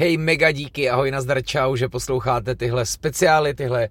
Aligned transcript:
Hej, 0.00 0.16
mega 0.16 0.52
díky, 0.52 0.90
ahoj, 0.90 1.10
nazdar, 1.10 1.42
čau, 1.42 1.76
že 1.76 1.88
posloucháte 1.88 2.54
tyhle 2.54 2.86
speciály, 2.86 3.54
tyhle 3.54 3.88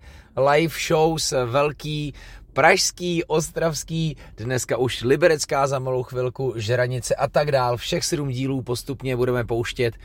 live 0.52 0.74
shows, 0.88 1.34
velký, 1.46 2.14
pražský, 2.54 3.24
ostravský, 3.24 4.18
dneska 4.38 4.78
už 4.78 5.04
liberecká 5.04 5.68
za 5.68 5.80
malou 5.80 6.04
chvilku, 6.04 6.54
žranice 6.56 7.16
a 7.16 7.28
tak 7.28 7.52
dál. 7.52 7.78
Všech 7.78 8.06
sedm 8.06 8.30
dílů 8.30 8.62
postupně 8.62 9.16
budeme 9.16 9.44
pouštět 9.44 9.96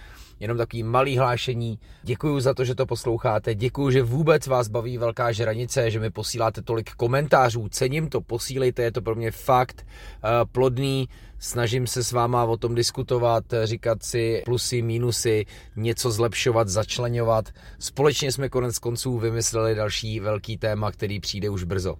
jenom 0.40 0.58
takový 0.58 0.82
malý 0.82 1.18
hlášení. 1.18 1.78
Děkuji 2.02 2.40
za 2.40 2.54
to, 2.54 2.64
že 2.64 2.74
to 2.74 2.86
posloucháte, 2.86 3.54
děkuji, 3.54 3.90
že 3.90 4.02
vůbec 4.02 4.46
vás 4.46 4.68
baví 4.68 4.98
Velká 4.98 5.32
žranice, 5.32 5.90
že 5.90 6.00
mi 6.00 6.10
posíláte 6.10 6.62
tolik 6.62 6.90
komentářů, 6.90 7.68
cením 7.68 8.08
to, 8.08 8.20
posílejte, 8.20 8.82
je 8.82 8.92
to 8.92 9.02
pro 9.02 9.14
mě 9.14 9.30
fakt 9.30 9.86
uh, 9.86 10.30
plodný, 10.52 11.08
snažím 11.44 11.86
se 11.86 12.04
s 12.04 12.12
váma 12.12 12.44
o 12.44 12.56
tom 12.56 12.74
diskutovat, 12.74 13.44
říkat 13.64 14.02
si 14.02 14.42
plusy, 14.44 14.82
mínusy, 14.82 15.46
něco 15.76 16.10
zlepšovat, 16.10 16.68
začlenovat. 16.68 17.48
Společně 17.78 18.32
jsme 18.32 18.48
konec 18.48 18.78
konců 18.78 19.18
vymysleli 19.18 19.74
další 19.74 20.20
velký 20.20 20.58
téma, 20.58 20.92
který 20.92 21.20
přijde 21.20 21.50
už 21.50 21.64
brzo. 21.64 21.96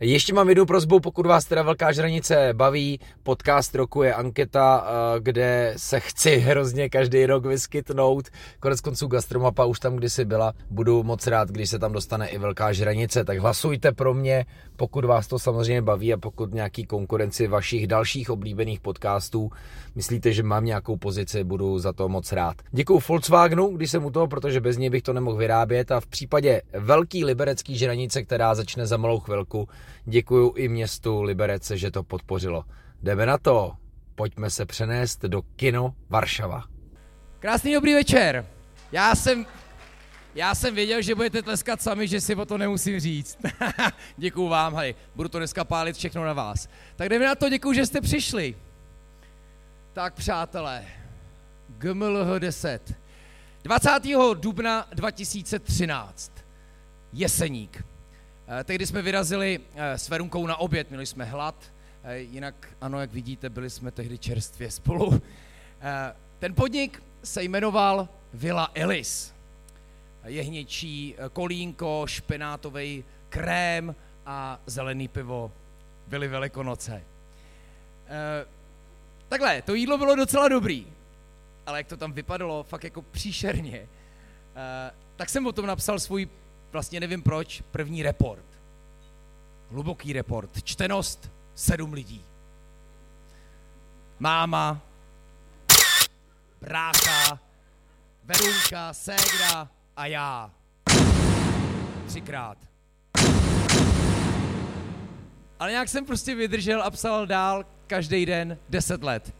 Ještě 0.00 0.34
mám 0.34 0.48
jednu 0.48 0.66
prozbu, 0.66 1.00
pokud 1.00 1.26
vás 1.26 1.44
teda 1.44 1.62
Velká 1.62 1.92
žranice 1.92 2.48
baví, 2.52 3.00
podcast 3.22 3.74
roku 3.74 4.02
je 4.02 4.14
anketa, 4.14 4.86
eh, 4.86 5.20
kde 5.20 5.74
se 5.76 6.00
chci 6.00 6.36
hrozně 6.36 6.88
každý 6.88 7.26
rok 7.26 7.46
vyskytnout. 7.46 8.28
Konec 8.60 8.80
konců 8.80 9.06
Gastromapa 9.06 9.64
už 9.64 9.80
tam 9.80 9.96
kdysi 9.96 10.24
byla. 10.24 10.52
Budu 10.70 11.02
moc 11.02 11.26
rád, 11.26 11.48
když 11.48 11.70
se 11.70 11.78
tam 11.78 11.92
dostane 11.92 12.28
i 12.28 12.38
Velká 12.38 12.72
žranice, 12.72 13.24
tak 13.24 13.38
hlasujte 13.38 13.92
pro 13.92 14.14
mě, 14.14 14.46
pokud 14.82 15.04
vás 15.04 15.26
to 15.26 15.38
samozřejmě 15.38 15.82
baví 15.82 16.12
a 16.12 16.16
pokud 16.16 16.54
nějaký 16.54 16.84
konkurenci 16.84 17.46
vašich 17.46 17.86
dalších 17.86 18.30
oblíbených 18.30 18.80
podcastů 18.80 19.50
myslíte, 19.94 20.32
že 20.32 20.42
mám 20.42 20.64
nějakou 20.64 20.96
pozici, 20.96 21.44
budu 21.44 21.78
za 21.78 21.92
to 21.92 22.08
moc 22.08 22.32
rád. 22.32 22.56
Děkuji 22.72 23.00
Volkswagenu, 23.08 23.76
když 23.76 23.90
jsem 23.90 24.04
u 24.04 24.10
toho, 24.10 24.26
protože 24.26 24.60
bez 24.60 24.76
něj 24.76 24.90
bych 24.90 25.02
to 25.02 25.12
nemohl 25.12 25.36
vyrábět 25.36 25.90
a 25.92 26.00
v 26.00 26.06
případě 26.06 26.62
velký 26.72 27.24
liberecký 27.24 27.78
žranice, 27.78 28.22
která 28.22 28.54
začne 28.54 28.86
za 28.86 28.96
malou 28.96 29.20
chvilku, 29.20 29.68
děkuji 30.04 30.54
i 30.56 30.68
městu 30.68 31.22
Liberece, 31.22 31.78
že 31.78 31.90
to 31.90 32.02
podpořilo. 32.02 32.64
Jdeme 33.02 33.26
na 33.26 33.38
to, 33.38 33.72
pojďme 34.14 34.50
se 34.50 34.66
přenést 34.66 35.22
do 35.22 35.42
kino 35.56 35.94
Varšava. 36.10 36.64
Krásný 37.38 37.74
dobrý 37.74 37.94
večer. 37.94 38.46
Já 38.92 39.14
jsem, 39.14 39.46
já 40.34 40.54
jsem 40.54 40.74
věděl, 40.74 41.02
že 41.02 41.14
budete 41.14 41.42
tleskat 41.42 41.82
sami, 41.82 42.08
že 42.08 42.20
si 42.20 42.34
o 42.34 42.44
to 42.44 42.58
nemusím 42.58 43.00
říct. 43.00 43.38
děkuju 44.16 44.48
vám, 44.48 44.74
hej, 44.74 44.94
budu 45.14 45.28
to 45.28 45.38
dneska 45.38 45.64
pálit 45.64 45.96
všechno 45.96 46.24
na 46.24 46.32
vás. 46.32 46.68
Tak 46.96 47.08
jdeme 47.08 47.24
na 47.26 47.34
to, 47.34 47.48
děkuju, 47.48 47.74
že 47.74 47.86
jste 47.86 48.00
přišli. 48.00 48.54
Tak 49.92 50.14
přátelé, 50.14 50.86
GMLH 51.68 52.38
10. 52.38 52.94
20. 53.62 53.90
dubna 54.34 54.88
2013. 54.94 56.32
Jeseník. 57.12 57.84
Eh, 58.60 58.64
tehdy 58.64 58.86
jsme 58.86 59.02
vyrazili 59.02 59.60
eh, 59.74 59.98
s 59.98 60.08
Verunkou 60.08 60.46
na 60.46 60.56
oběd, 60.56 60.90
měli 60.90 61.06
jsme 61.06 61.24
hlad, 61.24 61.54
eh, 62.04 62.18
jinak 62.18 62.68
ano, 62.80 63.00
jak 63.00 63.12
vidíte, 63.12 63.50
byli 63.50 63.70
jsme 63.70 63.90
tehdy 63.90 64.18
čerstvě 64.18 64.70
spolu. 64.70 65.22
Ten 66.38 66.54
podnik 66.54 67.02
se 67.24 67.42
jmenoval 67.42 68.08
Villa 68.34 68.70
Ellis. 68.74 69.31
Jehněčí 70.24 71.14
kolínko, 71.32 72.04
špenátový 72.06 73.04
krém 73.28 73.94
a 74.26 74.60
zelený 74.66 75.08
pivo 75.08 75.52
byly 76.06 76.28
velikonoce. 76.28 77.02
Takhle, 79.28 79.62
to 79.62 79.74
jídlo 79.74 79.98
bylo 79.98 80.14
docela 80.14 80.48
dobrý, 80.48 80.86
ale 81.66 81.78
jak 81.78 81.86
to 81.86 81.96
tam 81.96 82.12
vypadalo, 82.12 82.62
fakt 82.62 82.84
jako 82.84 83.02
příšerně, 83.02 83.80
uh, 83.80 83.86
tak 85.16 85.28
jsem 85.28 85.46
o 85.46 85.52
tom 85.52 85.66
napsal 85.66 86.00
svůj, 86.00 86.28
vlastně 86.72 87.00
nevím 87.00 87.22
proč, 87.22 87.62
první 87.70 88.02
report. 88.02 88.44
Hluboký 89.70 90.12
report. 90.12 90.62
Čtenost 90.62 91.30
sedm 91.54 91.92
lidí. 91.92 92.24
Máma, 94.18 94.80
brácha, 96.60 97.38
Verunka, 98.24 98.92
Ségra 98.92 99.68
a 99.96 100.06
já. 100.06 100.50
Třikrát. 102.06 102.58
Ale 105.58 105.70
nějak 105.70 105.88
jsem 105.88 106.06
prostě 106.06 106.34
vydržel 106.34 106.82
a 106.82 106.90
psal 106.90 107.26
dál 107.26 107.64
každý 107.86 108.26
den 108.26 108.58
10 108.68 109.02
let. 109.02 109.34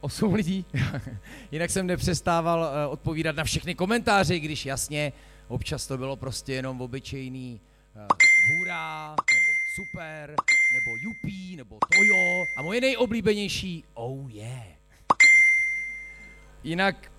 8 0.00 0.34
lidí. 0.34 0.64
Jinak 1.52 1.70
jsem 1.70 1.86
nepřestával 1.86 2.60
uh, 2.60 2.92
odpovídat 2.92 3.36
na 3.36 3.44
všechny 3.44 3.74
komentáře, 3.74 4.38
když 4.38 4.66
jasně, 4.66 5.12
občas 5.48 5.86
to 5.86 5.98
bylo 5.98 6.16
prostě 6.16 6.52
jenom 6.52 6.80
obyčejný 6.80 7.60
uh, 7.94 8.02
hurá, 8.58 9.08
nebo 9.08 9.52
super, 9.74 10.34
nebo 10.74 10.96
jupí, 11.02 11.56
nebo 11.56 11.78
tojo. 11.96 12.44
A 12.58 12.62
moje 12.62 12.80
nejoblíbenější, 12.80 13.84
oh 13.94 14.30
yeah. 14.30 14.66
Jinak 16.64 17.12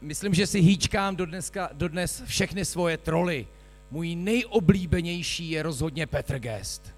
myslím, 0.00 0.34
že 0.34 0.46
si 0.46 0.60
hýčkám 0.60 1.16
do 1.16 1.26
dneska, 1.26 1.68
dodnes 1.72 2.22
všechny 2.26 2.64
svoje 2.64 2.98
troly. 2.98 3.46
Můj 3.90 4.16
nejoblíbenější 4.16 5.50
je 5.50 5.62
rozhodně 5.62 6.06
Petr 6.06 6.38
Gest. 6.38 6.94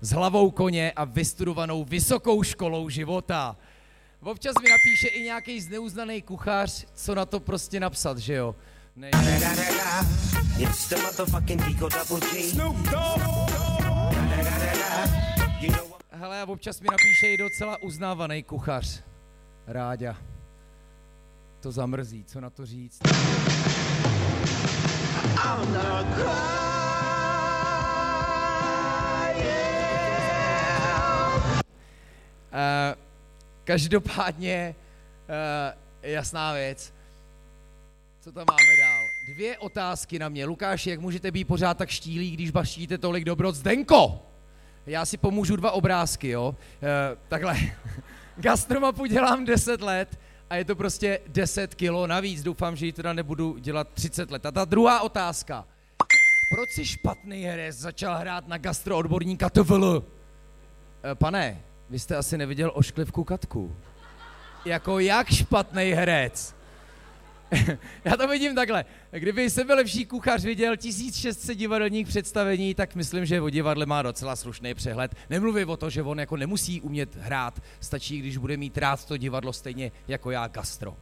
S 0.00 0.10
hlavou 0.10 0.50
koně 0.50 0.92
a 0.92 1.04
vystudovanou 1.04 1.84
vysokou 1.84 2.42
školou 2.42 2.88
života. 2.88 3.56
Občas 4.22 4.54
mi 4.62 4.70
napíše 4.70 5.08
i 5.08 5.22
nějaký 5.22 5.60
zneuznaný 5.60 6.22
kuchař, 6.22 6.86
co 6.94 7.14
na 7.14 7.24
to 7.26 7.40
prostě 7.40 7.80
napsat, 7.80 8.18
že 8.18 8.34
jo? 8.34 8.56
Ne- 8.96 9.10
Hele, 16.10 16.40
a 16.40 16.46
občas 16.46 16.80
mi 16.80 16.86
napíše 16.90 17.26
i 17.26 17.36
docela 17.38 17.82
uznávaný 17.82 18.42
kuchař. 18.42 19.02
Ráďa. 19.66 20.16
To 21.60 21.72
zamrzí, 21.72 22.24
co 22.24 22.40
na 22.40 22.50
to 22.50 22.66
říct? 22.66 23.00
I'm 25.44 25.72
not 25.72 26.06
Uh, 32.52 32.98
každopádně 33.64 34.74
uh, 35.28 35.78
jasná 36.02 36.52
věc. 36.52 36.92
Co 38.20 38.32
tam 38.32 38.44
máme 38.50 38.76
dál? 38.80 39.34
Dvě 39.34 39.58
otázky 39.58 40.18
na 40.18 40.28
mě. 40.28 40.44
Lukáši, 40.44 40.90
jak 40.90 41.00
můžete 41.00 41.30
být 41.30 41.44
pořád 41.44 41.78
tak 41.78 41.88
štílí, 41.88 42.30
když 42.30 42.50
baštíte 42.50 42.98
tolik 42.98 43.24
dobrot? 43.24 43.54
Zdenko! 43.54 44.26
Já 44.86 45.06
si 45.06 45.16
pomůžu 45.16 45.56
dva 45.56 45.70
obrázky, 45.70 46.28
jo? 46.28 46.48
Uh, 46.48 46.56
takhle. 47.28 47.56
Gastromapu 48.36 49.06
dělám 49.06 49.44
10 49.44 49.80
let 49.80 50.18
a 50.50 50.56
je 50.56 50.64
to 50.64 50.76
prostě 50.76 51.20
10 51.26 51.74
kilo 51.74 52.06
navíc. 52.06 52.42
Doufám, 52.42 52.76
že 52.76 52.86
ji 52.86 52.92
teda 52.92 53.12
nebudu 53.12 53.58
dělat 53.58 53.88
30 53.94 54.30
let. 54.30 54.46
A 54.46 54.50
ta 54.50 54.64
druhá 54.64 55.00
otázka. 55.00 55.64
Proč 56.54 56.70
si 56.74 56.86
špatný 56.86 57.44
herec 57.44 57.76
začal 57.76 58.18
hrát 58.18 58.48
na 58.48 58.58
gastroodborníka 58.58 59.50
TVL? 59.50 60.04
Pane, 61.14 61.62
vy 61.90 61.98
jste 61.98 62.16
asi 62.16 62.38
neviděl 62.38 62.72
ošklivku 62.74 63.24
Katku. 63.24 63.76
Jako 64.64 64.98
jak 64.98 65.30
špatný 65.30 65.82
herec. 65.82 66.54
Já 68.04 68.16
to 68.16 68.28
vidím 68.28 68.54
takhle. 68.54 68.84
Kdyby 69.10 69.50
se 69.50 69.64
byl 69.64 69.76
lepší 69.76 70.06
kuchař 70.06 70.44
viděl 70.44 70.76
1600 70.76 71.58
divadelních 71.58 72.06
představení, 72.06 72.74
tak 72.74 72.94
myslím, 72.94 73.26
že 73.26 73.40
o 73.40 73.50
divadle 73.50 73.86
má 73.86 74.02
docela 74.02 74.36
slušný 74.36 74.74
přehled. 74.74 75.14
Nemluvím 75.30 75.68
o 75.68 75.76
to, 75.76 75.90
že 75.90 76.02
on 76.02 76.20
jako 76.20 76.36
nemusí 76.36 76.80
umět 76.80 77.16
hrát, 77.16 77.62
stačí, 77.80 78.18
když 78.18 78.36
bude 78.36 78.56
mít 78.56 78.78
rád 78.78 79.04
to 79.04 79.16
divadlo 79.16 79.52
stejně 79.52 79.92
jako 80.08 80.30
já 80.30 80.48
gastro. 80.48 80.96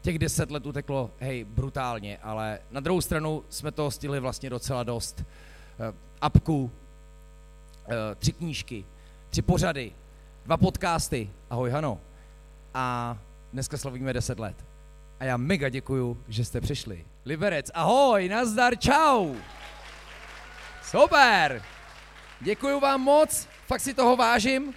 Těch 0.00 0.18
deset 0.18 0.50
let 0.50 0.66
uteklo, 0.66 1.10
hej, 1.20 1.44
brutálně, 1.44 2.18
ale 2.22 2.58
na 2.70 2.80
druhou 2.80 3.00
stranu 3.00 3.44
jsme 3.48 3.72
toho 3.72 3.90
stihli 3.90 4.20
vlastně 4.20 4.50
docela 4.50 4.82
dost. 4.82 5.20
Uh, 5.20 5.96
apku, 6.20 6.62
uh, 6.62 6.70
tři 8.18 8.32
knížky, 8.32 8.84
tři 9.30 9.42
pořady, 9.42 9.92
dva 10.44 10.56
podcasty. 10.56 11.30
Ahoj 11.50 11.70
Hano. 11.70 12.00
A 12.74 13.18
dneska 13.52 13.76
slavíme 13.76 14.12
10 14.12 14.38
let. 14.38 14.71
A 15.22 15.24
já 15.24 15.36
mega 15.36 15.68
děkuju, 15.68 16.24
že 16.28 16.44
jste 16.44 16.60
přišli. 16.60 17.04
Liberec, 17.24 17.70
ahoj, 17.74 18.28
nazdar, 18.28 18.78
čau. 18.78 19.34
Super. 20.82 21.62
Děkuju 22.40 22.80
vám 22.80 23.00
moc, 23.00 23.48
fakt 23.66 23.80
si 23.80 23.94
toho 23.94 24.16
vážím. 24.16 24.74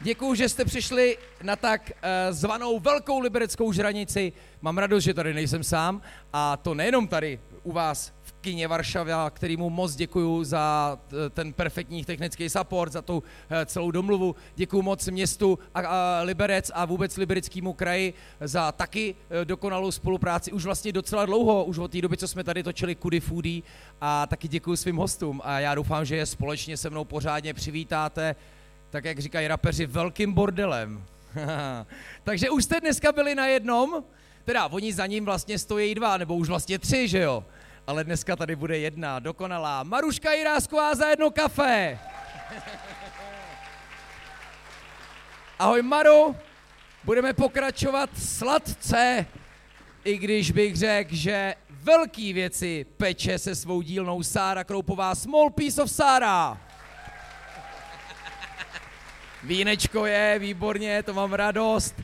Děkuju, 0.00 0.34
že 0.34 0.48
jste 0.48 0.64
přišli 0.64 1.18
na 1.42 1.56
tak 1.56 1.90
uh, 1.90 2.34
zvanou 2.34 2.80
velkou 2.80 3.18
libereckou 3.20 3.72
žranici. 3.72 4.32
Mám 4.60 4.78
radost, 4.78 5.04
že 5.04 5.14
tady 5.14 5.34
nejsem 5.34 5.64
sám 5.64 6.02
a 6.32 6.56
to 6.56 6.74
nejenom 6.74 7.08
tady 7.08 7.40
u 7.62 7.72
vás 7.72 8.12
v 8.44 8.52
kině 8.52 8.68
Varšava, 8.68 9.30
kterýmu 9.30 9.70
moc 9.70 9.96
děkuju 9.96 10.44
za 10.44 10.98
t- 11.08 11.30
ten 11.30 11.52
perfektní 11.52 12.04
technický 12.04 12.48
support, 12.48 12.92
za 12.92 13.02
tu 13.02 13.22
eh, 13.50 13.66
celou 13.66 13.90
domluvu. 13.90 14.36
Děkuju 14.56 14.82
moc 14.82 15.08
městu 15.08 15.58
a, 15.74 16.20
Liberec 16.22 16.70
a 16.74 16.84
vůbec 16.84 17.16
Libereckému 17.16 17.72
kraji 17.72 18.14
za 18.40 18.72
taky 18.72 19.14
eh, 19.30 19.44
dokonalou 19.44 19.90
spolupráci 19.90 20.52
už 20.52 20.64
vlastně 20.64 20.92
docela 20.92 21.26
dlouho, 21.26 21.64
už 21.64 21.78
od 21.78 21.90
té 21.90 22.00
doby, 22.00 22.16
co 22.16 22.28
jsme 22.28 22.44
tady 22.44 22.62
točili 22.62 22.94
Kudy 22.94 23.20
Foodie 23.20 23.62
a 24.00 24.26
taky 24.26 24.48
děkuju 24.48 24.76
svým 24.76 24.96
hostům 24.96 25.40
a 25.44 25.60
já 25.60 25.74
doufám, 25.74 26.04
že 26.04 26.16
je 26.16 26.26
společně 26.26 26.76
se 26.76 26.90
mnou 26.90 27.04
pořádně 27.04 27.54
přivítáte, 27.54 28.36
tak 28.90 29.04
jak 29.04 29.18
říkají 29.18 29.48
rapeři, 29.48 29.86
velkým 29.86 30.32
bordelem. 30.32 31.04
Takže 32.24 32.50
už 32.50 32.64
jste 32.64 32.80
dneska 32.80 33.12
byli 33.12 33.34
na 33.34 33.46
jednom, 33.46 34.04
teda 34.44 34.66
oni 34.66 34.92
za 34.92 35.06
ním 35.06 35.24
vlastně 35.24 35.58
stojí 35.58 35.94
dva, 35.94 36.16
nebo 36.16 36.36
už 36.36 36.48
vlastně 36.48 36.78
tři, 36.78 37.08
že 37.08 37.18
jo? 37.18 37.44
Ale 37.86 38.04
dneska 38.04 38.36
tady 38.36 38.56
bude 38.56 38.78
jedna, 38.78 39.18
dokonalá. 39.18 39.82
Maruška 39.82 40.32
Jirásková 40.32 40.94
za 40.94 41.08
jedno 41.08 41.30
kafe. 41.30 41.98
Ahoj 45.58 45.82
Maru, 45.82 46.36
budeme 47.04 47.32
pokračovat 47.32 48.10
sladce, 48.18 49.26
i 50.04 50.18
když 50.18 50.50
bych 50.50 50.76
řekl, 50.76 51.14
že 51.14 51.54
velký 51.70 52.32
věci 52.32 52.86
peče 52.96 53.38
se 53.38 53.54
svou 53.54 53.82
dílnou 53.82 54.22
Sára 54.22 54.64
Kroupová, 54.64 55.14
Small 55.14 55.50
Piece 55.50 55.82
of 55.82 55.90
Sára. 55.90 56.60
Vínečko 59.42 60.06
je, 60.06 60.38
výborně, 60.38 61.02
to 61.02 61.14
mám 61.14 61.32
radost. 61.32 61.94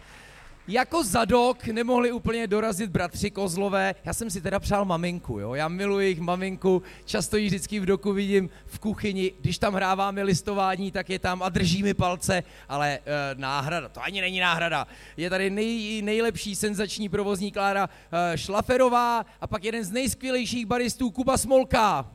Jako 0.70 1.04
zadok 1.04 1.66
nemohli 1.66 2.12
úplně 2.12 2.46
dorazit 2.46 2.90
bratři 2.90 3.30
Kozlové. 3.30 3.94
Já 4.04 4.14
jsem 4.14 4.30
si 4.30 4.40
teda 4.40 4.60
přál 4.60 4.84
maminku, 4.84 5.38
jo. 5.38 5.54
Já 5.54 5.68
miluji 5.68 6.06
jejich 6.06 6.20
maminku, 6.20 6.82
často 7.04 7.36
ji 7.36 7.46
vždycky 7.46 7.80
v 7.80 7.86
doku 7.86 8.12
vidím 8.12 8.50
v 8.66 8.78
kuchyni. 8.78 9.32
Když 9.40 9.58
tam 9.58 9.74
hráváme 9.74 10.22
listování, 10.22 10.90
tak 10.90 11.10
je 11.10 11.18
tam 11.18 11.42
a 11.42 11.48
drží 11.48 11.82
mi 11.82 11.94
palce, 11.94 12.42
ale 12.68 12.90
e, 12.92 13.00
náhrada, 13.34 13.88
to 13.88 14.02
ani 14.02 14.20
není 14.20 14.40
náhrada. 14.40 14.86
Je 15.16 15.30
tady 15.30 15.50
nej, 15.50 16.02
nejlepší 16.02 16.56
senzační 16.56 17.08
provozní 17.08 17.52
Klára 17.52 17.88
e, 18.12 18.38
Šlaferová 18.38 19.26
a 19.40 19.46
pak 19.46 19.64
jeden 19.64 19.84
z 19.84 19.90
nejskvělejších 19.90 20.66
baristů 20.66 21.10
Kuba 21.10 21.36
Smolka. 21.36 22.06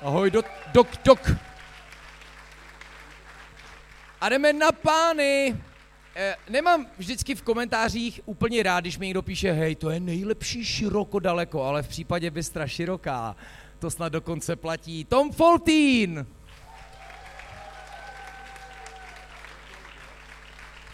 Ahoj, 0.00 0.30
dok, 0.30 0.46
dok, 0.72 0.88
dok. 1.04 1.30
A 4.20 4.28
jdeme 4.28 4.52
na 4.52 4.72
pány. 4.72 5.54
E, 6.16 6.36
nemám 6.48 6.86
vždycky 6.98 7.34
v 7.34 7.42
komentářích 7.42 8.20
úplně 8.24 8.62
rád, 8.62 8.80
když 8.80 8.98
mi 8.98 9.06
někdo 9.06 9.22
píše, 9.22 9.52
hej, 9.52 9.74
to 9.74 9.90
je 9.90 10.00
nejlepší 10.00 10.64
široko 10.64 11.18
daleko, 11.18 11.62
ale 11.62 11.82
v 11.82 11.88
případě 11.88 12.30
Bystra 12.30 12.66
široká, 12.66 13.36
to 13.78 13.90
snad 13.90 14.08
dokonce 14.08 14.56
platí. 14.56 15.04
Tom 15.04 15.32
Foltín! 15.32 16.26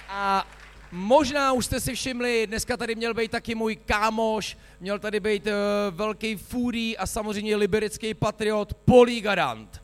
A 0.09 0.49
možná 0.93 1.53
už 1.53 1.65
jste 1.65 1.81
si 1.81 1.95
všimli, 1.95 2.47
dneska 2.47 2.77
tady 2.77 2.95
měl 2.95 3.15
být 3.15 3.31
taky 3.31 3.55
můj 3.55 3.77
kámoš, 3.77 4.59
měl 4.81 4.99
tady 4.99 5.21
být 5.21 5.47
uh, 5.47 5.53
velký 5.91 6.37
foodie 6.37 6.97
a 6.97 7.07
samozřejmě 7.07 7.57
liberický 7.57 8.15
patriot 8.15 8.75
Polí 8.75 9.21
Garant. 9.21 9.83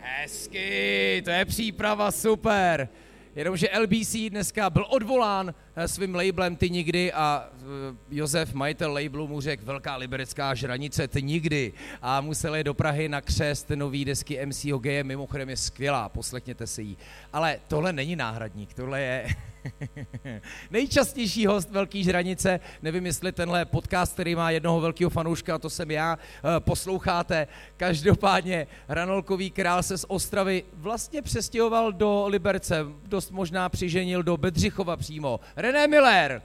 Hezky, 0.00 1.22
to 1.24 1.30
je 1.30 1.44
příprava, 1.44 2.10
super. 2.10 2.88
Jenomže 3.36 3.68
LBC 3.78 4.16
dneska 4.30 4.70
byl 4.70 4.86
odvolán 4.88 5.54
eh, 5.76 5.88
svým 5.88 6.14
labelem 6.14 6.56
Ty 6.56 6.70
nikdy 6.70 7.12
a 7.12 7.48
eh, 7.52 7.96
Josef, 8.10 8.54
majitel 8.54 8.92
labelu, 8.92 9.28
mu 9.28 9.40
řekl 9.40 9.64
velká 9.64 9.96
liberecká 9.96 10.54
žranice 10.54 11.08
Ty 11.08 11.22
nikdy 11.22 11.72
a 12.02 12.20
musel 12.20 12.54
je 12.54 12.64
do 12.64 12.74
Prahy 12.74 13.08
na 13.08 13.20
křest 13.20 13.70
nový 13.70 14.04
desky 14.04 14.46
MC 14.46 14.64
Hogeje, 14.64 15.04
mimochodem 15.04 15.50
je 15.50 15.56
skvělá, 15.56 16.08
poslechněte 16.08 16.66
si 16.66 16.82
ji. 16.82 16.96
Ale 17.32 17.60
tohle 17.68 17.92
není 17.92 18.16
náhradník, 18.16 18.74
tohle 18.74 19.00
je 19.00 19.26
Nejčastější 20.70 21.46
host 21.46 21.70
Velký 21.70 22.04
žranice, 22.04 22.60
nevím, 22.82 23.06
jestli 23.06 23.32
tenhle 23.32 23.64
podcast, 23.64 24.12
který 24.12 24.34
má 24.34 24.50
jednoho 24.50 24.80
velkého 24.80 25.10
fanouška, 25.10 25.58
to 25.58 25.70
jsem 25.70 25.90
já, 25.90 26.18
eh, 26.18 26.60
posloucháte. 26.60 27.46
Každopádně 27.76 28.66
Ranolkový 28.88 29.50
král 29.50 29.82
se 29.82 29.98
z 29.98 30.04
Ostravy 30.08 30.64
vlastně 30.74 31.22
přestěhoval 31.22 31.92
do 31.92 32.26
Liberce, 32.26 32.86
dost 33.06 33.30
možná 33.30 33.68
přiženil 33.68 34.22
do 34.22 34.36
Bedřichova 34.36 34.96
přímo. 34.96 35.40
René 35.56 35.86
Miller! 35.86 36.42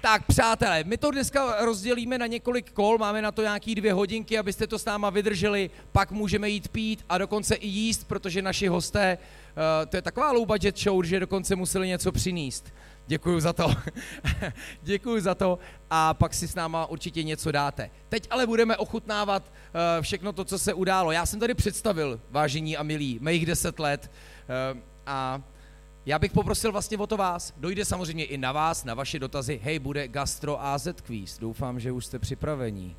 Tak 0.00 0.26
přátelé, 0.26 0.84
my 0.84 0.98
to 0.98 1.10
dneska 1.10 1.64
rozdělíme 1.64 2.18
na 2.18 2.26
několik 2.26 2.72
kol, 2.72 2.98
máme 2.98 3.22
na 3.22 3.32
to 3.32 3.42
nějaký 3.42 3.74
dvě 3.74 3.92
hodinky, 3.92 4.38
abyste 4.38 4.66
to 4.66 4.78
s 4.78 4.84
náma 4.84 5.10
vydrželi, 5.10 5.70
pak 5.92 6.10
můžeme 6.10 6.48
jít 6.48 6.68
pít 6.68 7.04
a 7.08 7.18
dokonce 7.18 7.54
i 7.54 7.66
jíst, 7.66 8.08
protože 8.08 8.42
naši 8.42 8.68
hosté, 8.68 9.18
uh, 9.18 9.90
to 9.90 9.96
je 9.96 10.02
taková 10.02 10.32
low 10.32 10.46
budget 10.46 10.78
show, 10.78 11.04
že 11.04 11.20
dokonce 11.20 11.56
museli 11.56 11.88
něco 11.88 12.12
přinést. 12.12 12.72
Děkuji 13.06 13.40
za 13.40 13.52
to. 13.52 13.74
Děkuji 14.82 15.20
za 15.20 15.34
to 15.34 15.58
a 15.90 16.14
pak 16.14 16.34
si 16.34 16.48
s 16.48 16.54
náma 16.54 16.86
určitě 16.86 17.22
něco 17.22 17.52
dáte. 17.52 17.90
Teď 18.08 18.26
ale 18.30 18.46
budeme 18.46 18.76
ochutnávat 18.76 19.42
uh, 19.42 20.02
všechno 20.02 20.32
to, 20.32 20.44
co 20.44 20.58
se 20.58 20.74
událo. 20.74 21.12
Já 21.12 21.26
jsem 21.26 21.40
tady 21.40 21.54
představil, 21.54 22.20
vážení 22.30 22.76
a 22.76 22.82
milí, 22.82 23.18
mých 23.22 23.46
deset 23.46 23.78
let 23.78 24.10
uh, 24.74 24.80
a 25.06 25.42
já 26.08 26.18
bych 26.18 26.32
poprosil 26.32 26.72
vlastně 26.72 26.98
o 26.98 27.06
to 27.06 27.16
vás. 27.16 27.52
Dojde 27.56 27.84
samozřejmě 27.84 28.24
i 28.24 28.38
na 28.38 28.52
vás, 28.52 28.84
na 28.84 28.94
vaše 28.94 29.18
dotazy. 29.18 29.60
Hej, 29.62 29.78
bude 29.78 30.08
Gastro 30.08 30.64
AZ 30.64 30.88
Quiz. 31.02 31.38
Doufám, 31.38 31.80
že 31.80 31.92
už 31.92 32.06
jste 32.06 32.18
připravení. 32.18 32.96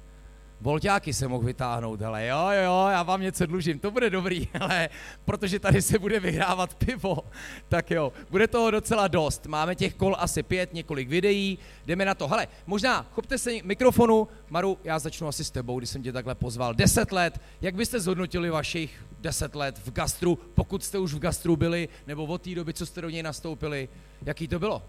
Volťáky 0.62 1.14
se 1.14 1.28
mohl 1.28 1.44
vytáhnout, 1.44 2.02
hele, 2.02 2.28
jo, 2.28 2.50
jo, 2.64 2.88
já 2.92 3.04
vám 3.04 3.22
něco 3.22 3.46
dlužím, 3.46 3.80
to 3.80 3.92
bude 3.92 4.10
dobrý, 4.10 4.48
ale 4.60 4.90
protože 5.26 5.60
tady 5.60 5.82
se 5.82 6.00
bude 6.00 6.20
vyhrávat 6.20 6.76
pivo, 6.76 7.18
tak 7.70 7.92
jo, 7.92 8.14
bude 8.30 8.48
toho 8.48 8.72
docela 8.72 9.08
dost. 9.08 9.46
Máme 9.46 9.76
těch 9.76 9.96
kol 9.96 10.16
asi 10.20 10.44
pět, 10.44 10.74
několik 10.74 11.10
videí, 11.10 11.58
jdeme 11.86 12.06
na 12.06 12.16
to. 12.16 12.28
Hele, 12.28 12.48
možná 12.68 13.08
chopte 13.12 13.38
se 13.38 13.52
mikrofonu, 13.64 14.28
Maru, 14.50 14.78
já 14.84 15.00
začnu 15.00 15.28
asi 15.28 15.44
s 15.44 15.52
tebou, 15.52 15.80
když 15.80 15.90
jsem 15.90 16.04
tě 16.04 16.12
takhle 16.12 16.36
pozval. 16.36 16.74
Deset 16.74 17.12
let, 17.12 17.42
jak 17.62 17.76
byste 17.76 18.00
zhodnotili 18.00 18.50
vašich 18.50 19.04
deset 19.19 19.56
let 19.56 19.77
v 19.77 19.92
gastru, 19.92 20.36
pokud 20.36 20.83
jste 20.83 21.00
už 21.00 21.13
v 21.13 21.19
gastru 21.19 21.56
byli, 21.56 21.89
nebo 22.07 22.25
od 22.25 22.42
té 22.42 22.56
doby, 22.56 22.74
co 22.74 22.86
jste 22.86 23.01
do 23.01 23.10
něj 23.10 23.24
nastoupili, 23.24 23.89
jaký 24.25 24.48
to 24.48 24.60
bylo? 24.60 24.83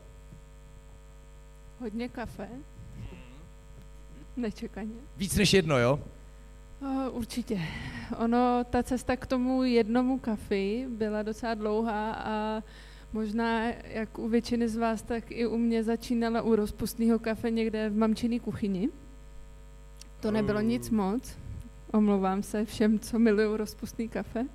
Hodně 1.81 2.09
kafe. 2.09 2.49
Nečekaně. 4.37 4.95
Víc 5.17 5.37
než 5.37 5.53
jedno, 5.53 5.79
jo? 5.79 6.01
Uh, 6.81 7.17
určitě. 7.17 7.61
Ono, 8.19 8.65
ta 8.71 8.83
cesta 8.83 9.17
k 9.17 9.27
tomu 9.27 9.65
jednomu 9.65 10.19
kafi 10.19 10.87
byla 10.89 11.23
docela 11.23 11.55
dlouhá 11.55 12.13
a 12.13 12.63
možná 13.13 13.63
jak 13.85 14.19
u 14.19 14.29
většiny 14.29 14.69
z 14.69 14.77
vás, 14.77 15.03
tak 15.03 15.25
i 15.29 15.47
u 15.47 15.57
mě 15.57 15.85
začínala 15.85 16.43
u 16.43 16.57
rozpustného 16.57 17.19
kafe 17.19 17.51
někde 17.51 17.89
v 17.89 17.97
mamčiný 17.97 18.41
kuchyni. 18.41 18.89
To 20.21 20.31
nebylo 20.31 20.61
nic 20.61 20.91
moc. 20.91 21.37
Omlouvám 21.93 22.43
se 22.43 22.65
všem, 22.65 22.99
co 22.99 23.19
milují 23.19 23.57
rozpustný 23.57 24.09
kafe. 24.09 24.47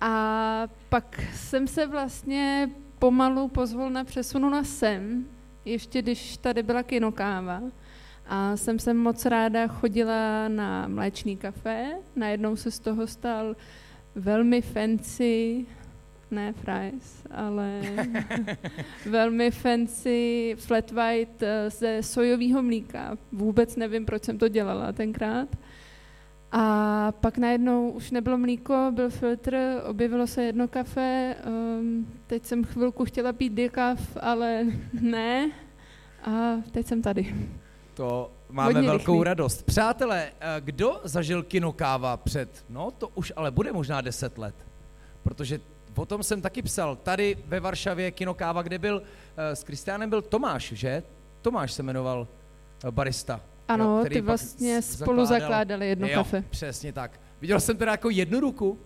A 0.00 0.68
pak 0.88 1.20
jsem 1.34 1.66
se 1.66 1.86
vlastně 1.86 2.70
pomalu 2.98 3.48
pozvolna 3.48 4.04
přesunula 4.04 4.64
sem, 4.64 5.26
ještě 5.64 6.02
když 6.02 6.36
tady 6.36 6.62
byla 6.62 6.82
kinokáva. 6.82 7.62
A 8.26 8.56
jsem 8.56 8.78
se 8.78 8.94
moc 8.94 9.26
ráda 9.26 9.66
chodila 9.66 10.48
na 10.48 10.88
mléčný 10.88 11.36
kafe. 11.36 11.92
Najednou 12.16 12.56
se 12.56 12.70
z 12.70 12.78
toho 12.78 13.06
stal 13.06 13.56
velmi 14.14 14.62
fancy, 14.62 15.66
ne 16.30 16.52
fries, 16.52 17.26
ale 17.30 17.80
velmi 19.06 19.50
fancy 19.50 20.54
flat 20.58 20.90
white 20.90 21.42
eh, 21.42 21.70
ze 21.70 22.02
sojového 22.02 22.62
mlíka. 22.62 23.18
Vůbec 23.32 23.76
nevím, 23.76 24.06
proč 24.06 24.24
jsem 24.24 24.38
to 24.38 24.48
dělala 24.48 24.92
tenkrát. 24.92 25.48
A 26.52 27.12
pak 27.20 27.38
najednou 27.38 27.90
už 27.90 28.10
nebylo 28.10 28.38
mlíko, 28.38 28.90
byl 28.94 29.10
filtr, 29.10 29.56
objevilo 29.86 30.26
se 30.26 30.42
jedno 30.42 30.68
kafe, 30.68 31.36
um, 31.46 32.06
teď 32.26 32.44
jsem 32.46 32.64
chvilku 32.64 33.04
chtěla 33.04 33.32
pít 33.32 33.52
dekav, 33.52 34.16
ale 34.20 34.64
ne. 35.00 35.50
A 36.24 36.56
teď 36.70 36.86
jsem 36.86 37.02
tady. 37.02 37.34
To 37.94 38.30
máme 38.50 38.72
Hodně 38.72 38.88
velkou 38.88 39.12
rychlý. 39.12 39.24
radost. 39.24 39.62
Přátelé, 39.62 40.32
eh, 40.40 40.60
kdo 40.60 41.00
zažil 41.04 41.42
kinokáva 41.42 42.16
před, 42.16 42.64
no 42.68 42.90
to 42.90 43.08
už 43.08 43.32
ale 43.36 43.50
bude 43.50 43.72
možná 43.72 44.00
deset 44.00 44.38
let, 44.38 44.54
protože 45.22 45.60
o 45.96 46.06
tom 46.06 46.22
jsem 46.22 46.40
taky 46.40 46.62
psal. 46.62 46.96
Tady 46.96 47.38
ve 47.46 47.60
Varšavě 47.60 48.10
kinokáva, 48.10 48.62
kde 48.62 48.78
byl, 48.78 49.02
eh, 49.36 49.56
s 49.56 49.64
Kristiánem 49.64 50.10
byl 50.10 50.22
Tomáš, 50.22 50.72
že? 50.72 51.02
Tomáš 51.42 51.72
se 51.72 51.82
jmenoval 51.82 52.28
eh, 52.84 52.90
barista. 52.90 53.40
Ano, 53.68 53.98
jo, 53.98 54.04
ty 54.08 54.20
vlastně 54.20 54.82
spolu 54.82 55.24
zakládali 55.24 55.88
jedno 55.88 56.08
jo, 56.08 56.14
kafe. 56.14 56.44
přesně 56.50 56.92
tak. 56.92 57.20
Viděl 57.40 57.60
jsem 57.60 57.76
teda 57.76 57.90
jako 57.90 58.10
jednu 58.10 58.40
ruku, 58.40 58.78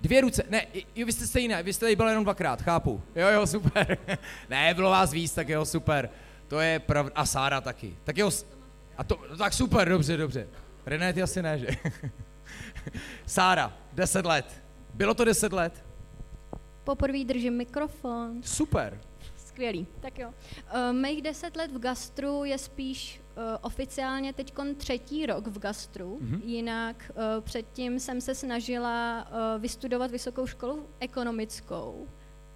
Dvě 0.00 0.20
ruce, 0.20 0.42
ne, 0.50 0.66
jo, 0.96 1.06
vy 1.06 1.12
jste 1.12 1.26
stejné, 1.26 1.62
vy 1.62 1.72
jste 1.72 1.86
tady 1.86 1.96
byl 1.96 2.08
jenom 2.08 2.24
dvakrát, 2.24 2.62
chápu. 2.62 3.02
Jo, 3.16 3.28
jo, 3.28 3.46
super. 3.46 3.98
ne, 4.50 4.74
bylo 4.74 4.90
vás 4.90 5.12
víc, 5.12 5.34
tak 5.34 5.48
jo, 5.48 5.64
super. 5.64 6.10
To 6.48 6.60
je 6.60 6.78
pravda, 6.78 7.12
a 7.14 7.26
Sára 7.26 7.60
taky. 7.60 7.96
Tak 8.04 8.18
jo, 8.18 8.30
a 8.98 9.04
to, 9.04 9.20
no 9.30 9.36
tak 9.36 9.52
super, 9.52 9.88
dobře, 9.88 10.16
dobře. 10.16 10.48
René, 10.86 11.12
ty 11.12 11.22
asi 11.22 11.42
ne, 11.42 11.58
že? 11.58 11.66
Sára, 13.26 13.72
deset 13.92 14.26
let. 14.26 14.62
Bylo 14.94 15.14
to 15.14 15.24
deset 15.24 15.52
let? 15.52 15.84
Poprvé 16.84 17.24
držím 17.24 17.56
mikrofon. 17.56 18.42
Super. 18.42 19.00
Skvělý. 19.60 19.86
Tak 20.00 20.18
jo. 20.18 20.28
Uh, 20.28 20.92
mých 20.92 21.22
deset 21.22 21.56
let 21.56 21.72
v 21.72 21.78
gastru 21.78 22.44
je 22.44 22.58
spíš 22.58 23.20
uh, 23.36 23.42
oficiálně 23.60 24.32
teď 24.32 24.54
třetí 24.76 25.26
rok 25.26 25.46
v 25.46 25.58
gastru. 25.58 26.18
Mm-hmm. 26.22 26.40
Jinak 26.44 27.10
uh, 27.10 27.44
předtím 27.44 28.00
jsem 28.00 28.20
se 28.20 28.34
snažila 28.34 29.26
uh, 29.30 29.62
vystudovat 29.62 30.10
vysokou 30.10 30.46
školu 30.46 30.86
ekonomickou, 31.00 32.08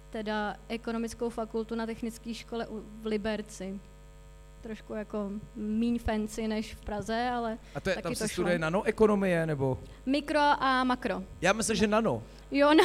teda 0.09 0.55
ekonomickou 0.67 1.29
fakultu 1.29 1.75
na 1.75 1.85
technické 1.85 2.33
škole 2.33 2.67
v 3.01 3.05
Liberci 3.05 3.79
trošku 4.61 4.93
jako 4.93 5.31
míň 5.55 5.99
fancy 5.99 6.47
než 6.47 6.75
v 6.75 6.81
Praze, 6.81 7.29
ale 7.33 7.57
A 7.75 7.79
to 7.79 7.89
je, 7.89 7.95
taky 7.95 8.03
tam 8.03 8.11
to 8.11 8.15
se 8.15 8.27
šlo. 8.27 8.33
studuje 8.33 8.59
nanoekonomie, 8.59 9.45
nebo? 9.45 9.79
Mikro 10.05 10.39
a 10.39 10.83
makro. 10.83 11.23
Já 11.41 11.53
myslím, 11.53 11.75
že 11.75 11.87
nano. 11.87 12.23
Jo, 12.51 12.73
no, 12.73 12.83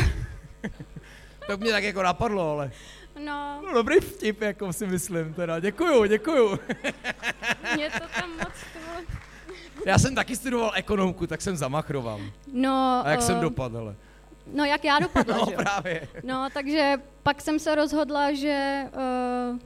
To 1.47 1.57
mě 1.57 1.71
tak 1.71 1.85
jako 1.85 2.03
napadlo, 2.03 2.51
ale... 2.51 2.71
no 3.25 3.63
No 3.67 3.73
dobrý 3.75 4.01
vtip, 4.01 4.41
jako 4.43 4.73
si 4.73 4.87
myslím 4.87 5.35
teda. 5.35 5.61
Děkuju, 5.61 6.05
děkuju. 6.05 6.49
mě 7.75 7.91
to 7.91 8.21
tam 8.21 8.31
moc 8.31 8.49
to... 8.73 9.11
Já 9.87 9.99
jsem 9.99 10.15
taky 10.15 10.37
studoval 10.37 10.73
ekonomku, 10.75 11.27
tak 11.27 11.43
jsem 11.43 11.57
zamachroval. 11.57 12.21
No, 12.53 13.03
A 13.05 13.11
jak 13.11 13.23
jsem 13.23 13.37
eh, 13.37 13.41
dopadl, 13.41 13.79
ale. 13.79 13.95
No, 14.55 14.65
jak 14.65 14.85
já 14.85 14.99
dopadla, 14.99 15.37
No 15.39 15.47
že 15.51 15.57
právě. 15.57 16.09
No, 16.25 16.49
takže 16.55 16.97
pak 17.23 17.41
jsem 17.41 17.59
se 17.59 17.75
rozhodla, 17.75 18.33
že 18.33 18.85
uh, 19.53 19.59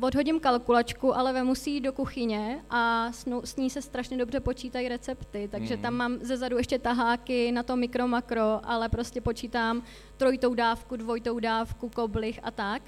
odhodím 0.00 0.40
kalkulačku, 0.40 1.16
ale 1.16 1.32
vemu 1.32 1.54
si 1.54 1.70
ji 1.70 1.80
do 1.80 1.92
kuchyně 1.92 2.64
a 2.70 3.12
s, 3.12 3.24
nou- 3.26 3.42
s 3.44 3.56
ní 3.56 3.70
se 3.70 3.82
strašně 3.82 4.16
dobře 4.16 4.40
počítají 4.40 4.88
recepty, 4.88 5.48
takže 5.52 5.74
Mhm. 5.74 5.82
tam 5.82 5.94
mám 5.94 6.18
ze 6.20 6.36
zadu 6.36 6.56
ještě 6.58 6.78
taháky 6.78 7.52
na 7.52 7.62
to 7.62 7.76
mikro, 7.76 8.08
makro, 8.08 8.60
ale 8.64 8.88
prostě 8.88 9.20
počítám 9.20 9.82
trojitou 10.16 10.54
dávku, 10.54 10.96
dvojitou 10.96 11.38
dávku, 11.38 11.88
koblich 11.88 12.40
a 12.42 12.50
tak. 12.50 12.82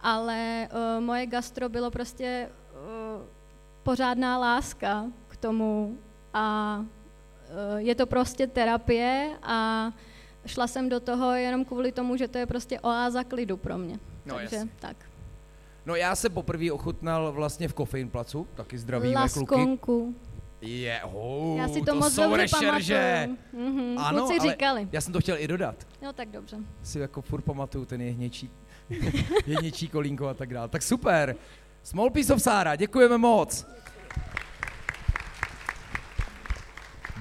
Ale 0.00 0.68
uh, 0.98 1.04
moje 1.04 1.26
gastro 1.26 1.68
bylo 1.68 1.90
prostě 1.90 2.50
uh, 2.72 3.22
pořádná 3.82 4.38
láska 4.38 5.04
k 5.28 5.36
tomu 5.36 5.98
a 6.34 6.78
uh, 6.80 6.86
je 7.76 7.94
to 7.94 8.06
prostě 8.06 8.46
terapie 8.46 9.36
a 9.42 9.92
šla 10.46 10.66
jsem 10.66 10.88
do 10.88 11.00
toho 11.00 11.32
jenom 11.32 11.64
kvůli 11.64 11.92
tomu, 11.92 12.16
že 12.16 12.28
to 12.28 12.38
je 12.38 12.46
prostě 12.46 12.80
oáza 12.80 13.24
klidu 13.24 13.56
pro 13.56 13.78
mě. 13.78 13.98
No, 14.26 14.34
Takže 14.34 14.56
jasně. 14.56 14.70
tak. 14.80 14.96
No 15.86 15.94
já 15.96 16.16
jsem 16.16 16.32
poprvé 16.32 16.72
ochutnal 16.72 17.32
vlastně 17.32 17.68
v 17.68 17.74
Kofein 17.74 18.10
placu, 18.10 18.46
taky 18.54 18.78
zdravíme 18.78 19.14
kluky. 19.14 19.54
Laskonku. 19.54 20.14
Je, 20.60 21.00
oh, 21.12 21.58
Já 21.58 21.68
si 21.68 21.82
to, 21.82 21.94
moc 21.94 22.14
jsou 22.14 22.22
dobře 22.22 22.36
rešerže. 22.36 23.28
pamatuju. 23.52 23.72
Mhm, 23.72 23.98
Ano, 23.98 24.18
kluci 24.18 24.38
ale 24.40 24.50
říkali. 24.50 24.88
Já 24.92 25.00
jsem 25.00 25.12
to 25.12 25.20
chtěl 25.20 25.36
i 25.38 25.48
dodat. 25.48 25.86
No 26.02 26.12
tak 26.12 26.28
dobře. 26.28 26.56
Si 26.82 26.98
jako 26.98 27.22
furt 27.22 27.42
pamatuju 27.42 27.84
ten 27.84 28.00
jehněčí, 28.00 28.50
jehněčí 29.46 29.88
kolínko 29.88 30.28
a 30.28 30.34
tak 30.34 30.54
dále. 30.54 30.68
Tak 30.68 30.82
super. 30.82 31.36
Small 31.82 32.10
piece 32.10 32.34
of 32.34 32.42
Sára, 32.42 32.76
děkujeme 32.76 33.18
moc. 33.18 33.66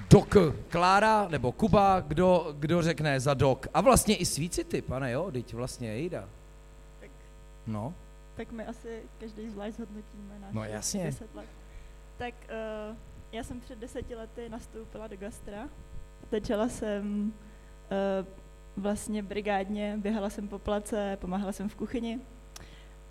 Dok 0.09 0.35
Klára 0.69 1.27
nebo 1.27 1.51
Kuba, 1.51 1.99
kdo, 1.99 2.55
kdo 2.59 2.81
řekne 2.81 3.19
za 3.19 3.33
dok. 3.33 3.67
A 3.73 3.81
vlastně 3.81 4.15
i 4.15 4.25
svícity, 4.25 4.81
pane 4.81 5.11
jo, 5.11 5.31
teď 5.31 5.53
vlastně 5.53 5.87
jejda. 5.87 6.29
Tak. 6.99 7.09
No, 7.67 7.93
Tak 8.39 8.51
my 8.51 8.65
asi 8.65 9.03
každý 9.19 9.49
zvlášť 9.49 9.75
zhodnotíme 9.75 10.39
náš 10.39 10.53
No 10.53 10.63
jasně. 10.63 11.03
10 11.03 11.35
let. 11.35 11.45
Tak 12.17 12.33
uh, 12.91 12.97
já 13.31 13.43
jsem 13.43 13.59
před 13.59 13.79
deseti 13.79 14.15
lety 14.15 14.49
nastoupila 14.49 15.07
do 15.07 15.17
gastra. 15.17 15.69
Začala 16.31 16.69
jsem 16.69 17.33
uh, 17.91 18.27
vlastně 18.83 19.23
brigádně, 19.23 19.97
běhala 19.97 20.29
jsem 20.29 20.47
po 20.47 20.59
place, 20.59 21.17
pomáhala 21.21 21.51
jsem 21.51 21.69
v 21.69 21.75
kuchyni. 21.75 22.19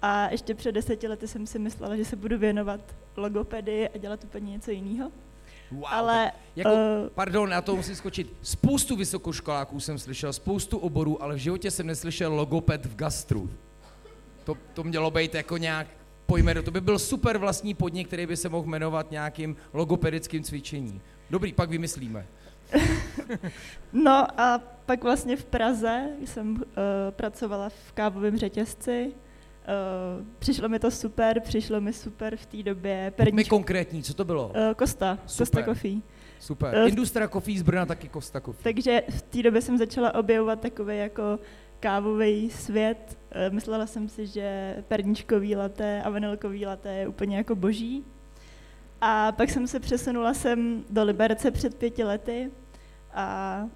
A 0.02 0.30
ještě 0.30 0.54
před 0.54 0.72
deseti 0.72 1.08
lety 1.08 1.28
jsem 1.28 1.46
si 1.46 1.58
myslela, 1.58 1.96
že 1.96 2.04
se 2.04 2.16
budu 2.16 2.38
věnovat 2.38 2.80
logopedii 3.16 3.88
a 3.88 3.98
dělat 3.98 4.24
úplně 4.24 4.52
něco 4.52 4.70
jiného. 4.70 5.12
wow, 5.70 5.84
Ale 5.86 6.32
Jako, 6.56 6.70
eh, 6.70 7.10
pardon, 7.14 7.50
já 7.50 7.62
to 7.62 7.76
musím 7.76 7.96
skočit. 7.96 8.34
Spoustu 8.42 8.96
vysokoškoláků 8.96 9.80
jsem 9.80 9.98
slyšel, 9.98 10.32
spoustu 10.32 10.78
oborů, 10.78 11.22
ale 11.22 11.34
v 11.34 11.38
životě 11.38 11.70
jsem 11.70 11.86
neslyšel 11.86 12.34
logoped 12.34 12.86
v 12.86 12.96
gastru. 12.96 13.50
To, 14.48 14.56
to 14.74 14.84
mělo 14.84 15.10
být 15.10 15.34
jako 15.34 15.56
nějak 15.56 15.86
pojmeno. 16.26 16.62
To 16.62 16.70
by 16.70 16.80
byl 16.80 16.98
super 16.98 17.38
vlastní 17.38 17.74
podnik, 17.74 18.06
který 18.06 18.26
by 18.26 18.36
se 18.36 18.48
mohl 18.48 18.68
jmenovat 18.68 19.10
nějakým 19.10 19.56
logopedickým 19.72 20.42
cvičením. 20.42 21.00
Dobrý, 21.30 21.52
pak 21.52 21.70
vymyslíme. 21.70 22.26
No 23.92 24.40
a 24.40 24.58
pak 24.86 25.04
vlastně 25.04 25.36
v 25.36 25.44
Praze 25.44 26.08
jsem 26.24 26.56
uh, 26.56 26.62
pracovala 27.10 27.68
v 27.68 27.92
kávovém 27.92 28.38
řetězci. 28.38 29.06
Uh, 29.08 30.26
přišlo 30.38 30.68
mi 30.68 30.78
to 30.78 30.90
super, 30.90 31.40
přišlo 31.40 31.80
mi 31.80 31.92
super 31.92 32.36
v 32.36 32.46
té 32.46 32.62
době. 32.62 33.12
Buďme 33.16 33.24
Perničko, 33.24 33.56
konkrétní, 33.56 34.02
co 34.02 34.14
to 34.14 34.24
bylo? 34.24 34.48
uh, 34.48 34.54
Kosta, 34.76 35.18
Super. 35.26 35.38
Kosta 35.46 35.62
Coffee. 35.62 36.00
Super. 36.38 36.74
eh, 36.74 36.88
Industria 36.88 37.28
Coffee 37.28 37.58
z 37.58 37.62
Brna 37.62 37.86
taky 37.86 38.08
Costa 38.08 38.40
Coffee. 38.40 38.64
Takže 38.64 39.02
v 39.10 39.22
té 39.22 39.42
době 39.42 39.62
jsem 39.62 39.78
začala 39.78 40.14
objevovat 40.14 40.60
takový 40.60 40.98
jako 40.98 41.38
kávový 41.80 42.50
svět. 42.50 43.18
Eh, 43.30 43.50
Myslela 43.50 43.86
jsem 43.86 44.08
si, 44.08 44.26
že 44.26 44.76
perničkový 44.88 45.56
latte 45.56 46.02
a 46.02 46.10
vanilkový 46.10 46.66
latte 46.66 46.92
je 46.92 47.08
úplně 47.08 47.36
jako 47.36 47.54
boží. 47.54 48.04
A 49.00 49.32
pak 49.32 49.50
jsem 49.50 49.66
se 49.66 49.80
přesunula 49.80 50.34
sem 50.34 50.84
do 50.90 51.04
Liberce 51.04 51.50
před 51.50 51.74
pěti 51.74 52.04
lety 52.04 52.50
a 53.12 53.68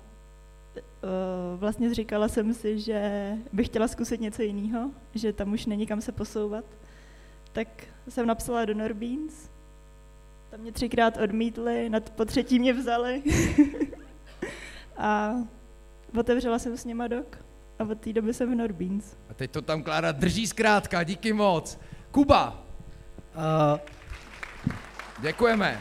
eh, 0.76 0.82
vlastně 1.56 1.94
říkala 1.94 2.28
jsem 2.28 2.54
si, 2.54 2.78
že 2.78 3.32
bych 3.52 3.66
chtěla 3.66 3.88
zkusit 3.88 4.21
něco 4.21 4.42
jiného, 4.42 4.90
že 5.14 5.32
tam 5.32 5.52
už 5.52 5.66
není 5.66 5.87
kam 5.87 6.00
se 6.00 6.12
posouvat. 6.12 6.64
Tak 7.52 7.68
jsem 8.09 8.26
napsala 8.26 8.64
do 8.64 8.75
Norbeans, 8.75 9.50
tam 10.50 10.61
mě 10.61 10.73
třikrát 10.73 11.16
odmítli, 11.16 11.88
nad, 11.90 12.11
po 12.11 12.25
třetí 12.25 12.59
mě 12.59 12.73
vzali. 12.73 13.23
a 14.97 15.35
otevřela 16.18 16.59
jsem 16.59 16.76
s 16.76 16.85
nima 16.85 17.09
dok 17.09 17.51
a 17.82 17.92
od 17.92 18.00
té 18.00 18.12
doby 18.12 18.34
jsem 18.34 18.52
v 18.52 18.54
Norbeans. 18.54 19.16
A 19.28 19.34
teď 19.34 19.50
to 19.50 19.62
tam 19.62 19.82
Klára 19.82 20.12
drží 20.12 20.46
zkrátka, 20.46 21.02
díky 21.02 21.32
moc. 21.32 21.78
Kuba, 22.10 22.62
Uh, 23.36 23.78
děkujeme. 25.22 25.80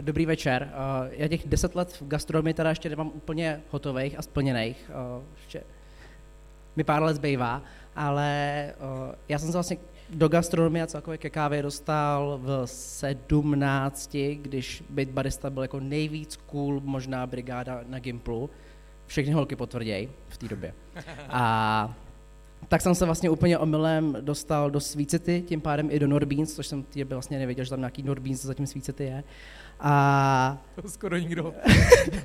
dobrý 0.00 0.26
večer. 0.26 0.72
Uh, 0.72 1.08
já 1.10 1.28
těch 1.28 1.48
deset 1.48 1.74
let 1.74 2.00
v 2.00 2.08
gastronomii 2.08 2.54
teda 2.54 2.68
ještě 2.68 2.88
nemám 2.88 3.10
úplně 3.14 3.62
hotových 3.70 4.18
a 4.18 4.22
splněných. 4.22 4.90
Uh, 4.90 5.24
ještě 5.36 5.62
mi 6.76 6.84
pár 6.84 7.02
let 7.02 7.14
zbývá, 7.14 7.62
ale 7.96 8.72
uh, 8.78 9.14
já 9.28 9.38
jsem 9.38 9.48
se 9.48 9.52
vlastně 9.52 9.76
do 10.10 10.28
gastronomie 10.28 10.82
a 10.82 10.86
celkově 10.86 11.18
ke 11.18 11.30
kávě 11.30 11.62
dostal 11.62 12.40
v 12.42 12.62
sedmnácti, 12.66 14.38
když 14.42 14.84
být 14.90 15.10
barista 15.10 15.50
byl 15.50 15.62
jako 15.62 15.80
nejvíc 15.80 16.36
cool 16.36 16.80
možná 16.84 17.26
brigáda 17.26 17.80
na 17.86 17.98
Gimplu. 17.98 18.50
Všechny 19.06 19.32
holky 19.32 19.56
potvrdějí 19.56 20.08
v 20.28 20.38
té 20.38 20.48
době. 20.48 20.74
A 21.28 21.94
tak 22.68 22.80
jsem 22.80 22.94
se 22.94 23.04
vlastně 23.04 23.30
úplně 23.30 23.58
omylem 23.58 24.16
dostal 24.20 24.70
do 24.70 24.80
Svícity, 24.80 25.42
tím 25.46 25.60
pádem 25.60 25.88
i 25.90 25.98
do 25.98 26.06
Norbeans, 26.06 26.54
což 26.54 26.66
jsem 26.66 26.82
ty 26.82 27.04
vlastně 27.04 27.38
nevěděl, 27.38 27.64
že 27.64 27.70
tam 27.70 27.78
nějaký 27.78 28.02
Norbeans 28.02 28.42
zatím 28.42 28.66
Svícity 28.66 29.04
je. 29.04 29.24
A 29.80 30.58
To 30.82 30.88
skoro 30.88 31.16
nikdo. 31.16 31.54
eh, 31.66 32.22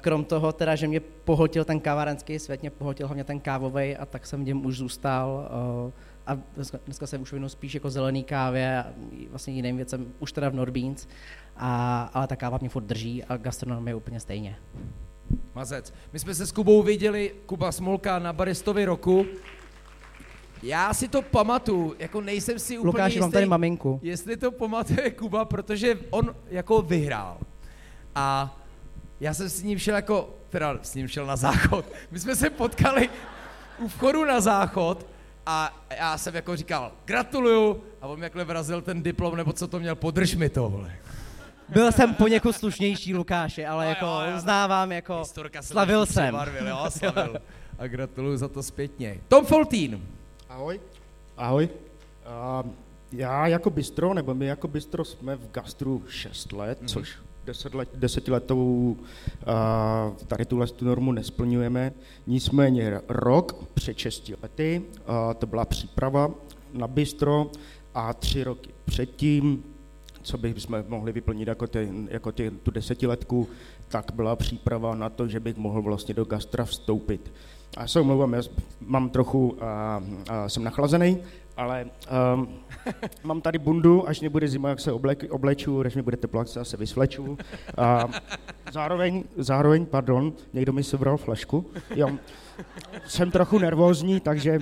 krom 0.00 0.24
toho 0.24 0.52
teda, 0.52 0.76
že 0.76 0.86
mě 0.88 1.00
pohltil 1.00 1.64
ten 1.64 1.80
kávárenský 1.80 2.38
svět, 2.38 2.60
mě 2.60 2.70
pohltil 2.70 3.06
hlavně 3.06 3.24
ten 3.24 3.40
kávový 3.40 3.96
a 3.96 4.06
tak 4.06 4.26
jsem 4.26 4.44
v 4.44 4.46
něm 4.46 4.66
už 4.66 4.76
zůstal. 4.76 5.48
eh, 5.88 5.92
A 6.26 6.38
dneska, 6.84 7.06
se 7.06 7.18
už 7.18 7.32
věnu 7.32 7.48
spíš 7.48 7.74
jako 7.74 7.90
zelený 7.90 8.24
kávě 8.24 8.78
a 8.78 8.86
vlastně 9.30 9.54
jiným 9.54 9.76
věcem, 9.76 10.12
už 10.18 10.32
teda 10.32 10.48
v 10.48 10.54
Norbeans. 10.54 11.08
A, 11.56 12.02
ale 12.14 12.26
ta 12.26 12.36
káva 12.36 12.58
mě 12.60 12.68
furt 12.68 12.84
drží 12.84 13.24
a 13.24 13.36
gastronomie 13.36 13.94
úplně 13.94 14.20
stejně. 14.20 14.56
Mazec. 15.54 15.92
My 16.12 16.18
jsme 16.18 16.34
se 16.34 16.46
s 16.46 16.52
Kubou 16.52 16.82
viděli, 16.82 17.34
Kuba 17.46 17.72
Smolka 17.72 18.18
na 18.18 18.32
Baristovi 18.32 18.84
roku. 18.84 19.26
Já 20.62 20.94
si 20.94 21.08
to 21.08 21.22
pamatuju, 21.22 21.94
jako 21.98 22.20
nejsem 22.20 22.58
si 22.58 22.78
úplně 22.78 22.86
Lukáši, 22.86 23.12
jistý, 23.12 23.20
mám 23.20 23.30
tady 23.30 23.46
maminku. 23.46 24.00
jestli 24.02 24.36
to 24.36 24.50
pamatuje 24.50 25.10
Kuba, 25.10 25.44
protože 25.44 25.98
on 26.10 26.34
jako 26.50 26.82
vyhrál. 26.82 27.38
A 28.14 28.56
já 29.20 29.34
jsem 29.34 29.48
s 29.48 29.62
ním 29.62 29.78
šel 29.78 29.94
jako, 29.96 30.30
teda 30.48 30.78
s 30.82 30.94
ním 30.94 31.08
šel 31.08 31.26
na 31.26 31.36
záchod. 31.36 31.84
My 32.10 32.20
jsme 32.20 32.36
se 32.36 32.50
potkali 32.50 33.08
u 33.78 33.88
vchodu 33.88 34.24
na 34.24 34.40
záchod 34.40 35.06
a 35.46 35.84
já 35.98 36.18
jsem 36.18 36.34
jako 36.34 36.56
říkal, 36.56 36.92
gratuluju, 37.04 37.82
a 38.00 38.06
on 38.06 38.18
mi 38.18 38.24
jakhle 38.24 38.44
vrazil 38.44 38.82
ten 38.82 39.02
diplom, 39.02 39.36
nebo 39.36 39.52
co 39.52 39.68
to 39.68 39.80
měl, 39.80 39.94
podrž 39.94 40.34
mi 40.34 40.48
to, 40.48 40.68
vole. 40.68 40.92
Byl 41.72 41.92
jsem 41.92 42.14
poněkud 42.14 42.52
slušnější 42.52 43.14
Lukáše, 43.14 43.66
ale 43.66 43.86
jako 43.86 44.04
jo, 44.04 44.30
jo. 44.30 44.36
uznávám, 44.36 44.92
jako 44.92 45.18
Historka 45.18 45.62
se 45.62 45.68
slavil 45.68 46.06
jsem. 46.06 46.24
přebarvil, 46.24 46.68
jo, 46.68 46.84
slavil. 46.88 47.36
A 47.78 47.86
gratuluju 47.86 48.36
za 48.36 48.48
to 48.48 48.62
zpětně. 48.62 49.20
Tom 49.28 49.46
Foltín. 49.46 50.02
Ahoj. 50.48 50.80
Ahoj. 51.36 51.68
A 52.26 52.64
já 53.12 53.46
jako 53.46 53.70
bistro, 53.70 54.14
nebo 54.14 54.34
my 54.34 54.46
jako 54.46 54.68
bistro 54.68 55.04
jsme 55.04 55.36
v 55.36 55.50
gastru 55.50 56.02
6 56.08 56.52
let, 56.52 56.82
mm-hmm. 56.82 56.86
což 56.86 57.16
deset 57.44 57.74
let, 57.74 57.88
desetiletou 57.94 58.96
a, 59.46 60.12
tady 60.26 60.44
tuhle 60.44 60.66
tu 60.66 60.84
normu 60.84 61.12
nesplňujeme. 61.12 61.92
Nicméně 62.26 63.00
rok 63.08 63.64
před 63.74 63.98
6 63.98 64.30
lety, 64.42 64.82
a, 65.06 65.34
to 65.34 65.46
byla 65.46 65.64
příprava 65.64 66.30
na 66.72 66.88
bistro 66.88 67.50
a 67.94 68.14
tři 68.14 68.44
roky 68.44 68.70
předtím, 68.84 69.64
co 70.22 70.38
bychom 70.38 70.84
mohli 70.88 71.12
vyplnit 71.12 71.48
jako, 71.48 71.66
ty, 71.66 71.88
jako 72.08 72.32
ty, 72.32 72.50
tu 72.50 72.70
desetiletku, 72.70 73.48
tak 73.88 74.12
byla 74.14 74.36
příprava 74.36 74.94
na 74.94 75.08
to, 75.08 75.28
že 75.28 75.40
bych 75.40 75.56
mohl 75.56 75.82
vlastně 75.82 76.14
do 76.14 76.24
gastra 76.24 76.64
vstoupit. 76.64 77.32
A 77.76 77.86
se 77.86 78.00
omlouvám, 78.00 78.34
já 78.34 78.42
mám 78.80 79.10
trochu, 79.10 79.56
a, 79.60 80.02
a, 80.28 80.48
jsem 80.48 80.64
nachlazený, 80.64 81.18
ale 81.56 81.86
um, 82.34 82.48
mám 83.22 83.40
tady 83.40 83.58
bundu, 83.58 84.08
až 84.08 84.20
mě 84.20 84.30
bude 84.30 84.48
zima, 84.48 84.68
jak 84.68 84.80
se 84.80 84.92
oblek, 84.92 85.24
obleču, 85.30 85.80
až 85.80 85.94
mě 85.94 86.02
bude 86.02 86.16
teplo, 86.16 86.46
se 86.46 86.58
zase 86.58 86.76
vysvleču. 86.76 87.38
A 87.76 88.08
zároveň, 88.72 89.24
zároveň, 89.36 89.86
pardon, 89.86 90.32
někdo 90.52 90.72
mi 90.72 90.82
sebral 90.82 91.16
flašku. 91.16 91.66
Jo, 91.94 92.10
jsem 93.06 93.30
trochu 93.30 93.58
nervózní, 93.58 94.20
takže 94.20 94.58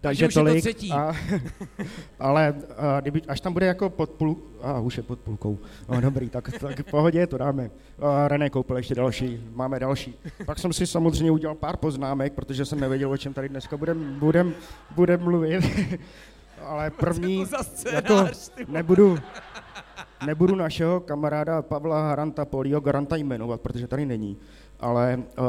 takže 0.00 0.26
už 0.26 0.34
je 0.34 0.40
to 0.40 0.40
tolik. 0.40 0.64
třetí. 0.64 0.92
A, 0.92 1.12
ale 2.18 2.54
a, 2.76 3.00
kdyby, 3.00 3.22
až 3.22 3.40
tam 3.40 3.52
bude 3.52 3.66
jako 3.66 3.90
pod 3.90 4.10
půl, 4.10 4.36
a 4.62 4.80
už 4.80 4.96
je 4.96 5.02
pod 5.02 5.18
půlkou, 5.18 5.58
no, 5.88 6.00
dobrý, 6.00 6.30
tak, 6.30 6.58
tak 6.60 6.80
v 6.80 6.90
pohodě 6.90 7.26
to 7.26 7.38
dáme. 7.38 7.70
A 7.98 8.28
René 8.28 8.50
koupil 8.50 8.76
ještě 8.76 8.94
další, 8.94 9.40
máme 9.54 9.80
další. 9.80 10.14
Pak 10.46 10.58
jsem 10.58 10.72
si 10.72 10.86
samozřejmě 10.86 11.30
udělal 11.30 11.56
pár 11.56 11.76
poznámek, 11.76 12.32
protože 12.32 12.64
jsem 12.64 12.80
nevěděl, 12.80 13.10
o 13.10 13.16
čem 13.16 13.34
tady 13.34 13.48
dneska 13.48 13.76
budem, 13.76 14.16
budem, 14.18 14.54
budem 14.94 15.22
mluvit. 15.22 15.64
ale 16.64 16.90
první, 16.90 17.44
jako 17.92 18.26
nebudu, 18.68 19.18
nebudu 20.26 20.54
našeho 20.54 21.00
kamaráda 21.00 21.62
Pavla 21.62 22.08
Haranta 22.08 22.44
Polio 22.44 22.80
Garanta 22.80 23.16
jmenovat, 23.16 23.60
protože 23.60 23.86
tady 23.86 24.06
není. 24.06 24.36
Ale 24.80 25.16
uh, 25.38 25.44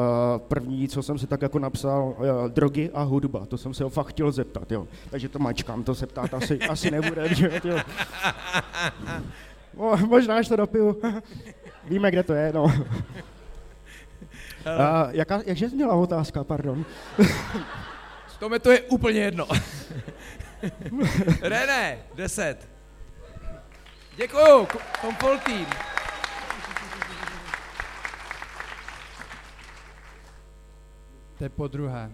první, 0.48 0.88
co 0.88 1.04
jsem 1.04 1.18
si 1.20 1.28
tak 1.28 1.42
jako 1.42 1.60
napsal, 1.60 2.04
uh, 2.18 2.26
drogy 2.50 2.90
a 2.94 3.02
hudba, 3.04 3.46
to 3.46 3.58
jsem 3.58 3.74
se 3.74 3.84
ho 3.84 3.90
fakt 3.90 4.08
chtěl 4.08 4.32
zeptat, 4.32 4.72
jo. 4.72 4.88
Takže 5.10 5.30
to 5.30 5.40
mačkám, 5.40 5.84
to 5.84 5.96
se 5.96 6.08
ptát 6.08 6.34
asi, 6.34 6.60
asi 6.70 6.92
nebude, 6.92 7.36
že 7.36 7.62
jo. 7.64 7.78
Mo, 9.74 9.98
možná, 9.98 10.36
až 10.38 10.48
to 10.48 10.56
dopiju. 10.56 11.02
Víme, 11.84 12.12
kde 12.12 12.24
to 12.24 12.34
je, 12.34 12.54
no. 12.54 12.64
Uh, 12.64 12.72
jaká, 15.12 15.42
jakže 15.46 15.70
zněla 15.70 15.94
otázka, 15.96 16.44
pardon? 16.44 16.86
Tome 18.40 18.60
to 18.60 18.72
je 18.72 18.82
úplně 18.82 19.20
jedno. 19.20 19.48
René, 21.42 21.98
10. 22.16 22.58
Děkuju, 24.18 24.66
K- 24.66 25.02
Tom 25.02 25.16
To 31.40 31.46
je 31.46 31.50
po 31.50 31.68
druhé. 31.68 32.12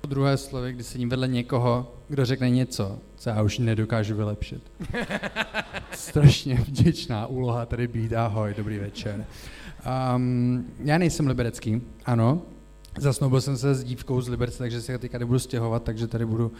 Po 0.00 0.06
druhé 0.06 0.36
slově, 0.36 0.72
kdy 0.72 0.84
sedím 0.84 1.08
vedle 1.08 1.28
někoho, 1.28 1.94
kdo 2.08 2.24
řekne 2.24 2.50
něco, 2.50 2.98
co 3.16 3.30
já 3.30 3.42
už 3.42 3.58
nedokážu 3.58 4.16
vylepšit. 4.16 4.72
Strašně 5.92 6.54
vděčná 6.54 7.26
úloha 7.26 7.66
tady 7.66 7.88
být. 7.88 8.12
Ahoj, 8.12 8.54
dobrý 8.56 8.78
večer. 8.78 9.24
Um, 10.16 10.66
já 10.84 10.98
nejsem 10.98 11.26
liberecký, 11.26 11.82
ano. 12.04 12.42
Zasnoubil 12.98 13.40
jsem 13.40 13.56
se 13.56 13.74
s 13.74 13.84
dívkou 13.84 14.20
z 14.20 14.28
Liberce, 14.28 14.58
takže 14.58 14.80
se 14.80 14.98
teďka 14.98 15.18
nebudu 15.18 15.38
stěhovat, 15.38 15.82
takže 15.82 16.06
tady 16.06 16.26
budu 16.26 16.52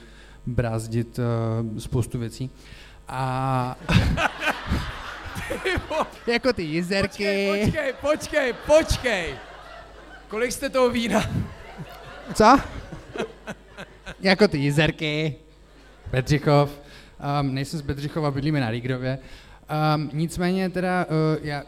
brázdit 0.47 1.19
uh, 1.19 1.79
spoustu 1.79 2.19
věcí. 2.19 2.51
A 3.09 3.79
jako 6.27 6.53
ty 6.53 6.63
jizerky. 6.63 7.49
Počkej, 7.51 7.73
počkej, 7.73 7.93
počkej, 8.01 8.53
počkej. 8.67 9.35
Kolik 10.29 10.53
jste 10.53 10.69
toho 10.69 10.91
vína? 10.91 11.23
Co? 12.35 12.59
jako 14.21 14.49
ty 14.49 14.59
jizerky. 14.59 15.35
Bedřichov. 16.13 16.81
Um, 17.41 17.55
nejsem 17.55 17.79
z 17.79 17.83
Bedřichova, 17.83 18.31
bydlíme 18.31 18.61
na 18.61 18.71
Rígrově. 18.71 19.19
Um, 19.97 20.11
nicméně 20.13 20.71
teda, 20.71 21.07
uh, 21.07 21.47
já, 21.47 21.63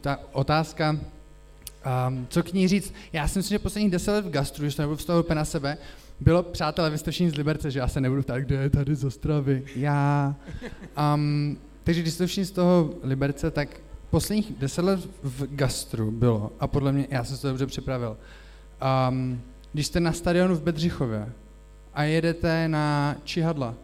ta 0.00 0.18
otázka, 0.32 0.90
um, 2.08 2.26
co 2.30 2.42
k 2.42 2.52
ní 2.52 2.68
říct, 2.68 2.94
já 3.12 3.28
si 3.28 3.38
myslím, 3.38 3.54
že 3.54 3.58
posledních 3.58 3.92
deset 3.92 4.12
let 4.12 4.24
v 4.24 4.30
gastru, 4.30 4.68
že 4.68 4.76
to 4.76 4.82
nebudu 4.82 4.96
vztahovat 4.96 5.24
úplně 5.24 5.36
na 5.36 5.44
sebe, 5.44 5.78
bylo, 6.20 6.42
přátelé, 6.42 6.90
vy 6.90 6.98
jste 6.98 7.10
všichni 7.10 7.30
z 7.30 7.36
Liberce, 7.36 7.70
že 7.70 7.78
já 7.78 7.88
se 7.88 8.00
nebudu 8.00 8.22
ptát, 8.22 8.38
kdo 8.38 8.54
je 8.54 8.70
tady 8.70 8.94
z 8.94 9.04
Ostravy. 9.04 9.64
Já. 9.76 10.34
Um, 11.14 11.58
takže 11.84 12.02
když 12.02 12.14
jste 12.14 12.26
všichni 12.26 12.44
z 12.44 12.50
toho 12.50 12.94
Liberce, 13.02 13.50
tak 13.50 13.68
posledních 14.10 14.52
deset 14.58 14.82
let 14.82 15.00
v 15.22 15.46
gastru 15.56 16.10
bylo, 16.10 16.52
a 16.60 16.66
podle 16.66 16.92
mě, 16.92 17.06
já 17.10 17.24
jsem 17.24 17.36
se 17.36 17.42
to 17.42 17.48
dobře 17.48 17.66
připravil, 17.66 18.16
um, 19.08 19.40
když 19.72 19.86
jste 19.86 20.00
na 20.00 20.12
stadionu 20.12 20.54
v 20.54 20.62
Bedřichově 20.62 21.32
a 21.94 22.02
jedete 22.02 22.68
na 22.68 23.16
Čihadla, 23.24 23.74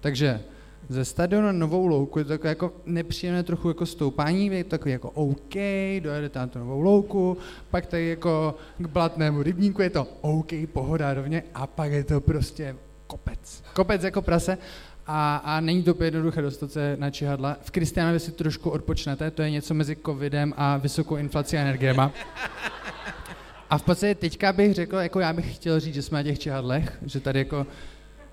takže 0.00 0.40
ze 0.88 1.04
stadionu 1.04 1.46
na 1.46 1.52
Novou 1.52 1.86
Louku 1.86 2.18
je 2.18 2.24
to 2.24 2.28
takové 2.28 2.48
jako 2.48 2.72
nepříjemné 2.86 3.42
trochu 3.42 3.68
jako 3.68 3.86
stoupání, 3.86 4.46
je 4.46 4.64
to 4.64 4.70
takový 4.70 4.92
jako 4.92 5.10
OK, 5.10 5.54
dojedete 6.00 6.38
na 6.38 6.46
tu 6.46 6.58
Novou 6.58 6.80
Louku, 6.80 7.38
pak 7.70 7.86
tady 7.86 8.08
jako 8.08 8.54
k 8.78 8.86
Blatnému 8.86 9.42
rybníku 9.42 9.82
je 9.82 9.90
to 9.90 10.08
OK, 10.20 10.52
pohoda 10.72 11.14
rovně 11.14 11.42
a 11.54 11.66
pak 11.66 11.92
je 11.92 12.04
to 12.04 12.20
prostě 12.20 12.76
kopec. 13.06 13.62
Kopec 13.74 14.02
jako 14.02 14.22
prase 14.22 14.58
a, 15.06 15.36
a 15.36 15.60
není 15.60 15.82
to 15.82 16.04
jednoduché 16.04 16.42
dostat 16.42 16.72
se 16.72 16.96
na 17.00 17.10
čihadla. 17.10 17.56
V 17.62 17.70
Kristiánově 17.70 18.20
si 18.20 18.32
trošku 18.32 18.70
odpočnete, 18.70 19.30
to 19.30 19.42
je 19.42 19.50
něco 19.50 19.74
mezi 19.74 19.96
covidem 20.06 20.54
a 20.56 20.76
vysokou 20.76 21.16
inflací 21.16 21.56
a 21.56 21.60
energiema. 21.60 22.12
A 23.70 23.78
v 23.78 23.82
podstatě 23.82 24.14
teďka 24.14 24.52
bych 24.52 24.74
řekl, 24.74 24.96
jako 24.96 25.20
já 25.20 25.32
bych 25.32 25.54
chtěl 25.54 25.80
říct, 25.80 25.94
že 25.94 26.02
jsme 26.02 26.18
na 26.18 26.22
těch 26.22 26.38
čihadlech, 26.38 26.98
že 27.06 27.20
tady 27.20 27.38
jako 27.38 27.66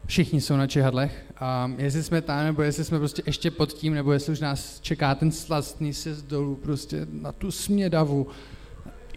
všichni 0.06 0.41
jsou 0.41 0.56
na 0.58 0.67
čihadlech. 0.67 1.26
A 1.38 1.72
jestli 1.78 2.04
jsme 2.04 2.22
tam, 2.22 2.43
nebo 2.43 2.62
jestli 2.62 2.84
jsme 2.84 3.00
prostě 3.00 3.24
ještě 3.26 3.52
pod 3.52 3.74
tím, 3.74 3.93
nebo 3.93 4.13
jestli 4.13 4.34
už 4.34 4.39
nás 4.39 4.80
čeká 4.80 5.15
ten 5.15 5.32
slastný 5.32 5.93
sjezd 5.93 6.26
dolů 6.26 6.56
prostě 6.56 7.08
na 7.12 7.32
tu 7.32 7.52
smědavu. 7.52 8.28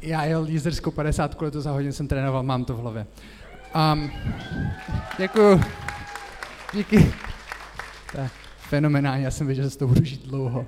Já 0.02 0.24
jel 0.24 0.46
jízerskou 0.46 0.90
50 0.90 1.42
letos 1.42 1.64
za 1.64 1.70
hodin 1.70 1.92
jsem 1.92 2.08
trénoval, 2.08 2.42
mám 2.42 2.64
to 2.64 2.74
v 2.74 2.78
hlavě. 2.78 3.06
Um, 3.92 4.10
děkuju. 5.18 5.60
Díky. 6.72 7.14
To 8.12 8.20
je 8.20 8.30
fenomenální, 8.58 9.24
já 9.24 9.30
jsem 9.30 9.46
věděl, 9.46 9.64
že 9.64 9.70
se 9.70 9.78
to 9.78 9.86
budu 9.86 10.04
žít 10.04 10.26
dlouho. 10.26 10.66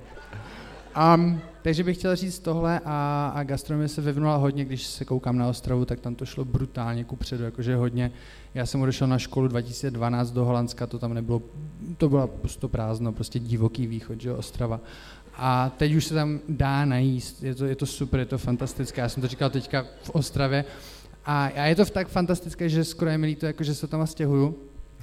Um, 1.15 1.41
takže 1.61 1.83
bych 1.83 1.97
chtěl 1.97 2.15
říct 2.15 2.39
tohle 2.39 2.81
a, 2.85 3.31
a 3.35 3.43
gastronomie 3.43 3.87
se 3.87 4.01
vyvinula 4.01 4.35
hodně, 4.35 4.65
když 4.65 4.83
se 4.83 5.05
koukám 5.05 5.37
na 5.37 5.47
Ostravu, 5.47 5.85
tak 5.85 5.99
tam 5.99 6.15
to 6.15 6.25
šlo 6.25 6.45
brutálně 6.45 7.03
kupředu, 7.03 7.43
jakože 7.43 7.75
hodně. 7.75 8.11
Já 8.53 8.65
jsem 8.65 8.81
odešel 8.81 9.07
na 9.07 9.19
školu 9.19 9.47
2012 9.47 10.31
do 10.31 10.45
Holandska, 10.45 10.87
to 10.87 10.99
tam 10.99 11.13
nebylo, 11.13 11.41
to 11.97 12.09
bylo 12.09 12.27
prostě 12.27 12.67
prázdno, 12.67 13.11
prostě 13.11 13.39
divoký 13.39 13.87
východ, 13.87 14.21
že 14.21 14.33
Ostrava. 14.33 14.79
A 15.41 15.71
teď 15.77 15.93
už 15.93 16.05
se 16.05 16.13
tam 16.13 16.39
dá 16.49 16.85
najíst, 16.85 17.43
je 17.43 17.55
to, 17.55 17.65
je 17.65 17.75
to 17.75 17.85
super, 17.85 18.19
je 18.19 18.25
to 18.25 18.37
fantastické. 18.37 19.01
Já 19.01 19.09
jsem 19.09 19.21
to 19.21 19.27
říkal 19.27 19.49
teďka 19.49 19.85
v 20.03 20.09
Ostravě. 20.09 20.65
A, 21.25 21.45
a 21.45 21.65
je 21.65 21.75
to 21.75 21.85
tak 21.85 22.07
fantastické, 22.07 22.69
že 22.69 22.83
skoro 22.83 23.11
je 23.11 23.17
mi 23.17 23.27
líto, 23.27 23.45
jako 23.45 23.63
že 23.63 23.75
se 23.75 23.87
tam 23.87 24.07
stěhuju. 24.07 24.55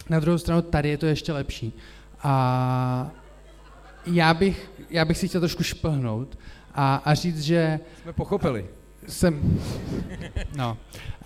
Na 0.08 0.20
druhou 0.20 0.38
stranu 0.38 0.62
tady 0.62 0.88
je 0.88 0.98
to 0.98 1.06
ještě 1.06 1.32
lepší. 1.32 1.72
A 2.22 3.10
já 4.06 4.34
bych, 4.34 4.70
já 4.90 5.04
bych 5.04 5.18
si 5.18 5.28
chtěl 5.28 5.40
trošku 5.40 5.62
šplhnout 5.62 6.38
a, 6.74 6.96
a 6.96 7.14
říct, 7.14 7.40
že 7.40 7.80
Jsme 8.02 8.12
pochopili. 8.12 8.66
jsem, 9.08 9.60
no, 10.56 10.78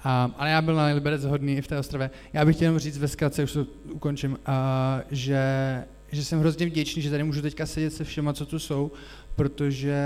a, 0.05 0.31
ale 0.39 0.51
já 0.51 0.63
byl 0.63 0.75
na 0.75 0.87
Liberec 0.87 1.25
hodný 1.25 1.57
i 1.57 1.63
v 1.63 1.67
té 1.67 1.79
ostrově. 1.79 2.11
Já 2.33 2.45
bych 2.45 2.57
chtěl 2.57 2.67
jenom 2.67 2.79
říct 2.79 2.99
ve 2.99 3.09
zkratce, 3.09 3.45
už 3.45 3.53
to 3.53 3.67
ukončím, 3.93 4.39
a, 4.47 5.01
že, 5.11 5.45
že 6.13 6.25
jsem 6.25 6.41
hrozně 6.41 6.67
vděčný, 6.67 7.03
že 7.03 7.11
tady 7.11 7.25
můžu 7.25 7.43
teďka 7.43 7.67
sedět 7.67 7.91
se 7.91 8.05
všema, 8.05 8.33
co 8.33 8.47
tu 8.47 8.59
jsou, 8.59 8.93
protože 9.37 10.01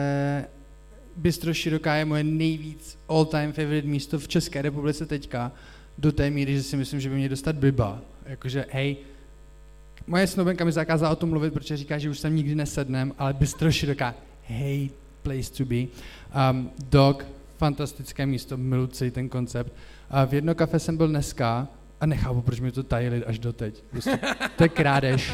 Bistro 1.16 1.54
Široká 1.54 1.94
je 1.94 2.04
moje 2.04 2.24
nejvíc 2.24 2.98
all-time 3.08 3.52
favorite 3.52 3.88
místo 3.88 4.18
v 4.18 4.28
České 4.28 4.62
republice 4.62 5.06
teďka, 5.06 5.52
do 5.98 6.12
té 6.12 6.30
míry, 6.30 6.56
že 6.56 6.62
si 6.62 6.76
myslím, 6.76 7.00
že 7.00 7.08
by 7.08 7.14
mě 7.14 7.28
dostat 7.28 7.56
Biba. 7.56 8.00
Jakože, 8.26 8.66
hej, 8.70 8.96
moje 10.06 10.26
snoubenka 10.26 10.64
mi 10.64 10.72
zakázala 10.72 11.12
o 11.12 11.16
tom 11.16 11.30
mluvit, 11.30 11.54
protože 11.54 11.76
říká, 11.76 11.98
že 11.98 12.10
už 12.10 12.20
tam 12.20 12.36
nikdy 12.36 12.54
nesednem, 12.54 13.12
ale 13.18 13.32
Bistro 13.32 13.72
Široká, 13.72 14.14
hej, 14.42 14.90
place 15.22 15.52
to 15.52 15.64
be. 15.64 15.76
Um, 16.50 16.70
dog, 16.88 17.26
fantastické 17.58 18.26
místo, 18.26 18.56
miluji 18.56 18.86
celý 18.86 19.10
ten 19.10 19.28
koncept. 19.28 19.72
A 20.10 20.24
v 20.24 20.34
jedno 20.34 20.54
kafe 20.54 20.78
jsem 20.78 20.96
byl 20.96 21.08
dneska 21.08 21.68
a 22.00 22.06
nechápu, 22.06 22.42
proč 22.42 22.60
mi 22.60 22.72
to 22.72 22.82
tajili 22.82 23.24
až 23.24 23.38
doteď. 23.38 23.84
Prostě, 23.90 24.18
to 24.56 24.62
je 24.62 24.68
krádež. 24.68 25.32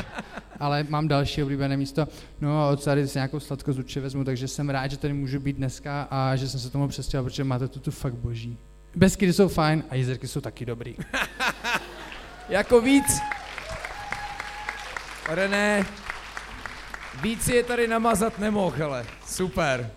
ale 0.60 0.86
mám 0.88 1.08
další 1.08 1.42
oblíbené 1.42 1.76
místo. 1.76 2.08
No 2.40 2.62
a 2.62 2.70
od 2.70 2.84
tady 2.84 3.08
si 3.08 3.18
nějakou 3.18 3.40
sladkost 3.40 3.78
určitě 3.78 4.00
vezmu, 4.00 4.24
takže 4.24 4.48
jsem 4.48 4.70
rád, 4.70 4.90
že 4.90 4.96
tady 4.96 5.14
můžu 5.14 5.40
být 5.40 5.56
dneska 5.56 6.08
a 6.10 6.36
že 6.36 6.48
jsem 6.48 6.60
se 6.60 6.70
tomu 6.70 6.88
přestěhoval, 6.88 7.30
protože 7.30 7.44
máte 7.44 7.68
tu, 7.68 7.80
tu 7.80 7.90
fakt 7.90 8.14
boží. 8.14 8.58
Beskydy 8.96 9.32
jsou 9.32 9.48
fajn 9.48 9.84
a 9.90 9.94
jezerky 9.94 10.28
jsou 10.28 10.40
taky 10.40 10.66
dobrý. 10.66 10.96
Jako 12.48 12.80
víc. 12.80 13.20
René, 15.30 15.86
víc 17.22 17.48
je 17.48 17.62
tady 17.62 17.88
namazat 17.88 18.38
nemohl, 18.38 18.76
hele. 18.76 19.06
Super. 19.26 19.90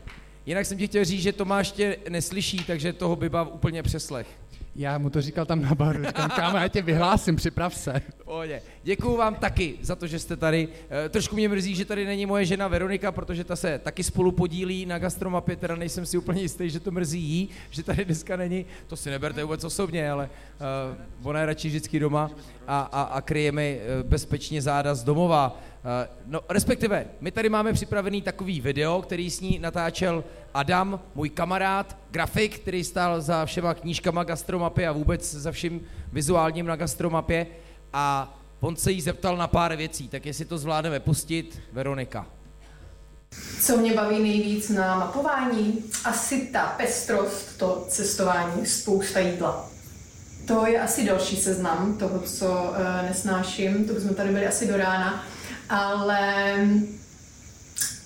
Jinak 0.46 0.66
jsem 0.66 0.78
ti 0.78 0.88
chtěl 0.88 1.06
říct, 1.06 1.22
že 1.22 1.32
Tomáš 1.32 1.72
tě 1.72 1.98
neslyší, 2.10 2.58
takže 2.58 2.94
toho 2.94 3.16
by 3.16 3.30
byl 3.30 3.50
úplně 3.52 3.84
přeslech. 3.84 4.28
Já 4.76 4.98
mu 4.98 5.10
to 5.10 5.22
říkal 5.22 5.46
tam 5.46 5.62
na 5.62 5.76
baru, 5.76 6.06
říkám, 6.06 6.30
kámo, 6.30 6.58
já 6.58 6.68
tě 6.68 6.82
vyhlásím, 6.82 7.36
připrav 7.36 7.76
se. 7.76 8.02
Pohodě. 8.26 8.62
Děkuju 8.84 9.18
vám 9.18 9.36
taky 9.36 9.76
za 9.82 9.96
to, 9.96 10.08
že 10.08 10.20
jste 10.20 10.38
tady. 10.38 10.68
E, 11.06 11.10
trošku 11.10 11.36
mě 11.36 11.50
mrzí, 11.50 11.76
že 11.76 11.86
tady 11.86 12.06
není 12.06 12.26
moje 12.26 12.46
žena 12.46 12.68
Veronika, 12.68 13.12
protože 13.12 13.44
ta 13.44 13.56
se 13.56 13.80
taky 13.80 14.04
spolu 14.04 14.32
podílí 14.32 14.86
na 14.86 15.00
gastromapě, 15.00 15.56
teda 15.56 15.76
nejsem 15.76 16.06
si 16.06 16.18
úplně 16.18 16.42
jistý, 16.42 16.70
že 16.70 16.80
to 16.80 16.92
mrzí 16.92 17.20
jí, 17.20 17.50
že 17.70 17.84
tady 17.84 18.06
dneska 18.06 18.36
není. 18.36 18.66
To 18.88 18.96
si 18.96 19.10
neberte 19.10 19.44
vůbec 19.44 19.64
osobně, 19.64 20.12
ale 20.12 20.30
uh, 21.22 21.28
ona 21.28 21.40
je 21.40 21.46
radši 21.46 21.68
vždycky 21.68 22.00
doma 22.00 22.32
a, 22.68 22.82
a, 22.82 23.02
a 23.02 23.22
kryjeme 23.22 23.72
uh, 23.72 23.78
bezpečně 24.10 24.62
záda 24.62 24.96
z 24.96 25.04
domova. 25.04 25.62
Uh, 25.84 25.90
no, 26.26 26.42
respektive, 26.50 27.06
my 27.22 27.32
tady 27.32 27.50
máme 27.50 27.74
připravený 27.74 28.22
takový 28.22 28.62
video, 28.62 29.02
který 29.02 29.32
s 29.32 29.42
ní 29.42 29.60
natáčel 29.60 30.24
Adam, 30.54 31.00
můj 31.16 31.30
kamarád, 31.30 31.98
grafik, 32.12 32.60
který 32.60 32.84
stál 32.84 33.22
za 33.22 33.46
všema 33.46 33.74
knížkama 33.74 34.24
gastromapy 34.24 34.88
a 34.88 34.92
vůbec 34.92 35.34
za 35.34 35.52
vším 35.52 35.82
vizuálním 36.12 36.66
na 36.66 36.76
gastromapě 36.76 37.48
a 37.94 38.38
on 38.60 38.76
se 38.76 38.92
jí 38.92 39.02
zeptal 39.02 39.38
na 39.38 39.48
pár 39.48 39.76
věcí, 39.76 40.08
tak 40.08 40.26
jestli 40.26 40.46
to 40.46 40.58
zvládneme 40.58 41.00
pustit, 41.00 41.60
Veronika. 41.74 42.28
Co 43.62 43.78
mě 43.78 43.94
baví 43.94 44.20
nejvíc 44.20 44.70
na 44.70 45.00
mapování? 45.00 45.84
Asi 46.06 46.48
ta 46.48 46.66
pestrost, 46.78 47.58
to 47.58 47.86
cestování, 47.88 48.66
spousta 48.66 49.20
jídla. 49.20 49.70
To 50.48 50.68
je 50.68 50.82
asi 50.82 51.06
další 51.06 51.36
seznam 51.36 51.98
toho, 51.98 52.20
co 52.20 52.46
uh, 52.46 52.78
nesnáším, 53.08 53.86
to 53.86 53.94
bychom 53.94 54.16
tady 54.16 54.30
byli 54.30 54.48
asi 54.48 54.68
do 54.68 54.78
rána, 54.78 55.24
ale 55.70 56.56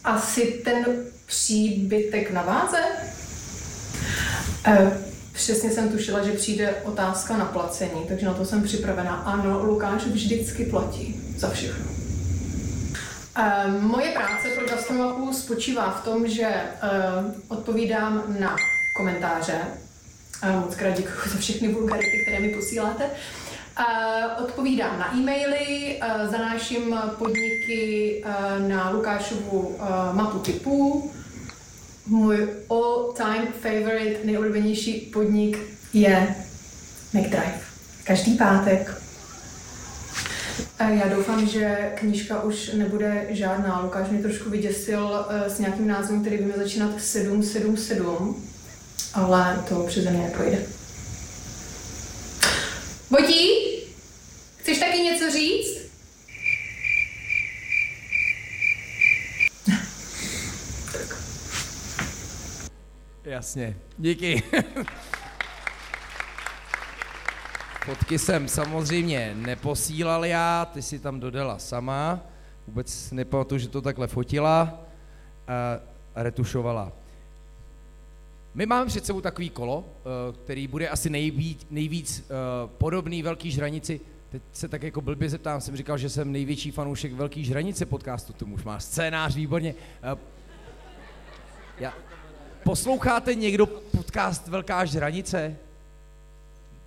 asi 0.03 0.61
ten 0.65 0.85
příbytek 1.25 2.31
na 2.31 2.41
váze. 2.41 2.79
Uh, 4.67 5.07
Přesně 5.37 5.69
jsem 5.71 5.89
tušila, 5.89 6.23
že 6.23 6.31
přijde 6.31 6.75
otázka 6.83 7.37
na 7.37 7.45
placení, 7.45 8.05
takže 8.07 8.25
na 8.25 8.33
to 8.33 8.45
jsem 8.45 8.63
připravena. 8.63 9.15
Ano, 9.15 9.63
Lukáš 9.65 10.05
vždycky 10.05 10.65
platí 10.65 11.21
za 11.37 11.49
všechno. 11.49 11.85
Uh, 13.39 13.81
moje 13.81 14.11
práce 14.11 14.47
pro 14.55 14.67
Gastromapu 14.67 15.33
spočívá 15.33 15.91
v 15.91 16.03
tom, 16.03 16.27
že 16.27 16.47
uh, 16.47 17.31
odpovídám 17.47 18.23
na 18.39 18.55
komentáře. 18.97 19.61
Moc 20.61 20.75
krát 20.75 20.97
děkuji 20.97 21.29
za 21.29 21.37
všechny 21.37 21.73
vulgarity, 21.73 22.23
které 22.27 22.39
mi 22.39 22.49
posíláte. 22.49 23.03
Odpovídám 24.39 24.99
na 24.99 25.15
e-maily, 25.15 25.99
zanáším 26.31 26.95
podniky 27.17 28.23
na 28.67 28.89
Lukášovu 28.89 29.77
mapu 30.11 30.39
typů, 30.39 31.11
můj 32.07 32.49
all-time 32.69 33.47
favorite, 33.61 34.19
nejoblíbenější 34.23 34.93
podnik 34.93 35.59
je 35.93 36.35
McDrive. 37.13 37.59
Každý 38.03 38.37
pátek. 38.37 39.01
Já 40.79 41.07
doufám, 41.07 41.47
že 41.47 41.91
knížka 41.95 42.43
už 42.43 42.73
nebude 42.73 43.27
žádná. 43.29 43.81
Lukáš 43.81 44.09
mě 44.09 44.21
trošku 44.21 44.49
vyděsil 44.49 45.25
s 45.47 45.59
nějakým 45.59 45.87
názvem, 45.87 46.21
který 46.21 46.37
by 46.37 46.43
měl 46.43 46.57
začínat 46.57 47.01
777, 47.01 48.43
ale 49.13 49.63
to 49.69 49.75
přeze 49.75 50.11
mě 50.11 50.21
neprojde. 50.21 50.57
Vodí, 53.09 53.49
chceš 54.57 54.79
taky 54.79 54.99
něco 54.99 55.31
říct? 55.31 55.87
Jasně, 63.23 63.77
díky. 63.97 64.43
Fotky 67.85 68.19
jsem 68.19 68.47
samozřejmě 68.47 69.33
neposílal 69.35 70.25
já, 70.25 70.65
ty 70.65 70.81
si 70.81 70.99
tam 70.99 71.19
dodala 71.19 71.59
sama. 71.59 72.19
Vůbec 72.67 73.11
nepamatuju, 73.11 73.59
že 73.59 73.67
to 73.67 73.81
takhle 73.81 74.07
fotila 74.07 74.79
a 75.47 76.23
retušovala. 76.23 76.91
My 78.57 78.65
máme 78.65 78.85
před 78.85 79.05
sebou 79.05 79.21
takový 79.21 79.49
kolo, 79.49 79.85
eh, 79.87 80.33
který 80.43 80.67
bude 80.67 80.89
asi 80.89 81.09
nejvíc, 81.09 81.67
nejvíc 81.69 82.25
eh, 82.25 82.33
podobný 82.77 83.23
Velký 83.23 83.51
žranici. 83.51 83.99
Teď 84.29 84.41
se 84.51 84.67
tak 84.67 84.83
jako 84.83 85.01
blbě 85.01 85.29
zeptám, 85.29 85.61
jsem 85.61 85.77
říkal, 85.77 85.97
že 85.97 86.09
jsem 86.09 86.31
největší 86.31 86.71
fanoušek 86.71 87.13
Velký 87.13 87.45
žranice 87.45 87.85
podcastu, 87.85 88.33
tomu 88.33 88.55
už 88.55 88.63
má 88.63 88.79
scénář 88.79 89.35
výborně. 89.35 89.75
Eh, 90.03 90.17
já, 91.79 91.93
Posloucháte 92.63 93.35
někdo 93.35 93.65
podcast 93.65 94.47
Velká 94.47 94.85
žranice? 94.85 95.57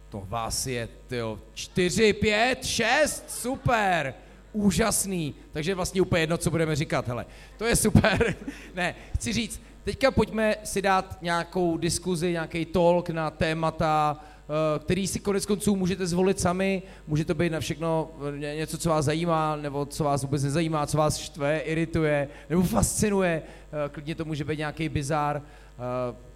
To 0.09 0.26
vás 0.28 0.66
je, 0.66 0.88
tyjo, 1.06 1.38
čtyři, 1.54 2.12
pět, 2.12 2.64
šest, 2.64 3.30
super, 3.30 4.14
úžasný. 4.52 5.35
Takže 5.52 5.74
vlastně 5.74 6.02
úplně 6.02 6.22
jedno, 6.22 6.38
co 6.38 6.50
budeme 6.50 6.76
říkat, 6.76 7.09
hele, 7.09 7.26
to 7.56 7.64
je 7.64 7.76
super. 7.76 8.35
ne, 8.74 8.94
chci 9.14 9.33
říct, 9.33 9.61
teďka 9.90 10.11
pojďme 10.11 10.55
si 10.64 10.83
dát 10.83 11.18
nějakou 11.22 11.76
diskuzi, 11.76 12.33
nějaký 12.33 12.64
talk 12.64 13.11
na 13.11 13.31
témata, 13.31 14.20
eh, 14.20 14.79
který 14.79 15.07
si 15.07 15.20
konec 15.20 15.46
konců 15.46 15.76
můžete 15.76 16.07
zvolit 16.07 16.40
sami, 16.40 16.83
může 17.07 17.24
to 17.24 17.35
být 17.35 17.53
na 17.53 17.61
všechno 17.61 18.11
něco, 18.38 18.79
co 18.79 18.88
vás 18.88 19.05
zajímá, 19.05 19.57
nebo 19.57 19.87
co 19.87 20.05
vás 20.05 20.22
vůbec 20.22 20.42
nezajímá, 20.42 20.87
co 20.87 20.98
vás 20.98 21.16
štve, 21.16 21.59
irituje, 21.59 22.29
nebo 22.50 22.62
fascinuje, 22.62 23.42
eh, 23.42 23.88
klidně 23.88 24.14
to 24.14 24.24
může 24.24 24.44
být 24.44 24.59
nějaký 24.59 24.88
bizár, 24.88 25.42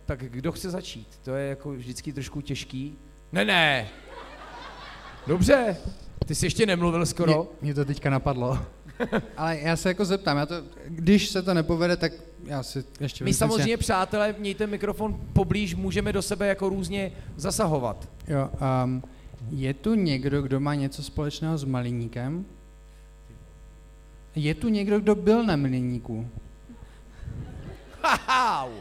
tak 0.06 0.20
kdo 0.20 0.52
chce 0.52 0.70
začít? 0.70 1.08
To 1.24 1.34
je 1.34 1.48
jako 1.48 1.70
vždycky 1.70 2.12
trošku 2.12 2.40
těžký. 2.40 2.98
Ne, 3.32 3.44
ne. 3.44 3.88
Dobře. 5.26 5.76
Ty 6.26 6.34
jsi 6.34 6.46
ještě 6.46 6.66
nemluvil 6.66 7.06
skoro. 7.06 7.42
Mě, 7.42 7.48
mě 7.62 7.74
to 7.74 7.84
teďka 7.84 8.10
napadlo. 8.10 8.58
Ale 9.36 9.58
já 9.58 9.76
se 9.76 9.88
jako 9.88 10.04
zeptám, 10.04 10.36
já 10.36 10.46
to, 10.46 10.54
když 10.88 11.28
se 11.28 11.42
to 11.42 11.54
nepovede, 11.54 11.96
tak 11.96 12.12
já 12.46 12.62
si 12.62 12.84
ještě... 13.00 13.24
My 13.24 13.34
samozřejmě, 13.34 13.76
si... 13.76 13.80
přátelé, 13.80 14.34
mějte 14.38 14.66
mikrofon 14.66 15.20
poblíž, 15.32 15.74
můžeme 15.74 16.12
do 16.12 16.22
sebe 16.22 16.46
jako 16.46 16.68
různě 16.68 17.12
zasahovat. 17.36 18.08
Jo, 18.28 18.50
um, 18.84 19.02
je 19.50 19.74
tu 19.74 19.94
někdo, 19.94 20.42
kdo 20.42 20.60
má 20.60 20.74
něco 20.74 21.02
společného 21.02 21.58
s 21.58 21.64
Maliníkem? 21.64 22.44
Je 24.34 24.54
tu 24.54 24.68
někdo, 24.68 25.00
kdo 25.00 25.14
byl 25.14 25.44
na 25.44 25.56
Maliníku? 25.56 26.26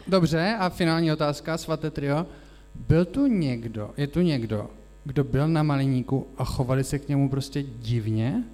Dobře, 0.06 0.56
a 0.58 0.68
finální 0.68 1.12
otázka, 1.12 1.58
svaté 1.58 1.90
trio. 1.90 2.26
Byl 2.74 3.04
tu 3.04 3.26
někdo, 3.26 3.90
je 3.96 4.06
tu 4.06 4.20
někdo, 4.20 4.70
kdo 5.04 5.24
byl 5.24 5.48
na 5.48 5.62
Maliníku 5.62 6.26
a 6.36 6.44
chovali 6.44 6.84
se 6.84 6.98
k 6.98 7.08
němu 7.08 7.28
prostě 7.28 7.62
divně? 7.62 8.44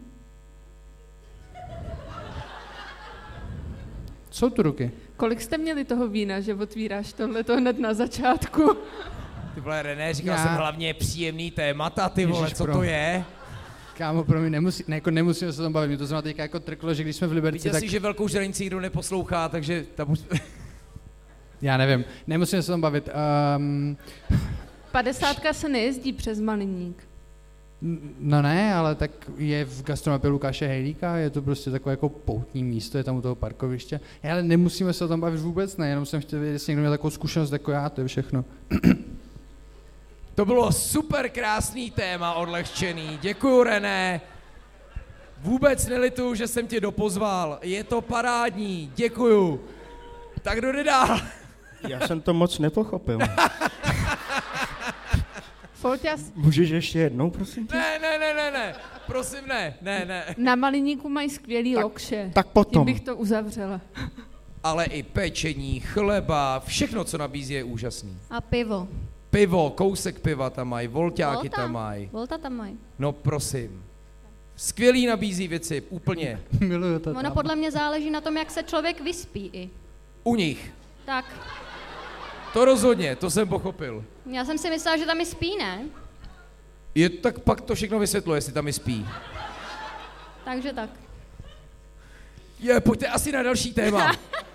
Jsou 4.41 4.51
tu 4.51 4.63
ruky. 4.63 4.91
Kolik 5.17 5.41
jste 5.41 5.59
měli 5.59 5.85
toho 5.85 6.09
vína, 6.09 6.41
že 6.41 6.55
otvíráš 6.55 7.13
tohle 7.13 7.45
hned 7.57 7.79
na 7.79 7.95
začátku? 7.95 8.77
Ty 9.55 9.61
vole, 9.61 9.83
René, 9.83 10.15
říkal 10.15 10.37
Já... 10.37 10.43
jsem 10.43 10.55
hlavně 10.55 10.95
příjemný 10.95 11.51
témata, 11.51 12.09
ty 12.09 12.27
vole, 12.27 12.47
Ježiš, 12.47 12.59
co 12.59 12.65
pro... 12.65 12.73
to 12.73 12.83
je? 12.83 13.25
Kámo, 13.97 14.25
pro 14.25 14.41
mě 14.41 14.51
nemusí, 14.51 14.85
ne, 14.89 14.97
jako 14.97 15.11
nemusíme 15.11 15.53
se 15.53 15.63
tam 15.63 15.73
bavit, 15.73 15.89
mě 15.89 15.97
to 15.97 16.07
znamená 16.07 16.23
teďka 16.23 16.43
jako 16.43 16.61
trklo, 16.61 16.95
že 16.95 17.03
když 17.03 17.17
jsme 17.17 17.27
v 17.27 17.33
Liberci, 17.33 17.59
Viděl 17.59 17.73
tak... 17.73 17.81
si, 17.81 17.89
že 17.89 18.01
velkou 18.01 18.29
žranici 18.29 18.63
nikdo 18.63 18.81
neposlouchá, 18.81 19.49
takže 19.49 19.85
tam 19.95 20.15
Já 21.63 21.77
nevím, 21.77 22.05
nemusíme 22.27 22.63
se 22.63 22.73
tam 22.73 22.81
bavit. 22.81 23.09
Um... 23.57 23.97
Padesátka 24.93 25.53
se 25.53 25.69
nejezdí 25.69 26.13
přes 26.13 26.41
Maliník. 26.41 27.10
No 28.21 28.43
ne, 28.43 28.75
ale 28.75 28.95
tak 28.95 29.11
je 29.37 29.65
v 29.65 29.83
gastromapě 29.83 30.31
Lukáše 30.31 30.67
Hejlíka, 30.67 31.17
je 31.17 31.31
to 31.31 31.43
prostě 31.43 31.71
takové 31.71 31.93
jako 31.93 32.09
poutní 32.09 32.65
místo, 32.65 32.99
je 32.99 33.05
tam 33.05 33.17
u 33.17 33.23
toho 33.23 33.35
parkoviště. 33.35 34.01
Ale 34.31 34.43
nemusíme 34.43 34.93
se 34.93 35.05
o 35.05 35.09
tom 35.09 35.21
bavit 35.21 35.41
vůbec, 35.41 35.77
ne, 35.77 35.89
jenom 35.89 36.07
jsem 36.07 36.21
chtěl 36.21 36.41
vědět, 36.41 36.53
jestli 36.53 36.71
někdo 36.71 36.81
měl 36.81 36.93
takovou 36.93 37.11
zkušenost 37.11 37.53
jako 37.53 37.71
já, 37.71 37.89
to 37.89 38.01
je 38.01 38.07
všechno. 38.07 38.45
To 40.35 40.45
bylo 40.45 40.73
super 40.73 41.29
krásný 41.29 41.91
téma, 41.91 42.35
odlehčený. 42.35 43.19
Děkuju, 43.23 43.63
René. 43.63 44.21
Vůbec 45.39 45.87
nelituju, 45.87 46.35
že 46.35 46.47
jsem 46.47 46.67
tě 46.67 46.81
dopozval. 46.81 47.59
Je 47.63 47.85
to 47.85 48.01
parádní, 48.01 48.93
děkuju. 48.95 49.61
Tak 50.43 50.59
kdo 50.59 50.73
jde 50.73 50.85
dál? 50.85 51.21
Já 51.89 52.07
jsem 52.07 52.21
to 52.21 52.35
moc 52.35 52.59
nepochopil. 52.59 53.19
Folťas. 55.81 56.33
Můžeš 56.35 56.71
ještě 56.71 56.99
jednou, 56.99 57.31
prosím 57.31 57.67
tě? 57.67 57.77
Ne, 57.77 57.99
ne, 57.99 58.19
ne, 58.19 58.35
ne, 58.35 58.51
ne. 58.51 58.75
Prosím, 59.07 59.41
ne, 59.49 59.75
ne, 59.83 60.05
ne. 60.05 60.35
Na 60.39 60.55
Maliníku 60.57 61.09
mají 61.09 61.31
skvělý 61.31 61.75
Tak- 61.75 61.85
lokše. 61.85 62.31
tak 62.35 62.47
potom. 62.47 62.87
Tím 62.87 62.95
bych 62.95 63.01
to 63.05 63.17
uzavřela. 63.17 63.81
Ale 64.63 64.85
i 64.85 65.03
pečení, 65.03 65.81
chleba, 65.81 66.61
všechno, 66.67 67.05
co 67.05 67.19
nabízí, 67.19 67.55
je 67.55 67.65
úžasný. 67.65 68.17
A 68.31 68.41
pivo. 68.41 68.89
Pivo, 69.31 69.71
kousek 69.71 70.21
piva 70.21 70.51
tam 70.51 70.69
mají, 70.69 70.89
volťáky 70.89 71.35
Volta. 71.49 71.57
tam 71.57 71.73
mají. 71.73 72.09
Volta 72.13 72.39
tam 72.39 72.53
mají. 72.53 72.79
No 72.99 73.13
prosím. 73.13 73.85
Skvělý 74.57 75.07
nabízí 75.07 75.49
věci, 75.49 75.83
úplně. 75.91 76.41
Miluju 76.61 76.99
to 76.99 77.11
Ono 77.11 77.23
tam. 77.23 77.33
podle 77.33 77.57
mě 77.57 77.71
záleží 77.71 78.11
na 78.11 78.21
tom, 78.21 78.37
jak 78.37 78.51
se 78.51 78.63
člověk 78.63 79.01
vyspí 79.01 79.51
i. 79.53 79.71
U 80.25 80.37
nich. 80.37 80.73
Tak, 81.05 81.25
To 82.53 82.65
rozhodně, 82.65 83.17
to 83.17 83.31
jsem 83.31 83.49
pochopil. 83.49 84.05
já 84.27 84.45
jsem 84.45 84.59
si 84.59 84.71
myslela, 84.71 84.97
že 84.97 85.07
tam 85.07 85.21
i 85.21 85.27
spí, 85.27 85.57
ne? 85.57 85.85
Je, 86.95 87.09
tak 87.09 87.39
pak 87.39 87.61
to 87.61 87.75
všechno 87.75 87.99
vysvětluje, 87.99 88.37
jestli 88.37 88.53
tam 88.53 88.69
i 88.69 88.73
spí. 88.73 89.07
Takže 90.45 90.73
tak. 90.73 90.91
Je, 92.61 92.81
pojďte 92.81 93.07
asi 93.07 93.33
na 93.33 93.43
další 93.43 93.75
téma. 93.75 94.13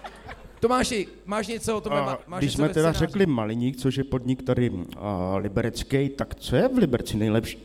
Tomáši, 0.59 1.07
máš 1.25 1.47
něco 1.47 1.77
o 1.77 1.81
tom? 1.81 1.93
A 1.93 2.19
máš 2.27 2.39
když 2.39 2.51
něco 2.51 2.57
jsme 2.57 2.69
teda 2.69 2.93
scénáři? 2.93 2.99
řekli 2.99 3.25
Maliník, 3.25 3.77
což 3.77 3.95
je 3.95 4.03
podnik 4.03 4.43
tady 4.43 4.71
a, 4.97 5.35
liberecký, 5.37 6.09
tak 6.09 6.35
co 6.35 6.55
je 6.55 6.67
v 6.67 6.77
Liberci 6.77 7.17
nejlepší? 7.17 7.57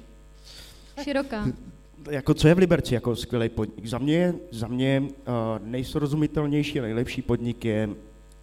Široká. 1.03 1.47
Jako 2.11 2.35
co 2.35 2.49
je 2.49 2.55
v 2.55 2.59
Liberci 2.59 2.95
jako 2.95 3.17
skvělý 3.17 3.49
podnik? 3.49 3.87
Za 3.87 3.99
mě, 3.99 4.35
za 4.51 4.67
mě 4.67 5.03
uh, 5.03 5.07
nejsrozumitelnější 5.65 6.79
a 6.81 6.83
nejlepší 6.83 7.23
podnik 7.23 7.65
je 7.65 7.89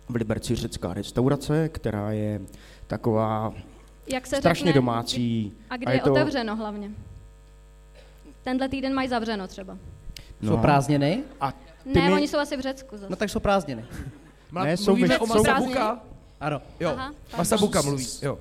v 0.09 0.15
Liberci 0.15 0.55
řecká 0.55 0.93
restaurace, 0.93 1.69
která 1.69 2.11
je 2.11 2.41
taková 2.87 3.53
Jak 4.07 4.27
se 4.27 4.35
strašně 4.35 4.65
řekne, 4.65 4.73
domácí. 4.81 5.53
A 5.69 5.77
kdy 5.77 5.85
a 5.85 5.91
je, 5.91 5.97
je 5.97 6.01
to- 6.01 6.11
otevřeno 6.11 6.55
hlavně? 6.55 6.89
Tenhle 8.43 8.69
týden 8.69 8.93
mají 8.93 9.09
zavřeno 9.09 9.47
třeba. 9.47 9.77
Jsou 10.43 10.57
prázdniny? 10.57 11.23
A 11.41 11.53
Ne, 11.85 12.07
mi- 12.09 12.13
oni 12.13 12.27
jsou 12.27 12.37
asi 12.37 12.57
v 12.57 12.59
Řecku 12.59 12.97
zase. 12.97 13.09
No 13.09 13.15
tak 13.15 13.29
jsou 13.29 13.39
prázdniny. 13.39 13.85
Mla- 14.53 14.63
Ne, 14.63 14.77
jsou 14.77 14.85
mluvíme 14.91 15.07
ve- 15.07 15.19
o 15.19 15.25
Masabuka? 15.27 15.99
Ano. 16.39 16.61
Jo, 16.79 16.89
Aha. 16.89 17.13
Masabuka 17.37 17.81
mluví, 17.81 18.05
jo. 18.21 18.39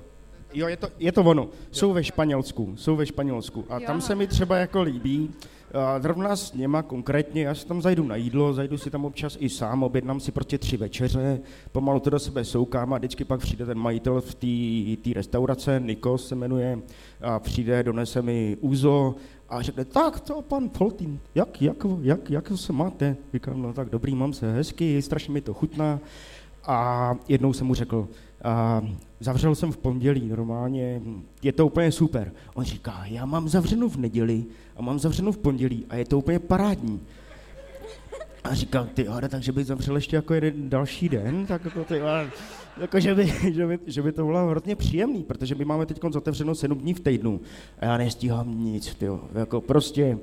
Jo, 0.53 0.67
je 0.67 0.77
to, 0.77 0.87
je 0.99 1.11
to 1.11 1.21
ono. 1.23 1.47
Jsou 1.71 1.93
ve 1.93 2.03
Španělsku, 2.03 2.73
jsou 2.77 2.95
ve 2.95 3.05
Španělsku. 3.05 3.65
A 3.69 3.79
Jo. 3.79 3.87
tam 3.87 4.01
se 4.01 4.15
mi 4.15 4.27
třeba 4.27 4.57
jako 4.57 4.81
líbí, 4.81 5.31
zrovna 5.99 6.35
s 6.35 6.53
něma 6.53 6.81
konkrétně, 6.81 7.43
já 7.43 7.55
si 7.55 7.67
tam 7.67 7.81
zajdu 7.81 8.03
na 8.03 8.15
jídlo, 8.15 8.53
zajdu 8.53 8.77
si 8.77 8.91
tam 8.91 9.05
občas 9.05 9.37
i 9.39 9.49
sám, 9.49 9.83
objednám 9.83 10.19
si 10.19 10.31
prostě 10.31 10.57
tři 10.57 10.77
večeře, 10.77 11.39
pomalu 11.71 11.99
to 11.99 12.09
do 12.09 12.19
sebe 12.19 12.45
soukám 12.45 12.93
a 12.93 12.97
vždycky 12.97 13.25
pak 13.25 13.39
přijde 13.39 13.65
ten 13.65 13.77
majitel 13.77 14.21
v 14.21 14.35
té 15.01 15.13
restaurace, 15.15 15.81
Nikos 15.85 16.27
se 16.27 16.35
jmenuje, 16.35 16.79
a 17.21 17.39
přijde, 17.39 17.83
donese 17.83 18.21
mi 18.21 18.57
úzo 18.61 19.15
a 19.49 19.61
řekne, 19.61 19.85
tak 19.85 20.19
to 20.19 20.41
pan 20.41 20.69
Foltín, 20.69 21.19
jak, 21.35 21.61
jak, 21.61 21.85
jak, 22.01 22.29
jak 22.29 22.51
se 22.55 22.73
máte? 22.73 23.17
Říkám, 23.33 23.61
no 23.61 23.73
tak 23.73 23.89
dobrý, 23.89 24.15
mám 24.15 24.33
se 24.33 24.53
hezky, 24.53 25.01
strašně 25.01 25.33
mi 25.33 25.41
to 25.41 25.53
chutná. 25.53 25.99
A 26.63 27.15
jednou 27.27 27.53
jsem 27.53 27.67
mu 27.67 27.73
řekl, 27.73 28.07
a 28.43 28.81
zavřel 29.19 29.55
jsem 29.55 29.71
v 29.71 29.77
pondělí 29.77 30.27
normálně, 30.27 31.01
je 31.43 31.51
to 31.51 31.65
úplně 31.65 31.91
super. 31.91 32.31
On 32.53 32.63
říká, 32.63 33.05
já 33.05 33.25
mám 33.25 33.49
zavřeno 33.49 33.89
v 33.89 33.97
neděli 33.97 34.45
a 34.75 34.81
mám 34.81 34.99
zavřeno 34.99 35.31
v 35.31 35.37
pondělí 35.37 35.85
a 35.89 35.95
je 35.95 36.05
to 36.05 36.17
úplně 36.17 36.39
parádní. 36.39 37.01
A 38.43 38.55
říkám, 38.55 38.87
ty 38.87 39.07
ale 39.07 39.29
takže 39.29 39.51
bych 39.51 39.65
zavřel 39.65 39.95
ještě 39.95 40.15
jako 40.15 40.33
jeden 40.33 40.69
další 40.69 41.09
den, 41.09 41.45
tak 41.45 41.65
jako 41.65 41.83
ty 41.83 42.01
ale, 42.01 42.29
jako 42.81 42.99
že, 42.99 43.15
by, 43.15 43.33
že, 43.53 43.67
by, 43.67 43.79
že 43.85 44.01
by 44.01 44.11
to 44.11 44.25
bylo 44.25 44.47
hrozně 44.47 44.75
příjemný, 44.75 45.23
protože 45.23 45.55
my 45.55 45.65
máme 45.65 45.85
teď 45.85 46.03
otevřeno 46.03 46.55
7 46.55 46.77
dní 46.77 46.93
v 46.93 46.99
týdnu 46.99 47.41
a 47.79 47.85
já 47.85 47.97
nestíhám 47.97 48.63
nic, 48.63 48.95
tyjo, 48.95 49.21
jako 49.33 49.61
prostě 49.61 50.17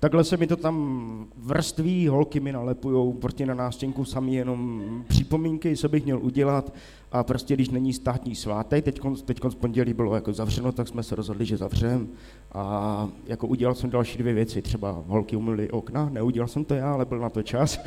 Takhle 0.00 0.24
se 0.24 0.36
mi 0.36 0.46
to 0.46 0.56
tam 0.56 1.26
vrství, 1.36 2.08
holky 2.08 2.40
mi 2.40 2.52
nalepujou 2.52 3.12
prostě 3.12 3.46
na 3.46 3.54
nástěnku 3.54 4.04
sami 4.04 4.34
jenom 4.34 4.82
připomínky, 5.08 5.76
co 5.76 5.88
bych 5.88 6.04
měl 6.04 6.18
udělat 6.18 6.72
a 7.18 7.22
prostě 7.24 7.54
když 7.54 7.70
není 7.70 7.92
státní 7.92 8.34
svátek, 8.34 8.84
teď 8.84 9.00
z 9.48 9.54
pondělí 9.54 9.92
bylo 9.92 10.14
jako 10.14 10.32
zavřeno, 10.32 10.72
tak 10.72 10.88
jsme 10.88 11.02
se 11.02 11.14
rozhodli, 11.16 11.46
že 11.46 11.56
zavřem 11.56 12.08
a 12.52 13.08
jako 13.26 13.46
udělal 13.46 13.74
jsem 13.74 13.90
další 13.90 14.18
dvě 14.18 14.34
věci, 14.34 14.62
třeba 14.62 15.02
holky 15.06 15.36
umyly 15.36 15.70
okna, 15.70 16.08
neudělal 16.12 16.48
jsem 16.48 16.64
to 16.64 16.74
já, 16.74 16.92
ale 16.92 17.04
byl 17.04 17.18
na 17.18 17.30
to 17.30 17.42
čas. 17.42 17.80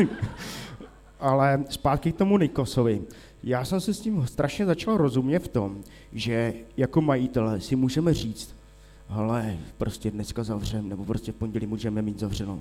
ale 1.20 1.64
zpátky 1.68 2.12
k 2.12 2.16
tomu 2.16 2.38
Nikosovi. 2.38 3.02
Já 3.42 3.64
jsem 3.64 3.80
se 3.80 3.94
s 3.94 4.00
tím 4.00 4.26
strašně 4.26 4.66
začal 4.66 4.96
rozumět 4.96 5.38
v 5.38 5.48
tom, 5.48 5.80
že 6.12 6.54
jako 6.76 7.00
majitele 7.00 7.60
si 7.60 7.76
můžeme 7.76 8.14
říct, 8.14 8.54
hele, 9.08 9.56
prostě 9.78 10.10
dneska 10.10 10.44
zavřem, 10.44 10.88
nebo 10.88 11.04
prostě 11.04 11.32
v 11.32 11.34
pondělí 11.34 11.66
můžeme 11.66 12.02
mít 12.02 12.18
zavřeno. 12.18 12.60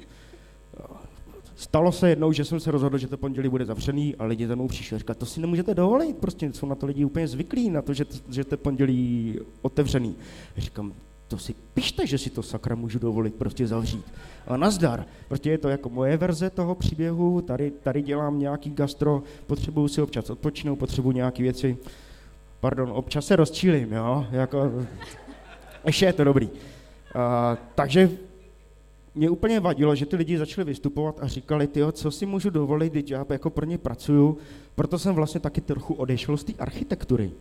Stalo 1.56 1.92
se 1.92 2.10
jednou, 2.10 2.32
že 2.32 2.46
jsem 2.46 2.60
se 2.60 2.72
rozhodl, 2.72 2.98
že 2.98 3.08
to 3.08 3.18
pondělí 3.18 3.50
bude 3.50 3.66
zavřený 3.66 4.16
a 4.16 4.26
lidi 4.26 4.48
za 4.48 4.56
mnou 4.56 4.68
přišli 4.68 4.96
a 4.96 4.98
říkali, 4.98 5.20
to 5.20 5.26
si 5.26 5.42
nemůžete 5.42 5.74
dovolit, 5.74 6.18
prostě 6.18 6.54
jsou 6.54 6.66
na 6.66 6.76
to 6.76 6.86
lidi 6.86 7.06
úplně 7.06 7.28
zvyklí, 7.28 7.70
na 7.70 7.82
to, 7.82 7.94
že, 7.94 8.06
že 8.30 8.44
to 8.44 8.58
pondělí 8.58 9.40
otevřený. 9.62 10.16
Já 10.56 10.62
říkám, 10.62 10.94
to 11.28 11.38
si 11.38 11.56
pište, 11.74 12.08
že 12.08 12.18
si 12.18 12.30
to 12.30 12.44
sakra 12.44 12.76
můžu 12.76 13.00
dovolit 13.00 13.36
prostě 13.36 13.68
zavřít. 13.68 14.06
A 14.48 14.58
nazdar, 14.58 15.06
protože 15.28 15.52
je 15.52 15.58
to 15.58 15.70
jako 15.70 15.90
moje 15.90 16.18
verze 16.18 16.50
toho 16.50 16.76
příběhu, 16.76 17.42
tady, 17.42 17.72
tady 17.72 18.02
dělám 18.02 18.40
nějaký 18.40 18.70
gastro, 18.70 19.24
potřebuju 19.48 19.88
si 19.88 20.02
občas 20.02 20.30
odpočinout, 20.30 20.76
potřebuju 20.76 21.16
nějaké 21.16 21.44
věci, 21.44 21.78
pardon, 22.60 22.92
občas 22.94 23.26
se 23.26 23.36
rozčílím, 23.36 23.94
jo, 23.94 24.28
jako, 24.32 24.72
ještě 25.86 26.06
je 26.06 26.14
to 26.14 26.24
dobrý. 26.24 26.50
Uh, 26.50 26.52
takže 27.76 28.10
mě 29.16 29.30
úplně 29.30 29.60
vadilo, 29.60 29.96
že 29.96 30.06
ty 30.06 30.16
lidi 30.16 30.38
začali 30.38 30.66
vystupovat 30.66 31.20
a 31.22 31.28
říkali, 31.28 31.68
tyjo, 31.68 31.92
co 31.92 32.12
si 32.12 32.26
můžu 32.26 32.50
dovolit, 32.50 32.94
když 32.94 33.10
já 33.10 33.26
jako 33.30 33.50
pro 33.50 33.66
ně 33.66 33.78
pracuju, 33.78 34.38
proto 34.76 35.00
jsem 35.00 35.16
vlastně 35.16 35.40
taky 35.40 35.62
trochu 35.62 35.94
odešel 35.94 36.38
z 36.38 36.44
té 36.44 36.54
architektury. 36.60 37.32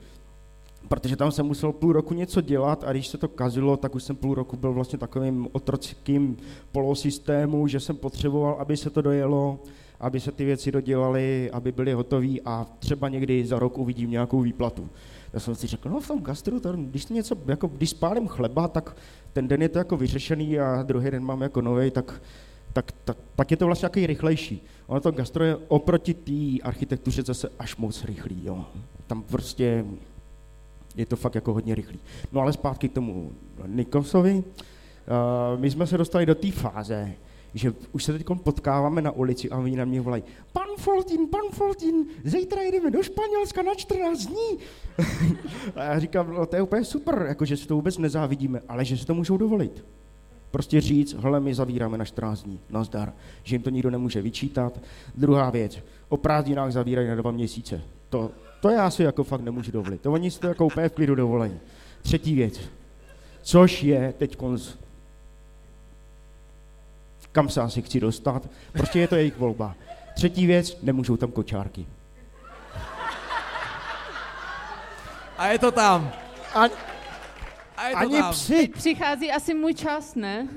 Protože 0.89 1.17
tam 1.17 1.33
jsem 1.33 1.47
musel 1.47 1.73
půl 1.73 1.93
roku 1.93 2.15
něco 2.15 2.41
dělat 2.41 2.85
a 2.85 2.93
když 2.93 3.09
se 3.09 3.19
to 3.19 3.29
kazilo, 3.29 3.77
tak 3.77 3.95
už 3.95 4.03
jsem 4.03 4.17
půl 4.17 4.35
roku 4.35 4.57
byl 4.57 4.73
vlastně 4.73 4.99
takovým 4.99 5.49
otrockým 5.53 6.37
polosystému, 6.73 7.69
že 7.69 7.81
jsem 7.81 7.97
potřeboval, 7.97 8.57
aby 8.59 8.77
se 8.77 8.91
to 8.91 9.03
dojelo, 9.03 9.59
aby 10.01 10.21
se 10.21 10.33
ty 10.33 10.45
věci 10.45 10.73
dodělaly, 10.73 11.51
aby 11.51 11.73
byly 11.73 11.93
hotové 11.93 12.41
a 12.45 12.67
třeba 12.79 13.09
někdy 13.09 13.47
za 13.47 13.59
rok 13.59 13.79
uvidím 13.79 14.11
nějakou 14.11 14.41
výplatu. 14.41 14.89
Já 15.35 15.41
jsem 15.41 15.55
si 15.55 15.67
řekl, 15.67 15.89
no 15.89 16.01
v 16.01 16.09
tom 16.09 16.23
gastru, 16.23 16.61
to, 16.61 16.73
když 16.73 17.07
něco, 17.07 17.37
jako 17.47 17.67
když 17.67 17.91
spálím 17.91 18.29
chleba, 18.29 18.69
tak 18.69 18.97
ten 19.33 19.49
den 19.49 19.63
je 19.63 19.69
to 19.69 19.79
jako 19.79 19.97
vyřešený 19.97 20.61
a 20.61 20.83
druhý 20.83 21.11
den 21.11 21.25
mám 21.25 21.43
jako 21.43 21.61
nový, 21.61 21.91
tak, 21.91 22.21
tak, 22.73 22.93
tak, 23.05 23.17
tak, 23.37 23.51
je 23.51 23.57
to 23.57 23.67
vlastně 23.67 23.87
jaký 23.87 24.07
rychlejší. 24.07 24.63
Ono 24.87 25.01
to 25.01 25.11
gastro 25.11 25.45
je 25.45 25.57
oproti 25.57 26.15
té 26.15 26.63
architektuře 26.63 27.23
zase 27.23 27.49
až 27.59 27.77
moc 27.77 28.05
rychlý, 28.05 28.45
jo. 28.45 28.65
Tam 29.07 29.23
prostě 29.23 29.85
je 30.97 31.07
to 31.07 31.17
fakt 31.17 31.35
jako 31.35 31.53
hodně 31.53 31.75
rychlý. 31.75 31.99
No 32.33 32.41
ale 32.41 32.53
zpátky 32.53 32.89
k 32.89 32.95
tomu 32.95 33.33
Nikosovi. 33.67 34.35
Uh, 34.35 35.61
my 35.61 35.71
jsme 35.71 35.87
se 35.87 35.99
dostali 35.99 36.27
do 36.27 36.35
té 36.35 36.51
fáze, 36.51 37.13
že 37.55 37.73
už 37.93 38.05
se 38.05 38.13
teď 38.13 38.27
potkáváme 38.43 39.03
na 39.03 39.11
ulici 39.11 39.51
a 39.51 39.59
oni 39.59 39.77
na 39.77 39.85
mě 39.85 40.01
volají, 40.01 40.23
pan 40.53 40.69
Foltin, 40.79 41.29
pan 41.29 41.41
Foltin, 41.53 42.05
zítra 42.25 42.63
jdeme 42.63 42.91
do 42.91 43.03
Španělska 43.03 43.63
na 43.63 43.75
14 43.75 44.27
dní. 44.27 44.59
a 45.77 45.83
já 45.83 45.99
říkám, 45.99 46.35
no 46.35 46.47
to 46.47 46.57
je 46.57 46.63
úplně 46.63 46.85
super, 46.85 47.25
jako, 47.29 47.45
že 47.45 47.57
si 47.57 47.67
to 47.67 47.75
vůbec 47.75 47.99
nezávidíme, 47.99 48.61
ale 48.69 48.85
že 48.85 48.97
si 48.97 49.07
to 49.07 49.15
můžou 49.15 49.37
dovolit. 49.37 49.85
Prostě 50.51 50.81
říct, 50.81 51.15
hele, 51.15 51.41
my 51.41 51.55
zavíráme 51.55 51.99
na 51.99 52.05
14 52.05 52.43
dní, 52.43 52.61
nazdar, 52.71 53.13
že 53.43 53.55
jim 53.55 53.63
to 53.63 53.71
nikdo 53.71 53.91
nemůže 53.91 54.23
vyčítat. 54.23 54.81
Druhá 55.15 55.51
věc, 55.51 55.79
o 56.09 56.17
prázdninách 56.17 56.73
zavírají 56.73 57.09
na 57.09 57.15
dva 57.15 57.31
měsíce. 57.31 57.81
To, 58.09 58.31
to 58.61 58.71
já 58.71 58.91
si 58.91 59.03
jako 59.03 59.25
fakt 59.25 59.41
nemůžu 59.41 59.73
dovolit. 59.73 60.01
To 60.01 60.13
oni 60.13 60.31
si 60.31 60.41
to 60.41 60.47
jako 60.47 60.67
úplně 60.67 60.89
v 60.89 60.93
klidu 60.93 61.15
dovolení. 61.15 61.59
Třetí 62.03 62.35
věc, 62.35 62.61
což 63.43 63.83
je 63.83 64.15
teď 64.19 64.37
kam 67.35 67.49
se 67.49 67.61
asi 67.61 67.83
chci 67.83 68.01
dostat. 68.01 68.43
Prostě 68.73 69.01
je 69.01 69.09
to 69.09 69.15
jejich 69.17 69.37
volba. 69.39 69.75
Třetí 70.15 70.47
věc, 70.47 70.79
nemůžou 70.83 71.17
tam 71.17 71.33
kočárky. 71.33 71.87
A 75.39 75.47
je 75.47 75.59
to 75.59 75.71
tam. 75.73 76.13
A, 76.55 76.61
A 77.77 77.87
je 77.89 77.93
to 77.93 77.99
ani 77.99 78.19
tam. 78.19 78.33
psi. 78.33 78.69
Přichází 78.69 79.33
asi 79.33 79.55
můj 79.55 79.75
čas, 79.75 80.15
ne? 80.15 80.49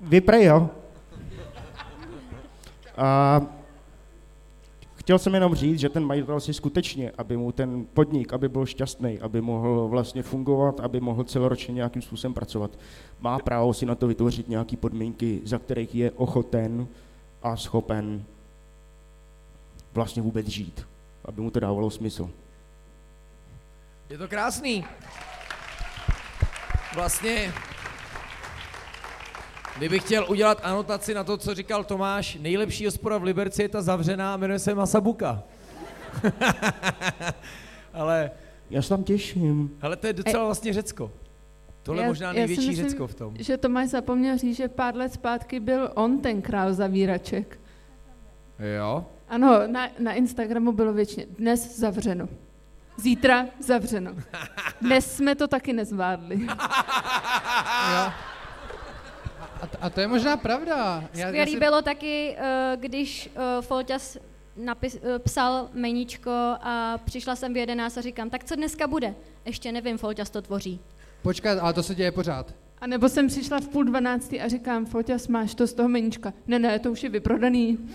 Vyprej, 0.00 0.44
jo. 0.44 0.70
A 2.96 3.40
chtěl 5.04 5.18
jsem 5.18 5.34
jenom 5.34 5.54
říct, 5.54 5.78
že 5.78 5.88
ten 5.88 6.04
majitel 6.04 6.40
si 6.40 6.54
skutečně, 6.54 7.12
aby 7.18 7.36
mu 7.36 7.52
ten 7.52 7.86
podnik, 7.94 8.32
aby 8.32 8.48
byl 8.48 8.66
šťastný, 8.66 9.20
aby 9.20 9.40
mohl 9.40 9.88
vlastně 9.88 10.22
fungovat, 10.22 10.80
aby 10.80 11.00
mohl 11.00 11.24
celoročně 11.24 11.74
nějakým 11.74 12.02
způsobem 12.02 12.34
pracovat, 12.34 12.70
má 13.20 13.38
právo 13.38 13.74
si 13.74 13.86
na 13.86 13.94
to 13.94 14.06
vytvořit 14.06 14.48
nějaké 14.48 14.76
podmínky, 14.76 15.40
za 15.44 15.58
kterých 15.58 15.94
je 15.94 16.10
ochoten 16.10 16.86
a 17.42 17.56
schopen 17.56 18.24
vlastně 19.94 20.22
vůbec 20.22 20.46
žít, 20.46 20.86
aby 21.24 21.40
mu 21.40 21.50
to 21.50 21.60
dávalo 21.60 21.90
smysl. 21.90 22.30
Je 24.10 24.18
to 24.18 24.28
krásný. 24.28 24.84
Vlastně, 26.94 27.52
kdybych 29.78 30.02
chtěl 30.02 30.26
udělat 30.28 30.60
anotaci 30.62 31.14
na 31.14 31.24
to, 31.24 31.36
co 31.36 31.54
říkal 31.54 31.84
Tomáš, 31.84 32.38
nejlepší 32.40 32.84
hospoda 32.86 33.18
v 33.18 33.22
Liberci 33.22 33.62
je 33.62 33.68
ta 33.68 33.82
zavřená 33.82 34.34
a 34.34 34.36
jmenuje 34.36 34.58
se 34.58 34.74
Masabuka. 34.74 35.42
ale, 37.92 38.30
Já 38.70 38.82
se 38.82 38.88
tam 38.88 39.04
těším. 39.04 39.78
ale 39.82 39.96
to 39.96 40.06
je 40.06 40.12
docela 40.12 40.44
vlastně 40.44 40.72
Řecko. 40.72 41.10
Tohle 41.82 42.00
je 42.02 42.04
Já- 42.04 42.08
možná 42.08 42.26
já 42.28 42.32
si 42.32 42.38
největší 42.38 42.68
myslím, 42.68 42.84
Řecko 42.88 43.06
v 43.06 43.14
tom. 43.14 43.34
Že 43.38 43.56
Tomáš 43.56 43.88
zapomněl 43.88 44.38
říct, 44.38 44.56
že 44.56 44.68
pár 44.68 44.96
let 44.96 45.12
zpátky 45.12 45.60
byl 45.60 45.90
on 45.94 46.18
ten 46.18 46.42
král 46.42 46.72
zavíraček. 46.74 47.60
Jo? 48.76 49.06
Ano, 49.28 49.66
na, 49.66 49.88
na 49.98 50.12
Instagramu 50.12 50.72
bylo 50.72 50.92
většině 50.92 51.26
dnes 51.38 51.78
zavřeno. 51.78 52.28
Zítra 52.96 53.46
zavřeno. 53.60 54.12
Dnes 54.80 55.16
jsme 55.16 55.34
to 55.34 55.48
taky 55.48 55.72
nezvládli. 55.72 56.46
Jo. 58.06 58.12
A, 59.64 59.68
a 59.86 59.90
to 59.90 60.00
je 60.00 60.06
možná 60.08 60.36
pravda. 60.36 61.04
Já, 61.14 61.26
Skvělý 61.28 61.52
si- 61.52 61.58
bylo 61.58 61.82
taky, 61.82 62.36
eh, 62.38 62.76
když 62.80 63.30
eh, 63.36 63.62
Folťas 63.62 64.18
napis, 64.56 64.98
eh, 65.02 65.18
psal 65.18 65.68
meníčko 65.72 66.30
a 66.60 66.98
přišla 67.04 67.36
jsem 67.36 67.54
v 67.54 67.56
11 67.56 67.98
a 67.98 68.00
říkám, 68.00 68.30
tak 68.30 68.44
co 68.44 68.56
dneska 68.56 68.86
bude? 68.86 69.14
Ještě 69.44 69.72
nevím, 69.72 69.98
Folťas 69.98 70.30
to 70.30 70.42
tvoří. 70.42 70.80
Počkat, 71.22 71.58
ale 71.58 71.72
to 71.72 71.82
se 71.82 71.94
děje 71.94 72.12
pořád. 72.12 72.54
A 72.78 72.86
nebo 72.86 73.08
jsem 73.08 73.26
přišla 73.28 73.60
v 73.60 73.68
půl 73.68 73.84
dvanáctý 73.84 74.40
a 74.40 74.48
říkám, 74.48 74.86
Foťas, 74.86 75.28
máš 75.28 75.54
to 75.54 75.66
z 75.66 75.72
toho 75.72 75.88
meníčka. 75.88 76.32
Ne, 76.46 76.58
ne, 76.58 76.78
to 76.78 76.92
už 76.92 77.02
je 77.02 77.08
vyprodaný. 77.10 77.78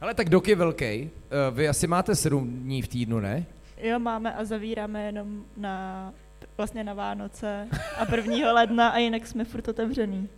Ale 0.00 0.14
tak 0.14 0.28
dok 0.28 0.48
je 0.48 0.56
velký. 0.56 1.10
Vy 1.50 1.68
asi 1.68 1.86
máte 1.86 2.14
sedm 2.14 2.50
dní 2.62 2.82
v 2.82 2.88
týdnu, 2.88 3.20
ne? 3.20 3.46
Jo, 3.78 3.98
máme 3.98 4.34
a 4.34 4.44
zavíráme 4.44 5.06
jenom 5.06 5.44
na 5.56 6.12
vlastně 6.56 6.84
na 6.84 6.94
Vánoce 6.94 7.68
a 7.98 8.16
1. 8.16 8.52
ledna 8.52 8.88
a 8.88 8.98
jinak 8.98 9.26
jsme 9.26 9.44
furt 9.44 9.68
otevřený. 9.68 10.28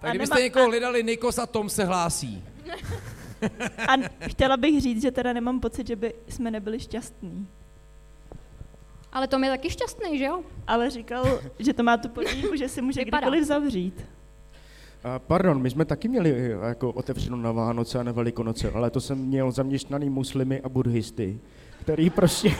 Tak 0.00 0.08
A 0.08 0.10
kdybyste 0.10 0.34
nemá- 0.34 0.44
někoho 0.44 0.66
hledali, 0.66 1.04
Nikos 1.04 1.38
a 1.38 1.46
Tom 1.46 1.68
se 1.70 1.84
hlásí. 1.84 2.44
A 3.88 3.92
chtěla 4.28 4.56
bych 4.56 4.80
říct, 4.80 5.02
že 5.02 5.10
teda 5.10 5.32
nemám 5.32 5.60
pocit, 5.60 5.86
že 5.86 5.96
by 5.96 6.14
jsme 6.28 6.50
nebyli 6.50 6.80
šťastní. 6.80 7.46
Ale 9.12 9.26
Tom 9.28 9.44
je 9.44 9.50
taky 9.50 9.70
šťastný, 9.70 10.18
že 10.18 10.24
jo? 10.24 10.42
Ale 10.66 10.90
říkal, 10.90 11.40
že 11.58 11.72
to 11.72 11.82
má 11.82 11.96
tu 11.96 12.08
podmínku, 12.08 12.56
že 12.56 12.68
si 12.68 12.82
může 12.82 13.04
Vypadá. 13.04 13.20
kdykoliv 13.20 13.44
zavřít. 13.44 14.04
A 15.04 15.18
pardon, 15.18 15.62
my 15.62 15.70
jsme 15.70 15.84
taky 15.84 16.08
měli 16.08 16.32
eh, 16.32 16.66
jako 16.68 16.90
otevřeno 16.92 17.36
na 17.36 17.52
Vánoce 17.52 17.98
a 17.98 18.02
na 18.02 18.12
Velikonoce, 18.12 18.70
ale 18.70 18.90
to 18.90 19.00
jsem 19.00 19.18
měl 19.18 19.50
zaměstnaný 19.52 20.10
muslimy 20.10 20.60
a 20.60 20.68
buddhisty, 20.68 21.38
který 21.80 22.10
prostě, 22.10 22.50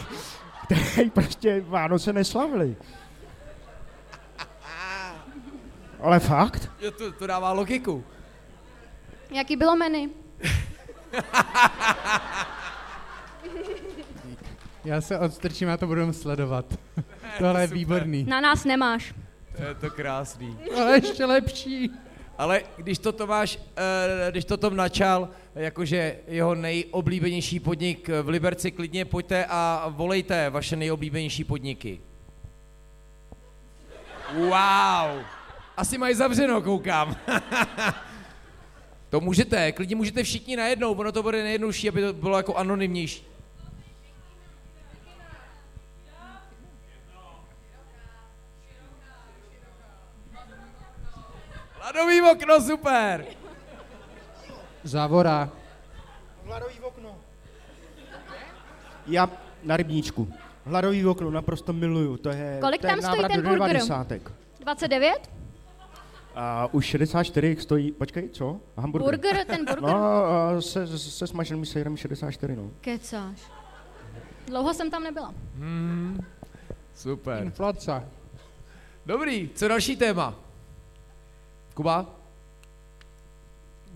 který 0.66 1.10
prostě 1.14 1.60
Vánoce 1.60 2.12
neslavili. 2.12 2.76
Ale 6.00 6.20
fakt? 6.20 6.70
Jo, 6.80 6.90
to, 6.90 7.12
to 7.12 7.26
dává 7.26 7.52
logiku. 7.52 8.04
Jaký 9.30 9.56
bylo 9.56 9.76
menu? 9.76 10.10
Já 14.84 15.00
se 15.00 15.18
odstrčím 15.18 15.70
a 15.70 15.76
to 15.76 15.86
budu 15.86 16.12
sledovat. 16.12 16.78
Tohle 17.38 17.60
je 17.60 17.66
super. 17.66 17.78
výborný. 17.78 18.24
Na 18.24 18.40
nás 18.40 18.64
nemáš. 18.64 19.14
To 19.56 19.62
je 19.62 19.74
to 19.74 19.90
krásný. 19.90 20.58
Ale 20.76 20.94
ještě 20.94 21.24
lepší. 21.24 21.90
Ale 22.38 22.62
když 22.76 22.98
to 22.98 23.12
Tomáš, 23.12 23.58
eh, 23.76 24.30
když 24.30 24.44
to 24.44 24.56
Tom 24.56 24.76
načal, 24.76 25.28
jakože 25.56 26.18
jeho 26.28 26.54
nejoblíbenější 26.54 27.60
podnik 27.60 28.08
v 28.22 28.28
Liberci, 28.28 28.70
klidně 28.70 29.04
pojďte 29.04 29.46
a 29.48 29.86
volejte 29.88 30.50
vaše 30.50 30.76
nejoblíbenější 30.76 31.44
podniky. 31.44 32.00
Wow! 34.34 35.22
Asi 35.76 35.98
mají 35.98 36.14
zavřeno, 36.14 36.62
koukám. 36.62 37.16
to 39.10 39.20
můžete, 39.20 39.72
klidně 39.72 39.96
můžete 39.96 40.22
všichni 40.22 40.56
najednou, 40.56 40.92
ono 40.92 41.12
to 41.12 41.22
bude 41.22 41.42
nejjednodušší, 41.42 41.88
aby 41.88 42.02
to 42.02 42.12
bylo 42.12 42.36
jako 42.36 42.54
anonymnější. 42.54 43.26
Ladový 51.80 52.22
okno, 52.22 52.60
super! 52.60 53.45
Závora. 54.86 55.50
Hladový 56.44 56.80
okno. 56.80 57.16
Já 59.06 59.30
na 59.62 59.76
rybníčku. 59.76 60.32
Hladový 60.64 61.06
okno 61.06 61.30
naprosto 61.30 61.72
miluju, 61.72 62.16
to 62.16 62.28
je, 62.28 62.58
Kolik 62.60 62.80
to 62.80 62.86
je 62.86 62.90
tam 62.92 63.02
stojí 63.02 63.22
návrat 63.22 63.28
ten 63.28 63.42
do 63.42 63.48
burger? 63.48 63.66
90. 63.68 64.12
29? 64.60 65.30
A 66.34 66.68
už 66.72 66.86
64 66.86 67.56
stojí, 67.60 67.92
počkej, 67.92 68.28
co? 68.28 68.60
Hamburger. 68.76 69.10
Burger, 69.20 69.46
ten 69.46 69.64
burger? 69.64 69.82
No, 69.82 70.24
a 70.24 70.60
se, 70.60 70.98
se 70.98 71.26
smaženým 71.26 71.66
sejrem 71.66 71.96
64, 71.96 72.56
no. 72.56 72.70
Kecáš. 72.80 73.40
Dlouho 74.46 74.74
jsem 74.74 74.90
tam 74.90 75.02
nebyla. 75.02 75.34
Hmm, 75.56 76.18
super. 76.94 77.42
Inflace. 77.42 78.08
Dobrý, 79.06 79.50
co 79.54 79.68
další 79.68 79.96
téma? 79.96 80.34
Kuba? 81.74 82.15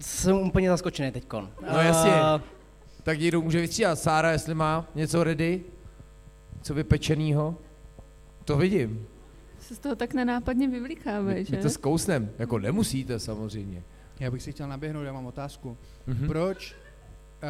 Jsem 0.01 0.37
úplně 0.37 0.71
zaskočený 0.71 1.11
teďkon. 1.13 1.51
No 1.73 1.79
jasně. 1.81 2.11
Eh, 2.15 2.41
Tak 3.03 3.21
někdo 3.21 3.41
může 3.43 3.61
vystřídat. 3.61 3.99
Sára, 3.99 4.31
jestli 4.33 4.55
má 4.55 4.89
něco 4.95 5.25
ready? 5.25 5.65
Co 6.63 6.75
vypečenýho? 6.75 7.57
To 8.45 8.57
vidím. 8.57 9.07
Se 9.61 9.75
z 9.75 9.79
toho 9.79 9.97
tak 9.97 10.15
nenápadně 10.15 10.69
My, 10.69 10.75
vyvlíkávají, 10.75 11.45
že? 11.45 11.57
my 11.57 11.63
to 11.63 11.71
zkousnem. 11.71 12.31
Jako 12.39 12.59
nemusíte 12.59 13.19
samozřejmě. 13.19 13.83
Já 14.21 14.31
bych 14.31 14.43
si 14.43 14.53
chtěl 14.53 14.69
naběhnout, 14.69 15.03
já 15.03 15.13
mám 15.13 15.27
otázku. 15.27 15.77
Mhm. 16.07 16.27
Proč, 16.27 16.73
uh, 16.75 17.49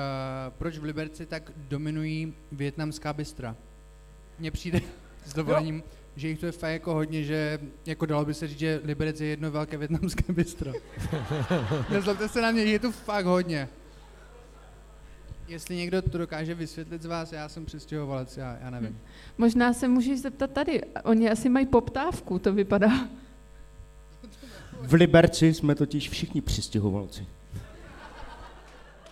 proč 0.59 0.79
v 0.79 0.85
Liberci 0.85 1.27
tak 1.27 1.53
dominují 1.57 2.35
větnamská 2.53 3.13
bystra? 3.13 3.57
Mně 4.39 4.51
přijde 4.51 4.81
s 5.27 5.35
dovolením, 5.35 5.83
že 6.21 6.29
jich 6.29 6.39
to 6.39 6.47
je 6.47 6.53
fakt 6.53 6.73
jako 6.73 6.95
hodně, 6.95 7.25
že 7.25 7.59
jako 7.87 8.07
dalo 8.07 8.25
by 8.25 8.35
se 8.35 8.49
říct, 8.49 8.59
že 8.59 8.81
Liberec 8.85 9.21
je 9.21 9.27
jedno 9.27 9.51
velké 9.51 9.77
větnamské 9.77 10.33
bistro. 10.33 10.73
Nezlobte 11.91 12.29
se 12.29 12.41
na 12.41 12.51
mě, 12.51 12.63
je 12.63 12.79
to 12.79 12.93
fakt 12.93 13.25
hodně. 13.25 13.69
Jestli 15.49 15.77
někdo 15.77 16.03
to 16.03 16.19
dokáže 16.19 16.55
vysvětlit 16.55 17.03
z 17.03 17.07
vás, 17.07 17.33
já 17.33 17.49
jsem 17.49 17.65
přistěhovalec, 17.67 18.37
já, 18.37 18.59
já 18.61 18.71
nevím. 18.71 19.01
Možná 19.39 19.73
se 19.73 19.89
můžeš 19.89 20.21
zeptat 20.21 20.51
tady. 20.51 20.81
Oni 21.05 21.31
asi 21.31 21.49
mají 21.49 21.67
poptávku, 21.67 22.39
to 22.39 22.53
vypadá. 22.53 23.09
V 24.73 24.93
Liberci 24.93 25.55
jsme 25.55 25.75
totiž 25.75 26.11
všichni 26.11 26.41
přistěhovalci. 26.41 27.27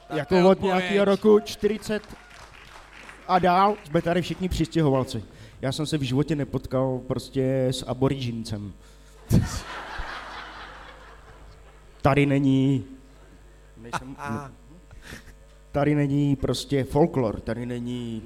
Tak 0.09 0.17
jako 0.17 0.51
od 0.51 0.63
nějakého 0.63 1.05
roku 1.05 1.41
40 1.41 2.03
a 3.29 3.39
dál 3.39 3.77
jsme 3.85 4.03
tady 4.03 4.23
všichni 4.23 4.49
přistěhovalci. 4.49 5.23
Já 5.61 5.73
jsem 5.73 5.87
se 5.87 5.99
v 5.99 6.03
životě 6.03 6.37
nepotkal 6.37 7.01
prostě 7.07 7.67
s 7.71 7.87
aborigincem. 7.87 8.73
Tady 12.03 12.27
není... 12.27 12.85
Nejsem, 13.77 14.17
A, 14.19 14.51
tady 15.73 15.95
není 15.95 16.37
prostě 16.37 16.85
folklor, 16.85 17.41
tady 17.41 17.67
není... 17.67 18.23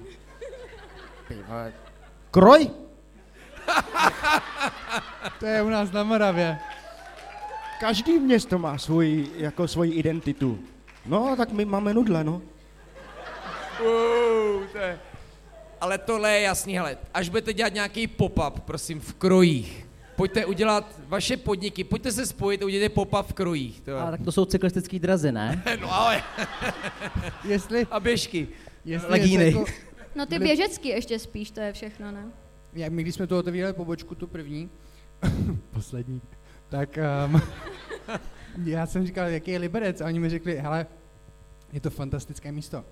Kroj? 2.30 2.70
To 5.38 5.46
je 5.46 5.62
u 5.62 5.68
nás 5.68 5.92
na 5.92 6.04
Moravě. 6.04 6.58
Každý 7.80 8.18
město 8.18 8.58
má 8.58 8.78
svoji, 8.78 9.32
jako 9.36 9.68
svoji 9.68 9.92
identitu. 9.92 10.58
No, 11.06 11.34
tak 11.36 11.52
my 11.52 11.64
máme 11.64 11.94
nudle, 11.94 12.24
no. 12.24 12.42
uh, 13.80 14.66
to 14.72 14.78
je... 14.78 14.98
Ale 15.82 15.98
tohle 15.98 16.32
je 16.32 16.40
jasný, 16.40 16.76
hele, 16.76 16.98
až 17.14 17.28
budete 17.28 17.52
dělat 17.52 17.74
nějaký 17.74 18.06
pop-up, 18.06 18.60
prosím, 18.60 19.00
v 19.00 19.14
krojích. 19.14 19.86
Pojďte 20.16 20.46
udělat 20.46 21.00
vaše 21.08 21.36
podniky, 21.36 21.84
pojďte 21.84 22.12
se 22.12 22.26
spojit 22.26 22.62
a 22.62 22.66
udělejte 22.66 22.94
pop-up 22.94 23.26
v 23.26 23.32
krojích. 23.32 23.80
To 23.80 23.98
A 23.98 24.04
je. 24.04 24.10
tak 24.10 24.20
to 24.24 24.32
jsou 24.32 24.44
cyklistické 24.44 24.98
drazy, 24.98 25.32
ne? 25.32 25.62
No 25.80 25.92
ale, 25.94 26.22
Jestli, 27.44 27.86
a 27.90 28.00
běžky. 28.00 28.48
jestli 28.84 29.10
Legíny. 29.10 29.46
Jako, 29.46 29.64
No 30.14 30.26
ty 30.26 30.38
běžecky 30.38 30.88
ještě 30.88 31.18
spíš, 31.18 31.50
to 31.50 31.60
je 31.60 31.72
všechno, 31.72 32.12
ne? 32.12 32.24
jak 32.72 32.92
my, 32.92 33.02
když 33.02 33.14
jsme 33.14 33.26
tu 33.26 33.38
otevírali 33.38 33.72
pobočku, 33.74 34.14
tu 34.14 34.26
první, 34.26 34.70
poslední, 35.70 36.20
tak 36.68 36.98
um, 37.26 37.42
já 38.64 38.86
jsem 38.86 39.06
říkal, 39.06 39.26
jaký 39.28 39.50
je 39.50 39.58
Liberec 39.58 40.00
a 40.00 40.06
oni 40.06 40.18
mi 40.18 40.28
řekli, 40.30 40.56
hele, 40.56 40.86
je 41.72 41.80
to 41.80 41.90
fantastické 41.90 42.52
místo. 42.52 42.84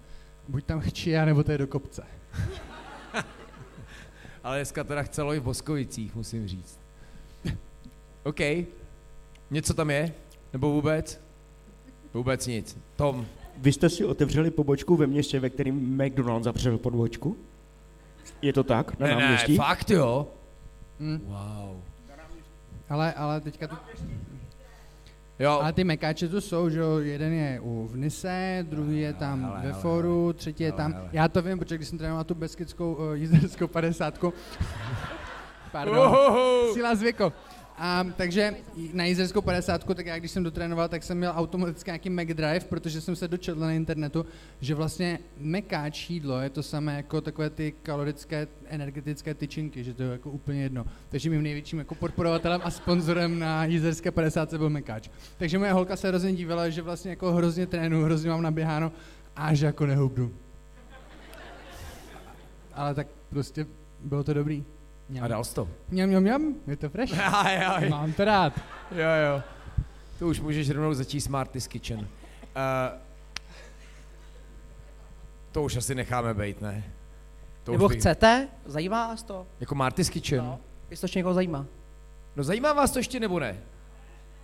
Buď 0.49 0.65
tam 0.65 0.81
chči, 0.81 1.13
nebo 1.13 1.45
to 1.45 1.53
je 1.53 1.59
do 1.59 1.67
kopce. 1.67 2.03
Ale 4.45 4.59
dneska 4.59 4.85
teda 4.85 5.03
chcelo 5.03 5.35
i 5.35 5.41
v 5.41 5.43
Boskovicích, 5.43 6.15
musím 6.15 6.49
říct. 6.49 6.81
OK. 8.23 8.41
Něco 9.51 9.75
tam 9.75 9.91
je? 9.91 10.15
Nebo 10.53 10.71
vůbec? 10.71 11.21
Vůbec 12.15 12.47
nic. 12.47 12.79
Tom, 12.97 13.27
Vy 13.61 13.73
jste 13.73 13.89
si 13.89 14.05
otevřeli 14.05 14.51
pobočku 14.51 14.97
ve 14.97 15.07
městě, 15.07 15.41
ve 15.41 15.51
kterém 15.51 16.05
McDonald's 16.05 16.45
zavřel 16.45 16.79
pobočku? 16.79 17.37
Je 18.43 18.53
to 18.53 18.65
tak? 18.65 18.99
Na 18.99 19.07
ne, 19.07 19.15
ne, 19.15 19.21
náměstí? 19.21 19.57
fakt 19.57 19.91
jo. 19.91 20.29
Hm. 21.01 21.19
Wow. 21.25 21.81
Ale, 22.89 23.13
ale 23.13 23.41
teďka 23.41 23.69
tu... 23.69 23.77
Jo, 25.41 25.51
Ale 25.51 25.73
ty 25.73 25.85
mekáče 25.85 26.29
tu 26.29 26.41
jsou, 26.41 26.69
že 26.71 26.79
jo, 26.79 26.99
jeden 26.99 27.33
je 27.33 27.61
u 27.63 27.87
Vnise, 27.87 28.67
druhý 28.69 29.01
je 29.01 29.13
tam 29.13 29.43
hele, 29.43 29.55
ve 29.55 29.69
hele, 29.71 29.81
foru, 29.83 30.33
třetí 30.33 30.63
je 30.63 30.71
hele, 30.71 30.77
tam, 30.77 30.93
hele. 30.93 31.09
já 31.13 31.29
to 31.29 31.43
vím, 31.43 31.59
protože 31.59 31.75
když 31.77 31.89
jsem 31.89 31.99
trénoval 31.99 32.25
tu 32.25 32.35
beskidskou 32.35 32.93
uh, 32.95 33.13
jízderskou 33.13 33.67
padesátku, 33.67 34.35
pardon, 35.73 35.99
Ohoho. 35.99 36.75
síla 36.75 36.95
zvyku. 36.95 37.33
A, 37.83 38.07
takže 38.17 38.55
na 38.93 39.05
jízerskou 39.05 39.41
50, 39.41 39.85
tak 39.95 40.07
já 40.07 40.19
když 40.19 40.31
jsem 40.31 40.43
dotrénoval, 40.43 40.89
tak 40.89 41.03
jsem 41.03 41.19
měl 41.19 41.33
automaticky 41.37 41.91
nějaký 41.91 42.11
Mac 42.11 42.27
Drive, 42.27 42.61
protože 42.61 43.01
jsem 43.01 43.17
se 43.17 43.29
dočetl 43.29 43.61
na 43.61 43.73
internetu, 43.73 44.27
že 44.61 44.75
vlastně 44.75 45.19
mekáč 45.39 46.11
jídlo 46.11 46.41
je 46.41 46.51
to 46.51 46.63
samé 46.63 46.97
jako 46.97 47.21
takové 47.21 47.51
ty 47.51 47.75
kalorické 47.83 48.49
energetické 48.67 49.35
tyčinky, 49.35 49.85
že 49.85 49.95
to 49.95 50.03
je 50.03 50.13
jako 50.13 50.31
úplně 50.31 50.63
jedno. 50.63 50.85
Takže 51.09 51.31
mým 51.31 51.43
největším 51.43 51.79
jako 51.79 51.95
podporovatelem 51.95 52.61
a 52.65 52.71
sponzorem 52.71 53.39
na 53.39 53.65
jízerské 53.65 54.11
50 54.11 54.55
byl 54.55 54.71
mekáč. 54.71 55.09
Takže 55.39 55.59
moje 55.59 55.73
holka 55.73 55.97
se 55.97 56.09
hrozně 56.09 56.33
dívala, 56.33 56.69
že 56.69 56.83
vlastně 56.83 57.11
jako 57.11 57.33
hrozně 57.33 57.67
trénu, 57.67 58.03
hrozně 58.03 58.31
mám 58.31 58.43
naběháno 58.43 58.93
a 59.37 59.55
že 59.55 59.67
jako 59.67 59.87
nehubnu. 59.87 60.33
Ale 62.75 62.95
tak 62.95 63.07
prostě 63.31 63.67
bylo 64.01 64.25
to 64.25 64.35
dobrý. 64.35 64.65
A 65.23 65.29
dal 65.29 65.45
jsi 65.45 65.55
to. 65.55 65.69
Mňam, 65.91 66.09
mňam, 66.09 66.23
mňam, 66.23 66.55
je 66.67 66.77
to 66.77 66.89
fresh. 66.89 67.13
Aj, 67.45 67.57
aj. 67.67 67.89
Mám 67.89 68.13
to 68.13 68.25
rád. 68.25 68.53
Jo, 68.93 68.99
jo. 69.27 69.43
To 70.19 70.29
už 70.29 70.41
můžeš 70.41 70.71
rovnou 70.71 70.95
začít 70.95 71.21
Smarties 71.21 71.67
Kitchen. 71.67 71.99
Uh, 71.99 72.07
to 75.53 75.63
už 75.63 75.77
asi 75.77 75.95
necháme 75.95 76.35
být, 76.35 76.61
ne? 76.61 76.85
To 77.65 77.73
Nebo 77.73 77.89
bych- 77.89 77.99
chcete? 77.99 78.49
Zajímá 78.65 79.09
vás 79.09 79.23
to? 79.23 79.47
Jako 79.61 79.75
Marty's 79.75 80.11
Kitchen? 80.11 80.39
No. 80.39 80.45
No. 80.51 80.59
Jestli 80.91 81.01
to 81.01 81.05
ještě 81.05 81.19
někoho 81.19 81.35
zajímá. 81.35 81.67
no 82.37 82.45
zajímá 82.45 82.73
vás 82.73 82.91
to 82.91 82.99
ještě 82.99 83.21
nebo 83.21 83.41
ne? 83.41 83.57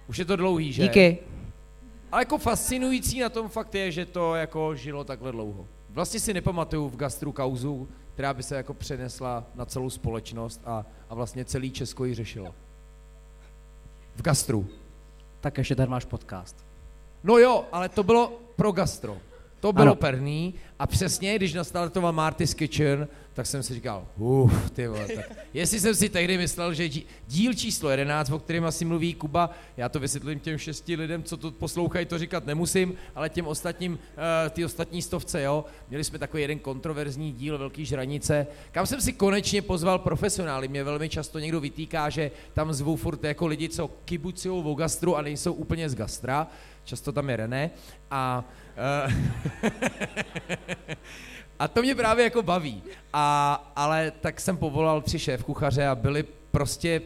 Už 0.08 0.18
je 0.18 0.24
to 0.24 0.36
dlouhý, 0.36 0.72
že? 0.72 0.82
Díky. 0.82 1.18
Ale 2.12 2.22
jako 2.22 2.38
fascinující 2.38 3.20
na 3.20 3.28
tom 3.28 3.48
fakt 3.48 3.74
je, 3.74 3.92
že 3.92 4.06
to 4.06 4.34
jako 4.34 4.74
žilo 4.74 5.04
takhle 5.04 5.32
dlouho. 5.32 5.66
Vlastně 5.90 6.20
si 6.20 6.34
nepamatuju 6.34 6.88
v 6.88 6.96
gastru 6.96 7.32
kauzu, 7.32 7.88
která 8.16 8.34
by 8.34 8.42
se 8.42 8.56
jako 8.56 8.74
přenesla 8.74 9.44
na 9.54 9.64
celou 9.64 9.90
společnost 9.90 10.60
a, 10.64 10.84
a 11.10 11.14
vlastně 11.14 11.44
celý 11.44 11.70
Česko 11.70 12.04
ji 12.04 12.14
řešilo. 12.14 12.54
V 14.16 14.22
gastru. 14.22 14.66
Tak 15.40 15.58
ještě 15.58 15.76
ten 15.76 15.90
váš 15.90 16.04
podcast. 16.04 16.56
No 17.24 17.38
jo, 17.38 17.64
ale 17.72 17.88
to 17.88 18.02
bylo 18.02 18.32
pro 18.56 18.72
gastro. 18.72 19.16
To 19.60 19.72
bylo 19.72 19.82
Ano. 19.82 19.92
ano. 19.92 19.96
perný 19.96 20.54
a 20.78 20.86
přesně, 20.86 21.36
když 21.36 21.54
nastartoval 21.54 22.12
Marty's 22.12 22.54
Kitchen, 22.54 23.08
tak 23.36 23.46
jsem 23.46 23.62
si 23.62 23.74
říkal, 23.74 24.06
uf, 24.16 24.70
ty 24.70 24.86
vole, 24.86 25.08
tak 25.14 25.24
jestli 25.54 25.80
jsem 25.80 25.94
si 25.94 26.08
tehdy 26.08 26.38
myslel, 26.38 26.74
že 26.74 26.88
dí- 26.88 27.06
díl 27.28 27.54
číslo 27.54 27.90
11, 27.90 28.30
o 28.30 28.38
kterém 28.38 28.64
asi 28.64 28.84
mluví 28.84 29.14
Kuba, 29.14 29.50
já 29.76 29.88
to 29.88 30.00
vysvětlím 30.00 30.40
těm 30.40 30.58
šesti 30.58 30.96
lidem, 30.96 31.22
co 31.22 31.36
to 31.36 31.50
poslouchají, 31.50 32.06
to 32.06 32.18
říkat 32.18 32.46
nemusím, 32.46 32.94
ale 33.14 33.28
těm 33.28 33.46
ostatním, 33.46 33.92
uh, 33.92 33.98
ty 34.50 34.64
ostatní 34.64 35.02
stovce, 35.02 35.42
jo, 35.42 35.64
měli 35.88 36.04
jsme 36.04 36.18
takový 36.18 36.42
jeden 36.42 36.58
kontroverzní 36.58 37.32
díl 37.32 37.58
Velký 37.58 37.84
žranice, 37.84 38.46
kam 38.72 38.86
jsem 38.86 39.00
si 39.00 39.12
konečně 39.12 39.62
pozval 39.62 39.98
profesionály. 39.98 40.68
Mě 40.68 40.84
velmi 40.84 41.08
často 41.08 41.38
někdo 41.38 41.60
vytýká, 41.60 42.08
že 42.10 42.30
tam 42.52 42.72
zvou 42.72 42.96
furt 42.96 43.24
jako 43.24 43.46
lidi, 43.46 43.68
co 43.68 43.88
kibucujou 44.04 44.72
o 44.72 44.74
gastru 44.74 45.16
a 45.16 45.22
nejsou 45.22 45.52
úplně 45.52 45.90
z 45.90 45.94
gastra, 45.94 46.46
často 46.84 47.12
tam 47.12 47.30
je 47.30 47.36
René 47.36 47.70
a 48.10 48.44
uh, 49.06 49.12
a 51.58 51.68
to 51.68 51.82
mě 51.82 51.94
právě 51.94 52.24
jako 52.24 52.42
baví. 52.42 52.82
A, 53.12 53.54
ale 53.76 54.12
tak 54.20 54.40
jsem 54.40 54.56
povolal 54.56 55.00
tři 55.02 55.18
šéf 55.18 55.44
kuchaře 55.44 55.86
a 55.86 55.94
byli 55.94 56.24
prostě 56.50 57.02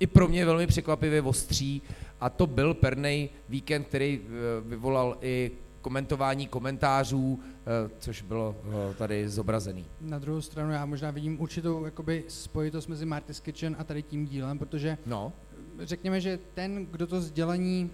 i 0.00 0.06
pro 0.06 0.28
mě 0.28 0.44
velmi 0.44 0.66
překvapivě 0.66 1.22
ostří 1.22 1.82
a 2.20 2.30
to 2.30 2.46
byl 2.46 2.74
pernej 2.74 3.28
víkend, 3.48 3.84
který 3.84 4.20
eh, 4.24 4.28
vyvolal 4.68 5.16
i 5.20 5.50
komentování 5.80 6.46
komentářů, 6.46 7.40
eh, 7.42 7.90
což 7.98 8.22
bylo 8.22 8.56
eh, 8.90 8.94
tady 8.94 9.28
zobrazený. 9.28 9.84
Na 10.00 10.18
druhou 10.18 10.40
stranu 10.40 10.72
já 10.72 10.86
možná 10.86 11.10
vidím 11.10 11.40
určitou 11.40 11.84
jakoby 11.84 12.24
spojitost 12.28 12.88
mezi 12.88 13.06
Marty's 13.06 13.40
Kitchen 13.40 13.76
a 13.78 13.84
tady 13.84 14.02
tím 14.02 14.26
dílem, 14.26 14.58
protože 14.58 14.98
No, 15.06 15.32
řekněme, 15.80 16.20
že 16.20 16.38
ten, 16.54 16.86
kdo 16.86 17.06
to 17.06 17.20
sdělení, 17.20 17.90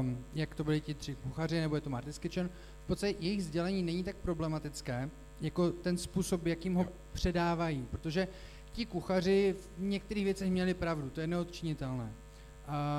um, 0.00 0.24
jak 0.34 0.54
to 0.54 0.64
byli 0.64 0.80
ti 0.80 0.94
tři 0.94 1.14
kuchaři, 1.14 1.60
nebo 1.60 1.74
je 1.74 1.80
to 1.80 1.90
Marty's 1.90 2.18
Kitchen, 2.18 2.50
v 2.84 2.86
podstatě 2.86 3.16
jejich 3.20 3.44
sdělení 3.44 3.82
není 3.82 4.04
tak 4.04 4.16
problematické, 4.16 5.10
jako 5.40 5.70
ten 5.70 5.98
způsob, 5.98 6.46
jakým 6.46 6.74
ho 6.74 6.86
předávají, 7.12 7.86
protože 7.90 8.28
ti 8.72 8.86
kuchaři 8.86 9.54
v 9.58 9.82
některých 9.82 10.24
věcech 10.24 10.50
měli 10.50 10.74
pravdu, 10.74 11.10
to 11.10 11.20
je 11.20 11.26
neodčinitelné. 11.26 12.12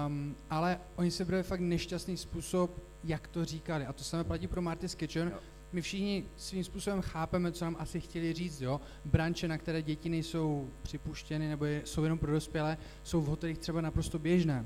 Um, 0.07 0.36
ale 0.49 0.80
oni 0.95 1.11
se 1.11 1.25
brali 1.25 1.43
fakt 1.43 1.59
nešťastný 1.59 2.17
způsob, 2.17 2.80
jak 3.03 3.28
to 3.28 3.45
říkali. 3.45 3.86
A 3.86 3.93
to 3.93 4.03
samé 4.03 4.23
platí 4.23 4.47
pro 4.47 4.61
Marty's 4.61 4.95
Kitchen. 4.95 5.32
My 5.73 5.82
všichni 5.82 6.25
svým 6.38 6.63
způsobem 6.63 7.01
chápeme, 7.01 7.51
co 7.51 7.65
nám 7.65 7.75
asi 7.80 7.99
chtěli 7.99 8.34
říct, 8.34 8.61
jo. 8.61 8.82
Branče, 9.05 9.47
na 9.47 9.57
které 9.57 9.82
děti 9.82 10.09
nejsou 10.09 10.69
připuštěny 10.82 11.47
nebo 11.47 11.65
je, 11.65 11.82
jsou 11.86 12.03
jenom 12.03 12.19
pro 12.19 12.32
dospělé, 12.32 12.78
jsou 13.03 13.21
v 13.21 13.25
hotelích 13.25 13.57
třeba 13.57 13.82
naprosto 13.82 14.19
běžné. 14.19 14.65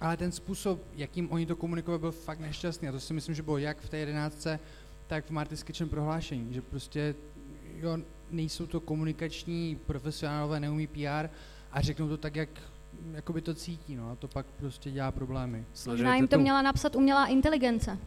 Ale 0.00 0.16
ten 0.16 0.32
způsob, 0.32 0.80
jakým 0.94 1.32
oni 1.32 1.46
to 1.46 1.56
komunikovali, 1.56 2.00
byl 2.00 2.12
fakt 2.12 2.40
nešťastný. 2.40 2.88
A 2.88 2.92
to 2.92 3.00
si 3.00 3.14
myslím, 3.14 3.34
že 3.34 3.42
bylo 3.42 3.58
jak 3.58 3.80
v 3.80 3.88
té 3.88 3.96
jedenáctce, 3.96 4.60
tak 5.06 5.26
v 5.26 5.30
Marty's 5.30 5.62
Kitchen 5.62 5.88
prohlášení, 5.88 6.54
že 6.54 6.62
prostě 6.62 7.14
jo, 7.76 7.98
nejsou 8.30 8.66
to 8.66 8.80
komunikační 8.80 9.78
profesionálové, 9.86 10.60
neumí 10.60 10.86
PR 10.86 11.28
a 11.72 11.80
řeknou 11.80 12.08
to 12.08 12.16
tak, 12.16 12.36
jak 12.36 12.48
jakoby 13.12 13.40
to 13.40 13.54
cítí, 13.54 13.96
no 13.96 14.10
a 14.10 14.14
to 14.14 14.28
pak 14.28 14.46
prostě 14.46 14.90
dělá 14.90 15.12
problémy. 15.12 15.64
Možná 15.86 16.16
jim 16.16 16.28
to 16.28 16.38
měla 16.38 16.62
napsat 16.62 16.96
umělá 16.96 17.26
inteligence. 17.26 17.98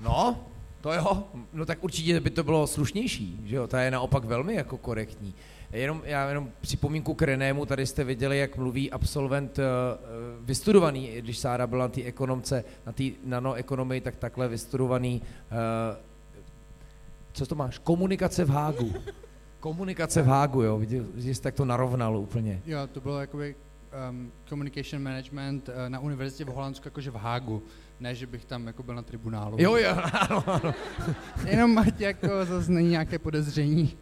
No, 0.00 0.46
to 0.80 0.92
jo. 0.92 1.24
No 1.52 1.66
tak 1.66 1.84
určitě 1.84 2.20
by 2.20 2.30
to 2.30 2.44
bylo 2.44 2.66
slušnější, 2.66 3.40
že 3.44 3.56
jo? 3.56 3.66
Ta 3.66 3.80
je 3.80 3.90
naopak 3.90 4.24
velmi 4.24 4.54
jako 4.54 4.76
korektní. 4.76 5.34
Jenom, 5.72 6.02
já 6.04 6.28
jenom 6.28 6.50
připomínku 6.60 7.14
k 7.14 7.22
Renému, 7.22 7.66
tady 7.66 7.86
jste 7.86 8.04
viděli, 8.04 8.38
jak 8.38 8.56
mluví 8.56 8.90
absolvent 8.90 9.58
uh, 9.58 9.64
vystudovaný, 10.46 11.10
když 11.18 11.38
Sára 11.38 11.66
byla 11.66 11.84
na 11.84 11.88
té 11.88 12.02
ekonomce, 12.02 12.64
na 12.86 12.92
té 12.92 13.04
nanoekonomii, 13.24 14.00
tak 14.00 14.16
takhle 14.16 14.48
vystudovaný, 14.48 15.22
uh, 15.22 15.96
co 17.32 17.46
to 17.46 17.54
máš? 17.54 17.78
Komunikace 17.78 18.44
v 18.44 18.50
Hágu. 18.50 18.94
Komunikace 19.60 20.22
v 20.22 20.26
Hágu, 20.26 20.62
jo, 20.62 20.78
viděl, 20.78 21.04
že 21.16 21.34
jsi 21.34 21.42
tak 21.42 21.54
to 21.54 21.64
narovnal 21.64 22.16
úplně. 22.16 22.62
Jo, 22.66 22.78
to 22.92 23.00
bylo 23.00 23.20
jakoby 23.20 23.54
um, 24.10 24.32
communication 24.48 25.02
management 25.02 25.68
uh, 25.68 25.74
na 25.88 26.00
univerzitě 26.00 26.44
v 26.44 26.48
Holandsku, 26.48 26.88
jakože 26.88 27.10
v 27.10 27.16
Hágu. 27.16 27.62
Ne, 28.00 28.14
že 28.14 28.26
bych 28.26 28.44
tam 28.44 28.66
jako 28.66 28.82
byl 28.82 28.94
na 28.94 29.02
tribunálu. 29.02 29.56
Jo, 29.60 29.76
jo, 29.76 29.90
ano, 30.12 30.44
ano. 30.46 30.74
Jenom 31.46 31.78
ať 31.78 32.00
jako 32.00 32.44
zase 32.44 32.72
není 32.72 32.90
nějaké 32.90 33.18
podezření. 33.18 33.96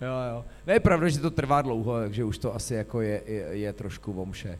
Jo, 0.00 0.34
jo. 0.34 0.44
Ne, 0.66 0.72
je 0.72 0.80
pravda, 0.80 1.08
že 1.08 1.18
to 1.18 1.30
trvá 1.30 1.62
dlouho, 1.62 2.00
takže 2.00 2.24
už 2.24 2.38
to 2.38 2.54
asi 2.54 2.74
jako 2.74 3.00
je, 3.00 3.22
je, 3.26 3.46
je 3.50 3.72
trošku 3.72 4.12
vomše. 4.12 4.58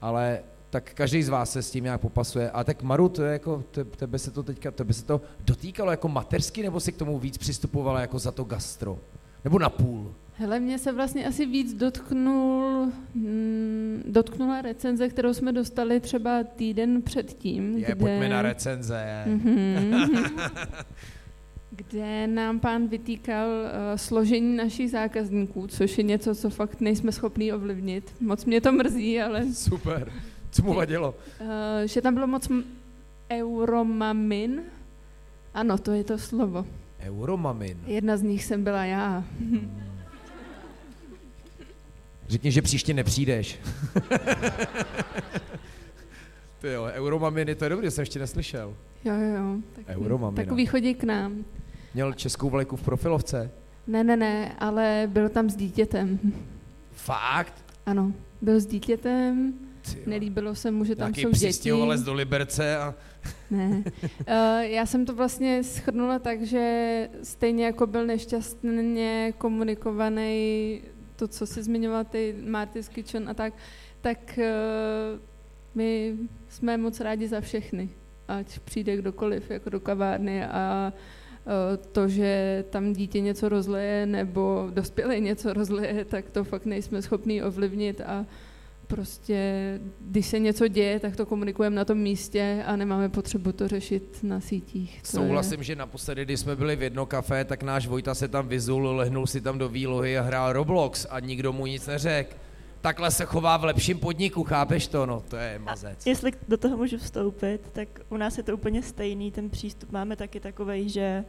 Ale 0.00 0.42
tak 0.70 0.94
každý 0.94 1.22
z 1.22 1.28
vás 1.28 1.52
se 1.52 1.62
s 1.62 1.70
tím 1.70 1.84
nějak 1.84 2.00
popasuje. 2.00 2.50
A 2.50 2.64
tak 2.64 2.82
Maru, 2.82 3.08
to 3.08 3.22
je 3.22 3.32
jako, 3.32 3.64
te, 3.70 3.84
tebe 3.84 4.18
se 4.18 4.30
to 4.30 4.42
teďka, 4.42 4.70
tebe 4.70 4.92
se 4.92 5.04
to 5.04 5.20
dotýkalo 5.44 5.90
jako 5.90 6.08
matersky, 6.08 6.62
nebo 6.62 6.80
si 6.80 6.92
k 6.92 6.96
tomu 6.96 7.18
víc 7.18 7.38
přistupovala 7.38 8.00
jako 8.00 8.18
za 8.18 8.32
to 8.32 8.44
gastro? 8.44 8.98
Nebo 9.44 9.58
na 9.58 9.68
půl? 9.68 10.14
Hele, 10.34 10.60
mě 10.60 10.78
se 10.78 10.92
vlastně 10.92 11.26
asi 11.26 11.46
víc 11.46 11.74
dotknul, 11.74 12.92
mm, 13.14 14.02
dotknula 14.06 14.62
recenze, 14.62 15.08
kterou 15.08 15.34
jsme 15.34 15.52
dostali 15.52 16.00
třeba 16.00 16.44
týden 16.44 17.02
předtím. 17.02 17.78
Je, 17.78 17.94
pojďme 17.94 18.28
na 18.28 18.42
recenze. 18.42 19.24
Mhm. 19.26 20.10
kde 21.76 22.26
nám 22.26 22.60
pán 22.60 22.88
vytýkal 22.88 23.48
uh, 23.48 23.68
složení 23.96 24.56
našich 24.56 24.90
zákazníků, 24.90 25.66
což 25.66 25.98
je 25.98 26.04
něco, 26.04 26.34
co 26.34 26.50
fakt 26.50 26.80
nejsme 26.80 27.12
schopní 27.12 27.52
ovlivnit. 27.52 28.14
Moc 28.20 28.44
mě 28.44 28.60
to 28.60 28.72
mrzí, 28.72 29.20
ale 29.20 29.52
Super. 29.54 30.12
Co 30.50 30.62
mu 30.62 30.74
vadilo? 30.74 31.14
uh, 31.40 31.46
že 31.84 32.00
tam 32.02 32.14
bylo 32.14 32.26
moc 32.26 32.50
m- 32.50 32.64
euromamin. 33.30 34.62
Ano, 35.54 35.78
to 35.78 35.92
je 35.92 36.04
to 36.04 36.18
slovo. 36.18 36.66
Euromamin. 37.00 37.78
Jedna 37.86 38.16
z 38.16 38.22
nich 38.22 38.44
jsem 38.44 38.64
byla 38.64 38.84
já. 38.84 39.24
Řekni, 42.28 42.52
že 42.52 42.62
příště 42.62 42.94
nepřijdeš. 42.94 43.58
Ty 46.62 46.68
jo, 46.68 46.84
Euromaminy, 46.84 47.54
to 47.54 47.64
je 47.64 47.68
dobrý, 47.70 47.90
jsem 47.90 48.02
ještě 48.02 48.18
neslyšel. 48.18 48.74
Jo, 49.04 49.14
jo, 49.14 49.36
jo. 49.36 49.56
Tak, 49.72 49.84
Euromamina. 49.88 50.42
Takový 50.44 50.66
chodí 50.66 50.94
k 50.94 51.04
nám. 51.04 51.44
Měl 51.94 52.12
českou 52.12 52.50
vlajku 52.50 52.76
v 52.76 52.82
profilovce. 52.82 53.50
Ne, 53.86 54.04
ne, 54.04 54.16
ne, 54.16 54.56
ale 54.58 55.08
byl 55.12 55.28
tam 55.28 55.50
s 55.50 55.56
dítětem. 55.56 56.18
Fakt? 56.92 57.64
Ano, 57.86 58.12
byl 58.42 58.60
s 58.60 58.66
dítětem, 58.66 59.54
Ty 59.92 59.98
jo. 59.98 60.04
nelíbilo 60.06 60.54
se 60.54 60.70
mu, 60.70 60.84
že 60.84 60.96
tam 60.96 61.06
Nějaký 61.06 61.20
jsou 61.22 61.28
děti. 61.28 61.38
přistěhovalec 61.38 62.02
do 62.02 62.14
Liberce 62.14 62.76
a... 62.76 62.94
Ne. 63.50 63.84
Uh, 64.04 64.60
já 64.60 64.86
jsem 64.86 65.06
to 65.06 65.14
vlastně 65.14 65.64
schrnula 65.64 66.18
tak, 66.18 66.42
že 66.42 67.08
stejně 67.22 67.64
jako 67.64 67.86
byl 67.86 68.06
nešťastně 68.06 69.32
komunikovaný 69.38 70.80
to, 71.16 71.28
co 71.28 71.46
si 71.46 71.62
zmiňovala 71.62 72.04
ty 72.04 72.34
Marty's 72.46 72.88
Kitchen 72.88 73.28
a 73.28 73.34
tak, 73.34 73.54
tak 74.00 74.38
eh, 74.38 74.52
my 75.74 76.14
jsme 76.52 76.76
moc 76.76 77.00
rádi 77.00 77.28
za 77.28 77.40
všechny, 77.40 77.88
ať 78.28 78.58
přijde 78.58 78.96
kdokoliv 78.96 79.50
jako 79.50 79.70
do 79.70 79.80
kavárny 79.80 80.44
a 80.44 80.92
eh, 80.92 81.76
to, 81.76 82.08
že 82.08 82.64
tam 82.70 82.92
dítě 82.92 83.20
něco 83.20 83.48
rozleje 83.48 84.06
nebo 84.06 84.68
dospělý 84.70 85.20
něco 85.20 85.52
rozleje, 85.52 86.04
tak 86.04 86.30
to 86.30 86.44
fakt 86.44 86.66
nejsme 86.66 87.02
schopní 87.02 87.42
ovlivnit 87.42 88.00
a 88.00 88.26
prostě, 88.86 89.80
když 90.00 90.26
se 90.26 90.38
něco 90.38 90.68
děje, 90.68 91.00
tak 91.00 91.16
to 91.16 91.26
komunikujeme 91.26 91.76
na 91.76 91.84
tom 91.84 91.98
místě 91.98 92.62
a 92.66 92.76
nemáme 92.76 93.08
potřebu 93.08 93.52
to 93.52 93.68
řešit 93.68 94.18
na 94.22 94.40
sítích. 94.40 95.02
To 95.02 95.08
Souhlasím, 95.08 95.58
je... 95.58 95.64
že 95.64 95.76
naposledy, 95.76 96.24
když 96.24 96.40
jsme 96.40 96.56
byli 96.56 96.76
v 96.76 96.82
jedno 96.82 97.06
kafe, 97.06 97.44
tak 97.44 97.62
náš 97.62 97.86
Vojta 97.86 98.14
se 98.14 98.28
tam 98.28 98.48
vyzul, 98.48 98.86
lehnul 98.86 99.26
si 99.26 99.40
tam 99.40 99.58
do 99.58 99.68
výlohy 99.68 100.18
a 100.18 100.22
hrál 100.22 100.52
Roblox 100.52 101.06
a 101.10 101.20
nikdo 101.20 101.52
mu 101.52 101.66
nic 101.66 101.86
neřekl. 101.86 102.41
Takhle 102.82 103.10
se 103.10 103.24
chová 103.24 103.56
v 103.56 103.64
lepším 103.64 103.98
podniku, 103.98 104.44
chápeš 104.44 104.88
to? 104.88 105.06
No, 105.06 105.22
to 105.28 105.36
je 105.36 105.58
mazec. 105.58 106.06
Jestli 106.06 106.32
do 106.48 106.56
toho 106.56 106.76
můžu 106.76 106.98
vstoupit, 106.98 107.60
tak 107.72 107.88
u 108.08 108.16
nás 108.16 108.38
je 108.38 108.42
to 108.42 108.54
úplně 108.54 108.82
stejný, 108.82 109.30
ten 109.30 109.50
přístup 109.50 109.92
máme 109.92 110.16
taky 110.16 110.40
takový, 110.40 110.88
že 110.88 111.24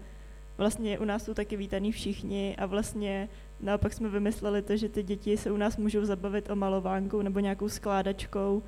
vlastně 0.57 0.99
u 0.99 1.05
nás 1.05 1.23
jsou 1.23 1.33
taky 1.33 1.57
vítaní 1.57 1.91
všichni 1.91 2.55
a 2.57 2.65
vlastně 2.65 3.29
naopak 3.59 3.93
jsme 3.93 4.09
vymysleli 4.09 4.61
to, 4.61 4.77
že 4.77 4.89
ty 4.89 5.03
děti 5.03 5.37
se 5.37 5.51
u 5.51 5.57
nás 5.57 5.77
můžou 5.77 6.05
zabavit 6.05 6.49
o 6.49 6.55
malovánkou 6.55 7.21
nebo 7.21 7.39
nějakou 7.39 7.69
skládačkou 7.69 8.63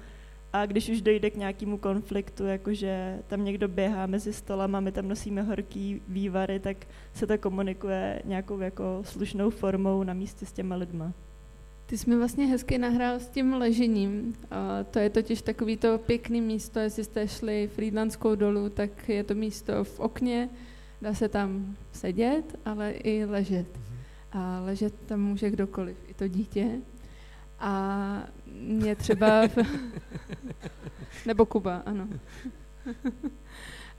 a 0.54 0.66
když 0.66 0.90
už 0.90 1.02
dojde 1.02 1.30
k 1.30 1.36
nějakému 1.36 1.78
konfliktu, 1.78 2.46
jakože 2.46 3.20
tam 3.28 3.46
někdo 3.46 3.68
běhá 3.68 4.06
mezi 4.06 4.34
stolama, 4.34 4.80
my 4.80 4.92
tam 4.92 5.08
nosíme 5.08 5.42
horký 5.42 6.02
vývary, 6.08 6.60
tak 6.60 6.78
se 7.14 7.28
to 7.28 7.38
komunikuje 7.38 8.22
nějakou 8.26 8.60
jako 8.60 9.00
slušnou 9.06 9.50
formou 9.50 10.04
na 10.04 10.14
místě 10.14 10.46
s 10.46 10.52
těma 10.52 10.76
lidma. 10.76 11.14
Ty 11.86 11.98
jsi 11.98 12.10
mi 12.10 12.16
vlastně 12.16 12.46
hezky 12.46 12.78
nahrál 12.78 13.20
s 13.20 13.30
tím 13.30 13.54
ležením. 13.54 14.36
A 14.52 14.84
to 14.84 15.00
je 15.00 15.10
totiž 15.10 15.42
takový 15.42 15.78
to 15.78 15.98
pěkný 15.98 16.42
místo, 16.42 16.80
jestli 16.80 17.04
jste 17.04 17.28
šli 17.28 17.70
Frýdlanskou 17.76 18.36
dolu, 18.36 18.70
tak 18.70 19.10
je 19.10 19.24
to 19.24 19.36
místo 19.36 19.84
v 19.84 20.00
okně, 20.00 20.50
dá 21.02 21.14
se 21.14 21.30
tam 21.30 21.76
sedět, 21.92 22.60
ale 22.66 22.92
i 22.92 23.26
ležet. 23.26 23.68
A 24.32 24.62
ležet 24.66 24.94
tam 25.06 25.22
může 25.22 25.50
kdokoliv, 25.50 25.98
i 26.08 26.14
to 26.14 26.28
dítě. 26.28 26.68
A 27.60 28.28
mě 28.46 28.96
třeba... 28.96 29.42
Nebo 31.26 31.46
Kuba, 31.46 31.76
ano. 31.86 32.08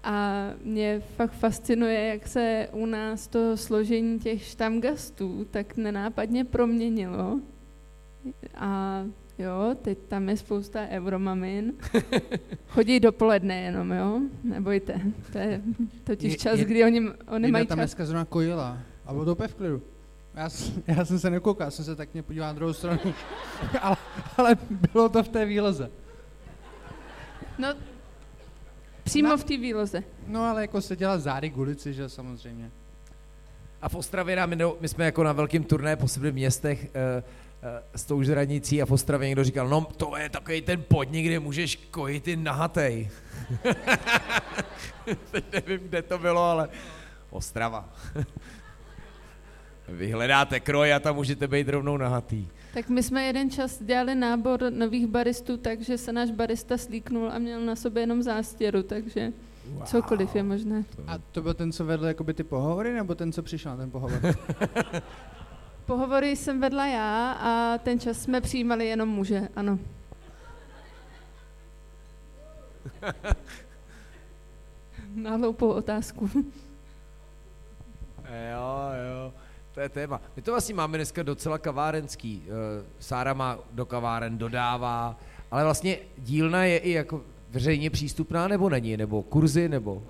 A 0.02 0.44
mě 0.64 1.00
fakt 1.00 1.32
fascinuje, 1.32 2.06
jak 2.06 2.28
se 2.28 2.68
u 2.72 2.86
nás 2.86 3.28
to 3.28 3.56
složení 3.56 4.18
těch 4.18 4.42
štamgastů 4.42 5.46
tak 5.50 5.76
nenápadně 5.76 6.44
proměnilo. 6.44 7.40
A 8.54 9.02
jo, 9.38 9.76
teď 9.82 9.98
tam 10.08 10.28
je 10.28 10.36
spousta 10.36 10.88
euromamin. 10.88 11.72
Chodí 12.68 13.00
dopoledne 13.00 13.60
jenom, 13.60 13.92
jo? 13.92 14.20
Nebojte. 14.44 15.00
To 15.32 15.38
je 15.38 15.62
totiž 16.04 16.36
čas, 16.36 16.60
kdy 16.60 16.84
oni, 16.84 17.10
oni 17.28 17.50
mají 17.50 17.66
tam 17.66 17.78
čas. 17.78 17.82
dneska 17.82 18.06
zrovna 18.06 18.24
kojila. 18.24 18.78
A 19.06 19.12
bylo 19.12 19.24
to 19.24 19.32
úplně 19.32 19.48
v 19.48 19.54
klidu. 19.54 19.82
Já, 20.34 20.48
já 20.96 21.04
jsem 21.04 21.18
se 21.18 21.30
nekoukal, 21.30 21.70
jsem 21.70 21.84
se 21.84 21.96
tak 21.96 22.12
mě 22.12 22.22
podíval 22.22 22.48
na 22.48 22.52
druhou 22.52 22.72
stranu. 22.72 23.00
ale, 23.80 23.96
ale 24.36 24.56
bylo 24.92 25.08
to 25.08 25.22
v 25.22 25.28
té 25.28 25.44
výleze. 25.44 25.90
No, 27.58 27.74
přímo 29.04 29.36
v 29.36 29.44
té 29.44 29.56
výloze. 29.56 30.02
No 30.26 30.42
ale 30.44 30.62
jako 30.62 30.80
seděla 30.80 31.18
zády 31.18 31.50
k 31.50 31.58
ulici, 31.58 31.94
že 31.94 32.08
samozřejmě. 32.08 32.70
A 33.82 33.88
v 33.88 33.94
Ostravě 33.94 34.36
nám, 34.36 34.50
my 34.80 34.88
jsme 34.88 35.04
jako 35.04 35.24
na 35.24 35.32
velkém 35.32 35.64
turné 35.64 35.96
po 35.96 36.06
v 36.06 36.32
městech 36.32 36.86
uh, 37.18 37.24
s 37.94 38.04
tou 38.04 38.22
žranicí 38.22 38.82
a 38.82 38.86
v 38.86 38.90
Ostravě 38.90 39.28
někdo 39.28 39.44
říkal, 39.44 39.68
no 39.68 39.86
to 39.96 40.16
je 40.16 40.28
takový 40.28 40.62
ten 40.62 40.84
podnik, 40.88 41.26
kde 41.26 41.40
můžeš 41.40 41.76
kojit 41.76 42.28
i 42.28 42.36
nahatej. 42.36 43.10
Teď 45.30 45.44
nevím, 45.52 45.80
kde 45.88 46.02
to 46.02 46.18
bylo, 46.18 46.42
ale 46.42 46.68
Ostrava. 47.30 47.88
Vy 49.88 50.10
hledáte 50.10 50.60
kroj 50.60 50.94
a 50.94 51.00
tam 51.00 51.16
můžete 51.16 51.48
být 51.48 51.68
rovnou 51.68 51.96
nahatý. 51.96 52.48
Tak 52.74 52.88
my 52.88 53.02
jsme 53.02 53.24
jeden 53.24 53.50
čas 53.50 53.82
dělali 53.82 54.14
nábor 54.14 54.60
nových 54.70 55.06
baristů, 55.06 55.56
takže 55.56 55.98
se 55.98 56.12
náš 56.12 56.30
barista 56.30 56.78
slíknul 56.78 57.30
a 57.32 57.38
měl 57.38 57.60
na 57.60 57.76
sobě 57.76 58.02
jenom 58.02 58.22
zástěru, 58.22 58.82
takže 58.82 59.32
wow. 59.72 59.84
cokoliv 59.84 60.34
je 60.36 60.42
možné. 60.42 60.84
A 61.06 61.18
to 61.18 61.42
byl 61.42 61.54
ten, 61.54 61.72
co 61.72 61.84
vedl 61.84 62.06
jakoby 62.06 62.34
ty 62.34 62.44
pohovory, 62.44 62.92
nebo 62.92 63.14
ten, 63.14 63.32
co 63.32 63.42
přišel 63.42 63.70
na 63.70 63.76
ten 63.76 63.90
pohovor? 63.90 64.20
Pohovory 65.86 66.36
jsem 66.36 66.60
vedla 66.60 66.86
já 66.86 67.32
a 67.32 67.78
ten 67.78 68.00
čas 68.00 68.18
jsme 68.18 68.40
přijímali 68.40 68.86
jenom 68.86 69.08
muže, 69.08 69.48
ano. 69.56 69.78
Na 75.14 75.36
hloupou 75.36 75.68
otázku. 75.68 76.30
Jo, 78.50 78.90
jo, 79.08 79.32
to 79.74 79.80
je 79.80 79.88
téma. 79.88 80.20
My 80.36 80.42
to 80.42 80.50
vlastně 80.50 80.74
máme 80.74 80.98
dneska 80.98 81.22
docela 81.22 81.58
kavárenský. 81.58 82.42
Eh, 82.46 82.50
Sára 82.98 83.34
má 83.34 83.58
do 83.72 83.86
kaváren, 83.86 84.38
dodává, 84.38 85.16
ale 85.50 85.64
vlastně 85.64 85.98
dílna 86.18 86.64
je 86.64 86.78
i 86.78 86.90
jako 86.90 87.22
veřejně 87.50 87.90
přístupná, 87.90 88.48
nebo 88.48 88.70
není? 88.70 88.96
Nebo 88.96 89.22
kurzy, 89.22 89.68
nebo... 89.68 90.02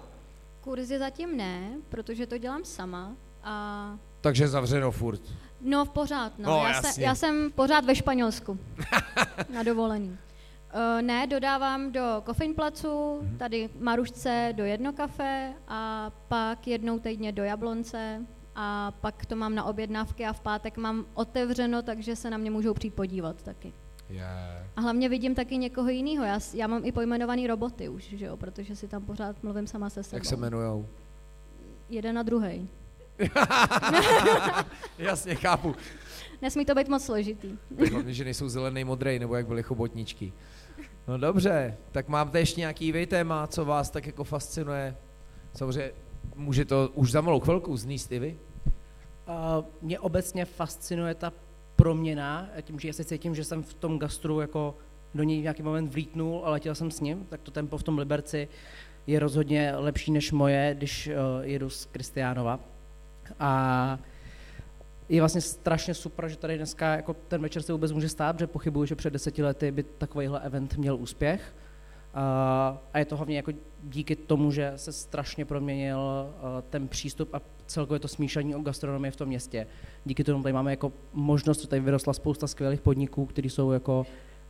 Kurzy 0.60 0.98
zatím 0.98 1.36
ne, 1.36 1.70
protože 1.88 2.26
to 2.26 2.38
dělám 2.38 2.64
sama 2.64 3.12
a 3.44 3.96
Takže 4.20 4.48
zavřeno 4.48 4.90
furt. 4.90 5.20
No 5.60 5.84
v 5.84 5.90
pořád, 5.90 6.38
no. 6.38 6.50
No, 6.50 6.56
já, 6.56 6.68
jasně. 6.68 6.92
se, 6.92 7.02
já 7.02 7.14
jsem 7.14 7.52
pořád 7.54 7.84
ve 7.84 7.94
Španělsku 7.94 8.58
na 9.54 9.62
dovolený. 9.62 10.08
Uh, 10.08 11.02
ne, 11.02 11.26
dodávám 11.26 11.92
do 11.92 12.22
Kofeinplacu, 12.24 13.18
Mhm. 13.22 13.38
tady 13.38 13.68
Marušce 13.80 14.52
do 14.56 14.64
jedno 14.64 14.92
kafe 14.92 15.52
a 15.68 16.10
pak 16.28 16.66
jednou 16.66 16.98
týdně 16.98 17.32
do 17.32 17.44
Jablonce 17.44 18.20
a 18.54 18.92
pak 19.00 19.26
to 19.26 19.36
mám 19.36 19.54
na 19.54 19.64
objednávky 19.64 20.26
a 20.26 20.32
v 20.32 20.40
pátek 20.40 20.76
mám 20.76 21.04
otevřeno, 21.14 21.82
takže 21.82 22.16
se 22.16 22.30
na 22.30 22.36
mě 22.36 22.50
můžou 22.50 22.74
přijít 22.74 22.94
podívat 22.94 23.42
taky. 23.42 23.72
Yeah. 24.10 24.66
A 24.76 24.80
hlavně 24.80 25.08
vidím 25.08 25.34
taky 25.34 25.56
někoho 25.58 25.88
jiného. 25.88 26.24
Já, 26.24 26.40
já 26.54 26.66
mám 26.66 26.84
i 26.84 26.92
pojmenovaný 26.92 27.46
roboty 27.46 27.88
už, 27.88 28.02
že 28.04 28.26
jo, 28.26 28.36
protože 28.36 28.76
si 28.76 28.88
tam 28.88 29.02
pořád 29.04 29.42
mluvím 29.42 29.66
sama 29.66 29.90
se 29.90 30.02
sebou. 30.02 30.16
Jak 30.16 30.24
se 30.24 30.34
jmenujou? 30.34 30.86
Jeden 31.90 32.18
a 32.18 32.22
druhý. 32.22 32.68
Jasně, 34.98 35.34
chápu. 35.34 35.74
Nesmí 36.42 36.64
to 36.64 36.74
být 36.74 36.88
moc 36.88 37.04
složitý. 37.04 37.48
Tak 37.78 37.88
Hlavně, 37.88 38.14
že 38.14 38.24
nejsou 38.24 38.48
zelený, 38.48 38.84
modrý, 38.84 39.18
nebo 39.18 39.36
jak 39.36 39.46
byly 39.46 39.62
chobotničky. 39.62 40.32
No 41.08 41.18
dobře, 41.18 41.76
tak 41.92 42.08
máte 42.08 42.38
ještě 42.38 42.60
nějaký 42.60 42.86
jiný 42.86 43.06
téma, 43.06 43.46
co 43.46 43.64
vás 43.64 43.90
tak 43.90 44.06
jako 44.06 44.24
fascinuje? 44.24 44.96
Samozřejmě 45.54 45.92
může 46.34 46.64
to 46.64 46.90
už 46.94 47.10
za 47.10 47.20
malou 47.20 47.40
chvilku 47.40 47.76
zníst 47.76 48.12
i 48.12 48.18
vy? 48.18 48.38
Uh, 48.66 49.64
mě 49.82 50.00
obecně 50.00 50.44
fascinuje 50.44 51.14
ta 51.14 51.32
proměna, 51.76 52.48
a 52.58 52.60
tím, 52.60 52.78
že 52.78 52.88
já 52.88 52.94
se 52.94 53.04
cítím, 53.04 53.34
že 53.34 53.44
jsem 53.44 53.62
v 53.62 53.74
tom 53.74 53.98
gastru 53.98 54.40
jako 54.40 54.74
do 55.14 55.22
něj 55.22 55.38
v 55.38 55.42
nějaký 55.42 55.62
moment 55.62 55.92
vlítnul 55.92 56.42
a 56.44 56.50
letěl 56.50 56.74
jsem 56.74 56.90
s 56.90 57.00
ním, 57.00 57.26
tak 57.28 57.40
to 57.40 57.50
tempo 57.50 57.78
v 57.78 57.82
tom 57.82 57.98
Liberci 57.98 58.48
je 59.06 59.18
rozhodně 59.18 59.72
lepší 59.76 60.12
než 60.12 60.32
moje, 60.32 60.74
když 60.78 61.06
uh, 61.08 61.14
jedu 61.44 61.70
z 61.70 61.84
Kristiánova. 61.84 62.60
A 63.40 63.98
je 65.08 65.20
vlastně 65.20 65.40
strašně 65.40 65.94
super, 65.94 66.28
že 66.28 66.36
tady 66.36 66.56
dneska 66.56 66.96
jako 66.96 67.14
ten 67.14 67.42
večer 67.42 67.62
se 67.62 67.72
vůbec 67.72 67.92
může 67.92 68.08
stát, 68.08 68.38
že 68.38 68.46
pochybuju, 68.46 68.86
že 68.86 68.94
před 68.94 69.12
deseti 69.12 69.42
lety 69.42 69.72
by 69.72 69.82
takovýhle 69.82 70.40
event 70.40 70.76
měl 70.76 70.96
úspěch. 70.96 71.54
A, 72.14 72.98
je 72.98 73.04
to 73.04 73.16
hlavně 73.16 73.36
jako 73.36 73.52
díky 73.82 74.16
tomu, 74.16 74.50
že 74.50 74.72
se 74.76 74.92
strašně 74.92 75.44
proměnil 75.44 76.00
ten 76.70 76.88
přístup 76.88 77.34
a 77.34 77.40
celkově 77.66 78.00
to 78.00 78.08
smíšení 78.08 78.54
o 78.54 78.60
gastronomii 78.60 79.10
v 79.10 79.16
tom 79.16 79.28
městě. 79.28 79.66
Díky 80.04 80.24
tomu 80.24 80.42
tady 80.42 80.52
máme 80.52 80.70
jako 80.70 80.92
možnost, 81.12 81.66
tady 81.66 81.80
vyrostla 81.80 82.12
spousta 82.12 82.46
skvělých 82.46 82.80
podniků, 82.80 83.26
které 83.26 83.50
jsou 83.50 83.70
jako 83.70 84.06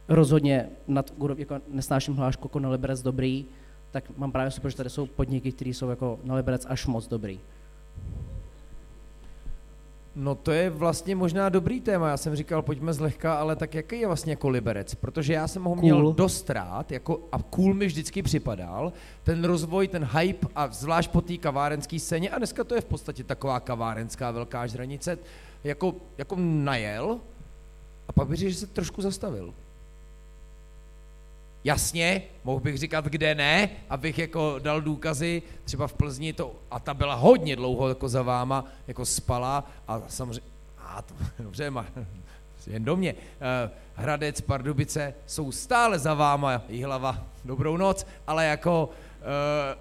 rozhodně 0.08 0.68
nad 0.86 1.12
úrovní, 1.16 1.40
jako 1.40 1.60
nesnáším 1.68 2.14
hlášku 2.14 2.44
jako 2.44 2.60
na 2.60 2.68
Liberec 2.68 3.02
dobrý, 3.02 3.46
tak 3.90 4.04
mám 4.16 4.32
právě 4.32 4.50
super, 4.50 4.70
že 4.70 4.76
tady 4.76 4.90
jsou 4.90 5.06
podniky, 5.06 5.52
které 5.52 5.70
jsou 5.70 5.90
jako 5.90 6.20
na 6.24 6.34
Liberec 6.34 6.66
až 6.68 6.86
moc 6.86 7.08
dobrý. 7.08 7.40
No 10.18 10.34
to 10.34 10.52
je 10.52 10.70
vlastně 10.70 11.16
možná 11.16 11.48
dobrý 11.48 11.80
téma, 11.80 12.08
já 12.08 12.16
jsem 12.16 12.36
říkal, 12.36 12.62
pojďme 12.62 12.92
zlehka, 12.92 13.34
ale 13.34 13.56
tak 13.56 13.74
jaký 13.74 14.00
je 14.00 14.06
vlastně 14.06 14.32
jako 14.32 14.48
liberec? 14.48 14.94
Protože 14.94 15.32
já 15.32 15.48
jsem 15.48 15.64
ho 15.64 15.70
Cool. 15.70 15.82
měl 15.82 16.12
dost 16.12 16.50
rád, 16.50 16.92
jako, 16.92 17.20
a 17.32 17.38
cool 17.42 17.74
mi 17.74 17.86
vždycky 17.86 18.22
připadal, 18.22 18.92
ten 19.22 19.44
rozvoj, 19.44 19.88
ten 19.88 20.04
hype 20.04 20.46
a 20.54 20.68
zvlášť 20.68 21.10
po 21.10 21.20
té 21.20 21.36
kavárenské 21.36 21.98
scéně, 21.98 22.30
a 22.30 22.38
dneska 22.38 22.64
to 22.64 22.74
je 22.74 22.80
v 22.80 22.84
podstatě 22.84 23.24
taková 23.24 23.60
kavárenská 23.60 24.30
velká 24.30 24.66
žranice, 24.66 25.18
jako, 25.64 25.94
jako 26.18 26.36
najel, 26.38 27.20
a 28.08 28.12
pak 28.12 28.28
bych 28.28 28.38
že 28.38 28.54
se 28.54 28.66
trošku 28.66 29.02
zastavil. 29.02 29.54
Jasně, 31.66 32.22
mohl 32.44 32.60
bych 32.60 32.78
říkat, 32.78 33.04
kde 33.04 33.34
ne, 33.34 33.68
abych 33.90 34.18
jako 34.18 34.58
dal 34.58 34.80
důkazy, 34.80 35.42
třeba 35.64 35.86
v 35.86 35.92
Plzni 35.92 36.32
to, 36.32 36.54
a 36.70 36.80
ta 36.80 36.94
byla 36.94 37.14
hodně 37.14 37.56
dlouho 37.56 37.88
jako 37.88 38.08
za 38.08 38.22
váma, 38.22 38.64
jako 38.86 39.06
spala 39.06 39.70
a 39.88 40.02
samozřejmě, 40.08 40.50
a 40.78 41.02
to, 41.02 41.14
dobře, 41.42 41.70
ma, 41.70 41.86
jen 42.66 42.84
do 42.84 42.96
mě. 42.96 43.14
Eh, 43.14 43.70
Hradec, 43.94 44.40
Pardubice 44.40 45.14
jsou 45.26 45.52
stále 45.52 45.98
za 45.98 46.14
váma, 46.14 46.62
hlava, 46.84 47.26
dobrou 47.44 47.76
noc, 47.76 48.06
ale 48.26 48.46
jako 48.46 48.90
eh, 49.20 49.78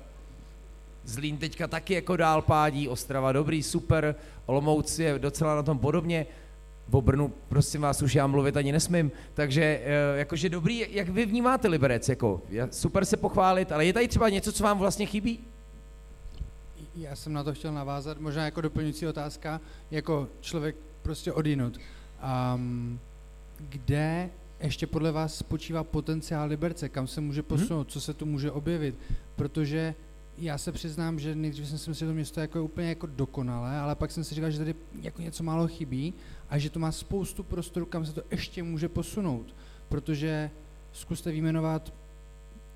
Zlín 1.03 1.37
teďka 1.37 1.67
taky 1.67 1.93
jako 1.93 2.15
dál 2.15 2.41
pádí, 2.41 2.89
Ostrava 2.89 3.31
dobrý, 3.31 3.63
super, 3.63 4.15
Olomouc 4.45 4.99
je 4.99 5.19
docela 5.19 5.55
na 5.55 5.63
tom 5.63 5.79
podobně, 5.79 6.25
o 6.91 7.01
Brnu, 7.01 7.33
prosím 7.49 7.81
vás, 7.81 8.01
už 8.01 8.15
já 8.15 8.27
mluvit 8.27 8.57
ani 8.57 8.71
nesmím, 8.71 9.11
takže 9.33 9.63
eh, 9.63 10.17
jakože 10.17 10.49
dobrý, 10.49 10.85
jak 10.89 11.09
vy 11.09 11.25
vnímáte 11.25 11.67
Liberec, 11.67 12.09
jako? 12.09 12.41
Super 12.71 13.05
se 13.05 13.17
pochválit, 13.17 13.71
ale 13.71 13.85
je 13.85 13.93
tady 13.93 14.07
třeba 14.07 14.29
něco, 14.29 14.51
co 14.51 14.63
vám 14.63 14.79
vlastně 14.79 15.05
chybí? 15.05 15.39
Já 16.95 17.15
jsem 17.15 17.33
na 17.33 17.43
to 17.43 17.53
chtěl 17.53 17.73
navázat, 17.73 18.19
možná 18.19 18.45
jako 18.45 18.61
doplňující 18.61 19.07
otázka, 19.07 19.61
jako 19.91 20.27
člověk 20.41 20.75
prostě 21.01 21.33
odinut. 21.33 21.79
Um, 22.55 22.99
kde 23.59 24.29
ještě 24.59 24.87
podle 24.87 25.11
vás 25.11 25.35
spočívá 25.35 25.83
potenciál 25.83 26.49
Liberce, 26.49 26.89
kam 26.89 27.07
se 27.07 27.21
může 27.21 27.41
mhm. 27.41 27.47
posunout, 27.47 27.91
co 27.91 28.01
se 28.01 28.13
tu 28.13 28.25
může 28.25 28.51
objevit, 28.51 28.95
protože 29.35 29.95
já 30.37 30.57
se 30.57 30.71
přiznám, 30.71 31.19
že 31.19 31.35
nejdřív 31.35 31.67
jsem 31.67 31.77
si 31.77 31.89
myslel, 31.89 32.07
že 32.07 32.11
to 32.11 32.15
město 32.15 32.39
jako 32.39 32.57
je 32.57 32.61
úplně 32.61 32.89
jako 32.89 33.07
dokonalé, 33.07 33.77
ale 33.77 33.95
pak 33.95 34.11
jsem 34.11 34.23
si 34.23 34.35
říkal, 34.35 34.51
že 34.51 34.57
tady 34.57 34.75
jako 35.01 35.21
něco 35.21 35.43
málo 35.43 35.67
chybí 35.67 36.13
a 36.49 36.57
že 36.57 36.69
to 36.69 36.79
má 36.79 36.91
spoustu 36.91 37.43
prostoru, 37.43 37.85
kam 37.85 38.05
se 38.05 38.13
to 38.13 38.21
ještě 38.31 38.63
může 38.63 38.89
posunout, 38.89 39.55
protože 39.89 40.51
zkuste 40.91 41.31
vyjmenovat 41.31 41.93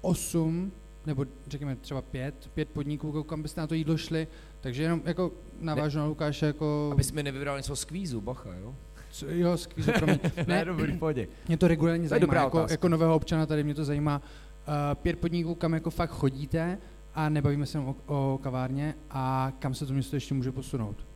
osm 0.01 0.71
nebo 1.05 1.25
řekněme 1.47 1.75
třeba 1.75 2.01
pět, 2.01 2.51
pět 2.53 2.69
podniků, 2.69 3.23
kam 3.23 3.41
byste 3.41 3.61
na 3.61 3.67
to 3.67 3.75
jídlo 3.75 3.97
šli, 3.97 4.27
takže 4.61 4.83
jenom 4.83 5.01
jako 5.05 5.31
navážu 5.59 5.97
ne, 5.97 6.01
na 6.01 6.07
Lukáše 6.07 6.45
jako... 6.45 6.89
Abys 6.93 7.11
mi 7.11 7.23
nevybral 7.23 7.57
něco 7.57 7.75
z 7.75 7.85
kvízu, 7.85 8.21
bacha, 8.21 8.53
jo? 8.55 8.75
Co, 9.11 9.25
jo, 9.29 9.57
z 9.57 9.65
kvízu, 9.65 9.91
promiň. 9.91 10.19
ne, 10.37 10.45
ne, 10.47 10.65
dobrý, 10.65 10.97
pohodě. 10.97 11.27
Mě 11.47 11.57
to 11.57 11.67
regulárně 11.67 12.03
to 12.03 12.09
zajímá, 12.09 12.33
jako, 12.33 12.67
jako 12.69 12.89
nového 12.89 13.15
občana 13.15 13.45
tady 13.45 13.63
mě 13.63 13.75
to 13.75 13.85
zajímá. 13.85 14.21
Uh, 14.67 14.73
pět 14.95 15.19
podniků, 15.19 15.55
kam 15.55 15.73
jako 15.73 15.89
fakt 15.89 16.09
chodíte 16.09 16.77
a 17.13 17.29
nebavíme 17.29 17.65
se 17.65 17.79
o, 17.79 17.95
o 18.07 18.39
kavárně 18.43 18.95
a 19.09 19.53
kam 19.59 19.73
se 19.73 19.85
to 19.85 19.93
město 19.93 20.15
ještě 20.15 20.33
může 20.33 20.51
posunout. 20.51 21.08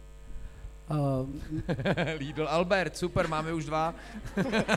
Uh, 0.89 1.29
Lidl 2.19 2.47
Albert, 2.49 2.97
super, 2.97 3.27
máme 3.27 3.53
už 3.53 3.65
dva. 3.65 3.93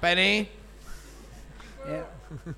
Penny? 0.00 0.46
Je, 1.88 2.04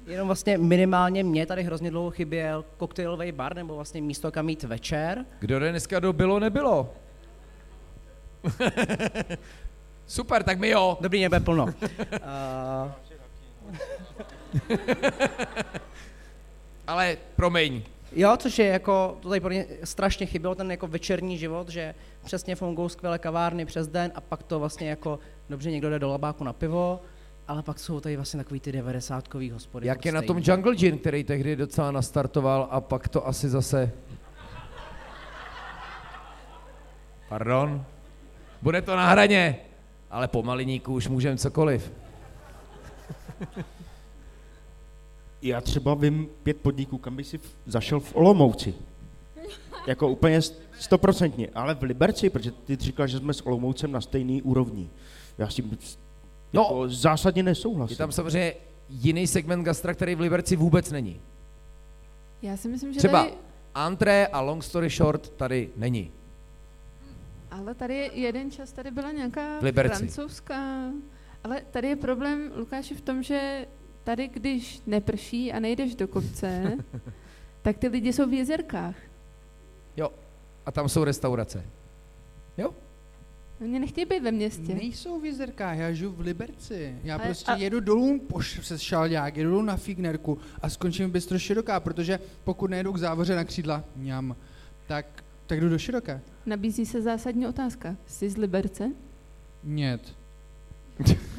jenom 0.06 0.26
vlastně 0.26 0.58
minimálně 0.58 1.24
mě 1.24 1.46
tady 1.46 1.62
hrozně 1.62 1.90
dlouho 1.90 2.10
chyběl 2.10 2.64
koktejlový 2.76 3.32
bar, 3.32 3.56
nebo 3.56 3.74
vlastně 3.76 4.02
místo, 4.02 4.32
kam 4.32 4.48
jít 4.48 4.62
večer. 4.62 5.24
Kdo 5.38 5.58
jde 5.58 5.70
dneska 5.70 6.00
do 6.00 6.12
bylo, 6.12 6.38
nebylo? 6.38 6.94
super, 10.06 10.42
tak 10.42 10.58
mi 10.58 10.68
jo. 10.68 10.98
Dobrý, 11.00 11.22
nebe 11.22 11.40
plno. 11.40 11.64
uh, 11.64 11.72
Ale 16.86 17.16
promiň, 17.36 17.82
Jo, 18.14 18.36
což 18.36 18.58
je 18.58 18.66
jako, 18.66 19.16
to 19.20 19.28
tady 19.28 19.40
pro 19.40 19.50
mě 19.50 19.66
strašně 19.84 20.26
chybělo, 20.26 20.54
ten 20.54 20.70
jako 20.70 20.86
večerní 20.86 21.38
život, 21.38 21.68
že 21.68 21.94
přesně 22.24 22.56
fungují 22.56 22.90
skvělé 22.90 23.18
kavárny 23.18 23.64
přes 23.64 23.88
den 23.88 24.12
a 24.14 24.20
pak 24.20 24.42
to 24.42 24.58
vlastně 24.58 24.90
jako, 24.90 25.18
dobře, 25.48 25.70
někdo 25.70 25.90
jde 25.90 25.98
do 25.98 26.08
labáku 26.08 26.44
na 26.44 26.52
pivo, 26.52 27.00
ale 27.48 27.62
pak 27.62 27.78
jsou 27.78 28.00
tady 28.00 28.16
vlastně 28.16 28.38
takový 28.38 28.60
ty 28.60 28.72
devadesátkový 28.72 29.50
hospody. 29.50 29.86
Jak 29.86 30.04
je 30.04 30.12
na 30.12 30.22
tom 30.22 30.38
Jungle 30.38 30.76
Gin, 30.76 30.98
který 30.98 31.24
tehdy 31.24 31.56
docela 31.56 31.90
nastartoval 31.90 32.68
a 32.70 32.80
pak 32.80 33.08
to 33.08 33.26
asi 33.26 33.48
zase... 33.48 33.90
Pardon? 37.28 37.84
Bude 38.62 38.82
to 38.82 38.96
na 38.96 39.10
hraně, 39.10 39.56
ale 40.10 40.28
pomaliníku 40.28 40.94
už 40.94 41.08
můžeme 41.08 41.36
cokoliv. 41.36 41.92
Já 45.42 45.60
třeba 45.60 45.94
vím 45.94 46.28
pět 46.42 46.56
podniků, 46.56 46.98
kam 46.98 47.16
by 47.16 47.24
si 47.24 47.40
zašel 47.66 48.00
v 48.00 48.16
Olomouci. 48.16 48.74
Jako 49.86 50.08
úplně 50.08 50.40
stoprocentně. 50.78 51.48
Ale 51.54 51.74
v 51.74 51.82
Liberci, 51.82 52.30
protože 52.30 52.50
ty 52.50 52.76
říkal, 52.76 53.06
že 53.06 53.18
jsme 53.18 53.34
s 53.34 53.46
Olomoucem 53.46 53.92
na 53.92 54.00
stejný 54.00 54.42
úrovni. 54.42 54.90
Já 55.38 55.48
s 55.48 55.54
tím 55.54 55.78
no, 56.52 56.62
jako 56.62 56.88
zásadně 56.88 57.42
nesouhlasím. 57.42 57.92
Je 57.94 57.98
tam 57.98 58.12
samozřejmě 58.12 58.54
jiný 58.88 59.26
segment 59.26 59.64
gastra, 59.64 59.94
který 59.94 60.14
v 60.14 60.20
Liberci 60.20 60.56
vůbec 60.56 60.90
není. 60.90 61.20
Já 62.42 62.56
si 62.56 62.68
myslím, 62.68 62.92
že 62.92 62.98
Třeba 62.98 63.24
tady... 63.24 63.36
antré 63.74 64.26
a 64.26 64.40
long 64.40 64.64
story 64.64 64.88
short 64.88 65.30
tady 65.30 65.70
není. 65.76 66.10
Ale 67.50 67.74
tady 67.74 68.10
jeden 68.14 68.50
čas 68.50 68.72
tady 68.72 68.90
byla 68.90 69.12
nějaká 69.12 69.60
francouzská, 69.72 70.90
ale 71.44 71.62
tady 71.70 71.88
je 71.88 71.96
problém, 71.96 72.52
Lukáši, 72.56 72.94
v 72.94 73.00
tom, 73.00 73.22
že 73.22 73.66
tady, 74.04 74.28
když 74.28 74.82
neprší 74.86 75.52
a 75.52 75.60
nejdeš 75.60 75.94
do 75.94 76.08
kopce, 76.08 76.76
tak 77.62 77.78
ty 77.78 77.88
lidi 77.88 78.12
jsou 78.12 78.28
v 78.28 78.32
jezerkách. 78.32 78.96
Jo, 79.96 80.10
a 80.66 80.72
tam 80.72 80.88
jsou 80.88 81.04
restaurace. 81.04 81.64
Jo? 82.58 82.74
Oni 83.60 83.78
nechtějí 83.78 84.06
být 84.06 84.22
ve 84.22 84.32
městě. 84.32 84.74
Nejsou 84.74 85.20
v 85.20 85.24
jezerkách, 85.24 85.78
já 85.78 85.92
žiju 85.92 86.12
v 86.12 86.20
Liberci. 86.20 86.96
Já 87.04 87.16
a, 87.16 87.18
prostě 87.18 87.52
a... 87.52 87.56
jedu 87.56 87.80
dolů 87.80 88.20
poš, 88.20 88.66
se 88.66 88.78
šalďák, 88.78 89.36
jedu 89.36 89.50
dolů 89.50 89.62
na 89.62 89.76
Fignerku 89.76 90.38
a 90.62 90.68
skončím 90.68 91.08
v 91.08 91.12
Bystro 91.12 91.38
Široká, 91.38 91.80
protože 91.80 92.18
pokud 92.44 92.70
nejedu 92.70 92.92
k 92.92 92.98
závoře 92.98 93.36
na 93.36 93.44
křídla, 93.44 93.84
ňam, 93.96 94.36
tak, 94.86 95.24
tak 95.46 95.60
jdu 95.60 95.68
do 95.68 95.78
Široké. 95.78 96.20
Nabízí 96.46 96.86
se 96.86 97.02
zásadní 97.02 97.46
otázka. 97.46 97.96
Jsi 98.06 98.30
z 98.30 98.36
Liberce? 98.36 98.90
Nět. 99.64 100.14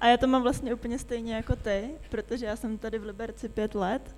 A 0.00 0.06
já 0.06 0.16
to 0.16 0.26
mám 0.26 0.42
vlastně 0.42 0.74
úplně 0.74 0.98
stejně 0.98 1.34
jako 1.34 1.56
ty, 1.56 1.90
protože 2.10 2.46
já 2.46 2.56
jsem 2.56 2.78
tady 2.78 2.98
v 2.98 3.04
Liberci 3.04 3.48
pět 3.48 3.74
let 3.74 4.16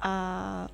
a 0.00 0.68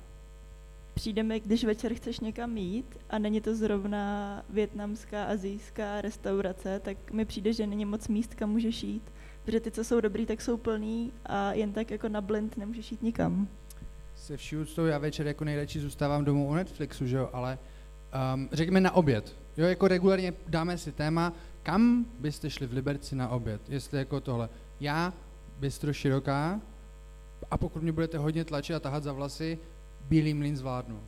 přijde 0.93 1.23
mi, 1.23 1.39
když 1.39 1.63
večer 1.63 1.93
chceš 1.93 2.19
někam 2.19 2.57
jít 2.57 2.97
a 3.09 3.17
není 3.19 3.41
to 3.41 3.55
zrovna 3.55 4.43
větnamská, 4.49 5.23
azijská 5.23 6.01
restaurace, 6.01 6.79
tak 6.79 7.11
mi 7.11 7.25
přijde, 7.25 7.53
že 7.53 7.67
není 7.67 7.85
moc 7.85 8.07
míst, 8.07 8.35
kam 8.35 8.49
můžeš 8.49 8.83
jít. 8.83 9.03
Protože 9.45 9.59
ty, 9.59 9.71
co 9.71 9.83
jsou 9.83 10.01
dobrý, 10.01 10.25
tak 10.25 10.41
jsou 10.41 10.57
plný 10.57 11.11
a 11.25 11.53
jen 11.53 11.73
tak 11.73 11.91
jako 11.91 12.09
na 12.09 12.21
blind 12.21 12.57
nemůžeš 12.57 12.91
jít 12.91 13.03
nikam. 13.03 13.47
Se 14.15 14.37
vší 14.37 14.57
úctou 14.57 14.85
já 14.85 14.97
večer 14.97 15.27
jako 15.27 15.43
nejradši 15.45 15.79
zůstávám 15.79 16.25
domů 16.25 16.47
u 16.47 16.53
Netflixu, 16.53 17.07
že 17.07 17.17
jo, 17.17 17.29
ale 17.33 17.57
um, 18.35 18.49
řekněme 18.51 18.81
na 18.81 18.91
oběd. 18.91 19.35
Jo, 19.57 19.65
jako 19.65 19.87
regulárně 19.87 20.33
dáme 20.47 20.77
si 20.77 20.91
téma, 20.91 21.33
kam 21.65 22.05
byste 22.19 22.49
šli 22.49 22.67
v 22.67 22.73
Liberci 22.73 23.15
na 23.15 23.29
oběd, 23.29 23.61
jestli 23.69 23.97
jako 23.97 24.21
tohle. 24.21 24.49
Já, 24.79 25.13
bystro 25.59 25.93
široká, 25.93 26.61
a 27.51 27.57
pokud 27.57 27.83
mě 27.83 27.91
budete 27.91 28.17
hodně 28.17 28.45
tlačit 28.45 28.73
a 28.73 28.79
tahat 28.79 29.03
za 29.03 29.13
vlasy, 29.13 29.59
bílý 30.01 30.33
mlín 30.33 30.57
zvládnu. 30.57 30.99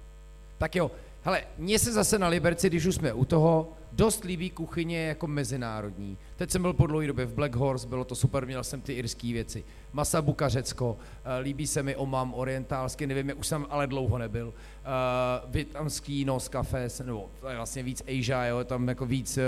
Tak 0.57 0.75
jo, 0.75 0.91
hele, 1.23 1.43
mně 1.57 1.79
se 1.79 1.91
zase 1.91 2.19
na 2.19 2.27
Liberci, 2.27 2.69
když 2.69 2.85
už 2.85 2.95
jsme 2.95 3.13
u 3.13 3.25
toho, 3.25 3.73
dost 3.91 4.23
líbí 4.23 4.49
kuchyně 4.49 5.07
jako 5.07 5.27
mezinárodní. 5.27 6.17
Teď 6.37 6.51
jsem 6.51 6.61
byl 6.61 6.73
po 6.73 6.87
dlouhé 6.87 7.07
době 7.07 7.25
v 7.25 7.33
Black 7.33 7.55
Horse, 7.55 7.87
bylo 7.87 8.03
to 8.05 8.15
super, 8.15 8.45
měl 8.45 8.63
jsem 8.63 8.81
ty 8.81 8.93
irské 8.93 9.33
věci. 9.33 9.63
Masa 9.93 10.21
Bukařecko, 10.21 10.97
eh, 11.25 11.39
líbí 11.39 11.67
se 11.67 11.83
mi 11.83 11.95
omam 11.95 12.33
orientálsky, 12.33 13.07
nevím, 13.07 13.33
už 13.37 13.47
jsem 13.47 13.65
ale 13.69 13.87
dlouho 13.87 14.17
nebyl. 14.17 14.47
Uh, 14.47 15.51
Větnamský 15.51 16.25
nos 16.25 16.49
kafe, 16.49 16.87
nebo 17.03 17.29
vlastně 17.55 17.83
víc 17.83 18.01
Asia, 18.01 18.45
jo, 18.45 18.63
tam 18.63 18.87
jako 18.87 19.05
víc, 19.05 19.37
uh, 19.37 19.43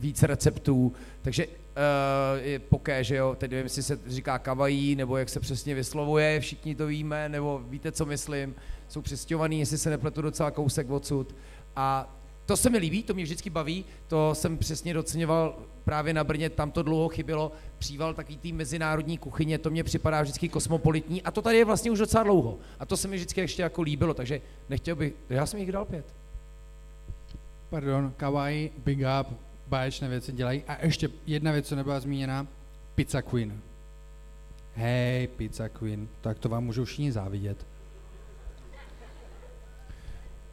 víc 0.00 0.22
receptů, 0.22 0.92
takže 1.22 1.46
uh, 1.46 1.52
je 2.42 2.58
poké, 2.58 3.04
že 3.04 3.16
jo, 3.16 3.36
teď 3.38 3.50
nevím, 3.50 3.64
jestli 3.66 3.82
se 3.82 3.98
říká 4.06 4.38
kavají, 4.38 4.96
nebo 4.96 5.16
jak 5.16 5.28
se 5.28 5.40
přesně 5.40 5.74
vyslovuje, 5.74 6.40
všichni 6.40 6.74
to 6.74 6.86
víme, 6.86 7.28
nebo 7.28 7.62
víte, 7.68 7.92
co 7.92 8.06
myslím, 8.06 8.54
jsou 8.88 9.02
přestěhovaný, 9.02 9.60
jestli 9.60 9.78
se 9.78 9.90
nepletu 9.90 10.22
docela 10.22 10.50
kousek 10.50 10.90
odsud. 10.90 11.34
A 11.76 12.16
to 12.46 12.56
se 12.56 12.70
mi 12.70 12.78
líbí, 12.78 13.02
to 13.02 13.14
mě 13.14 13.24
vždycky 13.24 13.50
baví, 13.50 13.84
to 14.08 14.34
jsem 14.34 14.58
přesně 14.58 14.94
doceňoval 14.94 15.56
právě 15.84 16.14
na 16.14 16.24
Brně, 16.24 16.50
tam 16.50 16.70
to 16.70 16.82
dlouho 16.82 17.08
chybělo, 17.08 17.52
příval 17.78 18.14
takový 18.14 18.36
tý 18.36 18.52
mezinárodní 18.52 19.18
kuchyně, 19.18 19.58
to 19.58 19.70
mě 19.70 19.84
připadá 19.84 20.22
vždycky 20.22 20.48
kosmopolitní 20.48 21.22
a 21.22 21.30
to 21.30 21.42
tady 21.42 21.56
je 21.56 21.64
vlastně 21.64 21.90
už 21.90 21.98
docela 21.98 22.22
dlouho. 22.22 22.58
A 22.78 22.86
to 22.86 22.96
se 22.96 23.08
mi 23.08 23.16
vždycky 23.16 23.40
ještě 23.40 23.62
jako 23.62 23.82
líbilo, 23.82 24.14
takže 24.14 24.40
nechtěl 24.68 24.96
bych, 24.96 25.12
já 25.30 25.46
jsem 25.46 25.60
jich 25.60 25.72
dal 25.72 25.84
pět. 25.84 26.06
Pardon, 27.70 28.12
kawaii, 28.16 28.72
big 28.84 28.98
up, 29.20 29.38
báječné 29.68 30.08
věci 30.08 30.32
dělají. 30.32 30.62
A 30.68 30.84
ještě 30.84 31.10
jedna 31.26 31.52
věc, 31.52 31.68
co 31.68 31.76
nebyla 31.76 32.00
zmíněna, 32.00 32.46
Pizza 32.94 33.22
Queen. 33.22 33.60
Hej, 34.74 35.26
Pizza 35.26 35.68
Queen, 35.68 36.08
tak 36.20 36.38
to 36.38 36.48
vám 36.48 36.64
můžu 36.64 36.84
všichni 36.84 37.12
závidět 37.12 37.66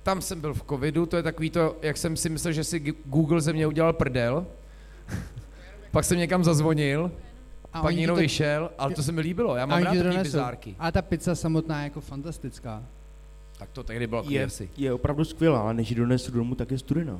tam 0.04 0.22
jsem 0.22 0.41
byl 0.41 0.54
v 0.54 0.64
covidu, 0.70 1.06
to 1.06 1.18
je 1.18 1.24
takový 1.24 1.49
to, 1.49 1.78
jak 1.82 1.97
jsem 1.97 2.18
si 2.18 2.30
myslel, 2.30 2.54
že 2.54 2.64
si 2.64 2.80
Google 3.06 3.41
ze 3.41 3.54
mě 3.54 3.68
udělal 3.68 3.93
prdel, 3.93 4.45
pak 5.91 6.06
jsem 6.06 6.18
někam 6.18 6.43
zazvonil, 6.43 7.12
a 7.74 7.82
pak 7.82 7.95
někdo 7.95 8.14
to... 8.14 8.20
vyšel, 8.22 8.72
ale 8.78 8.93
to 8.93 9.04
se 9.04 9.12
mi 9.12 9.22
líbilo, 9.22 9.56
já 9.56 9.66
mám 9.66 9.84
rád 9.84 9.97
takový 9.97 10.18
bizárky. 10.18 10.76
A 10.80 10.91
ta 10.91 11.02
pizza 11.02 11.36
samotná 11.36 11.80
je 11.80 11.84
jako 11.84 12.02
fantastická. 12.02 12.84
Tak 13.60 13.70
to 13.70 13.84
tehdy 13.84 14.08
bylo 14.08 14.24
je, 14.30 14.47
je 14.78 14.93
opravdu 14.93 15.26
skvělá, 15.26 15.62
ale 15.62 15.74
než 15.74 15.89
ji 15.89 15.95
donesu 15.95 16.32
domů, 16.32 16.56
tak 16.56 16.72
je 16.72 16.78
studená. 16.78 17.20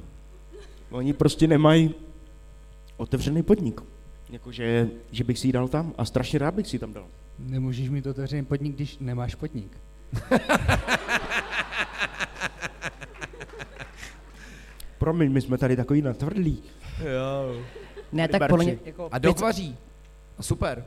Oni 0.90 1.14
prostě 1.14 1.48
nemají 1.48 1.96
otevřený 2.98 3.44
podnik. 3.44 3.82
Jakože, 4.30 4.90
že 5.12 5.24
bych 5.24 5.40
si 5.40 5.48
ji 5.48 5.52
dal 5.54 5.68
tam 5.68 5.94
a 5.98 6.06
strašně 6.06 6.40
rád 6.40 6.54
bych 6.54 6.68
si 6.68 6.76
ji 6.76 6.80
tam 6.80 6.94
dal. 6.94 7.06
Nemůžeš 7.40 7.90
mít 7.90 8.08
otevřený 8.08 8.46
podnik, 8.46 8.76
když 8.76 8.98
nemáš 9.00 9.36
podnik. 9.36 9.78
Promiň, 15.02 15.32
my 15.32 15.42
jsme 15.42 15.58
tady 15.58 15.76
takový 15.76 16.02
natvrdlí. 16.02 16.64
Jo. 17.00 17.56
Ne, 18.12 18.28
tak 18.28 18.50
podle 18.50 18.66
mě, 18.66 18.80
jako 18.86 19.10
A 19.12 19.20
dokvaří. 19.20 19.78
Super. 20.42 20.86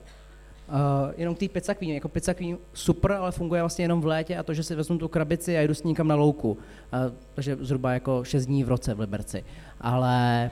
uh, 0.69 0.75
jenom 1.17 1.35
ty 1.35 1.49
pizza 1.49 1.75
queen, 1.75 1.95
jako 1.95 2.09
pizza 2.09 2.35
queen 2.35 2.59
super, 2.73 3.13
ale 3.13 3.33
funguje 3.33 3.63
vlastně 3.63 3.85
jenom 3.85 4.01
v 4.01 4.07
létě 4.07 4.37
a 4.37 4.43
to, 4.43 4.55
že 4.55 4.63
si 4.63 4.75
vezmu 4.75 4.99
tu 4.99 5.09
krabici 5.09 5.59
a 5.59 5.61
jdu 5.61 5.75
s 5.75 5.83
ní 5.83 5.89
někam 5.89 6.09
na 6.09 6.15
louku. 6.15 6.51
Uh, 6.53 6.59
takže 7.35 7.57
zhruba 7.61 7.93
jako 7.93 8.25
6 8.25 8.47
dní 8.47 8.65
v 8.65 8.69
roce 8.69 8.95
v 8.95 9.01
Liberci. 9.01 9.45
Ale 9.81 10.51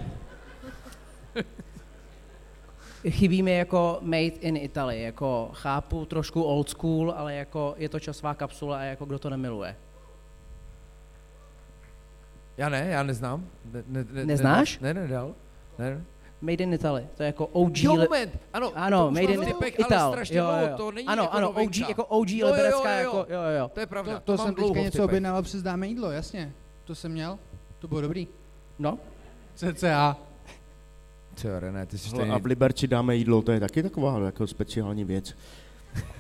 chybí 3.09 3.43
mi 3.43 3.57
jako 3.57 3.99
made 4.01 4.27
in 4.27 4.57
Italy, 4.57 5.03
jako 5.03 5.51
chápu 5.53 6.05
trošku 6.05 6.43
old 6.43 6.69
school, 6.69 7.15
ale 7.17 7.35
jako 7.35 7.75
je 7.79 7.89
to 7.89 8.01
časová 8.01 8.35
kapsula 8.35 8.79
a 8.79 8.83
jako 8.83 9.05
kdo 9.05 9.19
to 9.19 9.31
nemiluje. 9.31 9.77
Já 12.63 12.69
ne, 12.69 12.87
já 12.91 13.03
neznám. 13.03 13.45
Ne, 13.73 13.83
ne, 13.87 14.05
ne, 14.13 14.25
Neznáš? 14.27 14.79
Ne, 14.79 14.95
nedal. 14.95 15.35
Ne, 15.79 15.91
ne. 15.91 16.05
Made 16.41 16.65
in 16.65 16.73
Italy, 16.73 17.07
to 17.17 17.23
je 17.23 17.27
jako 17.27 17.47
OG... 17.47 17.79
Jo, 17.79 17.97
moment, 17.97 18.39
ano, 18.53 18.73
Ano, 18.75 18.99
to 19.05 19.11
made 19.11 19.23
in 19.35 19.41
v 19.41 19.45
typech, 19.45 19.79
Ital. 19.79 20.01
ale 20.01 20.13
strašně 20.13 20.39
jo, 20.39 20.45
dlouho, 20.45 20.67
jo. 20.67 20.77
to 20.77 20.93
není 20.93 21.09
ano, 21.09 21.23
jako 21.23 21.37
ano, 21.37 21.51
OG, 21.51 21.77
jako 21.89 22.05
OG 22.05 22.31
Jo, 22.31 22.37
jo, 22.39 22.47
jo, 22.47 22.53
liberecká, 22.53 22.93
jo. 22.93 22.99
jako, 22.99 23.17
jo, 23.17 23.25
jo, 23.43 23.51
jo. 23.59 23.71
To 23.75 23.81
je 23.81 23.87
pravda, 23.87 24.13
To, 24.15 24.21
to, 24.21 24.37
to 24.37 24.43
jsem 24.45 24.55
dlouho 24.55 24.69
teďka 24.75 24.81
v 24.81 24.85
něco 24.85 24.97
typech. 24.99 25.05
objednával 25.05 25.43
přes 25.43 25.63
dáme 25.63 25.87
jídlo, 25.87 26.11
jasně. 26.11 26.53
To 26.85 26.95
jsem 26.95 27.13
měl, 27.13 27.39
to 27.79 27.89
bylo 27.89 28.01
dobrý. 28.01 28.29
No, 28.79 28.99
CCA. 29.55 30.17
Co, 31.35 31.61
René, 31.61 31.87
ty 31.87 31.99
jsi 31.99 32.09
stejný. 32.09 32.31
A 32.31 32.39
v 32.39 32.47
Liberci 32.47 32.87
dáme 32.89 33.17
jídlo, 33.17 33.43
to 33.43 33.53
je 33.53 33.61
taky 33.61 33.83
taková 33.83 34.19
jako 34.19 34.47
speciální 34.47 35.05
věc. 35.05 35.35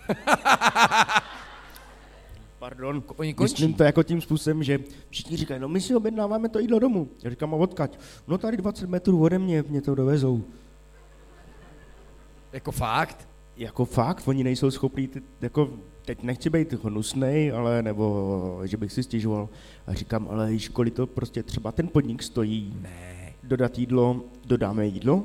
Pardon, 2.62 3.02
Oni 3.16 3.34
končí. 3.34 3.52
myslím 3.52 3.74
to 3.74 3.84
jako 3.84 4.02
tím 4.02 4.20
způsobem, 4.20 4.62
že 4.62 4.78
všichni 5.10 5.36
říkají, 5.36 5.60
no 5.60 5.68
my 5.68 5.80
si 5.80 5.94
objednáváme 5.94 6.48
to 6.48 6.58
jídlo 6.58 6.78
domů. 6.78 7.08
Já 7.22 7.30
říkám, 7.30 7.54
a 7.54 7.56
odkaď? 7.56 7.98
No 8.28 8.38
tady 8.38 8.56
20 8.56 8.88
metrů 8.90 9.22
ode 9.22 9.38
mě, 9.38 9.64
mě 9.68 9.82
to 9.82 9.94
dovezou. 9.94 10.42
Jako 12.52 12.72
fakt? 12.72 13.28
Jako 13.56 13.84
fakt, 13.84 14.28
oni 14.28 14.44
nejsou 14.44 14.70
schopní, 14.70 15.08
ty, 15.08 15.22
jako 15.40 15.70
teď 16.04 16.22
nechci 16.22 16.50
být 16.50 16.72
hnusnej, 16.72 17.52
ale 17.52 17.82
nebo 17.82 18.60
že 18.64 18.76
bych 18.76 18.92
si 18.92 19.02
stěžoval. 19.02 19.48
A 19.86 19.94
říkám, 19.94 20.28
ale 20.30 20.50
kolik 20.72 20.94
to 20.94 21.06
prostě 21.06 21.42
třeba 21.42 21.72
ten 21.72 21.88
podnik 21.88 22.22
stojí. 22.22 22.76
Ne. 22.80 23.34
Dodat 23.42 23.78
jídlo, 23.78 24.20
dodáme 24.44 24.86
jídlo. 24.86 25.24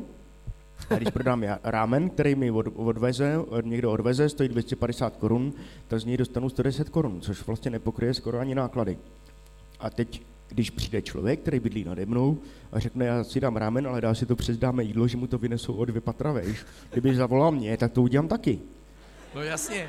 A 0.90 0.96
když 0.96 1.10
prodám 1.10 1.44
já 1.44 1.60
rámen, 1.64 2.10
který 2.10 2.36
mi 2.36 2.52
od, 2.52 2.66
odveze, 2.76 3.36
někdo 3.64 3.92
odveze, 3.92 4.30
stojí 4.30 4.50
250 4.50 5.16
korun, 5.18 5.54
tak 5.88 6.00
z 6.02 6.06
něj 6.06 6.18
dostanu 6.18 6.50
110 6.50 6.90
korun, 6.90 7.22
což 7.22 7.48
vlastně 7.48 7.72
nepokryje 7.72 8.14
skoro 8.14 8.40
ani 8.40 8.56
náklady. 8.56 8.98
A 9.80 9.90
teď, 9.90 10.22
když 10.50 10.70
přijde 10.70 11.02
člověk, 11.02 11.40
který 11.40 11.60
bydlí 11.60 11.84
nade 11.84 12.06
mnou 12.06 12.38
a 12.72 12.80
řekne, 12.80 13.06
já 13.06 13.24
si 13.24 13.40
dám 13.40 13.56
rámen, 13.56 13.88
ale 13.88 14.02
dá 14.02 14.14
si 14.14 14.26
to 14.26 14.36
přes 14.36 14.58
dáme 14.58 14.84
jídlo, 14.84 15.08
že 15.08 15.18
mu 15.18 15.28
to 15.28 15.38
vynesou 15.38 15.74
o 15.74 15.86
dvě 15.86 16.02
patra 16.02 16.32
vejš. 16.32 16.66
Kdyby 16.92 17.16
zavolal 17.16 17.52
mě, 17.52 17.78
tak 17.78 17.92
to 17.92 18.02
udělám 18.02 18.28
taky. 18.28 18.60
No 19.36 19.42
jasně, 19.44 19.88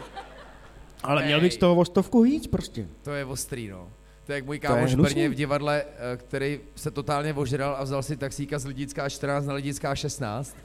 Ale 1.03 1.25
měl 1.25 1.39
Ej. 1.39 1.43
bych 1.43 1.53
z 1.55 1.57
toho 1.57 1.77
o 1.77 1.85
stovku 1.85 2.23
víc 2.23 2.47
prostě. 2.47 2.87
to 3.03 3.11
je 3.11 3.25
ostrý, 3.25 3.69
no. 3.69 3.89
To 4.27 4.33
je 4.33 4.37
jak 4.37 4.47
můj 4.47 4.59
kámoš 4.59 4.95
v. 4.95 5.01
Brně 5.01 5.29
v 5.29 5.35
divadle, 5.35 5.85
eh, 5.85 6.17
který 6.17 6.61
se 6.77 6.91
totálně 6.91 7.35
ožral 7.35 7.77
a 7.79 7.85
vzal 7.85 8.03
si 8.03 8.17
taxíka 8.17 8.59
z 8.59 8.65
Lidická 8.65 9.09
14 9.09 9.47
na 9.47 9.55
Lidická 9.55 9.95
16. 9.95 10.57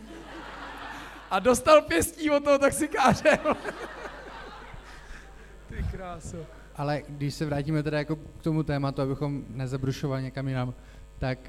A 1.33 1.39
dostal 1.39 1.81
pěstí 1.81 2.29
od 2.29 2.43
toho 2.43 2.59
taxikáře. 2.59 3.37
Ty 5.69 5.85
kráso. 5.91 6.37
Ale 6.75 7.01
když 7.09 7.33
se 7.33 7.45
vrátíme 7.45 7.83
teda 7.83 7.97
jako 7.97 8.15
k 8.15 8.41
tomu 8.41 8.63
tématu, 8.63 9.01
abychom 9.01 9.43
nezabrušovali 9.49 10.23
někam 10.23 10.47
jinam, 10.47 10.73
tak 11.19 11.39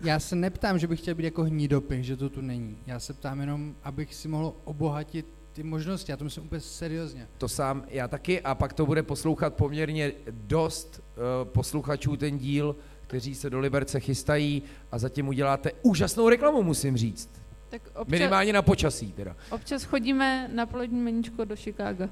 já 0.00 0.18
se 0.20 0.36
neptám, 0.36 0.78
že 0.78 0.86
bych 0.86 1.00
chtěl 1.00 1.14
být 1.14 1.24
jako 1.24 1.42
hnidopy, 1.42 2.02
že 2.02 2.16
to 2.16 2.28
tu 2.30 2.40
není. 2.40 2.78
Já 2.86 3.00
se 3.00 3.12
ptám 3.12 3.40
jenom, 3.40 3.74
abych 3.82 4.14
si 4.14 4.28
mohl 4.28 4.54
obohatit 4.64 5.26
ty 5.52 5.62
možnosti. 5.62 6.12
Já 6.12 6.16
to 6.16 6.24
myslím 6.24 6.44
úplně 6.44 6.60
seriózně. 6.60 7.28
To 7.38 7.48
sám 7.48 7.84
já 7.88 8.08
taky 8.08 8.40
a 8.40 8.54
pak 8.54 8.72
to 8.72 8.86
bude 8.86 9.02
poslouchat 9.02 9.54
poměrně 9.54 10.12
dost 10.30 11.00
uh, 11.00 11.48
posluchačů 11.48 12.16
ten 12.16 12.38
díl, 12.38 12.76
kteří 13.06 13.34
se 13.34 13.50
do 13.50 13.58
Liberce 13.58 14.00
chystají 14.00 14.62
a 14.92 14.98
zatím 14.98 15.28
uděláte 15.28 15.72
úžasnou 15.82 16.28
reklamu, 16.28 16.62
musím 16.62 16.96
říct. 16.96 17.39
Tak 17.70 17.82
občas, 17.94 18.06
Minimálně 18.10 18.52
na 18.52 18.62
počasí 18.62 19.12
teda. 19.12 19.36
občas 19.50 19.84
chodíme 19.84 20.48
na 20.54 20.66
polední 20.66 21.00
meníčko 21.00 21.44
do 21.44 21.56
Chicaga. 21.56 22.08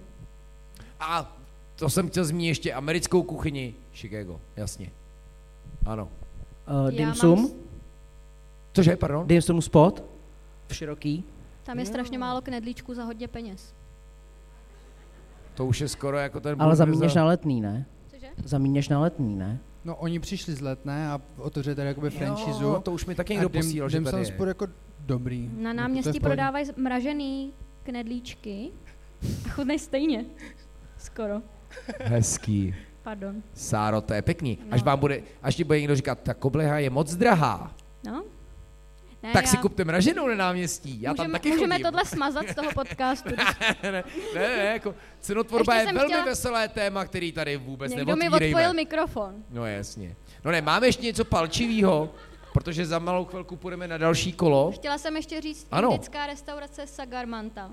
A 1.01 1.37
to 1.77 1.91
jsem 1.91 2.09
chtěl 2.09 2.25
zmínit 2.25 2.49
ještě 2.49 2.73
americkou 2.75 3.23
kuchyni 3.23 3.75
Chicago, 3.95 4.41
jasně. 4.57 4.91
Ano. 5.87 6.09
uh, 6.85 6.91
dim 6.91 7.07
mám 7.07 7.15
sum, 7.15 7.53
Cože, 8.73 8.97
pardon? 8.97 9.27
dim 9.27 9.43
sum 9.43 9.63
spot, 9.63 10.03
v 10.69 10.75
široký. 10.75 11.25
Tam 11.63 11.79
je 11.79 11.87
strašně 11.87 12.19
málo 12.19 12.41
knedlíčků 12.43 12.95
za 12.95 13.05
hodně 13.05 13.29
peněz. 13.29 13.75
To 15.55 15.67
už 15.67 15.81
je 15.81 15.89
skoro 15.89 16.19
jako 16.19 16.41
ten 16.41 16.63
Ale 16.63 16.77
zamíněš 16.77 17.13
za- 17.13 17.21
na 17.21 17.27
letný, 17.27 17.61
ne? 17.61 17.87
Cože? 18.11 18.27
Zamíněš 18.45 18.89
na 18.89 19.01
letný, 19.01 19.35
ne? 19.37 19.59
No 19.89 19.97
oni 19.97 20.21
přišli 20.21 20.55
z 20.55 20.61
letné 20.61 21.09
a 21.11 21.21
otevřeli 21.37 21.77
tady 21.77 21.89
jakoby 21.89 22.11
franchise. 22.11 22.63
Jo, 22.63 22.81
to 22.85 22.93
už 22.93 23.07
mi 23.07 23.15
taky 23.15 23.33
někdo 23.33 23.49
posílal, 23.49 23.89
že 23.89 24.01
tady 24.01 24.19
je. 24.23 24.49
jako 24.49 24.67
dobrý. 25.01 25.51
Na 25.59 25.71
je 25.71 25.75
náměstí 25.77 26.21
prodávají 26.21 26.67
mražený 26.77 27.53
knedlíčky 27.83 28.71
a 29.47 29.49
chutnej 29.51 29.79
stejně. 29.79 30.25
Skoro. 30.99 31.43
Hezký. 32.01 32.75
Pardon. 33.03 33.43
Sáro, 33.55 34.01
to 34.01 34.15
je 34.15 34.23
pěkný. 34.23 34.59
Až 34.71 34.81
No. 34.83 34.87
vám 34.87 34.99
bude, 34.99 35.23
až 35.43 35.55
ti 35.57 35.65
bude 35.65 35.79
někdo 35.81 35.97
říkat, 35.97 36.19
ta 36.23 36.35
kobleha 36.35 36.79
je 36.79 36.91
moc 36.91 37.15
drahá, 37.15 37.75
No? 38.07 38.25
Ne, 39.23 39.33
tak 39.33 39.47
si 39.47 39.57
já- 39.57 39.63
kupte 39.63 39.85
mraženou 39.85 40.29
na 40.29 40.35
náměstí. 40.35 41.03
Já 41.03 41.15
tam 41.15 41.27
můžeme, 41.27 41.33
taky 41.39 41.51
můžeme 41.51 41.75
chodím. 41.75 41.85
tohle 41.87 42.05
smazat 42.05 42.49
z 42.49 42.55
toho 42.55 42.71
podcastu. 42.75 43.29
ne, 43.83 43.93
ne, 43.93 44.05
ne, 44.35 44.57
ne, 44.57 44.65
jako 44.65 44.95
cenotvorba 45.21 45.75
Ještě 45.75 45.89
je 45.89 45.95
velmi 45.95 46.13
chtěla- 46.13 46.25
veselé 46.25 46.69
téma, 46.69 47.05
který 47.05 47.33
tady 47.33 47.57
vůbec 47.57 47.95
Někdo 47.95 48.17
mi 48.17 48.29
odpojil 48.29 48.75
mikrofon. 48.75 49.35
No 49.51 49.67
jasně. 49.67 50.17
No 50.45 50.51
ne, 50.51 50.63
máme 50.63 50.87
ještě 50.87 51.07
něco 51.07 51.25
palčivého, 51.25 52.11
protože 52.53 52.87
za 52.87 52.99
malou 52.99 53.25
chvilku 53.25 53.57
půjdeme 53.57 53.89
na 53.89 53.99
další 53.99 54.33
kolo. 54.33 54.73
Chtěla 54.73 54.99
jsem 54.99 55.17
ještě 55.17 55.41
říct 55.41 55.67
Ano. 55.71 55.91
indická 55.91 56.27
restaurace 56.27 56.87
Sagarmanta. 56.87 57.71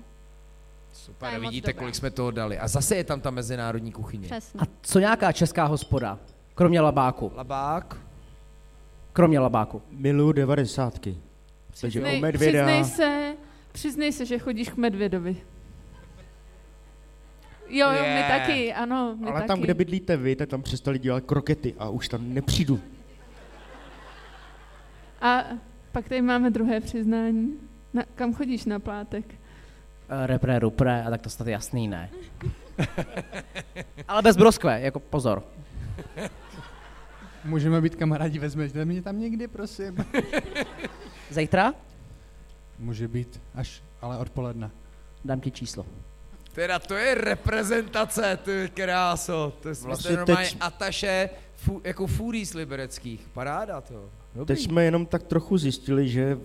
Super, 0.92 1.32
je 1.32 1.38
moc 1.38 1.50
vidíte, 1.50 1.72
kolik 1.72 1.94
jsme 1.94 2.10
toho 2.10 2.30
dali. 2.30 2.58
A 2.58 2.68
zase 2.68 2.96
je 2.96 3.04
tam 3.04 3.20
ta 3.20 3.30
mezinárodní 3.30 3.92
kuchyně. 3.92 4.26
Přesně. 4.26 4.60
A 4.60 4.64
co 4.82 4.98
nějaká 4.98 5.32
česká 5.32 5.64
hospoda? 5.64 6.18
Kromě 6.54 6.80
labáku. 6.80 7.32
Labák. 7.34 7.96
Kromě 9.12 9.38
labáku. 9.40 9.82
Miluju 9.90 10.32
devadesátky. 10.32 11.16
Takže 11.80 12.00
Přiznej, 12.00 12.18
o 12.18 12.20
medvěda... 12.20 12.64
přiznej 12.64 12.84
se, 12.84 13.34
přiznej 13.72 14.12
se, 14.12 14.26
že 14.26 14.38
chodíš 14.38 14.68
k 14.68 14.76
medvědovi. 14.76 15.36
Jo, 17.68 17.86
jo, 17.92 18.02
my 18.02 18.08
Yeah. 18.08 18.28
taky, 18.40 18.74
ano, 18.74 19.16
my 19.20 19.26
Ale 19.26 19.34
taky. 19.34 19.48
tam, 19.48 19.60
kde 19.60 19.74
bydlíte 19.74 20.16
vy, 20.16 20.36
tak 20.36 20.48
tam 20.48 20.62
přestali 20.62 20.98
dělat 20.98 21.24
krokety 21.24 21.74
a 21.78 21.88
už 21.88 22.08
tam 22.08 22.34
nepřijdu. 22.34 22.80
A 25.20 25.44
pak 25.92 26.08
tady 26.08 26.22
máme 26.22 26.50
druhé 26.50 26.80
přiznání. 26.80 27.54
Na, 27.94 28.02
kam 28.14 28.34
chodíš 28.34 28.64
na 28.64 28.78
plátek? 28.78 29.24
Uh, 29.24 30.26
repre, 30.26 30.58
rupre, 30.58 31.04
a 31.04 31.10
tak 31.10 31.22
to 31.22 31.30
snad 31.30 31.48
jasný, 31.48 31.88
ne? 31.88 32.10
Ale 34.08 34.22
bez 34.22 34.36
broskve, 34.36 34.80
jako 34.80 35.00
pozor. 35.00 35.42
Můžeme 37.44 37.80
být 37.80 37.94
kamarádi, 37.96 38.38
vezměte 38.38 38.84
mě 38.84 39.02
tam 39.02 39.20
někdy, 39.20 39.48
prosím. 39.48 39.96
Zítra 41.30 41.74
Může 42.78 43.08
být 43.08 43.40
až, 43.54 43.82
ale 44.02 44.18
odpoledne. 44.18 44.70
dám 45.24 45.40
ti 45.40 45.50
číslo. 45.50 45.86
Teda 46.52 46.78
to 46.78 46.94
je 46.94 47.14
reprezentace, 47.14 48.38
ty 48.44 48.70
kráso. 48.74 49.52
To 49.62 49.68
je 49.68 49.74
Vlastně 49.82 50.16
normálně 50.16 50.48
teď- 50.48 50.56
ataše 50.60 51.30
fu, 51.56 51.80
jako 51.84 52.06
z 52.44 52.54
libereckých. 52.54 53.20
Paráda 53.34 53.80
to. 53.80 54.08
Dobrý. 54.34 54.46
Teď 54.56 54.64
jsme 54.64 54.84
jenom 54.84 55.06
tak 55.06 55.22
trochu 55.22 55.58
zjistili, 55.58 56.08
že 56.08 56.34
uh, 56.36 56.40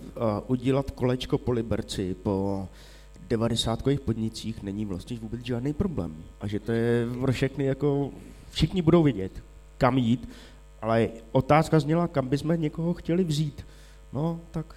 udělat 0.46 0.90
kolečko 0.90 1.38
po 1.38 1.52
Liberci, 1.52 2.14
po 2.14 2.68
devadesátkových 3.28 4.00
podnicích 4.00 4.62
není 4.62 4.84
vlastně 4.84 5.18
vůbec 5.18 5.40
žádný 5.40 5.72
problém. 5.72 6.16
A 6.40 6.46
že 6.46 6.60
to 6.60 6.72
je 6.72 7.06
pro 7.20 7.32
všechny 7.32 7.64
jako, 7.64 8.10
všichni 8.50 8.82
budou 8.82 9.02
vědět, 9.02 9.32
kam 9.78 9.98
jít, 9.98 10.28
ale 10.82 11.08
otázka 11.32 11.80
zněla, 11.80 12.08
kam 12.08 12.28
bychom 12.28 12.60
někoho 12.60 12.94
chtěli 12.94 13.24
vzít. 13.24 13.66
No, 14.12 14.40
tak 14.50 14.74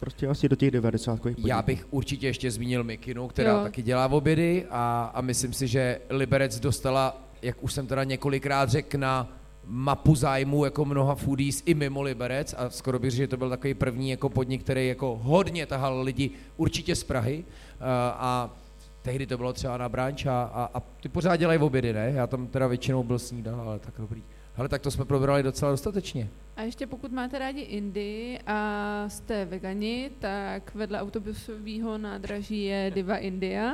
prostě 0.00 0.26
asi 0.26 0.48
do 0.48 0.56
těch 0.56 0.70
devadesátkových 0.70 1.36
podniků. 1.36 1.48
Já 1.48 1.62
bych 1.62 1.86
určitě 1.90 2.26
ještě 2.26 2.50
zmínil 2.50 2.84
Mikinu, 2.84 3.28
která 3.28 3.52
Jo. 3.52 3.62
taky 3.62 3.82
dělá 3.82 4.08
obědy 4.08 4.66
a, 4.70 5.10
a 5.14 5.20
myslím 5.20 5.52
si, 5.52 5.68
že 5.68 6.00
Liberec 6.10 6.60
dostala, 6.60 7.22
jak 7.42 7.62
už 7.62 7.72
jsem 7.72 7.86
teda 7.86 8.04
několikrát 8.04 8.70
řekl, 8.70 8.98
na 8.98 9.36
mapu 9.64 10.14
zájmu 10.14 10.64
jako 10.64 10.84
mnoha 10.84 11.14
foodies 11.14 11.62
i 11.66 11.74
mimo 11.74 12.02
Liberec 12.02 12.54
a 12.58 12.70
skoro 12.70 12.98
bych 12.98 13.10
řekl, 13.10 13.22
že 13.22 13.28
to 13.28 13.36
byl 13.36 13.50
takový 13.50 13.74
první 13.74 14.10
jako 14.10 14.28
podnik, 14.28 14.62
který 14.62 14.88
jako 14.88 15.20
hodně 15.22 15.66
tahal 15.66 16.02
lidi 16.02 16.30
určitě 16.56 16.96
z 16.96 17.04
Prahy 17.04 17.44
uh, 17.44 17.86
a 18.14 18.56
tehdy 19.02 19.26
to 19.26 19.36
bylo 19.36 19.52
třeba 19.52 19.78
na 19.78 19.88
branč 19.88 20.26
a, 20.26 20.42
a, 20.42 20.70
a 20.74 20.80
ty 20.80 21.08
pořád 21.08 21.36
dělají 21.36 21.58
obědy, 21.60 21.92
ne? 21.92 22.12
Já 22.14 22.26
tam 22.26 22.46
teda 22.46 22.66
většinou 22.66 23.02
byl 23.02 23.18
snídal, 23.18 23.60
ale 23.60 23.78
tak 23.78 23.94
dobrý. 23.98 24.22
Ale 24.56 24.68
tak 24.68 24.82
to 24.82 24.90
jsme 24.90 25.04
probrali 25.04 25.42
docela 25.42 25.70
dostatečně. 25.70 26.28
A 26.60 26.62
ještě 26.62 26.86
pokud 26.86 27.12
máte 27.12 27.38
rádi 27.38 27.60
Indii 27.60 28.38
a 28.46 29.04
jste 29.08 29.44
vegani, 29.44 30.10
tak 30.18 30.74
vedle 30.74 31.00
autobusového 31.00 31.98
nádraží 31.98 32.64
je 32.64 32.90
Diva 32.94 33.16
India 33.16 33.72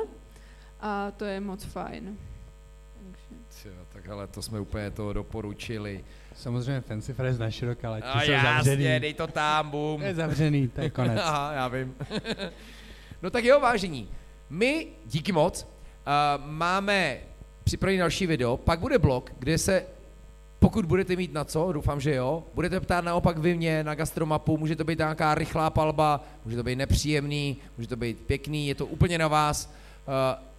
a 0.81 1.11
to 1.11 1.25
je 1.25 1.41
moc 1.41 1.65
fajn. 1.65 2.19
Tjo, 3.63 3.71
tak 3.93 4.09
ale 4.09 4.27
to 4.27 4.43
jsme 4.43 4.61
úplně 4.61 4.91
to 4.91 5.13
doporučili. 5.13 6.05
Samozřejmě 6.35 6.81
Fancy 6.81 7.13
Fresh 7.13 7.39
na 7.39 7.51
široká, 7.51 7.89
ale 7.89 8.01
A 8.01 8.21
jsou 8.21 8.31
jasně, 8.31 8.49
zavřený. 8.65 9.01
dej 9.01 9.15
to 9.15 9.27
tam, 9.27 9.71
bum. 9.71 10.03
Je 10.03 10.15
zavřený, 10.15 10.69
to 10.69 10.81
je 10.81 10.91
konec. 10.91 11.21
Aha, 11.25 11.53
já 11.53 11.69
vím. 11.69 11.95
no 13.23 13.31
tak 13.31 13.45
jo, 13.45 13.61
vážení. 13.61 14.09
My, 14.51 14.87
díky 15.07 15.33
moc, 15.33 15.63
uh, 15.63 16.45
máme 16.47 17.19
připravený 17.65 17.99
další 17.99 18.27
video, 18.27 18.57
pak 18.57 18.81
bude 18.81 18.99
blog, 18.99 19.33
kde 19.39 19.59
se, 19.59 19.87
pokud 20.59 20.85
budete 20.87 21.17
mít 21.17 21.33
na 21.33 21.45
co, 21.45 21.73
doufám, 21.73 22.01
že 22.01 22.15
jo, 22.15 22.45
budete 22.55 22.81
ptát 22.81 23.05
naopak 23.05 23.39
vy 23.39 23.57
mě 23.57 23.85
na 23.85 23.95
gastromapu, 23.95 24.59
může 24.59 24.77
to 24.77 24.85
být 24.85 24.99
nějaká 24.99 25.35
rychlá 25.35 25.71
palba, 25.71 26.25
může 26.45 26.57
to 26.57 26.63
být 26.63 26.77
nepříjemný, 26.77 27.57
může 27.77 27.89
to 27.89 27.97
být 27.97 28.21
pěkný, 28.27 28.69
je 28.69 28.75
to 28.75 28.87
úplně 28.87 29.19
na 29.19 29.29
vás. 29.29 29.67
Uh, 29.67 30.13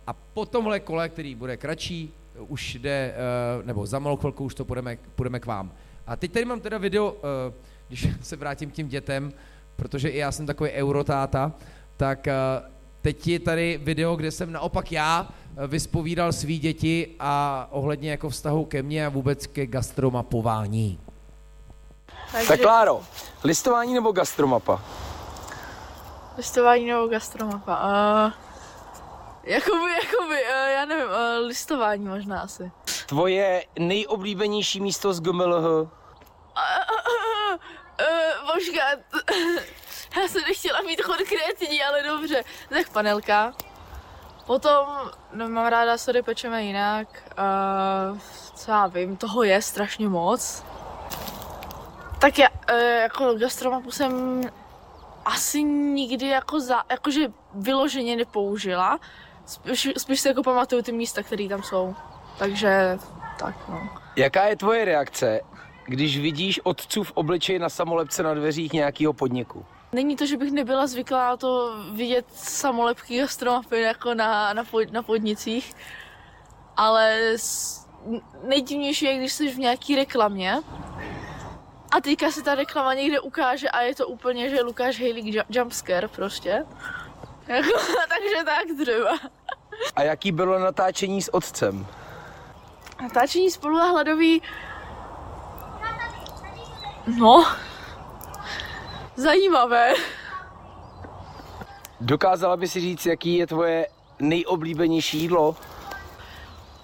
a 0.07 0.13
po 0.13 0.45
tomhle 0.45 0.79
kole, 0.79 1.09
který 1.09 1.35
bude 1.35 1.57
kratší, 1.57 2.13
už 2.47 2.75
jde, 2.75 3.13
uh, 3.59 3.65
nebo 3.65 3.85
za 3.85 3.99
malou 3.99 4.17
chvilku 4.17 4.43
už 4.43 4.55
to 4.55 4.65
půjdeme, 4.65 4.97
půjdeme 5.15 5.39
k 5.39 5.45
vám. 5.45 5.71
A 6.07 6.15
teď 6.15 6.31
tady 6.31 6.45
mám 6.45 6.59
teda 6.59 6.77
video, 6.77 7.11
uh, 7.11 7.19
když 7.87 8.07
se 8.21 8.35
vrátím 8.35 8.71
k 8.71 8.73
těm 8.73 8.87
dětem, 8.87 9.33
protože 9.75 10.09
i 10.09 10.17
já 10.17 10.31
jsem 10.31 10.45
takový 10.45 10.69
eurotáta, 10.71 11.51
tak 11.97 12.27
teď 13.07 13.27
je 13.27 13.39
tady 13.39 13.79
video, 13.83 14.15
kde 14.15 14.31
jsem 14.31 14.51
naopak 14.51 14.91
já 14.91 15.27
uh, 15.57 15.63
vyspovídal 15.67 16.33
svý 16.33 16.59
děti 16.59 17.15
a 17.19 17.67
ohledně 17.71 18.11
jako 18.11 18.29
vztahu 18.29 18.65
ke 18.65 18.83
mně 18.83 19.05
a 19.05 19.09
vůbec 19.09 19.47
ke 19.47 19.65
gastromapování. 19.65 20.99
Takže 22.31 22.47
Tak 22.47 22.61
Kláro, 22.61 23.01
listování 23.43 23.93
nebo 23.93 24.11
gastromapa? 24.11 24.81
listování 26.37 26.85
nebo 26.85 27.07
gastromapa. 27.07 27.75
Uh, 27.75 28.31
jakoby, 29.43 29.91
jakoby, 30.03 30.35
uh, 30.43 30.69
já 30.73 30.85
nevím, 30.85 31.05
uh, 31.07 31.47
listování 31.47 32.05
možná 32.05 32.41
asi. 32.41 32.71
Tvoje 33.05 33.65
nejoblíbenější 33.79 34.81
místo 34.81 35.13
z 35.13 35.21
GMLH? 35.21 35.65
Uh, 35.65 35.81
uh, 35.81 35.87
počkat, 38.53 38.99
já 40.15 40.27
jsem 40.27 40.41
nechtěla 40.41 40.81
mít 40.81 41.01
konkrétní, 41.01 41.83
ale 41.83 42.03
dobře. 42.03 42.43
Tak 42.69 42.89
panelka. 42.89 43.53
Potom, 44.45 44.87
no 45.33 45.49
mám 45.49 45.67
ráda, 45.67 45.97
sorry, 45.97 46.21
pečeme 46.21 46.63
jinak. 46.63 47.07
Uh, 48.11 48.19
co 48.55 48.71
já 48.71 48.87
vím, 48.87 49.17
toho 49.17 49.43
je 49.43 49.61
strašně 49.61 50.09
moc. 50.09 50.63
Tak 52.21 52.39
já, 52.39 52.49
uh, 52.49 52.79
jako 52.79 53.33
gastromapu 53.33 53.91
jsem 53.91 54.41
asi 55.25 55.63
nikdy 55.63 56.27
jako 56.27 56.59
za, 56.59 56.83
jakože 56.91 57.27
vyloženě 57.53 58.15
nepoužila. 58.15 58.99
Spíš, 59.45 59.89
spíš 59.97 60.19
si 60.19 60.27
jako 60.27 60.43
pamatuju 60.43 60.81
ty 60.81 60.91
místa, 60.91 61.23
které 61.23 61.49
tam 61.49 61.63
jsou. 61.63 61.95
Takže 62.39 62.97
tak 63.39 63.55
no. 63.69 63.89
Jaká 64.15 64.45
je 64.45 64.55
tvoje 64.55 64.85
reakce, 64.85 65.41
když 65.85 66.19
vidíš 66.19 66.59
otcův 66.63 67.11
obličej 67.15 67.59
na 67.59 67.69
samolepce 67.69 68.23
na 68.23 68.33
dveřích 68.33 68.73
nějakého 68.73 69.13
podniku? 69.13 69.65
Není 69.91 70.15
to, 70.15 70.25
že 70.25 70.37
bych 70.37 70.51
nebyla 70.51 70.87
zvyklá 70.87 71.29
na 71.29 71.37
to 71.37 71.75
vidět 71.91 72.25
samolepky 72.33 73.19
gastromapy 73.19 73.81
jako 73.81 74.13
na, 74.13 74.53
na, 74.53 74.63
pod, 74.63 74.91
na 74.91 75.03
podnicích, 75.03 75.73
ale 76.77 77.33
s, 77.37 77.85
nejdivnější 78.43 79.05
je, 79.05 79.17
když 79.17 79.33
jsi 79.33 79.51
v 79.51 79.59
nějaký 79.59 79.95
reklamě 79.95 80.57
a 81.91 82.01
teďka 82.01 82.31
se 82.31 82.41
ta 82.41 82.55
reklama 82.55 82.93
někde 82.93 83.19
ukáže 83.19 83.69
a 83.69 83.81
je 83.81 83.95
to 83.95 84.07
úplně, 84.07 84.49
že 84.49 84.61
Lukáš 84.61 84.99
Hejlík 84.99 85.25
ju- 85.25 85.43
jumpscare 85.49 86.07
prostě. 86.07 86.65
Jako, 87.47 87.69
takže 88.09 88.43
tak 88.45 88.63
třeba. 88.81 89.17
A 89.95 90.03
jaký 90.03 90.31
bylo 90.31 90.59
natáčení 90.59 91.21
s 91.21 91.33
otcem? 91.33 91.87
Natáčení 93.01 93.51
spolu 93.51 93.77
a 93.77 93.85
hladový... 93.85 94.41
No... 97.19 97.45
Zajímavé. 99.17 99.93
Dokázala 102.01 102.57
by 102.57 102.67
si 102.67 102.79
říct, 102.79 103.05
jaký 103.05 103.35
je 103.35 103.47
tvoje 103.47 103.87
nejoblíbenější 104.19 105.19
jídlo? 105.19 105.55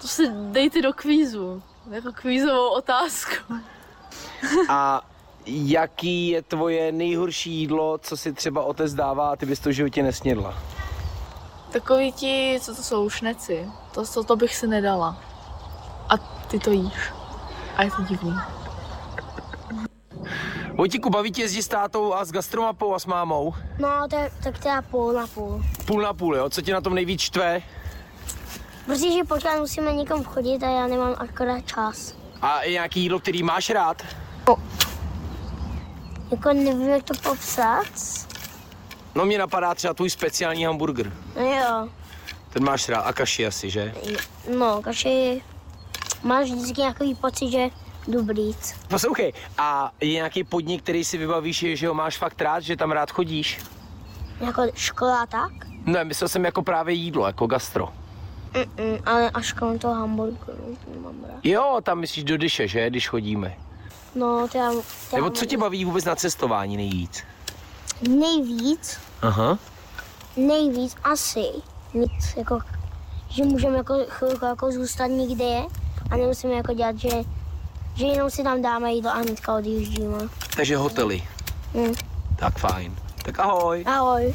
To 0.01 0.07
si 0.07 0.27
dejte 0.31 0.81
do 0.81 0.93
kvízu. 0.93 1.63
Jako 1.91 2.11
kvízovou 2.11 2.69
otázku. 2.69 3.53
A 4.69 5.01
jaký 5.45 6.27
je 6.27 6.41
tvoje 6.41 6.91
nejhorší 6.91 7.51
jídlo, 7.51 7.97
co 7.97 8.17
si 8.17 8.33
třeba 8.33 8.63
otec 8.63 8.93
dává 8.93 9.31
a 9.31 9.35
ty 9.35 9.45
bys 9.45 9.59
to 9.59 9.69
v 9.69 9.73
životě 9.73 10.03
nesnědla? 10.03 10.53
Takový 11.71 12.11
ti, 12.11 12.59
co 12.61 12.75
to 12.75 12.83
jsou, 12.83 13.09
šneci. 13.09 13.69
To, 13.93 14.05
to, 14.05 14.23
to 14.23 14.35
bych 14.35 14.55
si 14.55 14.67
nedala. 14.67 15.17
A 16.09 16.17
ty 16.47 16.59
to 16.59 16.71
jíš. 16.71 17.13
A 17.77 17.83
je 17.83 17.91
to 17.91 18.01
divný. 18.01 18.33
Vojtíku, 20.75 21.09
baví 21.09 21.31
tě 21.31 21.41
jezdit 21.41 21.63
s 21.63 21.67
tátou 21.67 22.13
a 22.13 22.25
s 22.25 22.31
gastromapou 22.31 22.93
a 22.95 22.99
s 22.99 23.05
mámou? 23.05 23.53
No, 23.79 24.07
to 24.09 24.15
je, 24.15 24.31
tak 24.43 24.59
teda 24.59 24.81
půl 24.81 25.13
na 25.13 25.27
půl. 25.27 25.63
Půl 25.85 26.01
na 26.01 26.13
půl, 26.13 26.35
jo? 26.35 26.49
Co 26.49 26.61
tě 26.61 26.73
na 26.73 26.81
tom 26.81 26.95
nejvíc 26.95 27.21
štve? 27.21 27.61
Protože 28.85 29.23
pořád 29.27 29.59
musíme 29.59 29.93
někam 29.93 30.23
chodit 30.23 30.63
a 30.63 30.69
já 30.69 30.87
nemám 30.87 31.15
akorát 31.17 31.61
čas. 31.67 32.15
A 32.41 32.63
je 32.63 32.71
nějaký 32.71 33.01
jídlo, 33.01 33.19
který 33.19 33.43
máš 33.43 33.69
rád? 33.69 34.01
Jako 36.31 36.53
nevím, 36.53 36.89
jak 36.89 37.03
to 37.03 37.13
popsat. 37.23 37.85
No 39.15 39.25
mě 39.25 39.37
napadá 39.37 39.75
třeba 39.75 39.93
tvůj 39.93 40.09
speciální 40.09 40.65
hamburger. 40.65 41.13
No 41.35 41.41
jo, 41.45 41.89
Ten 42.49 42.63
máš 42.63 42.89
rád 42.89 43.01
a 43.01 43.13
kaši 43.13 43.45
asi, 43.47 43.69
že? 43.69 43.93
no, 44.57 44.81
kaši, 44.81 45.41
máš 46.23 46.51
vždycky 46.51 46.81
nějaký 46.81 47.15
pocit, 47.15 47.51
že 47.51 47.69
dobrý. 48.07 48.51
Poslouchej, 48.87 49.33
a 49.57 49.91
je 50.01 50.13
nějaký 50.13 50.43
podnik, 50.43 50.83
který 50.83 51.05
si 51.05 51.17
vybavíš, 51.17 51.65
že 51.73 51.87
ho 51.87 51.93
máš 51.93 52.17
fakt 52.17 52.41
rád, 52.41 52.59
že 52.59 52.75
tam 52.75 52.91
rád 52.91 53.11
chodíš? 53.11 53.59
Jako 54.39 54.61
škola 54.75 55.25
tak? 55.25 55.51
Ne, 55.85 56.03
myslel 56.03 56.27
jsem 56.27 56.45
jako 56.45 56.61
právě 56.61 56.95
jídlo, 56.95 57.27
jako 57.27 57.47
gastro. 57.47 57.89
Mm-mm, 58.53 59.01
ale 59.05 59.29
až 59.29 59.53
kolem 59.53 59.79
toho 59.79 59.93
hamburgeru 59.93 60.77
nemám 60.93 61.15
rád. 61.23 61.39
Jo, 61.43 61.77
tam 61.83 61.99
myslíš 61.99 62.23
do 62.23 62.37
dyše, 62.37 62.67
že, 62.67 62.89
když 62.89 63.07
chodíme. 63.09 63.57
No, 64.15 64.47
to 64.51 64.57
já, 64.57 64.71
to 64.71 64.81
já 65.11 65.15
Nebo 65.15 65.29
co 65.29 65.45
tě 65.45 65.57
baví 65.57 65.85
vůbec 65.85 66.05
na 66.05 66.15
cestování 66.15 66.77
nejvíc? 66.77 67.23
Nejvíc, 68.09 68.99
Aha. 69.21 69.57
nejvíc 70.37 70.95
asi 71.03 71.43
mít 71.93 72.11
jako, 72.37 72.59
že 73.29 73.43
můžeme 73.43 73.77
jako 73.77 73.93
chvilku 74.07 74.45
jako 74.45 74.71
zůstat 74.71 75.07
někde 75.07 75.61
a 76.11 76.17
nemusíme 76.17 76.53
jako 76.53 76.73
dělat, 76.73 76.97
že, 76.97 77.09
že 77.95 78.05
jenom 78.05 78.29
si 78.29 78.43
tam 78.43 78.61
dáme 78.61 78.93
jídlo 78.93 79.11
a 79.11 79.17
hnedka 79.17 79.55
odjíždíme. 79.55 80.17
Takže 80.55 80.77
hotely. 80.77 81.23
Hm. 81.73 81.93
Tak 82.39 82.59
fajn. 82.59 82.95
Tak 83.25 83.39
ahoj. 83.39 83.83
Ahoj. 83.87 84.33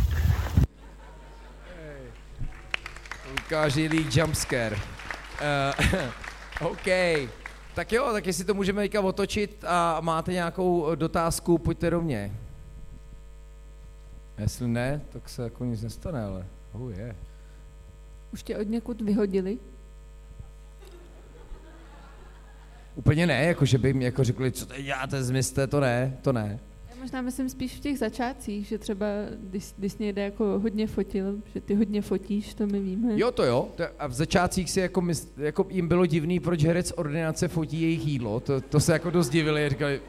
Lukáš 3.30 3.74
Jilík 3.74 4.16
jumpscare. 4.16 4.76
Uh, 6.60 6.66
OK. 6.70 6.86
Tak 7.74 7.92
jo, 7.92 8.12
tak 8.12 8.26
jestli 8.26 8.44
to 8.44 8.54
můžeme 8.54 8.82
teďka 8.82 9.00
otočit 9.00 9.64
a 9.66 10.00
máte 10.00 10.32
nějakou 10.32 10.94
dotázku, 10.94 11.58
pojďte 11.58 11.90
do 11.90 12.00
mě. 12.00 12.32
Jestli 14.38 14.68
ne, 14.68 15.00
tak 15.12 15.28
se 15.28 15.42
jako 15.42 15.64
nic 15.64 15.82
nestane, 15.82 16.24
ale 16.24 16.46
oh, 16.72 16.90
je. 16.90 17.16
Už 18.32 18.42
tě 18.42 18.56
od 18.56 18.68
někud 18.68 19.00
vyhodili? 19.00 19.58
Úplně 22.98 23.26
ne, 23.26 23.44
jako 23.44 23.64
že 23.64 23.78
by 23.78 23.92
mi 23.92 24.04
jako 24.04 24.24
řekli, 24.24 24.52
co 24.52 24.66
teď 24.66 24.84
děláte, 24.84 25.24
zmizte, 25.24 25.66
to 25.66 25.80
ne, 25.80 26.18
to 26.22 26.32
ne. 26.32 26.58
Já 26.90 26.96
možná 27.00 27.22
myslím 27.22 27.48
spíš 27.48 27.76
v 27.76 27.80
těch 27.80 27.98
začátcích, 27.98 28.66
že 28.66 28.78
třeba 28.78 29.06
když, 29.40 29.74
když 29.78 29.96
někde 29.96 30.22
jako 30.22 30.44
hodně 30.44 30.86
fotil, 30.86 31.38
že 31.54 31.60
ty 31.60 31.74
hodně 31.74 32.02
fotíš, 32.02 32.54
to 32.54 32.66
my 32.66 32.80
víme. 32.80 33.12
Jo, 33.16 33.30
to 33.30 33.44
jo. 33.44 33.68
A 33.98 34.06
v 34.06 34.12
začátcích 34.12 34.70
si 34.70 34.80
jako, 34.80 35.00
mys, 35.00 35.32
jako 35.36 35.66
jim 35.70 35.88
bylo 35.88 36.06
divný, 36.06 36.40
proč 36.40 36.64
herec 36.64 36.92
ordinace 36.96 37.48
fotí 37.48 37.82
jejich 37.82 38.06
jídlo. 38.06 38.40
To, 38.40 38.60
to 38.60 38.80
se 38.80 38.92
jako 38.92 39.10
dost 39.10 39.28
divili, 39.28 39.68
říkali, 39.68 40.00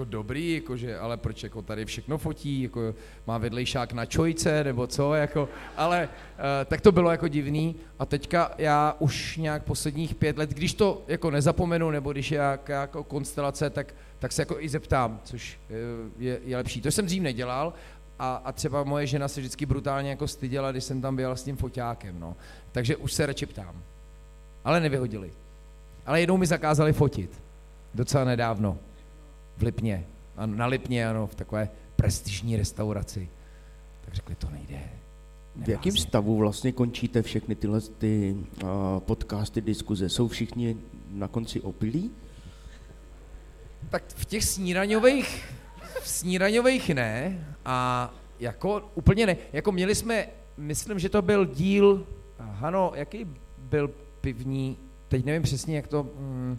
jako 0.00 0.10
dobrý, 0.10 0.54
jakože, 0.54 0.98
ale 0.98 1.16
proč 1.16 1.42
jako 1.42 1.62
tady 1.62 1.84
všechno 1.84 2.18
fotí, 2.18 2.62
jako 2.62 2.94
má 3.26 3.38
vedlejšák 3.38 3.92
na 3.92 4.06
čojce, 4.06 4.64
nebo 4.64 4.86
co, 4.86 5.14
jako, 5.14 5.48
ale 5.76 6.08
uh, 6.08 6.44
tak 6.64 6.80
to 6.80 6.92
bylo 6.92 7.10
jako 7.10 7.28
divný 7.28 7.76
a 7.98 8.06
teďka 8.06 8.52
já 8.58 8.96
už 8.98 9.36
nějak 9.36 9.62
posledních 9.64 10.14
pět 10.14 10.38
let, 10.38 10.50
když 10.50 10.74
to 10.74 11.02
jako 11.08 11.30
nezapomenu, 11.30 11.90
nebo 11.90 12.12
když 12.12 12.30
je 12.30 12.38
jak, 12.38 12.68
jako 12.68 13.04
konstelace, 13.04 13.70
tak, 13.70 13.94
tak 14.18 14.32
se 14.32 14.42
jako 14.42 14.56
i 14.60 14.68
zeptám, 14.68 15.20
což 15.24 15.58
uh, 15.70 15.76
je, 16.18 16.40
je 16.44 16.56
lepší. 16.56 16.80
To 16.80 16.90
jsem 16.90 17.06
dřív 17.06 17.22
nedělal 17.22 17.72
a, 18.18 18.42
a 18.44 18.52
třeba 18.52 18.84
moje 18.84 19.06
žena 19.06 19.28
se 19.28 19.40
vždycky 19.40 19.66
brutálně 19.66 20.10
jako 20.10 20.28
styděla, 20.28 20.72
když 20.72 20.84
jsem 20.84 21.00
tam 21.00 21.16
byl 21.16 21.36
s 21.36 21.44
tím 21.44 21.56
foťákem, 21.56 22.20
no. 22.20 22.36
Takže 22.72 22.96
už 22.96 23.12
se 23.12 23.26
radši 23.26 23.46
ptám. 23.46 23.74
Ale 24.64 24.80
nevyhodili. 24.80 25.30
Ale 26.06 26.20
jednou 26.20 26.36
mi 26.36 26.46
zakázali 26.46 26.92
fotit. 26.92 27.30
Docela 27.94 28.24
nedávno. 28.24 28.78
V 29.60 29.62
Lipně. 29.62 30.06
Ano, 30.36 30.56
na 30.56 30.66
Lipně, 30.66 31.08
ano, 31.08 31.26
v 31.26 31.34
takové 31.34 31.68
prestižní 31.96 32.56
restauraci. 32.56 33.28
Tak 34.00 34.14
řekli, 34.14 34.34
to 34.34 34.50
nejde. 34.50 34.80
V 35.56 35.68
jakém 35.68 35.96
stavu 35.96 36.36
vlastně 36.36 36.72
končíte 36.72 37.22
všechny 37.22 37.54
tyhle 37.54 37.80
ty, 37.80 38.36
uh, 38.62 38.68
podcasty, 38.98 39.60
diskuze? 39.60 40.08
Jsou 40.08 40.28
všichni 40.28 40.76
na 41.10 41.28
konci 41.28 41.60
opilí? 41.60 42.10
Tak 43.90 44.02
v 44.06 44.24
těch 44.24 44.44
snídaňových, 44.44 45.44
v 46.00 46.08
snídaňových 46.08 46.90
ne 46.90 47.46
a 47.64 48.10
jako 48.38 48.90
úplně 48.94 49.26
ne. 49.26 49.36
Jako 49.52 49.72
měli 49.72 49.94
jsme, 49.94 50.26
myslím, 50.56 50.98
že 50.98 51.08
to 51.08 51.22
byl 51.22 51.46
díl, 51.46 52.06
Hano, 52.38 52.92
jaký 52.94 53.26
byl 53.58 53.90
pivní, 54.20 54.76
teď 55.08 55.24
nevím 55.24 55.42
přesně, 55.42 55.76
jak 55.76 55.86
to... 55.86 56.02
Mm, 56.02 56.58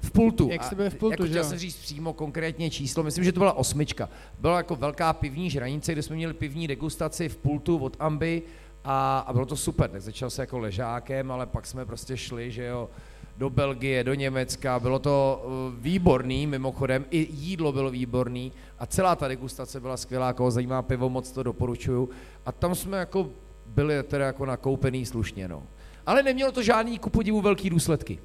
v 0.00 0.10
pultu. 0.10 0.48
Jak 0.52 0.64
jste 0.64 0.74
byli 0.74 0.90
v 0.90 0.94
pultu, 0.94 1.22
jako 1.22 1.26
že 1.26 1.44
jsem 1.44 1.58
říct 1.58 1.76
přímo 1.76 2.12
konkrétně 2.12 2.70
číslo, 2.70 3.02
myslím, 3.02 3.24
že 3.24 3.32
to 3.32 3.40
byla 3.40 3.52
osmička. 3.52 4.08
Byla 4.40 4.56
jako 4.56 4.76
velká 4.76 5.12
pivní 5.12 5.50
žranice, 5.50 5.92
kde 5.92 6.02
jsme 6.02 6.16
měli 6.16 6.34
pivní 6.34 6.68
degustaci 6.68 7.28
v 7.28 7.36
pultu 7.36 7.78
od 7.78 7.96
Amby 8.00 8.42
a, 8.84 9.18
a 9.18 9.32
bylo 9.32 9.46
to 9.46 9.56
super. 9.56 9.90
Tak 9.90 10.02
začal 10.02 10.30
se 10.30 10.42
jako 10.42 10.58
ležákem, 10.58 11.32
ale 11.32 11.46
pak 11.46 11.66
jsme 11.66 11.86
prostě 11.86 12.16
šli, 12.16 12.50
že 12.50 12.64
jo, 12.64 12.90
do 13.38 13.50
Belgie, 13.50 14.04
do 14.04 14.14
Německa, 14.14 14.80
bylo 14.80 14.98
to 14.98 15.42
uh, 15.44 15.82
výborný, 15.82 16.46
mimochodem, 16.46 17.04
i 17.10 17.28
jídlo 17.30 17.72
bylo 17.72 17.90
výborný 17.90 18.52
a 18.78 18.86
celá 18.86 19.16
ta 19.16 19.28
degustace 19.28 19.80
byla 19.80 19.96
skvělá, 19.96 20.32
koho 20.32 20.50
zajímá 20.50 20.82
pivo, 20.82 21.10
moc 21.10 21.32
to 21.32 21.42
doporučuju. 21.42 22.10
A 22.46 22.52
tam 22.52 22.74
jsme 22.74 22.98
jako 22.98 23.30
byli 23.66 24.02
teda 24.02 24.26
jako 24.26 24.46
nakoupený 24.46 25.06
slušně, 25.06 25.48
no. 25.48 25.62
Ale 26.06 26.22
nemělo 26.22 26.52
to 26.52 26.62
žádný 26.62 26.98
ku 26.98 27.10
podivu 27.10 27.40
velký 27.40 27.70
důsledky. 27.70 28.18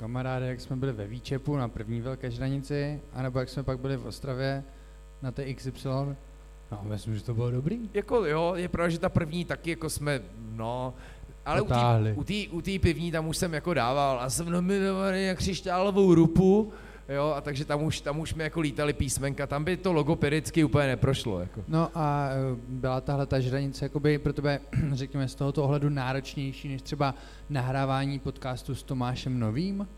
Kamaráde, 0.00 0.46
jak 0.46 0.60
jsme 0.60 0.76
byli 0.76 0.92
ve 0.92 1.06
Výčepu 1.06 1.56
na 1.56 1.68
první 1.68 2.00
velké 2.00 2.30
žranici, 2.30 3.00
anebo 3.12 3.38
jak 3.38 3.48
jsme 3.48 3.62
pak 3.62 3.78
byli 3.80 3.96
v 3.96 4.06
Ostravě 4.06 4.64
na 5.22 5.30
té 5.30 5.54
XY, 5.54 5.88
no 6.72 6.80
myslím, 6.82 7.14
že 7.14 7.22
to 7.24 7.34
bylo 7.34 7.50
dobrý. 7.50 7.90
Jako 7.94 8.24
jo, 8.24 8.52
je 8.56 8.68
pravda, 8.68 8.88
že 8.88 8.98
ta 8.98 9.08
první 9.08 9.44
taky 9.44 9.70
jako 9.70 9.90
jsme, 9.90 10.20
no, 10.52 10.94
ale 11.46 11.60
u 11.60 11.64
té 11.64 11.68
Potáhli. 11.68 12.12
u 12.16 12.24
té- 12.24 12.48
u 12.50 12.60
té 12.60 12.78
pivní 12.78 13.12
tam 13.12 13.28
už 13.28 13.36
jsem 13.36 13.54
jako 13.54 13.74
dával 13.74 14.20
a 14.20 14.30
jsem 14.30 14.50
nominovaný 14.50 15.26
na 15.26 15.34
křišťálovou 15.34 16.14
rupu, 16.14 16.72
jo, 17.10 17.32
a 17.36 17.40
takže 17.40 17.64
tam 17.64 17.82
už, 17.82 18.00
tam 18.00 18.18
už 18.18 18.34
mi 18.34 18.44
jako 18.44 18.60
lítali 18.60 18.92
písmenka, 18.92 19.46
tam 19.46 19.64
by 19.64 19.76
to 19.76 19.92
logopedicky 19.92 20.64
úplně 20.64 20.86
neprošlo, 20.86 21.40
jako. 21.40 21.64
No 21.68 21.90
a 21.94 22.28
eh, 22.30 22.56
byla 22.68 23.00
tahle 23.00 23.26
ta 23.26 23.40
žranice 23.40 23.84
jakoby 23.84 24.18
pro 24.18 24.32
tebe, 24.32 24.60
řekněme, 24.92 25.28
z 25.28 25.34
tohoto 25.34 25.64
ohledu 25.64 25.88
náročnější 25.88 26.68
než 26.68 26.82
třeba 26.82 27.14
nahrávání 27.50 28.18
podcastu 28.18 28.74
s 28.74 28.82
Tomášem 28.82 29.38
Novým? 29.38 29.88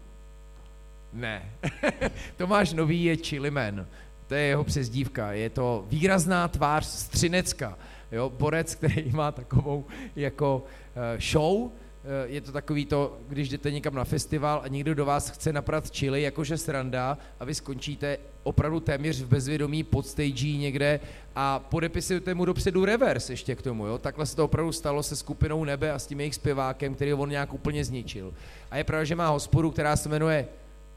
Ne. 1.13 1.53
Tomáš 2.37 2.73
Nový 2.73 3.05
je 3.05 3.17
Chiliman. 3.17 3.87
To 4.27 4.35
je 4.35 4.43
jeho 4.43 4.65
přezdívka. 4.65 5.33
Je 5.33 5.51
to 5.51 5.85
výrazná 5.89 6.49
tvář 6.49 6.85
Střinecka. 6.85 7.79
Jo, 8.13 8.33
borec, 8.39 8.75
který 8.75 9.11
má 9.11 9.33
takovou 9.33 9.85
jako 10.17 10.65
eh, 10.97 11.21
show. 11.21 11.71
Eh, 12.05 12.29
Je 12.29 12.41
to 12.41 12.53
takový 12.53 12.87
to, 12.87 13.19
když 13.29 13.49
jdete 13.49 13.71
někam 13.71 13.95
na 13.95 14.05
festival 14.05 14.61
a 14.65 14.69
někdo 14.69 14.95
do 14.95 15.05
vás 15.05 15.31
chce 15.31 15.53
naprat 15.53 15.91
chili, 15.97 16.23
jakože 16.23 16.59
sranda, 16.59 17.19
a 17.41 17.45
vy 17.45 17.55
skončíte 17.55 18.19
opravdu 18.43 18.81
téměř 18.81 19.23
v 19.23 19.29
bezvědomí 19.29 19.85
pod 19.85 20.07
stage 20.07 20.47
někde 20.47 21.01
a 21.37 21.59
podepisujete 21.59 22.35
mu 22.35 22.45
dopředu 22.45 22.85
reverse 22.85 23.33
ještě 23.33 23.55
k 23.55 23.63
tomu. 23.63 23.87
Jo? 23.87 23.99
Takhle 23.99 24.27
se 24.27 24.37
to 24.37 24.45
opravdu 24.45 24.73
stalo 24.73 25.03
se 25.03 25.17
skupinou 25.17 25.65
Nebe 25.65 25.93
a 25.93 25.99
s 25.99 26.07
tím 26.07 26.21
jejich 26.21 26.35
zpěvákem, 26.35 26.95
který 26.95 27.15
on 27.15 27.29
nějak 27.29 27.53
úplně 27.53 27.85
zničil. 27.85 28.35
A 28.71 28.77
je 28.77 28.85
pravda, 28.85 29.05
že 29.05 29.15
má 29.17 29.29
hospodu, 29.29 29.71
která 29.71 29.97
se 29.97 30.09
jmenuje 30.09 30.49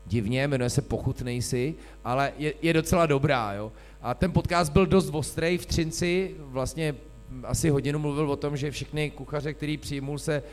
divně, 0.06 0.47
jmenuje 0.47 0.70
se 0.70 0.82
Pochutnej 0.82 1.41
si, 1.41 1.76
ale 2.03 2.34
je, 2.38 2.53
je 2.62 2.74
docela 2.74 3.06
dobrá, 3.06 3.53
jo. 3.53 3.72
A 4.01 4.14
ten 4.14 4.32
podcast 4.32 4.72
byl 4.72 4.86
dost 4.86 5.10
ostrý 5.14 5.58
v 5.58 5.66
Třinci, 5.66 6.36
vlastně 6.39 6.95
asi 7.43 7.70
hodinu 7.70 7.99
mluvil 7.99 8.32
o 8.32 8.36
tom, 8.36 8.58
že 8.58 8.72
všechny 8.72 9.12
kuchaře, 9.12 9.53
který 9.53 9.78
přijmul, 9.78 10.20
se 10.20 10.43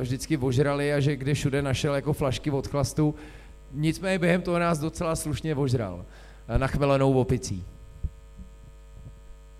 vždycky 0.00 0.36
ožrali 0.36 0.92
a 0.92 1.00
že 1.00 1.16
kde 1.16 1.34
všude 1.34 1.62
našel 1.62 1.94
jako 1.94 2.12
flašky 2.12 2.50
od 2.50 2.66
chlastu. 2.66 3.14
Nicméně 3.72 4.18
během 4.18 4.42
toho 4.42 4.58
nás 4.58 4.78
docela 4.78 5.16
slušně 5.16 5.54
ožral. 5.54 6.04
eh, 6.48 6.58
Nachmelenou 6.58 7.12
opicí. 7.12 7.64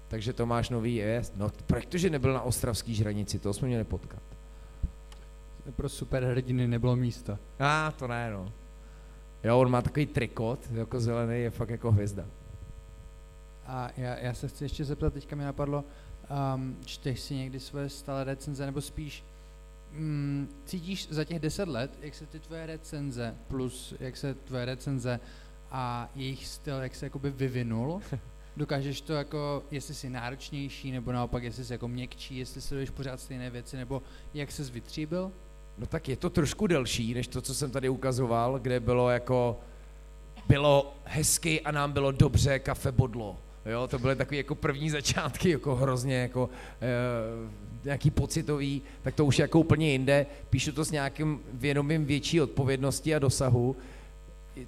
Takže 0.09 0.33
Tomáš 0.33 0.71
Nový 0.71 0.95
je, 0.95 1.23
no 1.37 1.51
protože 1.67 2.11
nebyl 2.11 2.33
na 2.33 2.43
ostravský 2.43 2.95
žranici, 2.95 3.39
to 3.39 3.53
jsme 3.53 3.69
měli 3.69 3.85
potkat. 3.85 4.23
Pro 5.77 5.89
superhrdiny 5.89 6.69
nebylo 6.69 6.97
místo. 6.97 7.39
A 7.59 7.89
ah, 7.89 7.91
to 7.91 8.07
ne, 8.07 8.31
no. 8.31 8.53
Jo, 9.45 9.59
on 9.61 9.71
má 9.71 9.83
takový 9.83 10.07
trikot, 10.07 10.59
jako 10.73 11.01
zelený, 11.01 11.41
je 11.41 11.51
fakt 11.51 11.71
jako 11.71 11.93
hvězda. 11.93 12.25
A 13.67 13.91
já, 13.97 14.17
já 14.19 14.35
se 14.35 14.49
chci 14.49 14.65
ještě 14.65 14.85
zeptat, 14.85 15.13
teďka 15.13 15.37
mi 15.37 15.45
napadlo, 15.45 15.85
um, 16.55 16.77
čteš 16.85 17.21
si 17.21 17.35
někdy 17.35 17.61
svoje 17.61 17.89
stále 17.89 18.25
recenze, 18.25 18.67
nebo 18.67 18.81
spíš 18.81 19.25
mm, 19.93 20.49
cítíš 20.65 21.09
za 21.11 21.25
těch 21.25 21.39
deset 21.39 21.69
let, 21.69 21.99
jak 22.01 22.15
se 22.15 22.27
ty 22.27 22.41
tvoje 22.41 22.67
recenze, 22.67 23.35
plus 23.49 23.95
jak 24.01 24.17
se 24.17 24.35
tvoje 24.35 24.65
recenze 24.65 25.21
a 25.71 26.11
jejich 26.15 26.47
styl, 26.47 26.77
jak 26.77 26.95
se 26.95 27.07
jakoby 27.07 27.31
vyvinul, 27.31 28.01
dokážeš 28.57 29.01
to 29.01 29.13
jako, 29.13 29.63
jestli 29.71 29.95
jsi 29.95 30.11
náročnější, 30.11 30.93
nebo 30.93 31.13
naopak, 31.13 31.43
jestli 31.43 31.65
jsi 31.65 31.73
jako 31.73 31.89
měkčí, 31.89 32.39
jestli 32.39 32.61
sleduješ 32.61 32.91
pořád 32.91 33.21
stejné 33.21 33.51
věci, 33.51 33.77
nebo 33.77 34.03
jak 34.35 34.53
se 34.53 34.63
vytříbil? 34.63 35.33
No 35.79 35.87
tak 35.87 36.09
je 36.09 36.17
to 36.17 36.31
trošku 36.31 36.67
delší, 36.67 37.15
než 37.15 37.29
to, 37.29 37.41
co 37.41 37.55
jsem 37.55 37.71
tady 37.71 37.89
ukazoval, 37.89 38.59
kde 38.59 38.81
bylo 38.81 39.11
jako, 39.11 39.61
bylo 40.47 40.95
hezky 41.05 41.61
a 41.61 41.71
nám 41.71 41.93
bylo 41.93 42.13
dobře, 42.13 42.59
kafe 42.59 42.93
bodlo. 42.93 43.39
Jo, 43.67 43.89
to 43.89 43.99
byly 43.99 44.17
takové 44.17 44.37
jako 44.37 44.55
první 44.55 44.91
začátky, 44.91 45.51
jako 45.51 45.77
hrozně 45.77 46.17
jako 46.17 46.51
e, 46.81 46.89
nějaký 47.85 48.11
pocitový, 48.11 48.83
tak 49.03 49.15
to 49.15 49.25
už 49.25 49.39
je 49.39 49.43
jako 49.43 49.61
úplně 49.61 49.93
jinde. 49.93 50.27
Píšu 50.51 50.73
to 50.73 50.85
s 50.85 50.91
nějakým 50.91 51.41
vědomím 51.53 52.05
větší 52.05 52.41
odpovědnosti 52.41 53.15
a 53.15 53.19
dosahu. 53.19 53.77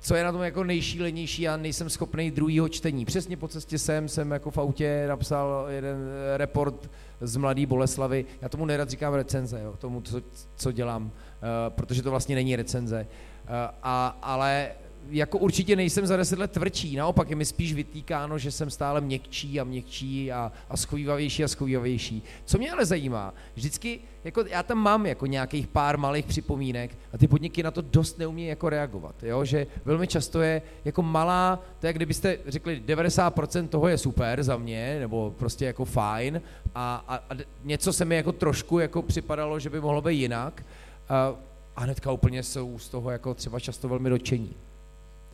Co 0.01 0.15
je 0.15 0.25
na 0.25 0.33
tom 0.33 0.43
jako 0.43 0.65
nejšílenější, 0.65 1.43
já 1.43 1.57
nejsem 1.57 1.91
schopný 1.91 2.31
druhýho 2.31 2.69
čtení. 2.69 3.05
Přesně 3.05 3.37
po 3.37 3.49
cestě 3.49 3.79
sem 3.79 4.09
jsem 4.09 4.31
jako 4.31 4.51
v 4.51 4.59
autě 4.59 5.05
napsal 5.09 5.67
jeden 5.69 5.97
eh, 5.97 6.37
report 6.37 6.91
z 7.21 7.37
Mladý 7.37 7.67
Boleslavy. 7.67 8.25
Já 8.43 8.49
tomu 8.49 8.67
nerad 8.67 8.91
říkám 8.91 9.15
recenze, 9.15 9.61
jo, 9.63 9.75
tomu, 9.79 10.01
co, 10.01 10.23
co 10.57 10.73
dělám, 10.73 11.05
uh, 11.05 11.11
protože 11.69 12.03
to 12.03 12.11
vlastně 12.11 12.35
není 12.35 12.57
recenze. 12.57 13.07
Uh, 13.45 13.51
a, 13.83 14.19
ale 14.23 14.71
jako 15.11 15.39
určitě 15.39 15.77
nejsem 15.77 16.07
za 16.07 16.17
deset 16.17 16.39
let 16.39 16.51
tvrdší, 16.51 16.97
naopak 16.97 17.31
je 17.31 17.37
mi 17.37 17.45
spíš 17.45 17.75
vytýkáno, 17.75 18.39
že 18.39 18.51
jsem 18.51 18.71
stále 18.71 19.01
měkčí 19.01 19.61
a 19.61 19.65
měkčí 19.65 20.33
a, 20.33 20.53
a 20.71 20.77
schovývavější 20.77 21.45
a 21.45 21.49
schovývavější. 21.49 22.23
Co 22.45 22.59
mě 22.59 22.73
ale 22.73 22.87
zajímá, 22.87 23.35
vždycky, 23.55 24.01
jako 24.25 24.45
já 24.47 24.63
tam 24.63 24.79
mám 24.79 25.07
jako 25.07 25.27
nějakých 25.27 25.67
pár 25.67 25.99
malých 25.99 26.27
připomínek 26.27 26.99
a 27.13 27.19
ty 27.19 27.29
podniky 27.29 27.63
na 27.63 27.71
to 27.71 27.81
dost 27.81 28.19
neumí 28.19 28.47
jako 28.47 28.69
reagovat, 28.69 29.23
jo? 29.23 29.45
že 29.45 29.67
velmi 29.85 30.07
často 30.07 30.43
je 30.43 30.63
jako 30.85 31.03
malá, 31.03 31.57
to 31.81 31.87
je 31.87 31.89
jak 31.89 31.97
kdybyste 31.97 32.39
řekli 32.47 32.83
90% 32.87 33.69
toho 33.69 33.89
je 33.89 33.99
super 33.99 34.43
za 34.43 34.57
mě, 34.57 34.97
nebo 35.01 35.35
prostě 35.39 35.65
jako 35.65 35.85
fajn 35.85 36.43
a, 36.75 37.05
a, 37.09 37.17
a 37.17 37.37
něco 37.65 37.93
se 37.93 38.05
mi 38.05 38.17
jako 38.17 38.33
trošku 38.33 38.79
jako 38.79 39.03
připadalo, 39.03 39.59
že 39.59 39.71
by 39.71 39.81
mohlo 39.81 40.03
být 40.03 40.19
jinak 40.19 40.67
a, 41.09 41.35
a 41.77 41.81
hnedka 41.81 42.13
úplně 42.13 42.43
jsou 42.43 42.79
z 42.79 42.89
toho 42.89 43.11
jako 43.11 43.35
třeba 43.35 43.61
často 43.61 43.89
velmi 43.89 44.11
dočení. 44.11 44.55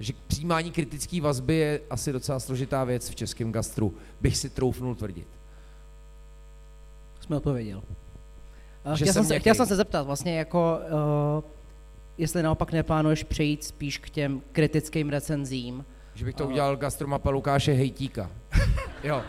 Takže 0.01 0.13
přijímání 0.27 0.71
kritické 0.71 1.21
vazby 1.21 1.55
je 1.57 1.81
asi 1.91 2.13
docela 2.13 2.41
složitá 2.41 2.85
věc 2.85 3.11
v 3.11 3.15
českém 3.15 3.53
gastru, 3.53 3.95
bych 4.21 4.37
si 4.37 4.51
troufnul 4.51 4.95
tvrdit. 4.95 5.27
Jsme 7.21 7.37
odpověděl. 7.37 7.83
Že 8.95 9.05
Chtěl 9.05 9.13
jsem 9.13 9.25
se, 9.25 9.39
chtěl 9.39 9.55
jsem 9.55 9.67
se 9.67 9.77
zeptat 9.77 10.03
vlastně 10.03 10.39
jako, 10.39 10.79
uh, 11.39 11.51
jestli 12.19 12.43
naopak 12.43 12.73
neplánuješ 12.73 13.23
přejít 13.23 13.65
spíš 13.65 13.99
k 13.99 14.11
těm 14.11 14.43
kritickým 14.53 15.09
recenzím. 15.09 15.85
Že 16.15 16.25
bych 16.25 16.35
to 16.35 16.45
A- 16.45 16.47
udělal 16.47 16.77
gastromapa 16.77 17.31
Lukáše 17.31 17.73
Hejtíka. 17.73 18.31
jo. 19.05 19.23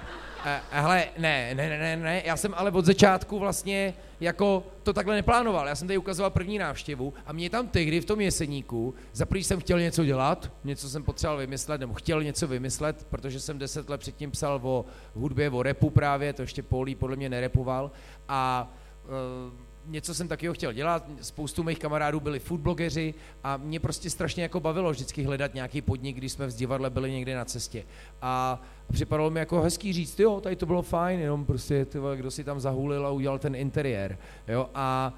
Eh, 0.45 0.61
hele, 0.71 1.07
ne, 1.17 1.55
ne, 1.55 1.69
ne, 1.69 1.77
ne, 1.77 1.97
ne, 1.97 2.21
já 2.25 2.37
jsem 2.37 2.53
ale 2.57 2.71
od 2.71 2.85
začátku 2.85 3.39
vlastně 3.39 3.93
jako 4.19 4.63
to 4.83 4.93
takhle 4.93 5.15
neplánoval. 5.15 5.67
Já 5.67 5.75
jsem 5.75 5.87
tady 5.87 5.97
ukazoval 5.97 6.29
první 6.29 6.57
návštěvu 6.57 7.13
a 7.25 7.33
mě 7.33 7.49
tam 7.49 7.67
tehdy 7.67 8.01
v 8.01 8.05
tom 8.05 8.21
jeseníku, 8.21 8.93
za 9.13 9.25
první 9.25 9.43
jsem 9.43 9.59
chtěl 9.59 9.79
něco 9.79 10.05
dělat, 10.05 10.51
něco 10.63 10.89
jsem 10.89 11.03
potřeboval 11.03 11.39
vymyslet, 11.39 11.81
nebo 11.81 11.93
chtěl 11.93 12.23
něco 12.23 12.47
vymyslet, 12.47 13.07
protože 13.09 13.39
jsem 13.39 13.59
deset 13.59 13.89
let 13.89 13.99
předtím 14.01 14.31
psal 14.31 14.59
o 14.63 14.85
hudbě, 15.15 15.49
o 15.49 15.63
repu 15.63 15.89
právě, 15.89 16.33
to 16.33 16.41
ještě 16.41 16.63
Polí 16.63 16.95
podle 16.95 17.15
mě 17.15 17.29
nerepoval 17.29 17.91
a 18.27 18.73
uh, 19.05 19.70
něco 19.85 20.13
jsem 20.13 20.27
taky 20.27 20.49
chtěl 20.53 20.73
dělat, 20.73 21.05
spoustu 21.21 21.63
mých 21.63 21.79
kamarádů 21.79 22.19
byli 22.19 22.39
foodblogeři 22.39 23.13
a 23.43 23.57
mě 23.57 23.79
prostě 23.79 24.09
strašně 24.09 24.43
jako 24.43 24.59
bavilo 24.59 24.91
vždycky 24.91 25.23
hledat 25.23 25.53
nějaký 25.53 25.81
podnik, 25.81 26.17
když 26.17 26.31
jsme 26.31 26.47
v 26.47 26.55
divadle 26.55 26.89
byli 26.89 27.11
někde 27.11 27.35
na 27.35 27.45
cestě. 27.45 27.83
A 28.21 28.61
připadalo 28.91 29.29
mi 29.29 29.39
jako 29.39 29.61
hezký 29.61 29.93
říct, 29.93 30.19
jo, 30.19 30.41
tady 30.41 30.55
to 30.55 30.65
bylo 30.65 30.81
fajn, 30.81 31.19
jenom 31.19 31.45
prostě, 31.45 31.85
tyhle, 31.85 32.17
kdo 32.17 32.31
si 32.31 32.43
tam 32.43 32.59
zahulil 32.59 33.07
a 33.07 33.11
udělal 33.11 33.39
ten 33.39 33.55
interiér, 33.55 34.17
jo, 34.47 34.69
a 34.73 35.13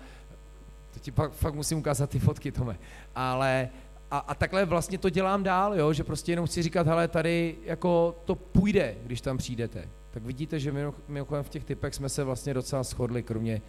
to 0.94 1.00
ti 1.00 1.12
pak 1.12 1.32
fakt 1.32 1.54
musím 1.54 1.78
ukázat 1.78 2.10
ty 2.10 2.20
fotky, 2.20 2.52
Tome, 2.52 2.80
ale 3.16 3.70
a, 4.12 4.18
a 4.18 4.36
takhle 4.36 4.66
vlastně 4.66 4.98
to 4.98 5.10
dělám 5.10 5.44
dál, 5.44 5.76
jo, 5.76 5.94
že 5.94 6.04
prostě 6.04 6.32
jenom 6.32 6.46
chci 6.46 6.64
říkat, 6.64 6.88
hele, 6.88 7.08
tady 7.08 7.56
jako 7.66 8.16
to 8.26 8.36
půjde, 8.36 8.96
když 9.04 9.22
tam 9.22 9.38
přijdete. 9.38 9.90
Tak 10.12 10.24
vidíte, 10.24 10.60
že 10.60 10.92
mimochodem 11.08 11.44
v 11.44 11.50
těch 11.50 11.64
typech 11.64 11.94
jsme 11.94 12.10
se 12.10 12.24
vlastně 12.24 12.54
docela 12.54 12.84
shodli, 12.84 13.24
kromě 13.24 13.62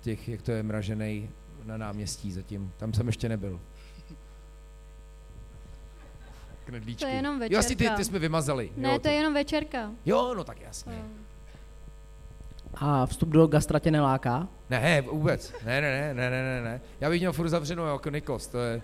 těch, 0.00 0.28
jak 0.28 0.42
to 0.42 0.52
je 0.52 0.62
mražený 0.62 1.30
na 1.64 1.76
náměstí 1.76 2.32
zatím. 2.32 2.72
Tam 2.76 2.92
jsem 2.92 3.06
ještě 3.06 3.28
nebyl. 3.28 3.60
Knedlíčky. 6.64 7.04
To 7.04 7.10
je 7.10 7.14
jenom 7.14 7.38
večerka. 7.38 7.54
Jo, 7.54 7.58
asi 7.58 7.76
ty, 7.76 7.90
ty 7.96 8.04
jsme 8.04 8.18
vymazali. 8.18 8.70
Ne, 8.76 8.88
jo, 8.88 8.98
to 8.98 9.08
je 9.08 9.14
jenom 9.14 9.34
večerka. 9.34 9.90
Jo, 10.06 10.34
no 10.36 10.44
tak 10.44 10.60
jasně. 10.60 10.92
No. 10.92 11.08
A 12.74 13.06
vstup 13.06 13.28
do 13.28 13.46
gastra 13.46 13.78
tě 13.78 13.90
neláká? 13.90 14.48
Ne, 14.70 15.00
vůbec. 15.00 15.52
Ne, 15.64 15.80
ne, 15.80 16.14
ne, 16.14 16.30
ne, 16.30 16.42
ne, 16.42 16.62
ne. 16.62 16.80
Já 17.00 17.10
bych 17.10 17.20
měl 17.20 17.32
furt 17.32 17.48
zavřenou 17.48 17.86
jako 17.86 18.10
Nikos, 18.10 18.46
to 18.46 18.58
je... 18.58 18.82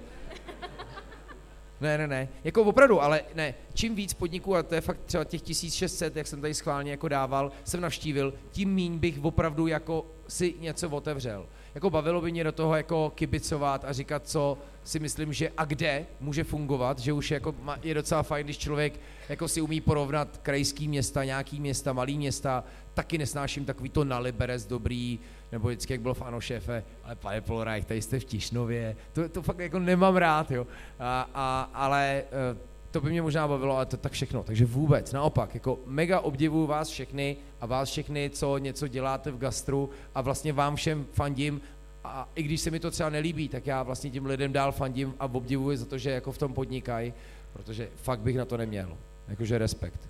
Ne, 1.82 1.98
ne, 1.98 2.08
ne. 2.08 2.28
Jako 2.44 2.62
opravdu, 2.62 3.02
ale 3.02 3.20
ne. 3.34 3.54
Čím 3.74 3.94
víc 3.94 4.14
podniků, 4.14 4.56
a 4.56 4.62
to 4.62 4.74
je 4.74 4.80
fakt 4.80 5.00
třeba 5.04 5.24
těch 5.24 5.42
1600, 5.42 6.16
jak 6.16 6.26
jsem 6.26 6.40
tady 6.40 6.54
schválně 6.54 6.90
jako 6.90 7.08
dával, 7.08 7.52
jsem 7.64 7.80
navštívil, 7.80 8.34
tím 8.50 8.74
míň 8.74 8.98
bych 8.98 9.24
opravdu 9.24 9.66
jako 9.66 10.06
si 10.28 10.54
něco 10.60 10.88
otevřel. 10.88 11.46
Jako 11.74 11.90
bavilo 11.90 12.20
by 12.20 12.30
mě 12.30 12.44
do 12.44 12.52
toho 12.52 12.76
jako 12.76 13.12
kibicovat 13.14 13.84
a 13.84 13.92
říkat, 13.92 14.28
co 14.28 14.58
si 14.84 14.98
myslím, 14.98 15.32
že 15.32 15.50
a 15.56 15.64
kde 15.64 16.06
může 16.20 16.44
fungovat, 16.44 16.98
že 16.98 17.12
už 17.12 17.30
jako 17.30 17.54
je 17.82 17.94
docela 17.94 18.22
fajn, 18.22 18.46
když 18.46 18.58
člověk 18.58 19.00
jako 19.28 19.48
si 19.48 19.60
umí 19.60 19.80
porovnat 19.80 20.38
krajský 20.42 20.88
města, 20.88 21.24
nějaký 21.24 21.60
města, 21.60 21.92
malý 21.92 22.18
města, 22.18 22.64
taky 22.94 23.18
nesnáším 23.18 23.64
takový 23.64 23.88
to 23.88 24.04
na 24.04 24.18
Liberec 24.18 24.66
dobrý, 24.66 25.18
nebo 25.52 25.68
vždycky, 25.68 25.92
jak 25.92 26.00
bylo 26.00 26.14
v 26.14 26.22
Ano 26.22 26.40
šéfe, 26.40 26.84
ale 27.04 27.16
pane 27.16 27.40
Polorajch, 27.40 27.84
tady 27.84 28.02
jste 28.02 28.20
v 28.20 28.24
Tišnově, 28.24 28.96
to, 29.12 29.28
to 29.28 29.42
fakt 29.42 29.58
jako 29.58 29.78
nemám 29.78 30.16
rád, 30.16 30.50
jo. 30.50 30.66
A, 30.98 31.28
a, 31.34 31.70
ale 31.74 32.22
eh, 32.26 32.56
to 32.90 33.00
by 33.00 33.10
mě 33.10 33.22
možná 33.22 33.48
bavilo, 33.48 33.76
ale 33.76 33.86
to 33.86 33.96
tak 33.96 34.12
všechno. 34.12 34.42
Takže 34.42 34.66
vůbec, 34.66 35.12
naopak, 35.12 35.54
jako 35.54 35.78
mega 35.86 36.20
obdivuju 36.20 36.66
vás 36.66 36.88
všechny 36.88 37.36
a 37.60 37.66
vás 37.66 37.90
všechny, 37.90 38.30
co 38.30 38.58
něco 38.58 38.88
děláte 38.88 39.30
v 39.30 39.38
gastru 39.38 39.90
a 40.14 40.20
vlastně 40.20 40.52
vám 40.52 40.76
všem 40.76 41.06
fandím 41.12 41.60
a 42.04 42.28
i 42.34 42.42
když 42.42 42.60
se 42.60 42.70
mi 42.70 42.80
to 42.80 42.90
třeba 42.90 43.10
nelíbí, 43.10 43.48
tak 43.48 43.66
já 43.66 43.82
vlastně 43.82 44.10
tím 44.10 44.26
lidem 44.26 44.52
dál 44.52 44.72
fandím 44.72 45.14
a 45.18 45.24
obdivuji 45.24 45.76
za 45.76 45.86
to, 45.86 45.98
že 45.98 46.10
jako 46.10 46.32
v 46.32 46.38
tom 46.38 46.54
podnikají, 46.54 47.14
protože 47.52 47.88
fakt 48.02 48.20
bych 48.20 48.36
na 48.36 48.44
to 48.44 48.56
neměl. 48.56 48.96
Jakože 49.28 49.58
respekt. 49.58 50.08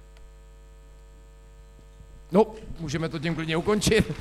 No, 2.33 2.47
můžeme 2.81 3.09
to 3.09 3.19
tím 3.19 3.35
klidně 3.35 3.57
ukončit. 3.57 4.13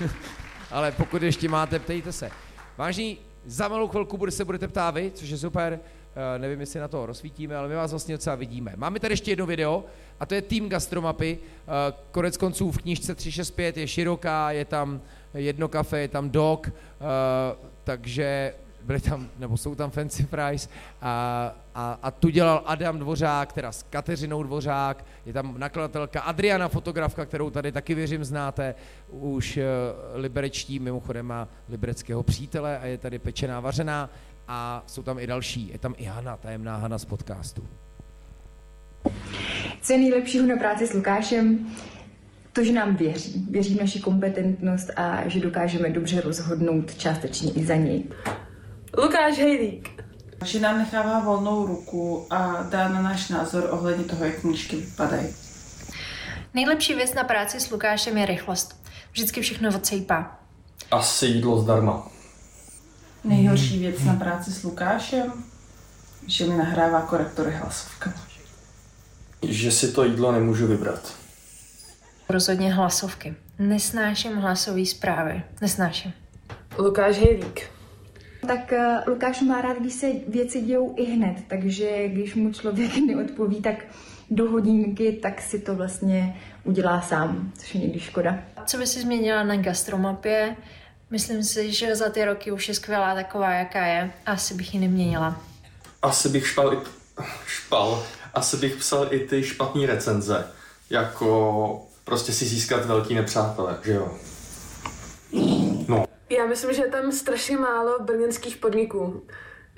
Ale 0.70 0.92
pokud 0.92 1.22
ještě 1.22 1.48
máte, 1.48 1.78
ptejte 1.78 2.12
se. 2.12 2.30
Vážení, 2.76 3.18
za 3.46 3.68
malou 3.68 3.88
chvilku 3.88 4.30
se 4.30 4.44
budete 4.44 4.68
ptát 4.68 4.90
vy, 4.90 5.12
což 5.14 5.28
je 5.28 5.38
super. 5.38 5.72
Uh, 5.72 6.40
nevím, 6.40 6.60
jestli 6.60 6.80
na 6.80 6.88
to 6.88 7.06
rozsvítíme, 7.06 7.56
ale 7.56 7.68
my 7.68 7.74
vás 7.74 7.90
vlastně 7.90 8.14
docela 8.14 8.36
vidíme. 8.36 8.72
Máme 8.76 9.00
tady 9.00 9.12
ještě 9.12 9.30
jedno 9.30 9.46
video, 9.46 9.84
a 10.20 10.26
to 10.26 10.34
je 10.34 10.42
tým 10.42 10.68
gastromapy. 10.68 11.38
Uh, 11.38 11.98
konec 12.10 12.36
konců 12.36 12.70
v 12.70 12.78
knížce 12.78 13.14
365 13.14 13.76
je 13.76 13.88
široká, 13.88 14.50
je 14.50 14.64
tam 14.64 15.00
jedno 15.34 15.68
kafe, 15.68 16.00
je 16.00 16.08
tam 16.08 16.30
dog, 16.30 16.66
uh, 16.66 16.72
takže 17.84 18.54
byli 18.86 19.00
tam, 19.00 19.28
nebo 19.38 19.56
jsou 19.56 19.74
tam 19.74 19.90
Fancy 19.90 20.22
Fries 20.22 20.68
a, 21.02 21.54
a, 21.74 21.98
a 22.02 22.10
tu 22.10 22.28
dělal 22.28 22.62
Adam 22.66 22.98
Dvořák, 22.98 23.52
teda 23.52 23.72
s 23.72 23.82
Kateřinou 23.82 24.42
Dvořák, 24.42 25.04
je 25.26 25.32
tam 25.32 25.54
nakladatelka 25.58 26.20
Adriana, 26.20 26.68
fotografka, 26.68 27.26
kterou 27.26 27.50
tady 27.50 27.72
taky 27.72 27.94
věřím 27.94 28.24
znáte, 28.24 28.74
už 29.10 29.56
uh, 29.56 29.62
liberečtí, 30.14 30.78
mimochodem 30.78 31.26
má 31.26 31.48
libereckého 31.68 32.22
přítele 32.22 32.78
a 32.78 32.86
je 32.86 32.98
tady 32.98 33.18
pečená 33.18 33.60
vařená 33.60 34.10
a 34.48 34.82
jsou 34.86 35.02
tam 35.02 35.18
i 35.18 35.26
další, 35.26 35.68
je 35.68 35.78
tam 35.78 35.94
i 35.96 36.04
Hana, 36.04 36.36
tajemná 36.36 36.76
Hana 36.76 36.98
z 36.98 37.04
podcastu. 37.04 37.68
Co 39.82 39.92
je 39.92 39.98
nejlepšího 39.98 40.46
na 40.46 40.56
práci 40.56 40.86
s 40.86 40.92
Lukášem? 40.92 41.66
To, 42.52 42.64
že 42.64 42.72
nám 42.72 42.96
věří. 42.96 43.46
Věří 43.50 43.74
v 43.74 43.80
naši 43.80 44.00
kompetentnost 44.00 44.90
a 44.96 45.28
že 45.28 45.40
dokážeme 45.40 45.90
dobře 45.90 46.20
rozhodnout 46.20 46.94
částečně 46.94 47.52
i 47.52 47.64
za 47.64 47.74
něj. 47.74 48.04
Lukáš 48.96 49.38
Hejlík. 49.38 50.04
Že 50.44 50.60
nám 50.60 50.78
nechává 50.78 51.20
volnou 51.20 51.66
ruku 51.66 52.26
a 52.30 52.62
dá 52.62 52.88
na 52.88 53.02
náš 53.02 53.28
názor 53.28 53.68
ohledně 53.70 54.04
toho, 54.04 54.24
jak 54.24 54.40
knížky 54.40 54.76
vypadají. 54.76 55.26
Nejlepší 56.54 56.94
věc 56.94 57.14
na 57.14 57.24
práci 57.24 57.60
s 57.60 57.70
Lukášem 57.70 58.18
je 58.18 58.26
rychlost. 58.26 58.82
Vždycky 59.12 59.40
všechno 59.40 59.68
odsejpá. 59.76 60.38
Asi 60.90 61.26
jídlo 61.26 61.60
zdarma. 61.60 62.08
Nejhorší 63.24 63.78
věc 63.78 64.04
na 64.04 64.14
práci 64.14 64.52
s 64.52 64.62
Lukášem, 64.62 65.32
že 66.26 66.44
mi 66.44 66.56
nahrává 66.56 67.02
korektory 67.02 67.50
hlasovka. 67.50 68.12
Že 69.42 69.70
si 69.72 69.92
to 69.92 70.04
jídlo 70.04 70.32
nemůžu 70.32 70.66
vybrat. 70.66 71.14
Rozhodně 72.28 72.74
hlasovky. 72.74 73.34
Nesnáším 73.58 74.36
hlasové 74.36 74.86
zprávy. 74.86 75.42
Nesnáším. 75.60 76.12
Lukáš 76.78 77.16
Hejlík. 77.16 77.75
Tak 78.46 78.72
uh, 78.72 79.12
Lukáš 79.12 79.40
má 79.40 79.60
rád, 79.60 79.78
když 79.78 79.92
se 79.92 80.06
věci 80.28 80.60
dějou 80.60 80.94
i 80.96 81.04
hned, 81.04 81.36
takže 81.48 82.08
když 82.08 82.34
mu 82.34 82.52
člověk 82.52 82.96
neodpoví 83.06 83.62
tak 83.62 83.84
do 84.30 84.50
hodinky, 84.50 85.12
tak 85.12 85.42
si 85.42 85.58
to 85.58 85.74
vlastně 85.74 86.40
udělá 86.64 87.00
sám, 87.00 87.52
což 87.58 87.74
je 87.74 87.80
někdy 87.80 88.00
škoda. 88.00 88.38
Co 88.66 88.78
by 88.78 88.86
si 88.86 89.00
změnila 89.00 89.42
na 89.42 89.56
gastromapě? 89.56 90.56
Myslím 91.10 91.44
si, 91.44 91.72
že 91.72 91.96
za 91.96 92.08
ty 92.08 92.24
roky 92.24 92.52
už 92.52 92.68
je 92.68 92.74
skvělá 92.74 93.14
taková, 93.14 93.52
jaká 93.52 93.86
je. 93.86 94.10
Asi 94.26 94.54
bych 94.54 94.74
ji 94.74 94.80
neměnila. 94.80 95.40
Asi 96.02 96.28
bych 96.28 96.48
špal, 96.48 96.74
i, 96.74 96.76
špal, 97.46 98.02
asi 98.34 98.56
bych 98.56 98.76
psal 98.76 99.06
i 99.10 99.18
ty 99.20 99.42
špatné 99.42 99.86
recenze. 99.86 100.46
Jako 100.90 101.86
prostě 102.04 102.32
si 102.32 102.44
získat 102.44 102.86
velký 102.86 103.14
nepřátelé, 103.14 103.78
že 103.84 103.92
jo? 103.92 104.18
Já 106.30 106.46
myslím, 106.46 106.72
že 106.72 106.82
je 106.82 106.90
tam 106.90 107.12
strašně 107.12 107.56
málo 107.56 107.98
brněnských 108.00 108.56
podniků. 108.56 109.26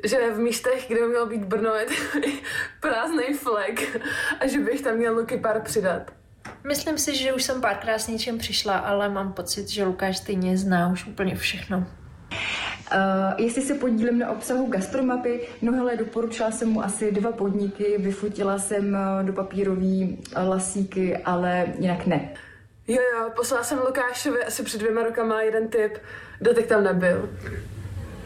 Že 0.04 0.30
v 0.30 0.38
místech, 0.38 0.84
kde 0.88 1.00
by 1.00 1.08
mělo 1.08 1.26
být 1.26 1.44
Brno, 1.44 1.74
je 1.74 1.86
prázdný 2.80 3.34
flag 3.34 4.00
a 4.40 4.46
že 4.46 4.58
bych 4.58 4.80
tam 4.80 4.96
měl 4.96 5.14
Luky 5.14 5.36
pár 5.36 5.62
přidat. 5.62 6.10
Myslím 6.66 6.98
si, 6.98 7.16
že 7.16 7.32
už 7.32 7.42
jsem 7.42 7.60
párkrát 7.60 7.98
s 7.98 8.08
něčím 8.08 8.38
přišla, 8.38 8.78
ale 8.78 9.08
mám 9.08 9.32
pocit, 9.32 9.68
že 9.68 9.84
Lukáš 9.84 10.18
stejně 10.18 10.58
zná 10.58 10.92
už 10.92 11.06
úplně 11.06 11.36
všechno. 11.36 11.78
Uh, 11.78 13.40
jestli 13.44 13.62
se 13.62 13.74
podílím 13.74 14.18
na 14.18 14.30
obsahu 14.30 14.66
gastromapy, 14.66 15.40
no 15.62 15.72
hele, 15.72 15.96
doporučila 15.96 16.50
jsem 16.50 16.68
mu 16.68 16.84
asi 16.84 17.12
dva 17.12 17.32
podniky, 17.32 17.96
vyfotila 17.98 18.58
jsem 18.58 18.94
uh, 18.94 19.26
do 19.26 19.32
papírový 19.32 20.18
uh, 20.36 20.48
lasíky, 20.48 21.16
ale 21.16 21.66
jinak 21.78 22.06
ne. 22.06 22.30
Jo, 22.88 23.02
jo, 23.12 23.30
poslala 23.36 23.64
jsem 23.64 23.78
Lukášovi 23.78 24.44
asi 24.44 24.62
před 24.62 24.78
dvěma 24.78 25.02
rokama 25.02 25.42
jeden 25.42 25.68
tip, 25.68 25.98
dotek 26.40 26.66
tam 26.66 26.84
nebyl. 26.84 27.28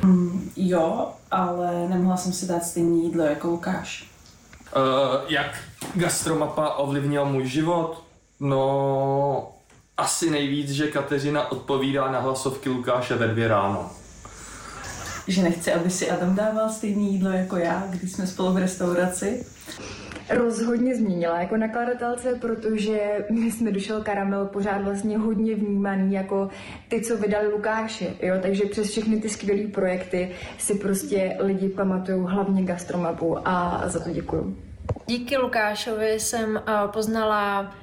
Mm, 0.03 0.51
jo, 0.57 1.13
ale 1.31 1.89
nemohla 1.89 2.17
jsem 2.17 2.33
si 2.33 2.47
dát 2.47 2.65
stejné 2.65 2.97
jídlo 2.97 3.25
jako 3.25 3.49
Lukáš. 3.49 4.11
Uh, 4.77 5.33
jak 5.33 5.59
gastromapa 5.95 6.75
ovlivnila 6.75 7.25
můj 7.25 7.47
život? 7.47 8.05
No, 8.41 9.49
asi 9.97 10.31
nejvíc, 10.31 10.71
že 10.71 10.87
Kateřina 10.91 11.53
odpovídá 11.53 12.11
na 12.11 12.21
hlasovky 12.21 12.69
Lukáše 12.69 13.15
ve 13.15 13.29
dvě 13.29 13.49
ráno. 13.49 13.91
Že 15.29 15.43
nechce, 15.43 15.73
aby 15.73 15.91
si 15.91 16.11
Adam 16.11 16.35
dával 16.35 16.71
stejné 16.71 17.03
jídlo 17.03 17.31
jako 17.31 17.57
já, 17.57 17.87
když 17.91 18.13
jsme 18.13 18.27
spolu 18.27 18.53
v 18.53 18.57
restauraci. 18.57 19.47
Rozhodně 20.33 20.97
změnila 20.97 21.41
jako 21.41 21.57
nakladatelce, 21.57 22.35
protože 22.41 23.27
my 23.31 23.51
jsme 23.51 23.73
došel 23.73 24.03
Karamel 24.03 24.47
pořád 24.47 24.83
vlastně 24.83 25.19
hodně 25.19 25.55
vnímaný 25.55 26.15
jako 26.15 26.49
ty, 26.89 27.01
co 27.01 27.17
vydali 27.17 27.49
Lukáše, 27.49 28.07
jo? 28.23 28.35
takže 28.43 28.65
přes 28.65 28.91
všechny 28.91 29.21
ty 29.21 29.29
skvělé 29.29 29.69
projekty 29.69 30.31
si 30.59 30.75
prostě 30.75 31.37
lidi 31.41 31.69
pamatují 31.69 32.27
hlavně 32.27 32.63
gastromapu 32.63 33.49
a 33.49 33.83
za 33.87 34.01
to 34.01 34.11
děkuju. 34.11 34.57
Díky 35.07 35.37
Lukášovi 35.37 36.21
jsem 36.21 36.63
poznala 36.87 37.75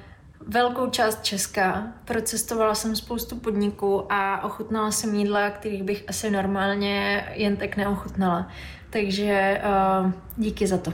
velkou 0.46 0.90
část 0.90 1.24
Česka, 1.24 1.92
procestovala 2.04 2.74
jsem 2.74 2.96
spoustu 2.96 3.36
podniků 3.36 4.12
a 4.12 4.44
ochutnala 4.44 4.90
jsem 4.90 5.14
jídla, 5.14 5.50
kterých 5.50 5.82
bych 5.82 6.04
asi 6.08 6.30
normálně 6.30 7.24
jen 7.34 7.56
tak 7.56 7.76
neochutnala. 7.76 8.48
Takže 8.90 9.60
díky 10.36 10.66
za 10.66 10.78
to. 10.78 10.92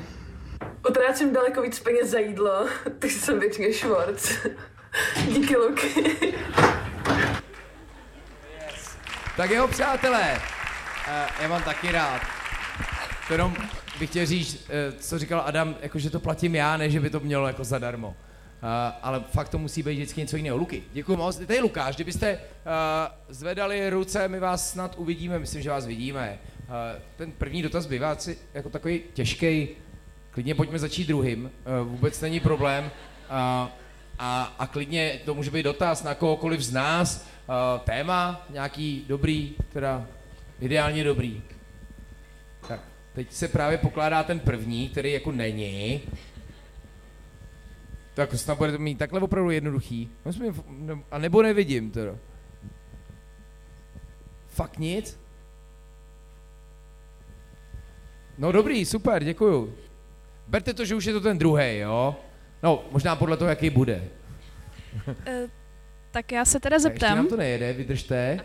Utrácím 0.88 1.32
daleko 1.32 1.62
víc 1.62 1.80
peněz 1.80 2.08
za 2.10 2.18
jídlo, 2.18 2.66
takže 2.98 3.18
jsem 3.18 3.40
většině 3.40 3.72
Schwarz. 3.72 4.32
Díky, 5.28 5.56
Luky. 5.56 6.14
Tak 9.36 9.50
jo, 9.50 9.68
přátelé, 9.68 10.40
eh, 11.08 11.26
já 11.42 11.48
mám 11.48 11.62
taky 11.62 11.92
rád. 11.92 12.22
To 13.28 13.34
jenom 13.34 13.56
bych 13.98 14.10
chtěl 14.10 14.26
říct, 14.26 14.66
eh, 14.68 14.92
co 14.92 15.18
říkal 15.18 15.42
Adam, 15.46 15.76
jako 15.80 15.98
že 15.98 16.10
to 16.10 16.20
platím 16.20 16.54
já, 16.54 16.76
ne 16.76 16.90
že 16.90 17.00
by 17.00 17.10
to 17.10 17.20
mělo 17.20 17.46
jako 17.46 17.64
zadarmo. 17.64 18.16
Uh, 18.62 18.68
ale 19.02 19.24
fakt 19.30 19.48
to 19.48 19.58
musí 19.58 19.82
být 19.82 19.94
vždycky 19.94 20.20
něco 20.20 20.36
jiného. 20.36 20.56
Luky, 20.56 20.82
děkuji 20.92 21.16
moc. 21.16 21.36
Tady 21.36 21.60
Lukáš, 21.60 21.94
kdybyste 21.94 22.34
uh, 22.34 22.40
zvedali 23.28 23.90
ruce, 23.90 24.28
my 24.28 24.40
vás 24.40 24.70
snad 24.70 24.94
uvidíme, 24.98 25.38
myslím, 25.38 25.62
že 25.62 25.70
vás 25.70 25.86
vidíme. 25.86 26.38
Uh, 26.58 26.74
ten 27.16 27.32
první 27.32 27.62
dotaz 27.62 27.86
bývá 27.86 28.16
jako 28.54 28.70
takový 28.70 29.02
těžký. 29.14 29.68
Klidně 30.36 30.54
pojďme 30.54 30.78
začít 30.78 31.08
druhým, 31.08 31.44
uh, 31.44 31.88
vůbec 31.88 32.20
není 32.20 32.40
problém. 32.40 32.84
Uh, 32.84 32.90
a, 34.18 34.54
a 34.58 34.66
klidně 34.66 35.20
to 35.24 35.34
může 35.34 35.50
být 35.50 35.62
dotaz 35.62 36.02
na 36.02 36.14
kohokoliv 36.14 36.60
z 36.60 36.72
nás, 36.72 37.28
uh, 37.48 37.80
téma 37.84 38.46
nějaký 38.50 39.04
dobrý, 39.08 39.54
teda 39.72 40.06
ideálně 40.60 41.04
dobrý. 41.04 41.42
Tak, 42.68 42.80
teď 43.14 43.32
se 43.32 43.48
právě 43.48 43.78
pokládá 43.78 44.22
ten 44.22 44.40
první, 44.40 44.88
který 44.88 45.12
jako 45.12 45.32
není. 45.32 46.00
Tak 48.14 48.34
snad 48.34 48.58
budete 48.58 48.78
mít 48.78 48.98
takhle 48.98 49.20
opravdu 49.20 49.50
jednoduchý. 49.50 50.10
A 51.10 51.18
nebo 51.18 51.42
nevidím 51.42 51.90
teda. 51.90 52.16
Fakt 54.46 54.78
nic? 54.78 55.20
No 58.38 58.52
dobrý, 58.52 58.84
super, 58.84 59.24
děkuju. 59.24 59.85
Berte 60.48 60.74
to, 60.74 60.84
že 60.84 60.94
už 60.94 61.04
je 61.04 61.12
to 61.12 61.20
ten 61.20 61.38
druhý, 61.38 61.78
jo? 61.78 62.16
No, 62.62 62.84
možná 62.90 63.16
podle 63.16 63.36
toho, 63.36 63.48
jaký 63.48 63.70
bude. 63.70 64.08
Uh, 65.08 65.14
tak 66.10 66.32
já 66.32 66.44
se 66.44 66.60
teda 66.60 66.78
zeptám. 66.78 67.08
Ještě 67.08 67.16
nám 67.16 67.28
to 67.28 67.36
nejede, 67.36 67.72
vydržte. 67.72 68.40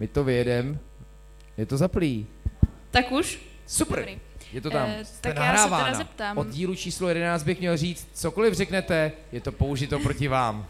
My 0.00 0.08
to 0.08 0.24
vyjedem. 0.24 0.78
Je 1.56 1.66
to 1.66 1.76
zaplý. 1.76 2.26
Tak 2.90 3.12
už? 3.12 3.40
Super. 3.66 3.98
Dobrý. 3.98 4.20
Je 4.52 4.60
to 4.60 4.70
tam. 4.70 4.88
Eh, 4.88 5.04
tak 5.20 5.36
já 5.36 5.56
se 5.56 5.68
teda 5.68 5.94
zeptám. 5.94 6.38
Od 6.38 6.48
dílu 6.48 6.74
číslo 6.74 7.08
11 7.08 7.42
bych 7.42 7.60
měl 7.60 7.76
říct, 7.76 8.08
cokoliv 8.12 8.54
řeknete, 8.54 9.12
je 9.32 9.40
to 9.40 9.52
použito 9.52 9.98
proti 9.98 10.28
vám. 10.28 10.66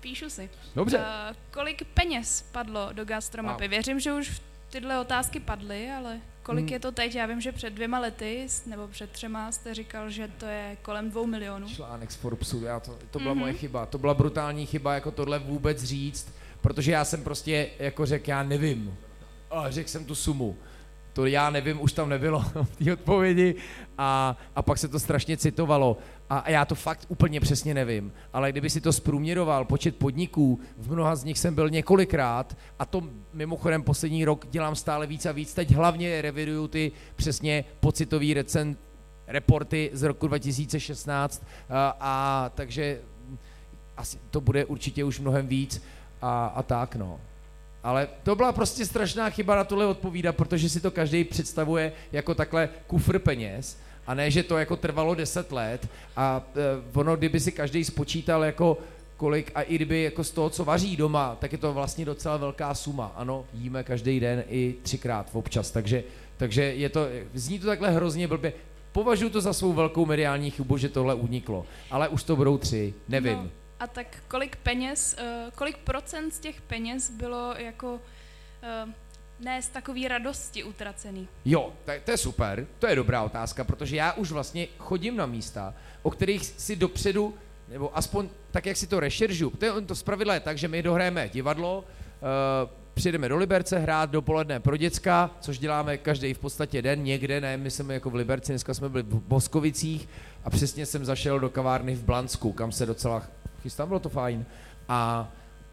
Píšu 0.00 0.30
si. 0.30 0.50
Dobře. 0.76 0.98
Uh, 0.98 1.04
kolik 1.50 1.84
peněz 1.84 2.48
padlo 2.52 2.88
do 2.92 3.04
gastromapy? 3.04 3.62
Wow. 3.62 3.70
Věřím, 3.70 4.00
že 4.00 4.12
už 4.12 4.40
tyhle 4.70 5.00
otázky 5.00 5.40
padly, 5.40 5.90
ale 5.90 6.20
kolik 6.42 6.64
Hmm. 6.64 6.72
je 6.72 6.80
to 6.80 6.92
teď? 6.92 7.14
Já 7.14 7.26
vím, 7.26 7.40
že 7.40 7.52
před 7.52 7.70
dvěma 7.72 7.98
lety, 7.98 8.46
nebo 8.66 8.88
před 8.88 9.10
třema 9.10 9.52
jste 9.52 9.74
říkal, 9.74 10.10
že 10.10 10.28
to 10.38 10.46
je 10.46 10.76
kolem 10.82 11.10
dvou 11.10 11.26
milionů. 11.26 11.68
Článek 11.68 12.10
z 12.12 12.14
Forbesu, 12.16 12.64
já 12.64 12.80
to, 12.80 12.98
to 13.10 13.18
byla 13.18 13.30
Mhm. 13.34 13.40
moje 13.40 13.52
chyba. 13.52 13.86
To 13.86 13.98
byla 13.98 14.14
brutální 14.14 14.66
chyba, 14.66 14.94
jako 14.94 15.10
tohle 15.10 15.38
vůbec 15.38 15.82
říct, 15.82 16.34
protože 16.60 16.92
já 16.92 17.04
jsem 17.04 17.24
prostě 17.24 17.68
jako 17.78 18.06
řekl, 18.06 18.30
já 18.30 18.42
nevím. 18.42 18.96
A 19.50 19.70
řekl 19.70 19.88
jsem 19.88 20.04
tu 20.04 20.14
sumu. 20.14 20.56
To 21.12 21.26
já 21.26 21.50
nevím, 21.50 21.80
už 21.80 21.92
tam 21.92 22.08
nebylo 22.08 22.40
v 22.64 22.76
té 22.84 22.92
odpovědi 22.92 23.54
a, 23.98 24.36
a 24.56 24.62
pak 24.62 24.78
se 24.78 24.88
to 24.88 25.00
strašně 25.00 25.36
citovalo. 25.36 25.96
A, 26.32 26.50
já 26.50 26.64
to 26.64 26.74
fakt 26.74 27.04
úplně 27.08 27.40
přesně 27.40 27.74
nevím. 27.74 28.12
Ale 28.32 28.52
kdyby 28.52 28.70
si 28.70 28.80
to 28.80 28.92
zprůměroval, 28.92 29.64
počet 29.64 29.96
podniků, 29.96 30.60
v 30.78 30.92
mnoha 30.92 31.16
z 31.16 31.24
nich 31.24 31.38
jsem 31.38 31.54
byl 31.54 31.70
několikrát 31.70 32.56
a 32.78 32.84
to 32.84 33.02
mimochodem 33.32 33.82
poslední 33.82 34.24
rok 34.24 34.46
dělám 34.50 34.76
stále 34.76 35.06
víc 35.06 35.26
a 35.26 35.32
víc. 35.32 35.54
Teď 35.54 35.70
hlavně 35.70 36.22
reviduju 36.22 36.68
ty 36.68 36.92
přesně 37.16 37.64
pocitový 37.80 38.34
recen, 38.34 38.76
reporty 39.26 39.90
z 39.92 40.02
roku 40.02 40.26
2016 40.28 41.44
a, 41.70 41.96
a 42.00 42.48
takže 42.54 43.00
asi 43.96 44.18
to 44.30 44.40
bude 44.40 44.64
určitě 44.64 45.04
už 45.04 45.20
mnohem 45.20 45.46
víc 45.46 45.82
a, 46.22 46.46
a 46.46 46.62
tak 46.62 46.96
no. 46.96 47.20
Ale 47.82 48.08
to 48.22 48.36
byla 48.36 48.52
prostě 48.52 48.86
strašná 48.86 49.30
chyba 49.30 49.56
na 49.56 49.64
tohle 49.64 49.86
odpovídat, 49.86 50.36
protože 50.36 50.68
si 50.68 50.80
to 50.80 50.90
každý 50.90 51.24
představuje 51.24 51.92
jako 52.12 52.34
takhle 52.34 52.68
kufr 52.86 53.18
peněz 53.18 53.78
a 54.06 54.14
ne, 54.14 54.30
že 54.30 54.42
to 54.42 54.58
jako 54.58 54.76
trvalo 54.76 55.14
10 55.14 55.52
let 55.52 55.88
a 56.16 56.42
e, 56.56 56.98
ono, 56.98 57.16
kdyby 57.16 57.40
si 57.40 57.52
každý 57.52 57.84
spočítal 57.84 58.44
jako 58.44 58.78
kolik 59.16 59.52
a 59.54 59.62
i 59.62 59.74
kdyby 59.74 60.02
jako 60.02 60.24
z 60.24 60.30
toho, 60.30 60.50
co 60.50 60.64
vaří 60.64 60.96
doma, 60.96 61.36
tak 61.40 61.52
je 61.52 61.58
to 61.58 61.72
vlastně 61.72 62.04
docela 62.04 62.36
velká 62.36 62.74
suma. 62.74 63.12
Ano, 63.16 63.44
jíme 63.54 63.84
každý 63.84 64.20
den 64.20 64.44
i 64.48 64.74
třikrát 64.82 65.30
občas, 65.32 65.70
takže, 65.70 66.04
takže 66.36 66.62
je 66.62 66.88
to, 66.88 67.06
zní 67.34 67.58
to 67.58 67.66
takhle 67.66 67.90
hrozně 67.90 68.28
blbě. 68.28 68.52
Považuji 68.92 69.30
to 69.30 69.40
za 69.40 69.52
svou 69.52 69.72
velkou 69.72 70.06
mediální 70.06 70.50
chybu, 70.50 70.76
že 70.76 70.88
tohle 70.88 71.14
uniklo, 71.14 71.66
ale 71.90 72.08
už 72.08 72.22
to 72.22 72.36
budou 72.36 72.58
tři, 72.58 72.94
nevím. 73.08 73.38
No, 73.38 73.48
a 73.80 73.86
tak 73.86 74.06
kolik 74.28 74.56
peněz, 74.56 75.16
uh, 75.18 75.50
kolik 75.54 75.78
procent 75.78 76.34
z 76.34 76.38
těch 76.38 76.60
peněz 76.60 77.10
bylo 77.10 77.54
jako 77.58 77.94
uh, 77.94 78.90
ne 79.40 79.62
z 79.62 79.68
takový 79.68 80.08
radosti 80.08 80.64
utracený? 80.64 81.28
Jo, 81.44 81.72
to 82.04 82.10
je 82.10 82.16
super, 82.16 82.66
to 82.78 82.86
je 82.86 82.96
dobrá 82.96 83.22
otázka, 83.22 83.64
protože 83.64 83.96
já 83.96 84.12
už 84.12 84.32
vlastně 84.32 84.66
chodím 84.78 85.16
na 85.16 85.26
místa, 85.26 85.74
o 86.02 86.10
kterých 86.10 86.44
si 86.44 86.76
dopředu, 86.76 87.34
nebo 87.68 87.96
aspoň 87.96 88.28
tak, 88.50 88.66
jak 88.66 88.76
si 88.76 88.86
to 88.86 89.00
rešeržu. 89.00 89.50
To, 89.50 89.64
je, 89.64 89.72
to 89.80 89.94
zpravidla 89.94 90.34
je 90.34 90.40
tak, 90.40 90.58
že 90.58 90.68
my 90.68 90.82
dohrajeme 90.82 91.28
divadlo, 91.28 91.78
uh, 91.78 92.70
přijedeme 92.94 93.28
do 93.28 93.36
Liberce 93.36 93.78
hrát 93.78 94.10
dopoledne 94.10 94.60
pro 94.60 94.76
děcka, 94.76 95.30
což 95.40 95.58
děláme 95.58 95.98
každý 95.98 96.34
v 96.34 96.38
podstatě 96.38 96.82
den, 96.82 97.02
někde, 97.02 97.40
ne, 97.40 97.56
my 97.56 97.70
jsme 97.70 97.94
jako 97.94 98.10
v 98.10 98.14
Liberci, 98.14 98.52
dneska 98.52 98.74
jsme 98.74 98.88
byli 98.88 99.02
v 99.02 99.20
Boskovicích 99.20 100.08
a 100.44 100.50
přesně 100.50 100.86
jsem 100.86 101.04
zašel 101.04 101.40
do 101.40 101.50
kavárny 101.50 101.94
v 101.94 102.04
Blansku, 102.04 102.52
kam 102.52 102.72
se 102.72 102.86
docela 102.86 103.22
chystám, 103.62 103.88
bylo 103.88 104.00
to 104.00 104.08
fajn. 104.08 104.44
A 104.88 105.28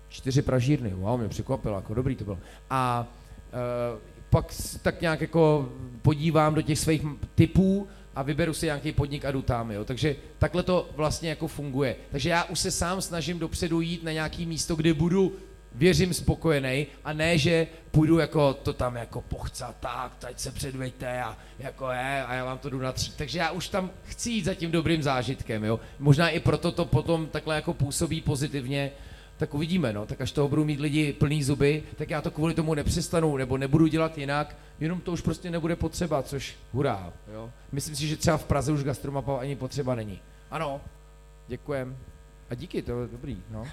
čtyři 0.10 0.41
pražírny, 0.41 0.90
wow, 0.90 1.19
mě 1.19 1.30
překvapilo, 1.30 1.76
jako 1.76 1.94
dobrý 1.94 2.15
to 2.15 2.23
bylo. 2.23 2.38
A 2.69 3.07
pak 4.30 4.51
s- 4.53 4.77
tak 4.77 5.01
nějak 5.01 5.21
jako 5.21 5.69
podívám 6.01 6.55
do 6.55 6.61
těch 6.61 6.80
svých 6.80 7.01
typů 7.35 7.88
a 8.15 8.23
vyberu 8.23 8.53
si 8.53 8.65
nějaký 8.65 8.91
podnik 8.91 9.26
a 9.26 9.31
jdu 9.31 9.41
tam, 9.41 9.71
jo. 9.71 9.85
Takže 9.85 10.15
takhle 10.38 10.63
to 10.63 10.89
vlastně 10.95 11.30
jako 11.30 11.47
funguje. 11.47 11.95
Takže 12.11 12.30
já 12.30 12.43
už 12.43 12.59
se 12.59 12.71
sám 12.71 13.01
snažím 13.01 13.39
dopředu 13.39 13.81
jít 13.81 14.03
na 14.03 14.11
nějaký 14.11 14.45
místo, 14.45 14.76
kde 14.76 14.93
budu 14.93 15.35
věřím 15.76 16.13
spokojený 16.13 16.88
a 17.03 17.13
ne, 17.13 17.38
že 17.38 17.67
půjdu 17.91 18.19
jako 18.19 18.53
to 18.53 18.73
tam 18.73 18.95
jako 18.95 19.21
pochcat, 19.21 19.76
tak, 19.80 20.15
teď 20.19 20.39
se 20.39 20.51
předveďte 20.51 21.21
a 21.23 21.38
jako 21.59 21.89
je 21.91 22.23
a 22.27 22.34
já 22.34 22.45
vám 22.45 22.57
to 22.57 22.69
jdu 22.69 22.80
natřít. 22.80 23.15
Takže 23.17 23.39
já 23.39 23.51
už 23.51 23.67
tam 23.69 23.89
chci 24.03 24.30
jít 24.31 24.45
za 24.45 24.53
tím 24.53 24.71
dobrým 24.71 25.03
zážitkem, 25.03 25.63
jo. 25.63 25.80
Možná 25.99 26.30
i 26.30 26.39
proto 26.39 26.71
to 26.71 26.85
potom 26.85 27.27
takhle 27.27 27.55
jako 27.55 27.73
působí 27.73 28.21
pozitivně, 28.21 28.91
tak 29.39 29.53
uvidíme, 29.53 29.93
no. 29.93 30.05
Tak 30.05 30.21
až 30.21 30.31
toho 30.31 30.47
budou 30.47 30.65
mít 30.65 30.79
lidi 30.79 31.13
plný 31.13 31.43
zuby, 31.43 31.83
tak 31.95 32.09
já 32.09 32.21
to 32.21 32.31
kvůli 32.31 32.53
tomu 32.53 32.73
nepřestanu, 32.73 33.37
nebo 33.37 33.57
nebudu 33.57 33.87
dělat 33.87 34.17
jinak, 34.17 34.55
jenom 34.79 35.01
to 35.01 35.11
už 35.11 35.21
prostě 35.21 35.51
nebude 35.51 35.75
potřeba, 35.75 36.23
což 36.23 36.55
hurá, 36.73 37.13
jo. 37.33 37.51
Myslím 37.71 37.95
si, 37.95 38.07
že 38.07 38.17
třeba 38.17 38.37
v 38.37 38.45
Praze 38.45 38.71
už 38.71 38.83
gastromapa 38.83 39.39
ani 39.39 39.55
potřeba 39.55 39.95
není. 39.95 40.19
Ano, 40.51 40.81
děkujem. 41.47 41.97
A 42.49 42.55
díky, 42.55 42.81
to 42.81 43.01
je 43.01 43.07
dobrý, 43.07 43.43
no. 43.49 43.67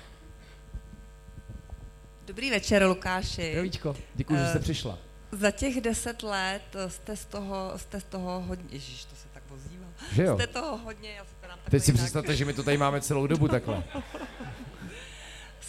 Dobrý 2.27 2.51
večer, 2.51 2.87
Lukáši. 2.87 3.51
Zdravíčko, 3.51 3.97
děkuji, 4.15 4.37
že 4.37 4.47
jste 4.47 4.59
Eh, 4.59 4.63
přišla. 4.63 4.99
Za 5.33 5.51
těch 5.51 5.81
deset 5.81 6.23
let 6.23 6.77
jste 6.89 7.17
z 7.17 7.25
toho, 7.25 7.73
jste 7.77 8.01
z 8.01 8.05
toho 8.05 8.41
hodně, 8.41 8.69
ježiš, 8.71 9.05
to 9.05 9.17
se 9.17 9.27
tak 9.35 9.43
ozývá. 9.55 9.87
Že 10.13 10.23
jo? 10.23 10.35
Jste 10.35 10.47
toho 10.47 10.77
hodně, 10.77 11.11
já 11.11 11.25
se 11.25 11.35
to 11.41 11.49
nám 11.49 11.59
Teď 11.71 11.83
si 11.83 11.93
představte, 11.93 12.37
že 12.37 12.45
my 12.45 12.53
to 12.53 12.63
tady 12.63 12.79
máme 12.79 13.01
celou 13.01 13.27
dobu 13.27 13.49
takhle. 13.49 13.85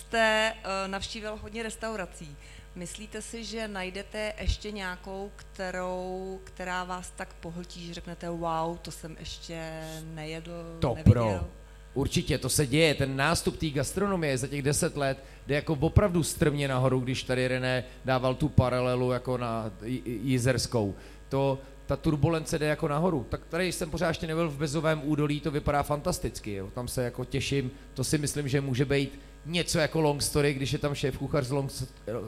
Jste 0.07 0.53
uh, 0.55 0.91
navštívil 0.91 1.35
hodně 1.41 1.63
restaurací. 1.63 2.35
Myslíte 2.75 3.21
si, 3.21 3.43
že 3.43 3.67
najdete 3.67 4.33
ještě 4.41 4.71
nějakou, 4.71 5.31
kterou, 5.35 6.39
která 6.43 6.83
vás 6.83 7.13
tak 7.15 7.33
pohltí, 7.33 7.87
že 7.87 7.93
řeknete 7.93 8.29
wow, 8.29 8.77
to 8.81 8.91
jsem 8.91 9.15
ještě 9.19 9.81
nejedl, 10.13 10.51
To 10.79 10.87
neviděl? 10.95 11.13
pro. 11.13 11.47
Určitě, 11.93 12.37
to 12.37 12.49
se 12.49 12.67
děje. 12.67 12.95
Ten 12.95 13.15
nástup 13.15 13.57
té 13.57 13.69
gastronomie 13.69 14.37
za 14.37 14.47
těch 14.47 14.61
deset 14.61 14.97
let 14.97 15.23
jde 15.47 15.55
jako 15.55 15.73
opravdu 15.73 16.23
strmě 16.23 16.67
nahoru, 16.67 16.99
když 16.99 17.23
tady 17.23 17.47
René 17.47 17.83
dával 18.05 18.35
tu 18.35 18.49
paralelu 18.49 19.11
jako 19.11 19.37
na 19.37 19.71
Jizerskou. 20.05 20.95
To, 21.29 21.59
ta 21.85 21.95
turbulence 21.95 22.59
jde 22.59 22.65
jako 22.65 22.87
nahoru. 22.87 23.25
Tak 23.29 23.41
tady 23.49 23.71
jsem 23.71 23.89
pořád 23.89 24.07
ještě 24.07 24.27
nebyl 24.27 24.49
v 24.49 24.57
Bezovém 24.57 25.01
údolí, 25.03 25.39
to 25.39 25.51
vypadá 25.51 25.83
fantasticky. 25.83 26.53
Jo. 26.53 26.69
Tam 26.75 26.87
se 26.87 27.03
jako 27.03 27.25
těším, 27.25 27.71
to 27.93 28.03
si 28.03 28.17
myslím, 28.17 28.47
že 28.47 28.61
může 28.61 28.85
být 28.85 29.19
něco 29.47 29.79
jako 29.79 30.01
long 30.01 30.21
story, 30.21 30.53
když 30.53 30.73
je 30.73 30.79
tam 30.79 30.95
šéf 30.95 31.17
kuchař 31.17 31.45
z 31.45 31.51
long, 31.51 31.71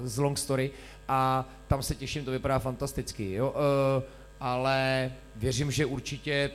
z 0.04 0.18
long 0.18 0.38
story 0.38 0.72
a 1.08 1.50
tam 1.68 1.84
se 1.84 1.96
těším, 1.96 2.26
to 2.26 2.32
vypadá 2.32 2.60
fantasticky. 2.60 3.32
Jo. 3.32 3.50
Uh, 3.50 4.04
ale 4.40 5.12
věřím, 5.36 5.72
že 5.72 5.86
určitě 5.86 6.52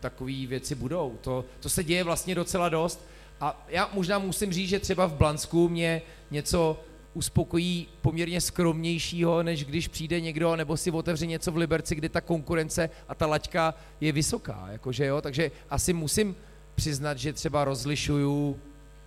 takové 0.00 0.46
věci 0.46 0.74
budou. 0.74 1.18
To, 1.20 1.44
to 1.60 1.68
se 1.68 1.84
děje 1.84 2.04
vlastně 2.04 2.34
docela 2.34 2.68
dost 2.68 3.06
A 3.40 3.66
já 3.68 3.90
možná 3.92 4.18
musím 4.18 4.52
říct, 4.52 4.68
že 4.68 4.80
třeba 4.80 5.06
v 5.06 5.14
Blansku 5.14 5.68
mě 5.68 6.02
něco 6.30 6.80
uspokojí 7.14 7.88
poměrně 8.02 8.40
skromnějšího, 8.40 9.42
než 9.42 9.64
když 9.64 9.88
přijde 9.88 10.20
někdo 10.20 10.56
nebo 10.56 10.76
si 10.76 10.90
otevře 10.90 11.26
něco 11.26 11.52
v 11.52 11.56
Liberci, 11.56 11.94
kde 11.94 12.08
ta 12.08 12.20
konkurence 12.20 12.90
a 13.08 13.14
ta 13.14 13.26
laťka 13.26 13.74
je 14.00 14.12
vysoká, 14.12 14.68
jakože 14.72 15.06
jo, 15.06 15.20
takže 15.20 15.50
asi 15.70 15.92
musím 15.92 16.36
přiznat, 16.74 17.18
že 17.18 17.32
třeba 17.32 17.64
rozlišuju 17.64 18.60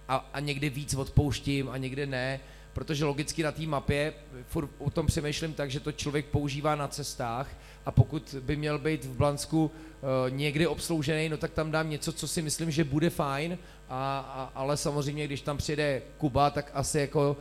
a, 0.09 0.29
a 0.33 0.39
někdy 0.39 0.69
víc 0.69 0.93
odpouštím 0.93 1.69
a 1.69 1.77
někde 1.77 2.05
ne, 2.05 2.39
protože 2.73 3.05
logicky 3.05 3.43
na 3.43 3.51
té 3.51 3.61
mapě 3.61 4.13
furt 4.47 4.69
o 4.77 4.89
tom 4.89 5.07
přemýšlím 5.07 5.53
tak, 5.53 5.71
že 5.71 5.79
to 5.79 5.91
člověk 5.91 6.25
používá 6.25 6.75
na 6.75 6.87
cestách 6.87 7.47
a 7.85 7.91
pokud 7.91 8.35
by 8.41 8.55
měl 8.55 8.79
být 8.79 9.05
v 9.05 9.17
Blansku 9.17 9.65
uh, 9.65 10.35
někdy 10.35 10.67
obsloužený, 10.67 11.29
no 11.29 11.37
tak 11.37 11.51
tam 11.51 11.71
dám 11.71 11.89
něco, 11.89 12.11
co 12.13 12.27
si 12.27 12.41
myslím, 12.41 12.71
že 12.71 12.83
bude 12.83 13.09
fajn, 13.09 13.57
a, 13.89 14.19
a, 14.19 14.51
ale 14.55 14.77
samozřejmě, 14.77 15.25
když 15.25 15.41
tam 15.41 15.57
přijde 15.57 16.01
Kuba, 16.17 16.49
tak 16.49 16.71
asi 16.73 16.99
jako 16.99 17.37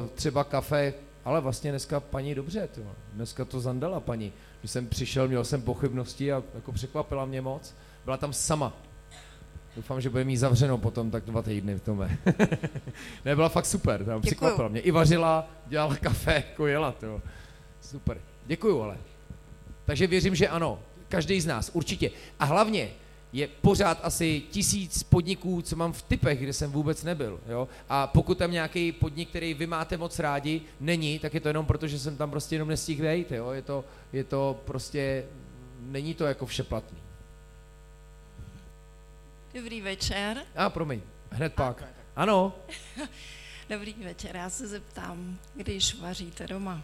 uh, 0.00 0.08
třeba 0.14 0.44
kafe, 0.44 0.94
ale 1.24 1.40
vlastně 1.40 1.70
dneska 1.70 2.00
paní 2.00 2.34
dobře, 2.34 2.68
tyjo. 2.74 2.92
dneska 3.12 3.44
to 3.44 3.60
zandala 3.60 4.00
paní. 4.00 4.32
Když 4.60 4.70
jsem 4.70 4.86
přišel, 4.86 5.28
měl 5.28 5.44
jsem 5.44 5.62
pochybnosti 5.62 6.32
a 6.32 6.42
jako 6.54 6.72
překvapila 6.72 7.24
mě 7.24 7.40
moc. 7.40 7.74
Byla 8.04 8.16
tam 8.16 8.32
sama, 8.32 8.72
Doufám, 9.78 10.00
že 10.00 10.10
bude 10.10 10.24
mít 10.24 10.36
zavřeno 10.36 10.78
potom 10.78 11.10
tak 11.10 11.24
dva 11.24 11.42
týdny 11.42 11.74
v 11.74 11.80
tom. 11.80 11.98
ne, 13.24 13.36
byla 13.36 13.48
fakt 13.48 13.66
super, 13.66 14.04
tam 14.04 14.20
překvapila 14.20 14.68
mě. 14.68 14.80
I 14.80 14.90
vařila, 14.90 15.50
dělala 15.66 15.96
kafe, 15.96 16.34
jako 16.34 16.66
jela, 16.66 16.92
to. 16.92 17.22
Super. 17.80 18.20
Děkuju, 18.46 18.82
ale. 18.82 18.96
Takže 19.84 20.06
věřím, 20.06 20.34
že 20.34 20.48
ano. 20.48 20.78
Každý 21.08 21.40
z 21.40 21.46
nás, 21.46 21.70
určitě. 21.74 22.10
A 22.40 22.44
hlavně 22.44 22.90
je 23.32 23.48
pořád 23.60 24.00
asi 24.02 24.42
tisíc 24.50 25.02
podniků, 25.02 25.62
co 25.62 25.76
mám 25.76 25.92
v 25.92 26.02
typech, 26.02 26.40
kde 26.40 26.52
jsem 26.52 26.72
vůbec 26.72 27.02
nebyl. 27.02 27.40
Jo? 27.48 27.68
A 27.88 28.06
pokud 28.06 28.38
tam 28.38 28.52
nějaký 28.52 28.92
podnik, 28.92 29.28
který 29.28 29.54
vy 29.54 29.66
máte 29.66 29.96
moc 29.96 30.18
rádi, 30.18 30.60
není, 30.80 31.18
tak 31.18 31.34
je 31.34 31.40
to 31.40 31.48
jenom 31.48 31.66
proto, 31.66 31.86
že 31.86 31.98
jsem 31.98 32.16
tam 32.16 32.30
prostě 32.30 32.54
jenom 32.54 32.68
nestihl 32.68 33.02
vejít. 33.02 33.32
Jo? 33.32 33.50
Je, 33.50 33.62
to, 33.62 33.84
je 34.12 34.24
to 34.24 34.60
prostě, 34.64 35.24
není 35.80 36.14
to 36.14 36.24
jako 36.24 36.46
všeplatný. 36.46 37.07
Dobrý 39.54 39.80
večer. 39.80 40.42
A 40.56 40.66
ah, 40.66 40.70
promiň, 40.70 41.00
hned 41.30 41.54
pak. 41.54 41.84
Ano. 42.16 42.52
Dobrý 43.70 43.94
večer, 44.04 44.36
já 44.36 44.50
se 44.50 44.66
zeptám, 44.66 45.38
když 45.54 46.00
vaříte 46.00 46.46
doma. 46.46 46.82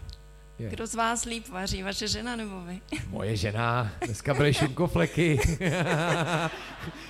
Je. 0.59 0.69
Kdo 0.69 0.87
z 0.87 0.95
vás 0.95 1.25
líp 1.25 1.49
vaří, 1.49 1.83
vaše 1.83 2.07
žena 2.07 2.35
nebo 2.35 2.61
vy? 2.61 2.81
Moje 3.09 3.35
žena, 3.35 3.91
dneska 4.05 4.33
byly 4.37 4.53
šunkofleky. 4.53 5.39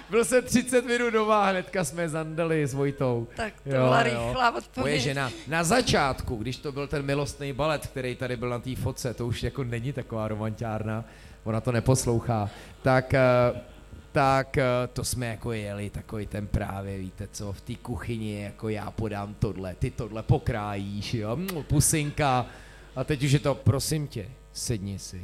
Byl 0.09 0.25
jsem 0.25 0.43
30 0.43 0.85
minut 0.85 1.09
doma, 1.09 1.49
hnedka 1.49 1.83
jsme 1.83 2.09
zandali 2.09 2.67
s 2.67 2.73
Vojtou. 2.73 3.27
Tak 3.35 3.53
to 3.61 3.69
jo, 3.69 3.75
byla 3.75 4.03
rychlá 4.03 4.55
odpověď. 4.55 4.93
Moje 4.93 4.99
žena, 4.99 5.31
na 5.47 5.63
začátku, 5.63 6.35
když 6.35 6.57
to 6.57 6.71
byl 6.71 6.87
ten 6.87 7.05
milostný 7.05 7.53
balet, 7.53 7.87
který 7.87 8.15
tady 8.15 8.37
byl 8.37 8.49
na 8.49 8.59
té 8.59 8.75
fotce, 8.75 9.13
to 9.13 9.27
už 9.27 9.43
jako 9.43 9.63
není 9.63 9.93
taková 9.93 10.27
romantiárna, 10.27 11.05
ona 11.43 11.61
to 11.61 11.71
neposlouchá, 11.71 12.49
tak 12.81 13.13
uh, 13.53 13.74
tak 14.15 14.57
eh, 14.57 14.63
to 14.93 15.03
jsme 15.03 15.27
jako 15.27 15.51
jeli 15.51 15.89
takový 15.89 16.25
ten 16.25 16.47
právě, 16.47 16.97
víte 16.97 17.27
co, 17.31 17.53
v 17.53 17.61
té 17.61 17.75
kuchyni, 17.75 18.41
jako 18.41 18.69
já 18.69 18.91
podám 18.91 19.33
tohle, 19.33 19.75
ty 19.75 19.91
tohle 19.91 20.23
pokrájíš, 20.23 21.13
jo, 21.13 21.35
mm, 21.35 21.47
pusinka. 21.63 22.45
A 22.95 23.03
teď 23.03 23.23
už 23.23 23.31
je 23.31 23.39
to, 23.39 23.55
prosím 23.55 24.07
tě, 24.07 24.29
sedni 24.53 24.99
si, 24.99 25.23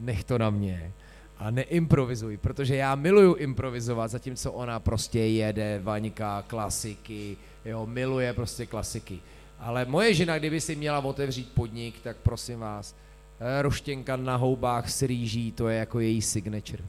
nech 0.00 0.24
to 0.24 0.38
na 0.38 0.50
mě 0.50 0.92
a 1.38 1.50
neimprovizuj, 1.50 2.36
protože 2.36 2.76
já 2.76 2.94
miluju 2.94 3.34
improvizovat, 3.34 4.10
zatímco 4.10 4.52
ona 4.52 4.80
prostě 4.80 5.20
jede, 5.20 5.80
vaňka, 5.82 6.42
klasiky, 6.42 7.36
jo, 7.64 7.86
miluje 7.86 8.32
prostě 8.32 8.66
klasiky. 8.66 9.18
Ale 9.58 9.84
moje 9.84 10.14
žena, 10.14 10.38
kdyby 10.38 10.60
si 10.60 10.76
měla 10.76 10.98
otevřít 10.98 11.52
podnik, 11.52 12.00
tak 12.02 12.16
prosím 12.16 12.58
vás, 12.58 12.96
eh, 13.40 13.62
roštěnka 13.62 14.16
na 14.16 14.36
houbách 14.36 14.90
s 14.90 15.02
rýží, 15.02 15.52
to 15.52 15.68
je 15.68 15.78
jako 15.78 16.00
její 16.00 16.22
signature. 16.22 16.84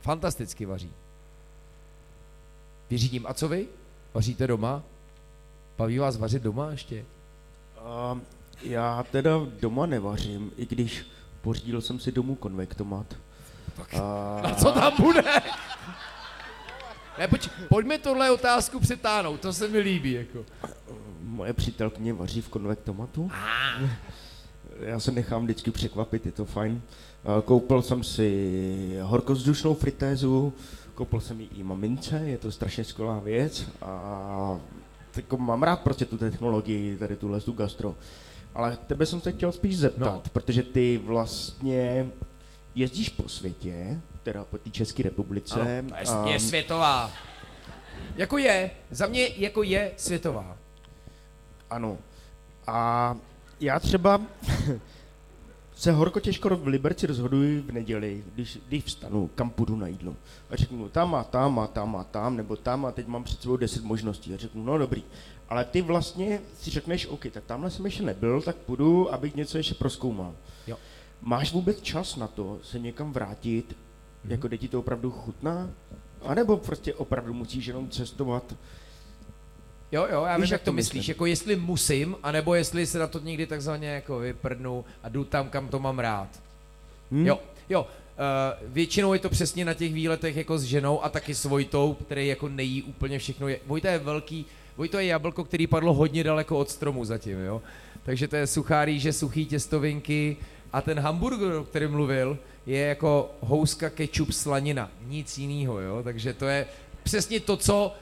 Fantasticky 0.00 0.66
vaří. 0.66 0.92
Vyřídím. 2.90 3.26
A 3.26 3.34
co 3.34 3.48
vy? 3.48 3.66
Vaříte 4.14 4.46
doma? 4.46 4.82
Baví 5.78 5.98
vás 5.98 6.16
vařit 6.16 6.42
doma 6.42 6.70
ještě? 6.70 7.04
Uh, 8.12 8.18
já 8.62 9.04
teda 9.10 9.30
doma 9.60 9.86
nevařím, 9.86 10.52
i 10.56 10.66
když 10.66 11.06
pořídil 11.42 11.80
jsem 11.80 12.00
si 12.00 12.12
domů 12.12 12.34
konvektomat. 12.34 13.16
Tak, 13.76 13.92
uh, 13.92 14.00
a 14.46 14.54
co 14.54 14.72
tam 14.72 14.92
bude? 15.00 15.22
Ne, 17.18 17.28
pojď, 17.28 17.50
pojďme 17.68 17.98
tohle 17.98 18.30
otázku 18.30 18.80
přetáhnout, 18.80 19.40
to 19.40 19.52
se 19.52 19.68
mi 19.68 19.78
líbí. 19.78 20.12
Jako. 20.12 20.44
Moje 21.22 21.52
přítelkyně 21.52 22.12
vaří 22.12 22.40
v 22.40 22.48
konvektomatu. 22.48 23.30
Ah. 23.34 23.88
Já 24.80 25.00
se 25.00 25.12
nechám 25.12 25.44
vždycky 25.44 25.70
překvapit, 25.70 26.26
je 26.26 26.32
to 26.32 26.44
fajn. 26.44 26.82
Eh, 27.24 27.42
koupil 27.42 27.82
jsem 27.82 28.04
si 28.04 28.98
horkozdušnou 29.02 29.74
fritézu, 29.74 30.52
koupil 30.94 31.20
jsem 31.20 31.40
ji 31.40 31.48
i 31.56 31.62
mamince, 31.62 32.20
je 32.24 32.38
to 32.38 32.52
strašně 32.52 32.84
skvělá 32.84 33.18
věc 33.18 33.68
a 33.82 34.60
jako 35.16 35.36
mám 35.36 35.62
rád 35.62 35.80
prostě 35.80 36.04
tu 36.04 36.18
technologii, 36.18 36.96
tady 36.96 37.16
tuhle 37.16 37.40
tu 37.40 37.52
gastro. 37.52 37.94
Ale 38.54 38.78
tebe 38.86 39.06
jsem 39.06 39.20
se 39.20 39.32
chtěl 39.32 39.52
spíš 39.52 39.78
zeptat, 39.78 40.14
no. 40.14 40.22
protože 40.32 40.62
ty 40.62 41.00
vlastně 41.04 42.10
jezdíš 42.74 43.08
po 43.08 43.28
světě, 43.28 44.00
teda 44.22 44.44
po 44.44 44.58
té 44.58 44.70
České 44.70 45.02
republice. 45.02 45.60
Ano, 45.60 46.22
to 46.22 46.28
je, 46.28 46.32
je 46.32 46.40
světová. 46.40 47.12
Jako 48.16 48.38
je, 48.38 48.70
za 48.90 49.06
mě 49.06 49.28
jako 49.36 49.62
je 49.62 49.92
světová. 49.96 50.56
Ano. 51.70 51.98
A 52.66 53.16
já 53.60 53.80
třeba 53.80 54.20
se 55.78 55.92
horko 55.92 56.20
těžko 56.20 56.56
v 56.56 56.66
Liberci 56.66 57.06
rozhoduji 57.06 57.60
v 57.60 57.72
neděli, 57.72 58.24
když, 58.34 58.58
když 58.68 58.84
vstanu, 58.84 59.30
kam 59.34 59.50
půjdu 59.50 59.76
na 59.76 59.86
jídlo. 59.86 60.16
A 60.50 60.56
řeknu, 60.56 60.88
tam 60.88 61.14
a 61.14 61.24
tam 61.24 61.58
a 61.58 61.66
tam 61.66 61.96
a 61.96 62.04
tam, 62.04 62.36
nebo 62.36 62.56
tam 62.56 62.86
a 62.86 62.92
teď 62.92 63.06
mám 63.06 63.24
před 63.24 63.42
sebou 63.42 63.56
deset 63.56 63.84
možností. 63.84 64.34
A 64.34 64.36
řeknu, 64.36 64.64
no 64.64 64.78
dobrý. 64.78 65.02
Ale 65.48 65.64
ty 65.64 65.82
vlastně 65.82 66.40
si 66.60 66.70
řekneš, 66.70 67.06
OK, 67.06 67.26
tak 67.32 67.44
tamhle 67.44 67.70
jsem 67.70 67.84
ještě 67.84 68.02
nebyl, 68.02 68.42
tak 68.42 68.56
půjdu, 68.56 69.12
abych 69.12 69.34
něco 69.34 69.58
ještě 69.58 69.74
proskoumal. 69.74 70.34
Jo. 70.66 70.76
Máš 71.22 71.52
vůbec 71.52 71.80
čas 71.80 72.16
na 72.16 72.26
to 72.26 72.58
se 72.62 72.78
někam 72.78 73.12
vrátit, 73.12 73.72
mm-hmm. 73.72 74.30
jako 74.30 74.48
děti 74.48 74.68
to 74.68 74.78
opravdu 74.78 75.10
chutná? 75.10 75.70
A 76.22 76.34
nebo 76.34 76.56
prostě 76.56 76.94
opravdu 76.94 77.34
musíš 77.34 77.66
jenom 77.66 77.88
cestovat 77.88 78.54
Jo, 79.92 80.06
jo, 80.10 80.24
já 80.24 80.36
vím, 80.36 80.46
jak 80.50 80.62
to 80.62 80.72
myslíš, 80.72 80.98
myslím. 80.98 81.12
jako 81.12 81.26
jestli 81.26 81.56
musím, 81.56 82.16
anebo 82.22 82.54
jestli 82.54 82.86
se 82.86 82.98
na 82.98 83.06
to 83.06 83.18
někdy 83.18 83.46
takzvaně 83.46 83.88
jako 83.88 84.18
vyprdnu 84.18 84.84
a 85.02 85.08
jdu 85.08 85.24
tam, 85.24 85.48
kam 85.48 85.68
to 85.68 85.78
mám 85.78 85.98
rád. 85.98 86.28
Hmm? 87.12 87.26
Jo, 87.26 87.38
jo, 87.68 87.80
uh, 87.82 88.68
většinou 88.72 89.12
je 89.12 89.18
to 89.18 89.28
přesně 89.28 89.64
na 89.64 89.74
těch 89.74 89.94
výletech 89.94 90.36
jako 90.36 90.58
s 90.58 90.62
ženou 90.62 91.04
a 91.04 91.08
taky 91.08 91.34
s 91.34 91.44
Vojtou, 91.44 91.94
který 91.94 92.28
jako 92.28 92.48
nejí 92.48 92.82
úplně 92.82 93.18
všechno. 93.18 93.48
Je, 93.48 93.60
Vojta 93.66 93.90
je 93.90 93.98
velký, 93.98 94.46
Vojto 94.76 94.98
je 94.98 95.06
jablko, 95.06 95.44
který 95.44 95.66
padlo 95.66 95.94
hodně 95.94 96.24
daleko 96.24 96.58
od 96.58 96.70
stromu 96.70 97.04
zatím, 97.04 97.44
jo. 97.44 97.62
Takže 98.02 98.28
to 98.28 98.36
je 98.36 98.46
suchá 98.46 98.84
rýže, 98.84 99.12
suchý 99.12 99.46
těstovinky 99.46 100.36
a 100.72 100.82
ten 100.82 101.00
hamburger, 101.00 101.52
o 101.52 101.64
kterém 101.64 101.90
mluvil, 101.90 102.38
je 102.66 102.80
jako 102.80 103.30
houska, 103.40 103.90
ketchup, 103.90 104.32
slanina, 104.32 104.90
nic 105.06 105.38
jiného, 105.38 105.80
jo. 105.80 106.02
Takže 106.02 106.32
to 106.32 106.46
je 106.46 106.66
přesně 107.02 107.40
to, 107.40 107.56
co 107.56 107.94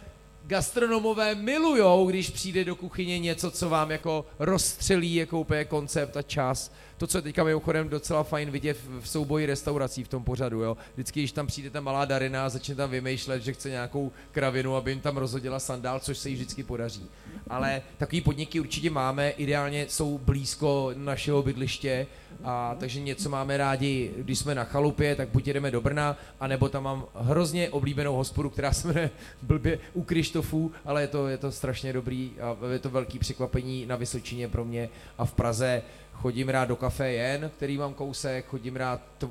gastronomové 0.47 1.35
milujou, 1.35 2.06
když 2.06 2.31
přijde 2.31 2.64
do 2.64 2.77
kuchyně 2.77 3.18
něco, 3.18 3.51
co 3.51 3.68
vám 3.68 3.90
jako 3.90 4.27
rozstřelí 4.39 5.14
jako 5.14 5.40
úplně 5.40 5.64
koncept 5.64 6.16
a 6.16 6.23
čas. 6.23 6.73
To, 6.98 7.06
co 7.06 7.23
teďka 7.23 7.44
mimochodem 7.44 7.89
docela 7.89 8.23
fajn 8.23 8.51
vidět 8.51 8.77
v 9.01 9.09
souboji 9.09 9.47
restaurací 9.47 10.05
v 10.05 10.09
tom 10.09 10.24
pořadu, 10.24 10.62
jo. 10.62 10.77
Vždycky, 10.94 11.20
když 11.20 11.32
tam 11.32 11.47
přijde 11.47 11.70
ta 11.70 11.81
malá 11.81 12.05
Darina 12.05 12.47
a 12.47 12.48
začne 12.48 12.74
tam 12.74 12.90
vymýšlet, 12.90 13.43
že 13.43 13.52
chce 13.52 13.70
nějakou 13.70 14.12
kravinu, 14.32 14.77
aby 14.77 14.90
jim 14.90 15.01
tam 15.01 15.16
rozhodila 15.16 15.59
sandál, 15.59 16.01
což 16.01 16.18
se 16.18 16.28
jí 16.28 16.35
vždycky 16.35 16.62
podaří. 16.62 17.06
Ale 17.51 17.82
takový 17.98 18.20
podniky 18.20 18.60
určitě 18.60 18.90
máme, 18.90 19.31
ideálně 19.31 19.86
jsou 19.89 20.18
blízko 20.18 20.90
našeho 20.94 21.43
bydliště, 21.43 22.06
a 22.44 22.77
takže 22.81 23.01
něco 23.01 23.31
máme 23.31 23.56
rádi, 23.56 24.10
když 24.16 24.39
jsme 24.39 24.55
na 24.55 24.64
chalupě, 24.64 25.16
tak 25.16 25.28
buď 25.28 25.47
jedeme 25.47 25.70
do 25.70 25.81
Brna, 25.81 26.16
anebo 26.40 26.68
tam 26.68 26.85
mám 26.85 27.05
hrozně 27.14 27.70
oblíbenou 27.70 28.16
hospodu, 28.16 28.51
která 28.51 28.73
se 28.73 28.89
jmenuje 28.89 29.10
blbě 29.43 29.78
u 29.94 30.02
Krištofů, 30.02 30.73
ale 30.85 31.01
je 31.01 31.06
to, 31.06 31.28
je 31.28 31.39
to 31.39 31.52
strašně 31.52 31.93
dobrý 31.93 32.32
a 32.40 32.73
je 32.73 32.78
to 32.78 32.90
velký 32.90 33.18
překvapení 33.18 33.86
na 33.86 33.97
Vysočině 33.97 34.48
pro 34.48 34.64
mě 34.64 34.89
a 35.18 35.24
v 35.24 35.32
Praze 35.32 35.82
chodím 36.20 36.48
rád 36.48 36.64
do 36.64 36.76
kafe 36.76 37.10
jen, 37.12 37.51
který 37.56 37.78
mám 37.78 37.94
kousek, 37.94 38.47
chodím 38.47 38.76
rád, 38.76 39.01
to, 39.18 39.30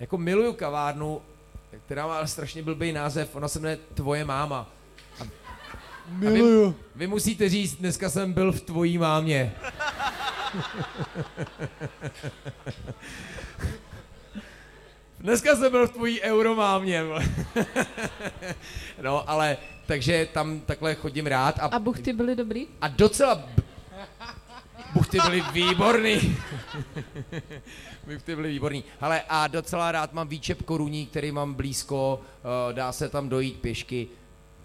jako 0.00 0.18
miluju 0.18 0.52
kavárnu, 0.52 1.22
která 1.86 2.06
má 2.06 2.26
strašně 2.26 2.62
blbý 2.62 2.92
název, 2.92 3.36
ona 3.36 3.48
se 3.48 3.58
jmenuje 3.58 3.78
Tvoje 3.94 4.24
máma. 4.24 4.70
A, 5.20 5.24
Miluju. 6.08 6.66
A 6.66 6.68
vy, 6.70 6.74
vy 6.96 7.06
musíte 7.06 7.48
říct, 7.48 7.74
dneska 7.76 8.10
jsem 8.10 8.32
byl 8.32 8.52
v 8.52 8.60
tvojí 8.60 8.98
mámě. 8.98 9.52
Dneska 15.20 15.56
jsem 15.56 15.70
byl 15.70 15.86
v 15.88 15.92
tvojí 15.92 16.20
euromámě. 16.22 17.02
no, 19.02 19.30
ale 19.30 19.56
takže 19.86 20.28
tam 20.32 20.60
takhle 20.60 20.94
chodím 20.94 21.26
rád. 21.26 21.58
A, 21.58 21.62
A 21.66 21.78
buchty 21.78 22.12
byly 22.12 22.36
dobrý? 22.36 22.66
a 22.80 22.88
docela... 22.88 23.34
b- 23.34 23.62
Buchty 24.94 25.18
byly 25.24 25.42
výborný. 25.52 26.36
Buchty 28.06 28.36
byly 28.36 28.50
výborný. 28.50 28.84
Ale 29.00 29.22
a 29.28 29.46
docela 29.46 29.92
rád 29.92 30.12
mám 30.12 30.28
výčep 30.28 30.62
koruní, 30.62 31.06
který 31.06 31.32
mám 31.32 31.54
blízko, 31.54 32.20
eh, 32.70 32.72
dá 32.72 32.92
se 32.92 33.08
tam 33.08 33.28
dojít 33.28 33.60
pěšky. 33.60 34.08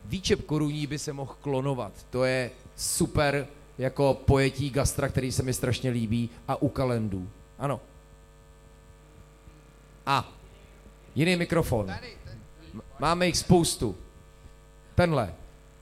Výčep 0.05 0.45
koruní 0.45 0.87
by 0.87 0.99
se 0.99 1.13
mohl 1.13 1.35
klonovat. 1.41 1.91
To 2.09 2.23
je 2.23 2.51
super 2.75 3.47
jako 3.77 4.13
pojetí 4.25 4.69
gastra, 4.69 5.09
který 5.09 5.31
se 5.31 5.43
mi 5.43 5.53
strašně 5.53 5.89
líbí. 5.89 6.29
A 6.47 6.61
u 6.61 6.69
kalendů. 6.69 7.29
Ano. 7.59 7.81
A 10.05 10.31
jiný 11.15 11.35
mikrofon. 11.35 11.91
Máme 12.99 13.25
jich 13.25 13.37
spoustu. 13.37 13.95
Tenhle. 14.95 15.33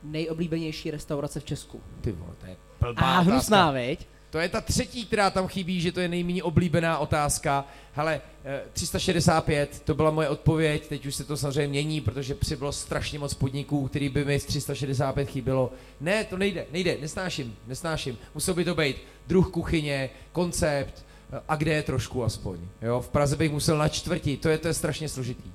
Nejoblíbenější 0.04 0.92
restaurace 0.92 1.40
v 1.40 1.46
Česku. 1.46 1.82
Ty 2.02 2.12
vole, 2.12 2.34
to 2.40 2.46
je 2.46 2.58
blbá 2.80 3.02
A 3.02 3.20
hnusná, 3.20 3.72
viď? 3.72 4.08
To 4.34 4.40
je 4.40 4.50
ta 4.50 4.62
třetí, 4.62 5.06
která 5.06 5.30
tam 5.30 5.48
chybí, 5.48 5.82
že 5.82 5.92
to 5.92 6.00
je 6.00 6.08
nejméně 6.08 6.44
oblíbená 6.44 6.98
otázka. 6.98 7.66
Hele, 7.94 8.22
eh, 8.44 8.62
365, 8.74 9.82
to 9.86 9.96
byla 9.96 10.12
moje 10.12 10.30
odpověď, 10.30 10.88
teď 10.88 11.06
už 11.06 11.16
se 11.16 11.24
to 11.24 11.38
samozřejmě 11.38 11.68
mění, 11.68 12.02
protože 12.02 12.36
přibylo 12.36 12.72
strašně 12.72 13.20
moc 13.20 13.34
podniků, 13.34 13.88
který 13.88 14.10
by 14.10 14.26
mi 14.26 14.40
z 14.40 14.46
365 14.46 15.30
chybělo. 15.30 15.72
Ne, 16.02 16.24
to 16.24 16.38
nejde, 16.38 16.66
nejde, 16.72 16.98
nesnáším, 17.02 17.56
nesnáším. 17.68 18.18
Musel 18.34 18.54
by 18.54 18.66
to 18.66 18.76
být 18.76 18.98
druh 19.28 19.50
kuchyně, 19.50 20.10
koncept, 20.32 21.06
eh, 21.34 21.42
a 21.48 21.56
kde 21.56 21.74
je 21.74 21.84
trošku 21.84 22.24
aspoň. 22.24 22.58
Jo? 22.82 23.02
V 23.02 23.10
Praze 23.10 23.36
bych 23.36 23.52
musel 23.52 23.78
na 23.78 23.88
čtvrtí, 23.88 24.38
to 24.38 24.50
je, 24.50 24.58
to 24.58 24.68
je 24.68 24.74
strašně 24.74 25.10
složitý. 25.10 25.52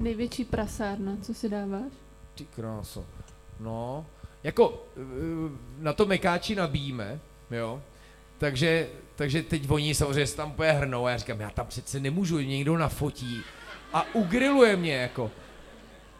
Největší 0.00 0.44
prasárna, 0.44 1.16
co 1.22 1.34
si 1.34 1.48
dáváš? 1.48 1.92
Ty 2.34 2.44
kráso. 2.44 3.04
No, 3.60 4.06
jako 4.42 4.84
eh, 4.96 5.00
na 5.78 5.92
to 5.92 6.06
mekáči 6.06 6.54
nabíjíme, 6.54 7.20
jo, 7.50 7.82
takže, 8.38 8.88
takže 9.16 9.42
teď 9.42 9.70
oni 9.70 9.94
samozřejmě 9.94 10.26
se 10.26 10.36
tam 10.36 10.50
úplně 10.50 10.72
hrnou 10.72 11.06
a 11.06 11.10
já 11.10 11.16
říkám, 11.16 11.40
já 11.40 11.50
tam 11.50 11.66
přece 11.66 12.00
nemůžu, 12.00 12.40
někdo 12.40 12.78
nafotí 12.78 13.42
a 13.92 14.14
ugriluje 14.14 14.76
mě 14.76 14.94
jako. 14.94 15.30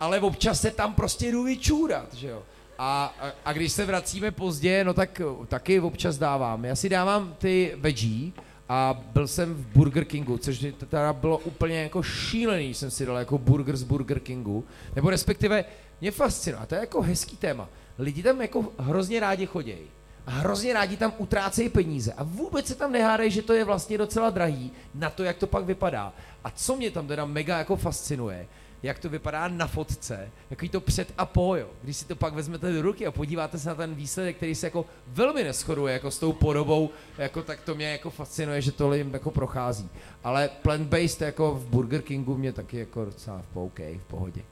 Ale 0.00 0.20
občas 0.20 0.60
se 0.60 0.70
tam 0.70 0.94
prostě 0.94 1.32
jdu 1.32 1.42
vyčůrat, 1.44 2.14
že 2.14 2.28
jo. 2.28 2.42
A, 2.78 3.14
a, 3.20 3.32
a 3.44 3.52
když 3.52 3.72
se 3.72 3.84
vracíme 3.84 4.30
pozdě, 4.30 4.84
no 4.84 4.94
tak 4.94 5.20
taky 5.48 5.80
občas 5.80 6.18
dávám. 6.18 6.64
Já 6.64 6.76
si 6.76 6.88
dávám 6.88 7.34
ty 7.38 7.72
veggie 7.76 8.32
a 8.68 9.02
byl 9.12 9.28
jsem 9.28 9.54
v 9.54 9.66
Burger 9.66 10.04
Kingu, 10.04 10.38
což 10.38 10.66
teda 10.88 11.12
bylo 11.12 11.38
úplně 11.38 11.82
jako 11.82 12.02
šílený, 12.02 12.74
jsem 12.74 12.90
si 12.90 13.06
dal 13.06 13.16
jako 13.16 13.38
burger 13.38 13.76
z 13.76 13.82
Burger 13.82 14.20
Kingu, 14.20 14.64
nebo 14.96 15.10
respektive 15.10 15.64
mě 16.00 16.10
fascinuje, 16.10 16.62
a 16.62 16.66
to 16.66 16.74
je 16.74 16.80
jako 16.80 17.02
hezký 17.02 17.36
téma. 17.36 17.68
Lidi 17.98 18.22
tam 18.22 18.40
jako 18.42 18.72
hrozně 18.78 19.20
rádi 19.20 19.46
chodějí 19.46 19.90
a 20.26 20.30
hrozně 20.30 20.72
rádi 20.72 20.96
tam 20.96 21.12
utrácejí 21.18 21.68
peníze 21.68 22.12
a 22.12 22.22
vůbec 22.22 22.66
se 22.66 22.74
tam 22.74 22.92
nehádají, 22.92 23.30
že 23.30 23.42
to 23.42 23.52
je 23.52 23.64
vlastně 23.64 23.98
docela 23.98 24.30
drahý 24.30 24.72
na 24.94 25.10
to, 25.10 25.24
jak 25.24 25.36
to 25.36 25.46
pak 25.46 25.64
vypadá. 25.64 26.12
A 26.44 26.50
co 26.50 26.76
mě 26.76 26.90
tam 26.90 27.06
teda 27.06 27.24
mega 27.24 27.58
jako 27.58 27.76
fascinuje, 27.76 28.46
jak 28.82 28.98
to 28.98 29.08
vypadá 29.08 29.48
na 29.48 29.66
fotce, 29.66 30.30
jaký 30.50 30.68
to 30.68 30.80
před 30.80 31.08
a 31.18 31.26
po, 31.26 31.56
jo. 31.56 31.68
Když 31.82 31.96
si 31.96 32.04
to 32.04 32.16
pak 32.16 32.34
vezmete 32.34 32.72
do 32.72 32.82
ruky 32.82 33.06
a 33.06 33.10
podíváte 33.10 33.58
se 33.58 33.68
na 33.68 33.74
ten 33.74 33.94
výsledek, 33.94 34.36
který 34.36 34.54
se 34.54 34.66
jako 34.66 34.86
velmi 35.06 35.44
neschoduje 35.44 35.92
jako 35.92 36.10
s 36.10 36.18
tou 36.18 36.32
podobou, 36.32 36.90
jako 37.18 37.42
tak 37.42 37.60
to 37.60 37.74
mě 37.74 37.86
jako 37.86 38.10
fascinuje, 38.10 38.62
že 38.62 38.72
to 38.72 38.94
jim 38.94 39.12
jako 39.12 39.30
prochází. 39.30 39.88
Ale 40.24 40.50
plant-based 40.62 41.24
jako 41.24 41.54
v 41.54 41.66
Burger 41.66 42.02
Kingu 42.02 42.36
mě 42.36 42.52
taky 42.52 42.78
jako 42.78 43.04
docela 43.04 43.42
v 43.52 43.56
OK, 43.56 43.78
v 43.78 44.04
pohodě. 44.06 44.42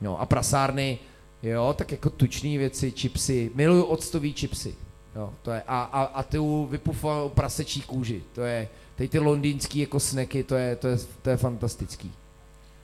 No 0.00 0.20
a 0.20 0.26
prasárny, 0.26 0.98
jo, 1.42 1.74
tak 1.78 1.92
jako 1.92 2.10
tučné 2.10 2.58
věci, 2.58 2.90
chipsy, 2.90 3.50
miluju 3.54 3.82
octový 3.82 4.32
chipsy, 4.32 4.74
jo, 5.16 5.34
to 5.42 5.50
je, 5.50 5.62
a, 5.66 5.82
a, 5.82 6.02
a 6.02 6.22
tu 6.22 6.66
vypufovanou 6.66 7.28
prasečí 7.28 7.80
kůži, 7.82 8.22
to 8.32 8.40
je, 8.40 8.68
tady 8.96 9.08
ty 9.08 9.18
londýnský 9.18 9.78
jako 9.78 10.00
snacky, 10.00 10.44
to 10.44 10.54
je, 10.54 10.76
to 10.76 10.88
je, 10.88 10.96
to 11.22 11.30
je 11.30 11.36
fantastický. 11.36 12.12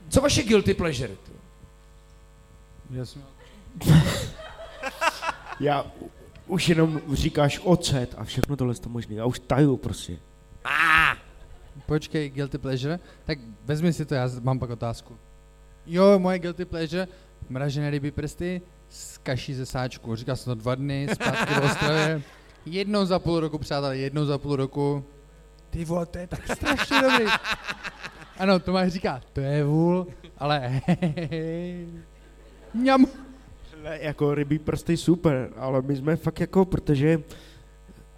Co 0.09 0.21
vaše 0.21 0.43
guilty 0.43 0.73
pleasure? 0.73 1.15
ty? 1.15 1.31
Já 5.59 5.83
u- 6.01 6.09
už 6.47 6.69
jenom 6.69 7.01
říkáš 7.13 7.59
ocet 7.63 8.15
a 8.17 8.23
všechno 8.23 8.55
tohle 8.55 8.75
to 8.75 8.89
možný. 8.89 9.15
Já 9.15 9.25
už 9.25 9.39
taju 9.39 9.77
prostě. 9.77 10.17
Počkej, 11.85 12.29
guilty 12.29 12.57
pleasure. 12.57 12.99
Tak 13.25 13.39
vezmi 13.65 13.93
si 13.93 14.05
to, 14.05 14.15
já 14.15 14.29
mám 14.41 14.59
pak 14.59 14.69
otázku. 14.69 15.17
Jo, 15.85 16.19
moje 16.19 16.39
guilty 16.39 16.65
pleasure, 16.65 17.07
mražené 17.49 17.89
ryby 17.89 18.11
prsty 18.11 18.61
s 18.93 19.17
kaší 19.17 19.53
ze 19.53 19.65
sáčku. 19.65 20.15
Říkal 20.15 20.35
jsem 20.35 20.51
to 20.51 20.55
dva 20.55 20.75
dny, 20.75 21.07
zpátky 21.13 21.53
v 21.53 21.63
Ostravě. 21.65 22.21
Jednou 22.65 23.05
za 23.05 23.19
půl 23.19 23.39
roku, 23.39 23.57
přátelé, 23.57 23.97
jednou 23.97 24.25
za 24.25 24.37
půl 24.37 24.55
roku. 24.55 25.03
Ty 25.69 25.85
vole, 25.85 26.05
to 26.05 26.17
je 26.17 26.27
tak 26.27 26.47
strašně 26.55 27.01
dobrý. 27.01 27.25
Ano, 28.37 28.59
Tomáš 28.59 28.91
říká, 28.91 29.21
to 29.33 29.41
je 29.41 29.63
vůl, 29.63 30.07
ale 30.37 30.81
Mňam. 32.73 33.05
Ne, 33.83 33.99
jako 34.01 34.35
rybí 34.35 34.59
prsty 34.59 34.97
super, 34.97 35.49
ale 35.57 35.81
my 35.81 35.95
jsme 35.95 36.15
fakt 36.15 36.39
jako, 36.39 36.65
protože 36.65 37.23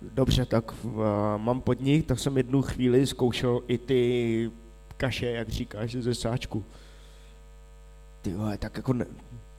dobře, 0.02 0.45
tak 0.45 0.84
uh, 0.84 1.03
mám 1.38 1.61
podnik, 1.61 2.06
tak 2.06 2.19
jsem 2.19 2.38
jednu 2.38 2.61
chvíli 2.61 3.07
zkoušel 3.07 3.61
i 3.68 3.77
ty 3.77 4.52
kaše, 4.97 5.26
jak 5.26 5.49
říkáš, 5.49 5.95
ze 5.95 6.15
sáčku. 6.15 6.65
Ty 8.22 8.34
vole, 8.34 8.57
tak 8.57 8.77
jako 8.77 8.93
ne, 8.93 9.06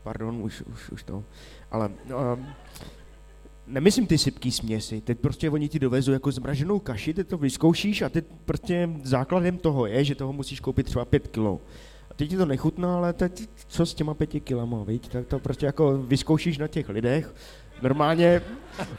pardon, 0.06 0.42
už, 0.42 0.62
už, 0.72 0.90
už 0.90 1.02
to, 1.02 1.24
ale 1.70 1.88
uh, 1.88 2.38
nemyslím 3.66 4.06
ty 4.06 4.18
sypký 4.18 4.52
směsi, 4.52 5.00
teď 5.00 5.18
prostě 5.18 5.50
oni 5.50 5.68
ti 5.68 5.78
dovezou 5.78 6.12
jako 6.12 6.32
zmraženou 6.32 6.78
kaši, 6.78 7.14
ty 7.14 7.24
to 7.24 7.38
vyzkoušíš 7.38 8.02
a 8.02 8.08
teď 8.08 8.24
prostě 8.44 8.90
základem 9.02 9.58
toho 9.58 9.86
je, 9.86 10.04
že 10.04 10.14
toho 10.14 10.32
musíš 10.32 10.60
koupit 10.60 10.86
třeba 10.86 11.04
pět 11.04 11.28
kilo. 11.28 11.60
A 12.10 12.14
teď 12.14 12.30
ti 12.30 12.36
to 12.36 12.46
nechutná, 12.46 12.96
ale 12.96 13.12
teď 13.12 13.48
co 13.66 13.86
s 13.86 13.94
těma 13.94 14.14
pěti 14.14 14.40
kilama, 14.40 14.84
viď? 14.84 15.08
Tak 15.08 15.26
to 15.26 15.38
prostě 15.38 15.66
jako 15.66 15.98
vyzkoušíš 15.98 16.58
na 16.58 16.68
těch 16.68 16.88
lidech. 16.88 17.34
Normálně 17.82 18.42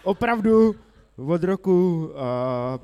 opravdu 0.04 0.76
od 1.16 1.44
roku, 1.44 2.10
a 2.16 2.80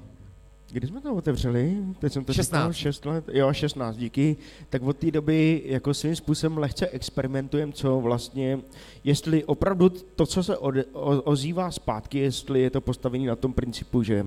kdy 0.73 0.87
jsme 0.87 1.01
to 1.01 1.15
otevřeli? 1.15 1.77
Teď 1.99 2.13
jsem 2.13 2.25
to 2.25 2.33
16. 2.33 2.61
říkal, 2.61 2.73
6 2.73 3.05
let, 3.05 3.25
jo, 3.33 3.53
16, 3.53 3.97
díky. 3.97 4.37
Tak 4.69 4.81
od 4.81 4.97
té 4.97 5.11
doby 5.11 5.61
jako 5.65 5.93
svým 5.93 6.15
způsobem 6.15 6.57
lehce 6.57 6.87
experimentujeme, 6.87 7.71
co 7.71 7.99
vlastně, 7.99 8.59
jestli 9.03 9.43
opravdu 9.43 9.89
to, 9.89 10.25
co 10.25 10.43
se 10.43 10.57
ode, 10.57 10.85
o, 10.85 11.21
ozývá 11.21 11.71
zpátky, 11.71 12.19
jestli 12.19 12.61
je 12.61 12.69
to 12.69 12.81
postavené 12.81 13.25
na 13.25 13.35
tom 13.35 13.53
principu, 13.53 14.03
že 14.03 14.25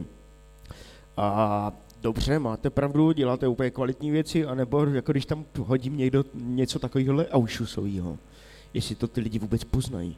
a 1.16 1.72
dobře, 2.00 2.38
máte 2.38 2.70
pravdu, 2.70 3.12
děláte 3.12 3.48
úplně 3.48 3.70
kvalitní 3.70 4.10
věci, 4.10 4.46
anebo 4.46 4.84
jako 4.84 5.12
když 5.12 5.26
tam 5.26 5.44
hodím 5.58 5.96
někdo 5.96 6.24
něco 6.34 6.78
takového 6.78 7.26
aušusového, 7.26 8.18
jestli 8.74 8.94
to 8.94 9.08
ty 9.08 9.20
lidi 9.20 9.38
vůbec 9.38 9.64
poznají. 9.64 10.16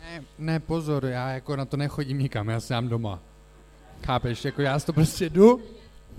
Ne, 0.00 0.24
ne, 0.38 0.60
pozor, 0.60 1.04
já 1.04 1.30
jako 1.30 1.56
na 1.56 1.64
to 1.64 1.76
nechodím 1.76 2.18
nikam, 2.18 2.48
já 2.48 2.60
sám 2.60 2.88
doma. 2.88 3.22
Chápeš, 4.06 4.44
jako 4.44 4.62
já 4.62 4.80
to 4.80 4.92
prostě 4.92 5.30
jdu, 5.30 5.62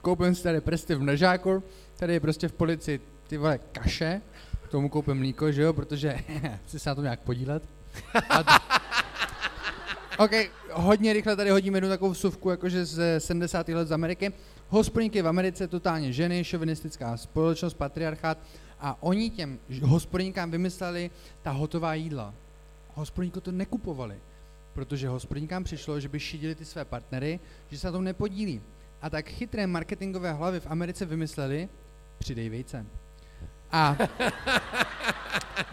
koupím 0.02 0.36
si 0.36 0.44
tady 0.44 0.62
prsty 0.62 0.96
v 0.96 1.02
mražáku, 1.02 1.64
tady 1.98 2.14
je 2.14 2.20
prostě 2.20 2.48
v 2.48 2.54
polici 2.54 3.02
ty 3.28 3.38
vole 3.38 3.60
kaše, 3.72 4.22
k 4.64 4.68
tomu 4.68 4.90
koupím 4.90 5.18
mlíko, 5.18 5.52
že 5.52 5.62
jo, 5.62 5.74
protože 5.74 6.18
chci 6.66 6.80
se 6.80 6.90
na 6.90 6.96
tom 6.96 7.04
nějak 7.04 7.20
podílet. 7.20 7.64
T- 8.44 8.60
OK, 10.18 10.32
hodně 10.72 11.14
rychle 11.14 11.36
tady 11.36 11.50
hodíme 11.50 11.78
jednu 11.78 11.90
takovou 11.90 12.12
vsuvku, 12.12 12.50
jakože 12.50 12.86
z 12.86 13.20
70. 13.20 13.68
let 13.70 13.88
z 13.88 13.92
Ameriky. 13.92 14.32
Hospodníky 14.70 15.22
v 15.22 15.28
Americe, 15.28 15.68
totálně 15.68 16.14
ženy, 16.14 16.44
šovinistická 16.44 17.18
společnost, 17.18 17.74
patriarchát 17.74 18.38
a 18.80 18.98
oni 19.04 19.30
těm 19.30 19.60
hospodníkám 19.82 20.52
vymysleli 20.52 21.12
ta 21.42 21.52
hotová 21.52 21.94
jídla. 21.94 22.34
Hospodníko 22.94 23.42
to 23.42 23.52
nekupovali, 23.52 24.16
protože 24.74 25.08
hospodníkám 25.08 25.64
přišlo, 25.64 26.00
že 26.00 26.10
by 26.10 26.20
šidili 26.20 26.56
ty 26.56 26.66
své 26.66 26.86
partnery, 26.86 27.40
že 27.70 27.78
se 27.78 27.88
na 27.88 27.92
tom 27.92 28.04
nepodílí. 28.04 28.62
A 29.02 29.10
tak 29.10 29.30
chytré 29.30 29.68
marketingové 29.68 30.34
hlavy 30.34 30.60
v 30.60 30.68
Americe 30.68 31.06
vymysleli, 31.06 31.70
přidej 32.20 32.50
vejce. 32.50 32.86
A 33.72 33.98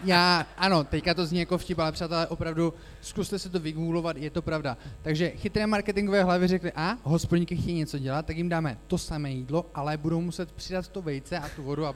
já, 0.03 0.47
ano, 0.57 0.83
teďka 0.83 1.13
to 1.13 1.25
zní 1.25 1.39
jako 1.39 1.57
vtip, 1.57 1.79
ale 1.79 1.91
přátelé, 1.91 2.27
opravdu 2.27 2.73
zkuste 3.01 3.39
se 3.39 3.49
to 3.49 3.59
vygooglovat, 3.59 4.17
je 4.17 4.29
to 4.29 4.41
pravda. 4.41 4.77
Takže 5.01 5.29
chytré 5.29 5.67
marketingové 5.67 6.23
hlavy 6.23 6.47
řekly, 6.47 6.71
a 6.75 6.97
hospodníky 7.03 7.57
chtějí 7.57 7.77
něco 7.77 7.99
dělat, 7.99 8.25
tak 8.25 8.37
jim 8.37 8.49
dáme 8.49 8.77
to 8.87 8.97
samé 8.97 9.31
jídlo, 9.31 9.65
ale 9.73 9.97
budou 9.97 10.21
muset 10.21 10.51
přidat 10.51 10.87
to 10.87 11.01
vejce 11.01 11.39
a 11.39 11.49
tu 11.49 11.63
vodu 11.63 11.85
a 11.85 11.95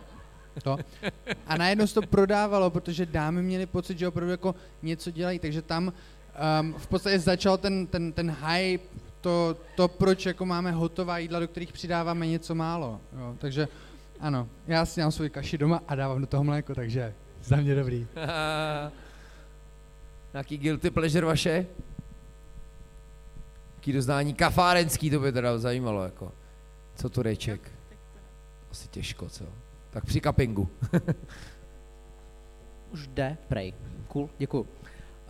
to. 0.63 0.77
A 1.47 1.57
najednou 1.57 1.87
se 1.87 1.93
to 1.93 2.01
prodávalo, 2.01 2.69
protože 2.69 3.05
dámy 3.05 3.43
měly 3.43 3.65
pocit, 3.65 3.99
že 3.99 4.07
opravdu 4.07 4.31
jako 4.31 4.55
něco 4.81 5.11
dělají, 5.11 5.39
takže 5.39 5.61
tam 5.61 5.93
um, 6.61 6.73
v 6.73 6.87
podstatě 6.87 7.19
začal 7.19 7.57
ten, 7.57 7.87
ten, 7.87 8.11
ten 8.11 8.35
hype, 8.47 8.83
to, 9.21 9.57
to, 9.75 9.87
proč 9.87 10.25
jako 10.25 10.45
máme 10.45 10.71
hotová 10.71 11.17
jídla, 11.17 11.39
do 11.39 11.47
kterých 11.47 11.73
přidáváme 11.73 12.27
něco 12.27 12.55
málo. 12.55 13.01
Jo. 13.17 13.35
Takže 13.37 13.67
Ano, 14.23 14.49
já 14.67 14.85
si 14.85 14.95
dělám 14.95 15.11
svůj 15.11 15.29
kaši 15.29 15.57
doma 15.57 15.81
a 15.87 15.95
dávám 15.95 16.21
do 16.21 16.27
toho 16.27 16.43
mléko, 16.43 16.75
takže 16.75 17.13
za 17.43 17.55
mě 17.55 17.75
dobrý. 17.75 18.07
Nějaký 20.33 20.57
guilty 20.57 20.91
pleasure 20.91 21.25
vaše? 21.25 21.65
Jaký 23.75 23.93
doznání 23.93 24.33
kafárenský, 24.33 25.09
to 25.09 25.19
by 25.19 25.31
teda 25.31 25.57
zajímalo, 25.57 26.03
jako. 26.03 26.31
Co 26.95 27.09
to 27.09 27.23
reček? 27.23 27.71
Asi 28.71 28.87
těžko, 28.87 29.29
co? 29.29 29.45
Tak 29.89 30.05
při 30.05 30.21
kapingu. 30.21 30.69
Už 32.91 33.07
jde, 33.07 33.37
prej. 33.47 33.73
Cool, 34.07 34.29
děkuju. 34.37 34.67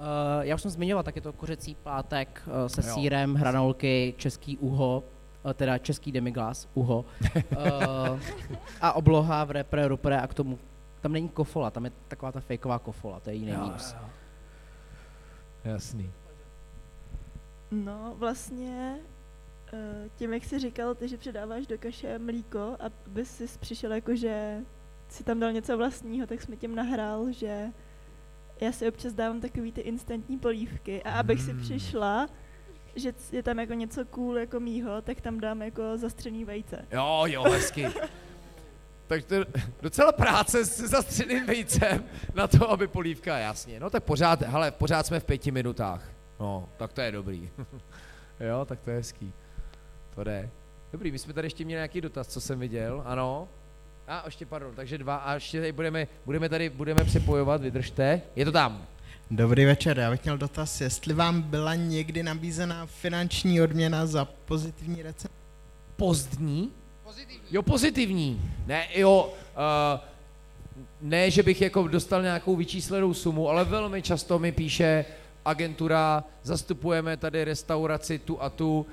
Uh, 0.04 0.46
já 0.46 0.56
už 0.56 0.62
jsem 0.62 0.72
zmiňoval, 0.72 1.04
tak 1.04 1.16
je 1.16 1.22
to 1.22 1.34
kořecí 1.34 1.76
plátek 1.76 2.44
uh, 2.48 2.68
se 2.68 2.88
Jo. 2.88 2.94
sírem, 2.94 3.36
hranolky, 3.36 4.14
český 4.18 4.58
uho, 4.58 5.04
uh, 5.46 5.54
teda 5.54 5.78
český 5.78 6.12
demiglas, 6.12 6.68
uho. 6.74 7.06
Uh, 7.58 8.20
a 8.82 8.94
obloha 8.94 9.44
v 9.44 9.52
repre, 9.52 9.88
rupre 9.88 10.22
a 10.22 10.28
k 10.28 10.34
tomu, 10.34 10.60
tam 11.02 11.12
není 11.14 11.30
kofola, 11.30 11.72
tam 11.72 11.86
je 11.86 11.92
taková 12.08 12.32
ta 12.32 12.40
fejková 12.40 12.80
kofola, 12.80 13.20
to 13.20 13.30
je 13.30 13.36
jiný 13.36 13.52
Jo, 13.52 13.72
jo. 13.74 14.10
Jasný. 15.64 16.12
No, 17.72 18.16
vlastně 18.18 19.00
eh, 19.74 20.10
tím, 20.16 20.34
jak 20.34 20.44
jsi 20.44 20.60
říkal, 20.60 20.96
ty, 20.96 21.08
že 21.08 21.18
předáváš 21.18 21.68
do 21.68 21.78
kaše 21.78 22.20
mlíko 22.20 22.60
a 22.80 22.86
bys 23.08 23.38
si 23.38 23.60
přišel 23.60 23.94
jako, 23.94 24.16
že 24.16 24.60
si 25.10 25.24
tam 25.24 25.40
dal 25.40 25.52
něco 25.52 25.78
vlastního, 25.78 26.28
tak 26.28 26.42
jsme 26.42 26.56
tím 26.56 26.76
nahrál, 26.76 27.32
že 27.32 27.68
já 28.62 28.72
si 28.72 28.88
občas 28.88 29.14
dávám 29.14 29.42
takový 29.42 29.72
ty 29.72 29.82
instantní 29.82 30.38
polívky 30.40 31.04
a 31.04 31.12
abych 31.20 31.42
si 31.42 31.54
Mm. 31.54 31.62
přišla, 31.62 32.28
že 32.96 33.14
je 33.32 33.44
tam 33.44 33.60
jako 33.60 33.74
něco 33.74 34.06
cool 34.06 34.38
jako 34.38 34.60
mýho, 34.60 35.02
tak 35.02 35.22
tam 35.22 35.40
dám 35.40 35.62
jako 35.62 35.98
zastřený 35.98 36.46
vejce. 36.46 36.86
Jo, 36.92 37.24
jo, 37.28 37.44
hezky. 37.44 37.88
tak 39.08 39.26
to 39.26 39.34
je 39.36 39.46
docela 39.82 40.12
práce 40.12 40.66
s 40.66 40.78
zastřeným 40.80 41.46
vejcem 41.46 42.04
na 42.34 42.48
to, 42.48 42.70
aby 42.70 42.88
polívka, 42.88 43.38
jasně. 43.38 43.80
No 43.80 43.90
tak 43.90 44.04
pořád, 44.04 44.42
hele, 44.42 44.72
pořád 44.72 45.06
jsme 45.06 45.20
v 45.20 45.24
pěti 45.26 45.52
minutách. 45.52 46.10
No, 46.40 46.70
tak 46.78 46.94
to 46.94 47.02
je 47.02 47.12
dobrý. 47.12 47.50
jo, 48.40 48.66
tak 48.66 48.82
to 48.82 48.90
je 48.90 48.96
hezký. 48.98 49.34
To 50.16 50.24
jde. 50.24 50.50
Dobrý, 50.92 51.12
my 51.12 51.20
jsme 51.20 51.34
tady 51.34 51.46
ještě 51.46 51.66
měli 51.66 51.78
nějaký 51.78 52.02
dotaz, 52.02 52.28
co 52.28 52.42
jsem 52.42 52.60
viděl, 52.60 53.04
ano. 53.06 53.48
A 54.08 54.22
ještě, 54.26 54.46
pardon, 54.46 54.76
takže 54.76 54.98
dva 54.98 55.16
a 55.16 55.34
ještě 55.34 55.60
tady 55.60 55.72
budeme, 55.72 56.08
budeme 56.26 56.50
tady, 56.50 56.70
budeme 56.70 57.04
přepojovat, 57.04 57.62
vydržte. 57.62 58.22
Je 58.36 58.46
to 58.46 58.52
tam. 58.52 58.86
Dobrý 59.32 59.66
večer, 59.66 60.00
já 60.00 60.12
bych 60.12 60.24
měl 60.24 60.38
dotaz, 60.38 60.82
jestli 60.82 61.14
vám 61.14 61.42
byla 61.42 61.76
někdy 61.76 62.24
nabízena 62.24 62.86
finanční 62.86 63.62
odměna 63.62 64.06
za 64.06 64.26
pozitivní 64.26 65.02
recenzi? 65.02 65.34
Pozdní? 65.96 66.72
Pozitivní. 67.04 67.48
Jo, 67.52 67.62
pozitivní. 67.64 68.52
Ne, 68.66 68.88
jo, 68.96 69.34
uh, 69.94 70.00
ne, 71.02 71.32
že 71.32 71.44
bych 71.44 71.62
jako 71.62 71.88
dostal 71.88 72.22
nějakou 72.22 72.56
vyčíslenou 72.56 73.14
sumu, 73.14 73.50
ale 73.50 73.64
velmi 73.66 74.02
často 74.02 74.40
mi 74.40 74.52
píše 74.52 75.06
agentura, 75.46 76.24
zastupujeme 76.44 77.18
tady 77.18 77.44
restauraci 77.44 78.20
tu 78.20 78.42
a 78.42 78.50
tu, 78.50 78.80
uh, 78.80 78.86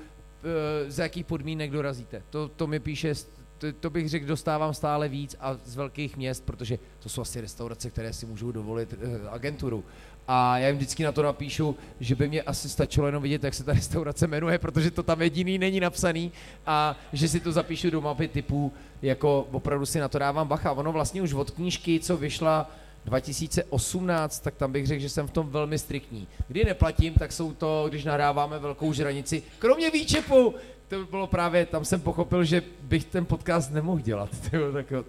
z 0.87 0.99
jakých 0.99 1.25
podmínek 1.25 1.71
dorazíte. 1.71 2.21
To, 2.29 2.47
to 2.47 2.67
mi 2.67 2.79
píše, 2.79 3.11
st- 3.11 3.40
to, 3.61 3.73
to 3.73 3.89
bych 3.89 4.09
řekl, 4.09 4.25
dostávám 4.25 4.73
stále 4.73 5.09
víc 5.09 5.35
a 5.39 5.57
z 5.65 5.75
velkých 5.75 6.17
měst, 6.17 6.45
protože 6.45 6.79
to 6.99 7.09
jsou 7.09 7.21
asi 7.21 7.41
restaurace, 7.41 7.89
které 7.89 8.13
si 8.13 8.25
můžou 8.25 8.51
dovolit 8.51 8.93
uh, 8.93 8.99
agenturu. 9.29 9.83
A 10.27 10.57
já 10.57 10.67
jim 10.67 10.77
vždycky 10.77 11.03
na 11.03 11.11
to 11.11 11.23
napíšu, 11.23 11.75
že 11.99 12.15
by 12.15 12.27
mě 12.27 12.41
asi 12.41 12.69
stačilo 12.69 13.05
jenom 13.05 13.23
vidět, 13.23 13.43
jak 13.43 13.53
se 13.53 13.63
ta 13.63 13.73
restaurace 13.81 14.27
jmenuje, 14.27 14.57
protože 14.57 14.91
to 14.91 15.03
tam 15.03 15.21
jediný 15.21 15.57
není 15.57 15.79
napsaný 15.79 16.31
a 16.65 16.95
že 17.13 17.27
si 17.27 17.39
to 17.39 17.51
zapíšu 17.51 17.89
do 17.89 18.01
mapy 18.01 18.27
typů, 18.27 18.73
jako 19.01 19.47
opravdu 19.51 19.85
si 19.85 19.99
na 19.99 20.07
to 20.07 20.19
dávám 20.19 20.47
bacha. 20.47 20.71
Ono 20.71 20.91
vlastně 20.91 21.21
už 21.21 21.33
od 21.33 21.51
knížky, 21.51 21.99
co 21.99 22.17
vyšla 22.17 22.71
2018, 23.05 24.39
tak 24.39 24.55
tam 24.55 24.71
bych 24.71 24.87
řekl, 24.87 25.01
že 25.01 25.09
jsem 25.09 25.27
v 25.27 25.31
tom 25.31 25.49
velmi 25.49 25.77
striktní. 25.77 26.27
Kdy 26.47 26.63
neplatím, 26.63 27.13
tak 27.13 27.31
jsou 27.31 27.53
to, 27.53 27.85
když 27.89 28.03
nahráváme 28.03 28.59
velkou 28.59 28.93
žranici, 28.93 29.43
kromě 29.59 29.91
výčepu, 29.91 30.55
to 30.99 31.05
bylo 31.05 31.27
právě, 31.27 31.65
tam 31.65 31.85
jsem 31.85 32.01
pochopil, 32.01 32.43
že 32.43 32.61
bych 32.81 33.05
ten 33.05 33.25
podcast 33.25 33.71
nemohl 33.71 34.01
dělat. 34.01 34.29
Tyjo, 34.49 34.71
tak 34.73 34.91
jo. 34.91 35.05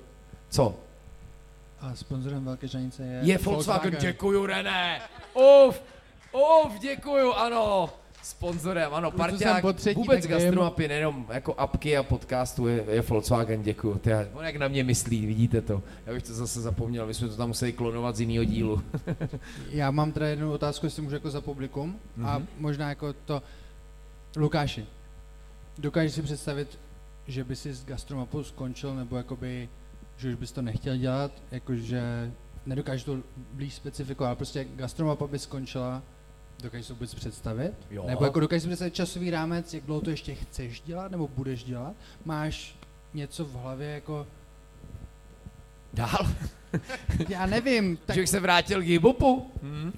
Co? 0.48 0.74
A 1.80 1.94
sponzorem 1.94 2.44
Velké 2.44 2.68
žanice 2.68 3.02
je... 3.02 3.20
Je 3.22 3.38
Volkswagen, 3.38 3.96
děkuju 4.00 4.46
René. 4.46 5.00
Uf, 5.34 5.82
uf, 6.32 6.78
děkuju, 6.80 7.32
ano. 7.32 7.90
Sponzorem, 8.22 8.94
ano, 8.94 9.10
parťák, 9.10 9.64
vůbec 9.94 10.26
gastromapy, 10.26 10.88
nejenom 10.88 11.26
jako 11.32 11.54
apky 11.54 11.96
a 11.96 12.02
podcastu 12.02 12.68
je, 12.68 12.84
je 12.90 13.00
Volkswagen, 13.02 13.62
děkuju. 13.62 13.98
Ty, 13.98 14.10
on 14.34 14.44
jak 14.44 14.56
na 14.56 14.68
mě 14.68 14.84
myslí, 14.84 15.26
vidíte 15.26 15.60
to. 15.60 15.82
Já 16.06 16.12
bych 16.12 16.22
to 16.22 16.34
zase 16.34 16.60
zapomněl, 16.60 17.06
my 17.06 17.14
jsme 17.14 17.28
to 17.28 17.36
tam 17.36 17.48
museli 17.48 17.72
klonovat 17.72 18.16
z 18.16 18.20
jiného 18.20 18.44
dílu. 18.44 18.82
Já 19.70 19.90
mám 19.90 20.12
teda 20.12 20.26
jednu 20.28 20.52
otázku, 20.52 20.86
jestli 20.86 21.02
můžu 21.02 21.14
jako 21.16 21.30
za 21.30 21.40
publikum. 21.40 21.96
A 22.24 22.38
Mhm. 22.38 22.46
možná 22.58 22.88
jako 22.88 23.12
to... 23.12 23.42
Lukáši, 24.36 24.86
dokážeš 25.78 26.12
si 26.12 26.22
představit, 26.22 26.78
že 27.26 27.44
by 27.44 27.56
si 27.56 27.74
s 27.74 27.84
gastromapou 27.84 28.44
skončil, 28.44 28.94
nebo 28.94 29.16
jakoby, 29.16 29.68
že 30.16 30.28
už 30.28 30.34
bys 30.34 30.52
to 30.52 30.62
nechtěl 30.62 30.96
dělat, 30.96 31.32
jakože 31.50 32.32
nedokážu 32.66 33.04
to 33.04 33.22
blíž 33.52 33.74
specifikovat, 33.74 34.28
ale 34.28 34.36
prostě 34.36 34.64
gastromapa 34.64 35.26
by 35.26 35.38
skončila, 35.38 36.02
dokážeš 36.62 36.86
si 36.86 36.88
to 36.88 36.94
vůbec 36.94 37.14
představit? 37.14 37.72
Jo. 37.90 38.04
Nebo 38.06 38.24
jako 38.24 38.40
dokážeš 38.40 38.62
si 38.62 38.68
představit 38.68 38.94
časový 38.94 39.30
rámec, 39.30 39.74
jak 39.74 39.84
dlouho 39.84 40.00
to 40.00 40.10
ještě 40.10 40.34
chceš 40.34 40.80
dělat, 40.80 41.12
nebo 41.12 41.28
budeš 41.28 41.64
dělat? 41.64 41.94
Máš 42.24 42.76
něco 43.14 43.44
v 43.44 43.52
hlavě 43.52 43.88
jako... 43.88 44.26
Dál? 45.94 46.26
Já 47.28 47.46
nevím. 47.46 47.98
Tak... 48.06 48.14
Že 48.14 48.22
bych 48.22 48.28
se 48.28 48.40
vrátil 48.40 48.82
k 48.82 48.86
hibopu? 48.86 49.50
Hmm. 49.62 49.92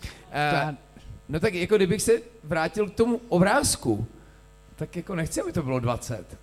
Uh, 0.69 0.75
no 1.29 1.41
tak 1.41 1.55
jako 1.55 1.77
kdybych 1.77 2.03
se 2.03 2.13
vrátil 2.45 2.91
k 2.91 2.95
tomu 2.95 3.21
obrázku, 3.29 4.07
tak 4.77 4.97
jako 4.97 5.15
nechci, 5.15 5.41
aby 5.41 5.53
to 5.53 5.63
bylo 5.63 5.81
20. 5.81 6.39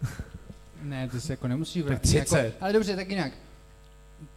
Ne, 0.81 1.09
to 1.09 1.21
se 1.21 1.33
jako 1.33 1.47
nemusí 1.47 1.79
Tak 1.79 1.87
vrátit. 1.89 2.07
30. 2.07 2.37
Jako, 2.37 2.57
ale 2.61 2.73
dobře, 2.73 2.95
tak 2.95 3.09
jinak. 3.09 3.31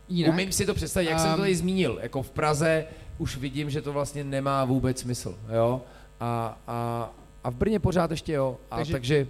jinak. 0.09 0.35
Umím 0.35 0.53
si 0.53 0.67
to 0.67 0.75
představit, 0.75 1.07
jak 1.07 1.17
um, 1.17 1.21
jsem 1.21 1.31
to 1.31 1.35
Ehm, 1.35 1.41
tady 1.41 1.57
zmínil, 1.57 1.99
jako 2.03 2.23
v 2.23 2.31
Praze 2.31 2.87
už 3.19 3.37
vidím, 3.37 3.71
že 3.71 3.83
to 3.83 3.93
vlastně 3.93 4.25
nemá 4.25 4.65
vůbec 4.65 5.01
smysl, 5.01 5.39
jo, 5.55 5.83
a, 6.21 6.59
a, 6.67 7.11
a 7.45 7.51
v 7.51 7.55
Brně 7.55 7.81
pořád 7.81 8.11
ještě 8.11 8.33
jo, 8.33 8.57
a 8.71 8.77
takže, 8.77 8.93
takže 8.93 9.27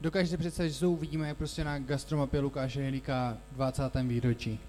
Dokážeš 0.00 0.30
si 0.30 0.36
představit, 0.36 0.70
že 0.70 0.74
se 0.74 0.86
uvidíme 0.86 1.34
prostě 1.34 1.64
na 1.64 1.78
gastromapě 1.78 2.40
Lukáše 2.40 2.82
Helíka 2.82 3.38
20. 3.52 3.82
výročí. 3.94 4.60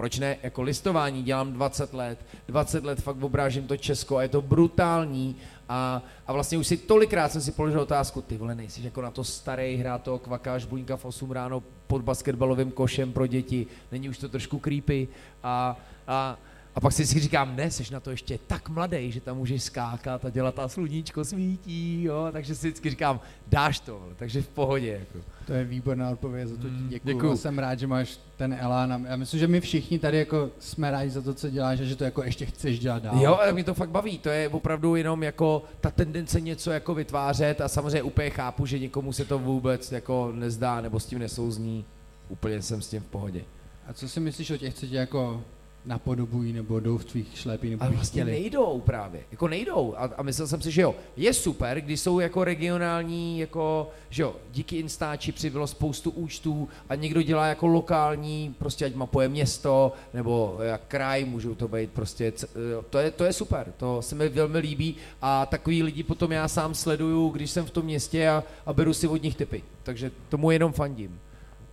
Proč 0.00 0.18
ne, 0.18 0.36
jako 0.42 0.62
listování 0.62 1.22
dělám 1.22 1.52
20 1.52 1.94
let, 1.94 2.18
20 2.48 2.84
let 2.84 3.00
fakt 3.00 3.22
obrážím 3.22 3.66
to 3.66 3.76
Česko 3.76 4.16
a 4.16 4.22
je 4.22 4.28
to 4.28 4.42
brutální. 4.42 5.36
A, 5.68 6.02
a 6.26 6.32
vlastně 6.32 6.58
už 6.58 6.66
si 6.66 6.76
tolikrát 6.76 7.32
jsem 7.32 7.40
si 7.40 7.52
položil 7.52 7.80
otázku, 7.80 8.22
ty 8.22 8.36
vole, 8.36 8.54
nejsi 8.54 8.84
jako 8.84 9.02
na 9.02 9.10
to 9.10 9.24
starý, 9.24 9.76
hrá 9.76 9.98
to 9.98 10.18
kvakáš 10.18 10.64
buňka 10.64 10.96
v 10.96 11.04
8 11.04 11.30
ráno 11.30 11.62
pod 11.86 12.02
basketbalovým 12.02 12.70
košem 12.70 13.12
pro 13.12 13.26
děti, 13.26 13.66
není 13.92 14.08
už 14.08 14.18
to 14.18 14.28
trošku 14.28 14.58
creepy? 14.58 15.08
A, 15.42 15.76
a, 16.08 16.38
a 16.74 16.80
pak 16.80 16.92
si 16.92 17.06
si 17.06 17.20
říkám, 17.20 17.56
ne, 17.56 17.70
jsi 17.70 17.92
na 17.92 18.00
to 18.00 18.10
ještě 18.10 18.38
tak 18.46 18.68
mladý, 18.68 19.12
že 19.12 19.20
tam 19.20 19.36
můžeš 19.36 19.62
skákat 19.62 20.24
a 20.24 20.30
dělat 20.30 20.58
a 20.58 20.68
sluníčko 20.68 21.24
svítí, 21.24 22.02
jo, 22.02 22.28
takže 22.32 22.54
si 22.54 22.66
vždycky 22.68 22.90
říkám, 22.90 23.20
dáš 23.46 23.80
to, 23.80 24.08
takže 24.16 24.42
v 24.42 24.48
pohodě, 24.48 24.88
jako. 24.88 25.26
To 25.46 25.52
je 25.52 25.64
výborná 25.64 26.10
odpověď, 26.10 26.48
za 26.48 26.56
to 26.56 26.68
ti 26.68 26.74
děkuji. 26.88 27.14
děkuju. 27.14 27.32
A 27.32 27.36
Jsem 27.36 27.58
rád, 27.58 27.78
že 27.78 27.86
máš 27.86 28.18
ten 28.36 28.56
elán. 28.60 29.06
Já 29.08 29.16
myslím, 29.16 29.40
že 29.40 29.46
my 29.48 29.60
všichni 29.60 29.98
tady 29.98 30.18
jako 30.18 30.50
jsme 30.58 30.90
rádi 30.90 31.10
za 31.10 31.22
to, 31.22 31.34
co 31.34 31.50
děláš 31.50 31.80
a 31.80 31.84
že 31.84 31.96
to 31.96 32.04
jako 32.04 32.22
ještě 32.22 32.46
chceš 32.46 32.78
dělat 32.78 33.02
dál. 33.02 33.22
Jo, 33.22 33.34
ale 33.34 33.52
mě 33.52 33.64
to 33.64 33.74
fakt 33.74 33.90
baví, 33.90 34.18
to 34.18 34.28
je 34.28 34.48
opravdu 34.48 34.96
jenom 34.96 35.22
jako 35.22 35.62
ta 35.80 35.90
tendence 35.90 36.40
něco 36.40 36.70
jako 36.70 36.94
vytvářet 36.94 37.60
a 37.60 37.68
samozřejmě 37.68 38.02
úplně 38.02 38.30
chápu, 38.30 38.66
že 38.66 38.78
někomu 38.78 39.12
se 39.12 39.24
to 39.24 39.38
vůbec 39.38 39.92
jako 39.92 40.32
nezdá 40.34 40.80
nebo 40.80 41.00
s 41.00 41.06
tím 41.06 41.18
nesouzní, 41.18 41.84
úplně 42.28 42.62
jsem 42.62 42.82
s 42.82 42.88
tím 42.88 43.00
v 43.00 43.06
pohodě. 43.06 43.44
A 43.86 43.92
co 43.92 44.08
si 44.08 44.20
myslíš 44.20 44.50
o 44.50 44.56
těch, 44.56 44.74
co 44.74 44.86
tě 44.86 44.96
jako 44.96 45.42
napodobují 45.84 46.52
nebo 46.52 46.80
jdou 46.80 46.98
v 46.98 47.04
tvých 47.04 47.38
šlepí 47.38 47.70
nebo 47.70 47.82
Ale 47.82 47.92
vlastně 47.92 48.22
stylech? 48.22 48.40
nejdou 48.40 48.80
právě, 48.86 49.20
jako 49.30 49.48
nejdou 49.48 49.94
a, 49.96 50.10
a 50.16 50.22
myslel 50.22 50.48
jsem 50.48 50.60
si, 50.62 50.70
že 50.70 50.82
jo, 50.82 50.94
je 51.16 51.34
super, 51.34 51.80
když 51.80 52.00
jsou 52.00 52.20
jako 52.20 52.44
regionální, 52.44 53.38
jako, 53.38 53.90
že 54.10 54.22
jo, 54.22 54.36
díky 54.52 54.76
Instači 54.76 55.32
přibylo 55.32 55.66
spoustu 55.66 56.10
účtů 56.10 56.68
a 56.88 56.94
někdo 56.94 57.22
dělá 57.22 57.46
jako 57.46 57.66
lokální, 57.66 58.54
prostě 58.58 58.84
ať 58.84 58.94
mapuje 58.94 59.28
město, 59.28 59.92
nebo 60.14 60.58
jak 60.62 60.80
kraj, 60.88 61.24
můžou 61.24 61.54
to 61.54 61.68
být 61.68 61.90
prostě, 61.90 62.32
jo, 62.72 62.84
to 62.90 62.98
je, 62.98 63.10
to 63.10 63.24
je 63.24 63.32
super, 63.32 63.72
to 63.76 64.02
se 64.02 64.14
mi 64.14 64.28
velmi 64.28 64.58
líbí 64.58 64.96
a 65.22 65.46
takový 65.46 65.82
lidi 65.82 66.02
potom 66.02 66.32
já 66.32 66.48
sám 66.48 66.74
sleduju, 66.74 67.28
když 67.28 67.50
jsem 67.50 67.64
v 67.64 67.70
tom 67.70 67.84
městě 67.84 68.28
a, 68.28 68.44
a 68.66 68.72
beru 68.72 68.94
si 68.94 69.08
od 69.08 69.22
nich 69.22 69.36
typy, 69.36 69.62
takže 69.82 70.10
tomu 70.28 70.50
jenom 70.50 70.72
fandím. 70.72 71.20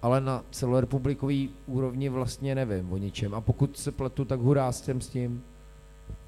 Ale 0.02 0.22
na 0.22 0.44
celorepublikový 0.52 1.50
úrovni 1.68 2.10
vlastně 2.10 2.56
nevím 2.56 2.94
o 2.94 2.98
ničem. 2.98 3.34
A 3.34 3.42
pokud 3.42 3.78
se 3.78 3.92
pletu, 3.92 4.26
tak 4.26 4.40
hurá 4.40 4.72
jsem 4.72 5.02
s 5.02 5.10
tím. 5.10 5.44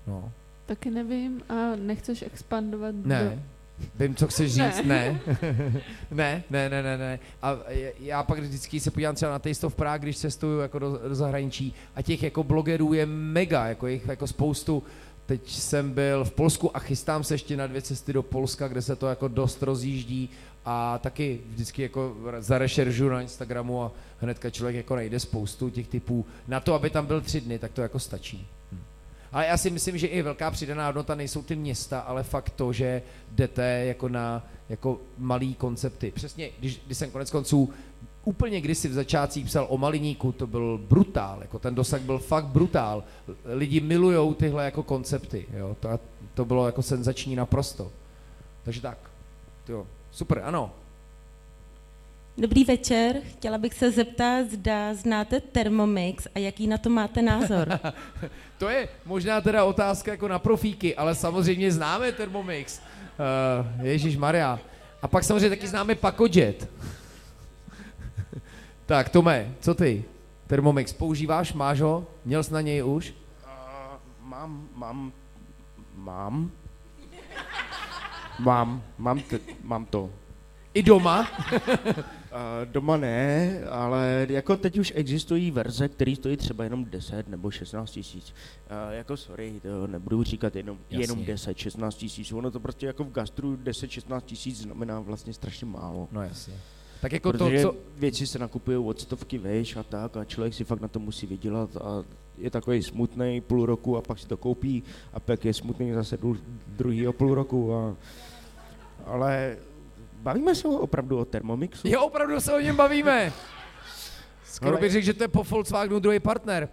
No. 0.07 0.31
Taky 0.65 0.91
nevím 0.91 1.41
a 1.49 1.75
nechceš 1.75 2.21
expandovat 2.21 2.95
Ne. 3.03 3.29
do 3.35 3.41
Vím, 3.99 4.15
co 4.15 4.27
chceš 4.27 4.53
říct, 4.53 4.83
Ne. 4.85 5.21
ne. 6.11 6.43
ne, 6.49 6.69
ne, 6.69 6.83
ne, 6.83 6.97
ne. 6.97 7.19
A 7.41 7.57
já 7.99 8.23
pak 8.23 8.39
vždycky 8.39 8.79
se 8.79 8.91
podívám 8.91 9.15
třeba 9.15 9.31
na 9.31 9.39
Taste 9.39 9.67
of 9.67 9.75
Prague, 9.75 10.05
když 10.05 10.17
cestuju 10.17 10.59
jako 10.59 10.79
do, 10.79 10.99
do 11.07 11.15
zahraničí 11.15 11.73
a 11.95 12.01
těch 12.01 12.23
jako 12.23 12.43
blogerů 12.43 12.93
je 12.93 13.05
mega, 13.05 13.67
jako 13.67 13.87
jich 13.87 14.07
jako 14.07 14.27
spoustu. 14.27 14.83
Teď 15.25 15.49
jsem 15.49 15.91
byl 15.91 16.25
v 16.25 16.31
Polsku 16.31 16.77
a 16.77 16.79
chystám 16.79 17.23
se 17.23 17.33
ještě 17.33 17.57
na 17.57 17.67
dvě 17.67 17.81
cesty 17.81 18.13
do 18.13 18.23
Polska, 18.23 18.67
kde 18.67 18.81
se 18.81 18.95
to 18.95 19.07
jako 19.07 19.27
dost 19.27 19.63
rozjíždí 19.63 20.29
a 20.71 20.97
taky 20.97 21.39
vždycky 21.49 21.81
jako 21.81 22.15
zarešeržu 22.39 23.09
na 23.09 23.21
Instagramu 23.21 23.83
a 23.83 23.91
hnedka 24.19 24.49
člověk 24.49 24.75
jako 24.75 24.95
najde 24.95 25.19
spoustu 25.19 25.69
těch 25.69 25.87
typů. 25.87 26.25
Na 26.47 26.59
to, 26.59 26.73
aby 26.73 26.89
tam 26.89 27.05
byl 27.05 27.21
tři 27.21 27.41
dny, 27.41 27.59
tak 27.59 27.71
to 27.71 27.81
jako 27.81 27.99
stačí. 27.99 28.47
Ale 29.31 29.45
já 29.45 29.57
si 29.57 29.69
myslím, 29.69 29.97
že 29.97 30.07
i 30.07 30.21
velká 30.21 30.51
přidaná 30.51 30.85
hodnota 30.85 31.15
nejsou 31.15 31.41
ty 31.41 31.55
města, 31.55 31.99
ale 31.99 32.23
fakt 32.23 32.49
to, 32.49 32.73
že 32.73 33.01
jdete 33.31 33.85
jako 33.85 34.09
na 34.09 34.47
jako 34.69 35.01
malý 35.17 35.53
koncepty. 35.53 36.11
Přesně, 36.11 36.49
když, 36.59 36.81
když 36.85 36.97
jsem 36.97 37.11
konec 37.11 37.31
konců 37.31 37.73
úplně 38.23 38.61
kdysi 38.61 38.87
v 38.87 38.93
začátcích 38.93 39.45
psal 39.45 39.65
o 39.69 39.77
Maliníku, 39.77 40.31
to 40.31 40.47
byl 40.47 40.79
brutál, 40.89 41.41
jako 41.41 41.59
ten 41.59 41.75
dosah 41.75 42.01
byl 42.01 42.19
fakt 42.19 42.45
brutál. 42.45 43.03
Lidi 43.45 43.79
milujou 43.79 44.33
tyhle 44.33 44.65
jako 44.65 44.83
koncepty, 44.83 45.45
jo, 45.53 45.75
to, 45.79 45.99
to 46.33 46.45
bylo 46.45 46.65
jako 46.65 46.81
senzační 46.81 47.35
naprosto. 47.35 47.91
Takže 48.63 48.81
tak, 48.81 48.97
jo, 49.67 49.87
super, 50.11 50.41
ano. 50.45 50.72
Dobrý 52.38 52.64
večer, 52.64 53.15
chtěla 53.30 53.57
bych 53.57 53.73
se 53.73 53.91
zeptat, 53.91 54.52
zda 54.52 54.94
znáte 54.94 55.40
Thermomix 55.40 56.27
a 56.36 56.40
jaký 56.40 56.68
na 56.68 56.77
to 56.77 56.90
máte 56.90 57.22
názor. 57.22 57.80
to 58.57 58.69
je 58.69 58.90
možná 59.06 59.41
teda 59.41 59.64
otázka 59.64 60.11
jako 60.11 60.27
na 60.27 60.40
profíky, 60.40 60.95
ale 60.95 61.15
samozřejmě 61.15 61.72
známe 61.72 62.11
Thermomix. 62.11 62.80
Uh, 63.80 63.86
Ježíš 63.86 64.18
Maria. 64.18 64.60
A 65.02 65.07
pak 65.07 65.23
samozřejmě 65.23 65.49
taky 65.49 65.68
známe 65.68 65.95
Pacojet. 65.95 66.69
tak, 68.86 69.10
Tome, 69.10 69.52
co 69.60 69.76
ty? 69.76 70.03
Thermomix 70.48 70.94
používáš, 70.94 71.53
máš 71.53 71.81
ho? 71.81 72.07
Měl 72.26 72.44
jsi 72.44 72.53
na 72.53 72.61
něj 72.61 72.84
už? 72.84 73.14
Mám, 74.22 74.69
mám, 74.76 75.11
mám. 75.95 76.52
Mám, 78.39 78.83
mám, 78.97 79.19
te, 79.19 79.39
mám 79.63 79.85
to. 79.85 80.09
I 80.73 80.83
doma? 80.83 81.27
Uh, 81.51 81.57
doma 82.71 82.97
ne, 82.97 83.59
ale 83.69 84.27
jako 84.29 84.57
teď 84.57 84.77
už 84.79 84.93
existují 84.95 85.51
verze, 85.51 85.87
které 85.87 86.15
stojí 86.15 86.37
třeba 86.37 86.63
jenom 86.63 86.85
10 86.85 87.27
nebo 87.29 87.51
16 87.51 87.91
tisíc. 87.91 88.33
Uh, 88.87 88.93
jako 88.93 89.17
sorry, 89.17 89.53
to 89.61 89.87
nebudu 89.87 90.23
říkat 90.23 90.55
jenom, 90.55 90.77
Jasně. 90.89 91.03
jenom 91.03 91.25
10, 91.25 91.57
16 91.57 91.95
tisíc. 91.95 92.31
Ono 92.31 92.51
to 92.51 92.59
prostě 92.59 92.85
jako 92.85 93.03
v 93.03 93.11
gastru 93.11 93.55
10, 93.55 93.91
16 93.91 94.23
tisíc 94.25 94.61
znamená 94.61 94.99
vlastně 94.99 95.33
strašně 95.33 95.67
málo. 95.67 96.07
No 96.11 96.21
jasně. 96.21 96.53
Tak 97.01 97.11
jako 97.11 97.31
to, 97.31 97.37
Protože 97.37 97.61
co- 97.61 97.75
věci 97.97 98.27
se 98.27 98.39
nakupují 98.39 98.77
od 98.77 99.01
stovky 99.01 99.37
vejš 99.37 99.75
a 99.75 99.83
tak 99.83 100.17
a 100.17 100.25
člověk 100.25 100.53
si 100.53 100.63
fakt 100.63 100.81
na 100.81 100.87
to 100.87 100.99
musí 100.99 101.27
vydělat 101.27 101.77
a 101.77 102.03
je 102.37 102.49
takový 102.49 102.83
smutný 102.83 103.41
půl 103.41 103.65
roku 103.65 103.97
a 103.97 104.01
pak 104.01 104.19
si 104.19 104.27
to 104.27 104.37
koupí 104.37 104.83
a 105.13 105.19
pak 105.19 105.45
je 105.45 105.53
smutný 105.53 105.91
zase 105.93 106.17
dru- 106.21 106.39
druhýho 106.67 107.13
půl 107.13 107.35
roku 107.35 107.73
a 107.75 107.95
ale 109.05 109.57
bavíme 110.13 110.55
se 110.55 110.67
opravdu 110.67 111.17
o 111.17 111.26
Thermomixu? 111.26 111.88
Jo, 111.88 112.05
opravdu 112.05 112.39
se 112.39 112.53
o 112.53 112.59
něm 112.59 112.76
bavíme. 112.76 113.34
Skoro 114.43 114.77
bych 114.77 114.91
řekl, 114.91 115.05
že 115.05 115.13
to 115.13 115.23
je 115.23 115.27
po 115.27 115.43
Volkswagenu 115.43 115.99
druhý 115.99 116.19
partner. 116.19 116.69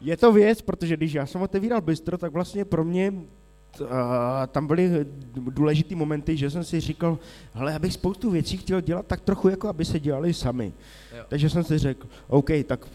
Je 0.00 0.16
to 0.16 0.32
věc, 0.32 0.62
protože 0.62 0.96
když 0.96 1.12
já 1.12 1.26
jsem 1.26 1.42
otevíral 1.42 1.80
bistro, 1.80 2.18
tak 2.18 2.32
vlastně 2.32 2.64
pro 2.64 2.84
mě 2.84 3.12
uh, 3.80 3.86
tam 4.48 4.66
byly 4.66 5.06
důležitý 5.34 5.94
momenty, 5.94 6.36
že 6.36 6.50
jsem 6.50 6.64
si 6.64 6.80
říkal, 6.80 7.18
hele, 7.52 7.72
já 7.72 7.78
bych 7.78 7.92
spoustu 7.92 8.30
věcí 8.30 8.56
chtěl 8.56 8.80
dělat 8.80 9.06
tak 9.06 9.20
trochu, 9.20 9.48
jako 9.48 9.68
aby 9.68 9.84
se 9.84 10.00
dělali 10.00 10.34
sami. 10.34 10.72
Jo. 11.16 11.24
Takže 11.28 11.50
jsem 11.50 11.64
si 11.64 11.78
řekl, 11.78 12.06
OK, 12.26 12.50
tak 12.66 12.86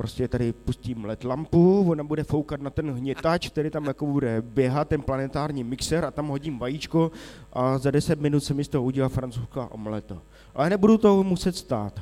prostě 0.00 0.28
tady 0.28 0.52
pustím 0.52 1.04
LED 1.04 1.24
lampu, 1.24 1.90
ona 1.90 2.04
bude 2.04 2.24
foukat 2.24 2.60
na 2.60 2.70
ten 2.70 2.90
hnětač, 2.92 3.48
který 3.48 3.70
tam 3.70 3.84
jako 3.84 4.06
bude 4.06 4.42
běhat, 4.42 4.88
ten 4.88 5.02
planetární 5.02 5.64
mixer 5.64 6.04
a 6.04 6.10
tam 6.10 6.28
hodím 6.28 6.58
vajíčko 6.58 7.10
a 7.52 7.78
za 7.78 7.90
10 7.90 8.20
minut 8.20 8.40
se 8.40 8.54
mi 8.54 8.64
z 8.64 8.68
toho 8.68 8.84
udělá 8.84 9.08
francouzská 9.08 9.72
omleta. 9.72 10.22
Ale 10.54 10.70
nebudu 10.70 10.98
to 10.98 11.22
muset 11.22 11.56
stát. 11.56 12.00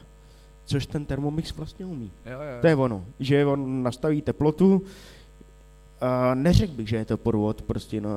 Což 0.65 0.87
ten 0.87 1.05
Thermomix 1.05 1.57
vlastně 1.57 1.87
umí. 1.87 2.11
Jo, 2.27 2.33
jo. 2.33 2.61
To 2.61 2.67
je 2.67 2.77
ono, 2.77 3.05
že 3.21 3.47
on 3.47 3.83
nastaví 3.83 4.23
teplotu. 4.23 4.83
A 6.01 6.35
neřekl 6.35 6.73
bych, 6.73 6.89
že 6.89 6.97
je 6.97 7.05
to 7.05 7.17
podvod 7.17 7.63
prostě 7.63 8.01
na, 8.01 8.11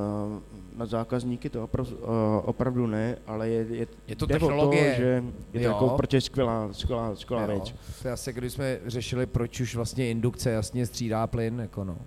na 0.77 0.85
zákazníky, 0.85 1.49
to 1.49 1.63
opravdu, 1.63 1.97
opravdu 2.45 2.87
ne, 2.87 3.17
ale 3.27 3.49
je, 3.49 3.65
je, 3.69 3.87
Je 4.07 4.15
to 4.15 4.27
technologie. 4.27 4.91
To, 4.91 4.97
že 5.01 5.23
je 5.53 5.59
to 5.59 5.65
Jo. 5.65 5.71
jako 5.71 5.89
prostě 5.89 6.21
skvělá, 6.21 6.69
skvělá, 6.71 7.15
skvělá 7.15 7.41
Jo. 7.43 7.47
věc. 7.47 7.75
To 8.01 8.07
je 8.07 8.11
asi, 8.11 8.33
když 8.33 8.53
jsme 8.53 8.79
řešili, 8.85 9.25
proč 9.25 9.59
už 9.59 9.75
vlastně 9.75 10.09
indukce 10.09 10.51
jasně 10.51 10.85
střídá 10.85 11.27
plyn, 11.27 11.59
jako 11.59 11.83
no. 11.83 11.97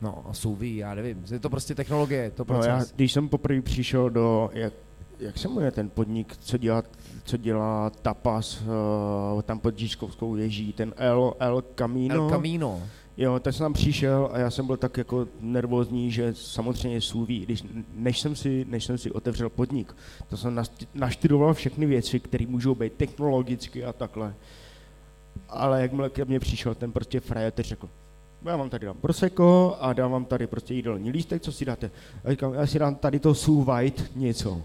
No 0.00 0.24
a 0.30 0.32
souví, 0.34 0.76
já 0.76 0.94
nevím, 0.94 1.24
je 1.32 1.38
to 1.38 1.50
prostě 1.50 1.74
technologie, 1.74 2.30
to 2.30 2.40
No, 2.42 2.44
proces. 2.44 2.66
já, 2.68 2.84
když 2.96 3.12
jsem 3.12 3.28
poprvé 3.28 3.62
přišel 3.62 4.10
do, 4.10 4.50
jak, 4.52 4.72
jak 5.18 5.38
se 5.38 5.48
jmenuje 5.48 5.70
ten 5.70 5.90
podnik, 5.90 6.36
co 6.40 6.58
dělá, 6.58 6.82
co 7.24 7.36
dělá 7.36 7.90
tapas 7.90 8.60
uh, 9.34 9.42
tam 9.42 9.58
pod 9.58 9.78
Žižkovskou 9.78 10.32
věží, 10.32 10.72
ten 10.72 10.94
El, 10.96 11.34
El 11.38 11.62
Camino. 11.74 12.14
El 12.14 12.30
Camino. 12.30 12.82
Jo, 13.16 13.40
tak 13.40 13.54
jsem 13.54 13.64
tam 13.64 13.72
přišel 13.72 14.30
a 14.32 14.38
já 14.38 14.50
jsem 14.50 14.66
byl 14.66 14.76
tak 14.76 14.96
jako 14.96 15.28
nervózní, 15.40 16.10
že 16.10 16.34
samozřejmě 16.34 17.00
sůví, 17.00 17.40
když, 17.40 17.64
než, 17.94 18.20
jsem 18.20 18.36
si, 18.36 18.66
než 18.68 18.84
jsem 18.84 18.98
si 18.98 19.10
otevřel 19.10 19.48
podnik, 19.48 19.96
to 20.28 20.36
jsem 20.36 20.62
naštudoval 20.94 21.54
všechny 21.54 21.86
věci, 21.86 22.20
které 22.20 22.46
můžou 22.46 22.74
být 22.74 22.92
technologicky 22.92 23.84
a 23.84 23.92
takhle. 23.92 24.34
Ale 25.48 25.82
jakmile 25.82 26.10
ke 26.10 26.24
mně 26.24 26.40
přišel 26.40 26.74
ten 26.74 26.92
prostě 26.92 27.20
frajer, 27.20 27.52
teď 27.52 27.66
řekl, 27.66 27.88
já 28.44 28.56
vám 28.56 28.70
tady 28.70 28.86
dám 28.86 28.96
proseko 28.96 29.76
a 29.80 29.92
dám 29.92 30.10
vám 30.10 30.24
tady 30.24 30.46
prostě 30.46 30.74
jídelní 30.74 31.10
lístek, 31.10 31.42
co 31.42 31.52
si 31.52 31.64
dáte? 31.64 31.90
A 32.24 32.30
říkám, 32.30 32.54
já 32.54 32.66
si 32.66 32.78
dám 32.78 32.94
tady 32.94 33.18
to 33.18 33.34
Sue 33.34 33.64
White 33.64 34.16
něco. 34.16 34.62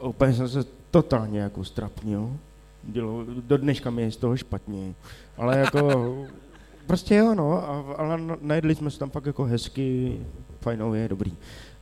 A 0.00 0.04
úplně 0.04 0.34
jsem 0.34 0.48
se 0.48 0.64
totálně 0.90 1.40
jako 1.40 1.64
strapnil. 1.64 2.36
Dělo, 2.82 3.24
do 3.24 3.56
dneška 3.56 3.90
mi 3.90 4.02
je 4.02 4.10
z 4.10 4.16
toho 4.16 4.36
špatně. 4.36 4.94
Ale 5.36 5.58
jako, 5.58 6.16
prostě 6.86 7.14
jo, 7.14 7.34
no, 7.34 7.52
a, 7.70 7.94
ale 7.98 8.18
na- 8.18 8.36
najedli 8.40 8.74
jsme 8.74 8.90
se 8.90 8.98
tam 8.98 9.10
fakt 9.10 9.26
jako 9.26 9.44
hezky, 9.44 10.18
fajnově, 10.60 11.08
dobrý. 11.08 11.32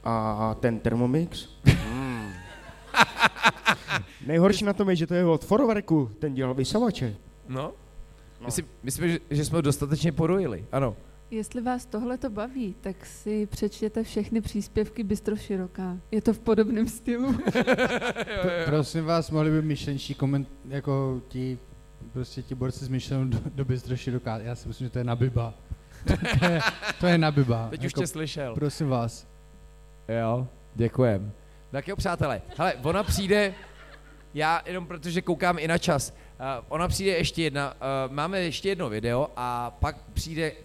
A 0.05 0.57
ten 0.61 0.79
Thermomix, 0.81 1.49
mm. 1.93 2.31
Nejhorší 4.27 4.65
na 4.65 4.73
tom 4.73 4.91
je, 4.91 4.97
že 4.97 5.07
to 5.07 5.15
je 5.15 5.25
od 5.25 5.45
Forwarku, 5.45 6.11
ten 6.19 6.35
dělal 6.35 6.55
vysavače. 6.55 7.17
No. 7.49 7.73
Myslím, 8.45 8.67
myslím 8.83 9.09
že, 9.11 9.19
že 9.31 9.45
jsme 9.45 9.59
ho 9.59 9.63
dostatečně 9.63 10.13
porojili, 10.13 10.65
ano. 10.73 10.97
Jestli 11.31 11.61
vás 11.63 11.87
tohle 11.87 12.19
to 12.19 12.31
baví, 12.31 12.75
tak 12.81 13.07
si 13.07 13.47
přečtěte 13.47 14.03
všechny 14.03 14.41
příspěvky 14.41 15.05
Bystro 15.05 15.37
Široká. 15.37 15.97
Je 16.11 16.23
to 16.23 16.33
v 16.33 16.39
podobném 16.39 16.89
stylu. 16.89 17.33
Pr- 17.33 18.65
prosím 18.65 19.05
vás, 19.05 19.31
mohli 19.31 19.51
by 19.51 19.63
myšlenčí 19.63 20.15
koment, 20.15 20.49
jako 20.69 21.23
ti, 21.29 21.59
prostě 22.13 22.43
ti 22.43 22.55
borci 22.55 22.85
s 22.85 22.89
myšlenou 22.89 23.25
do, 23.25 23.39
do 23.55 23.65
bystro 23.65 23.97
široká. 23.97 24.39
Já 24.39 24.55
si 24.55 24.69
myslím, 24.69 24.87
že 24.87 24.91
to 24.91 24.99
je 24.99 25.05
na 25.05 25.17
biba. 25.17 25.55
to, 26.39 26.45
je, 26.45 26.61
to 27.01 27.07
je 27.07 27.19
na 27.19 27.31
biba. 27.31 27.69
Teď 27.71 27.85
už 27.85 27.93
tě 27.93 28.07
slyšel. 28.07 28.55
Prosím 28.55 28.89
vás. 28.89 29.27
Jo, 30.09 30.49
děkujem. 30.75 31.33
Tak 31.71 31.89
jo, 31.89 31.97
přátelé, 31.97 32.43
hele, 32.57 32.75
ona 32.83 33.03
přijde, 33.03 33.55
já 34.35 34.63
jenom 34.67 34.87
protože 34.87 35.23
koukám 35.23 35.59
i 35.59 35.69
na 35.69 35.79
čas, 35.79 36.11
uh, 36.11 36.65
ona 36.69 36.89
přijde 36.89 37.13
ještě 37.13 37.43
jedna, 37.43 37.75
uh, 37.75 38.13
máme 38.15 38.41
ještě 38.41 38.69
jedno 38.69 38.89
video 38.89 39.31
a 39.37 39.71
pak 39.71 39.97
přijde 40.13 40.53
uh, 40.53 40.57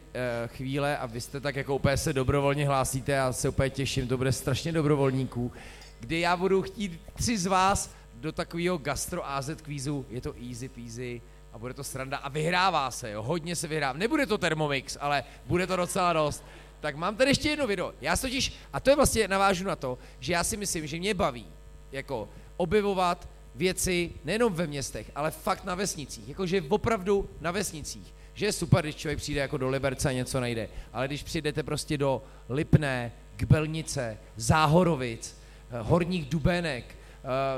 chvíle 0.47 0.97
a 0.97 1.05
vy 1.05 1.21
jste 1.21 1.39
tak 1.39 1.55
jako 1.55 1.75
úplně 1.75 1.97
se 1.97 2.13
dobrovolně 2.13 2.67
hlásíte, 2.67 3.11
já 3.11 3.33
se 3.33 3.49
úplně 3.49 3.69
těším, 3.69 4.07
to 4.07 4.17
bude 4.17 4.31
strašně 4.31 4.71
dobrovolníků, 4.71 5.51
kdy 5.99 6.19
já 6.19 6.37
budu 6.37 6.61
chtít 6.61 7.01
tři 7.13 7.37
z 7.37 7.45
vás 7.45 7.95
do 8.15 8.31
takového 8.31 8.77
gastro 8.77 9.29
AZ 9.29 9.49
kvízu, 9.61 10.05
je 10.09 10.21
to 10.21 10.33
easy 10.49 10.69
peasy 10.69 11.21
a 11.53 11.57
bude 11.57 11.73
to 11.73 11.83
sranda 11.83 12.17
a 12.17 12.29
vyhrává 12.29 12.91
se, 12.91 13.11
jo, 13.11 13.23
hodně 13.23 13.55
se 13.55 13.67
vyhrává. 13.67 13.99
Nebude 13.99 14.25
to 14.25 14.37
Thermomix, 14.37 14.97
ale 15.01 15.23
bude 15.45 15.67
to 15.67 15.75
docela 15.75 16.13
dost. 16.13 16.43
Tak 16.79 16.95
mám 16.95 17.15
tady 17.15 17.31
ještě 17.31 17.49
jedno 17.49 17.67
video. 17.67 17.93
Já 18.01 18.17
totiž, 18.17 18.53
a 18.73 18.79
to 18.79 18.89
je 18.89 18.95
vlastně 18.95 19.27
navážu 19.27 19.65
na 19.65 19.75
to, 19.75 19.97
že 20.19 20.33
já 20.33 20.43
si 20.43 20.57
myslím, 20.57 20.87
že 20.87 20.97
mě 20.99 21.13
baví 21.13 21.47
jako 21.91 22.29
objevovat 22.57 23.29
věci 23.55 24.11
nejenom 24.23 24.53
ve 24.53 24.67
městech, 24.67 25.11
ale 25.15 25.31
fakt 25.31 25.63
na 25.63 25.75
vesnicích. 25.75 26.29
Jakože 26.29 26.61
opravdu 26.69 27.29
na 27.41 27.51
vesnicích. 27.51 28.13
Že 28.33 28.45
je 28.45 28.51
super, 28.51 28.85
když 28.85 28.95
člověk 28.95 29.19
přijde 29.19 29.41
jako 29.41 29.57
do 29.57 29.69
Liberce 29.69 30.09
a 30.09 30.11
něco 30.11 30.39
najde. 30.39 30.69
Ale 30.93 31.07
když 31.07 31.23
přijdete 31.23 31.63
prostě 31.63 31.97
do 31.97 32.23
Lipné, 32.49 33.11
Kbelnice, 33.35 34.17
Záhorovic, 34.35 35.37
eh, 35.71 35.81
Horních 35.81 36.29
Dubenek, 36.29 36.95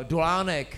Dolánek, 0.04 0.78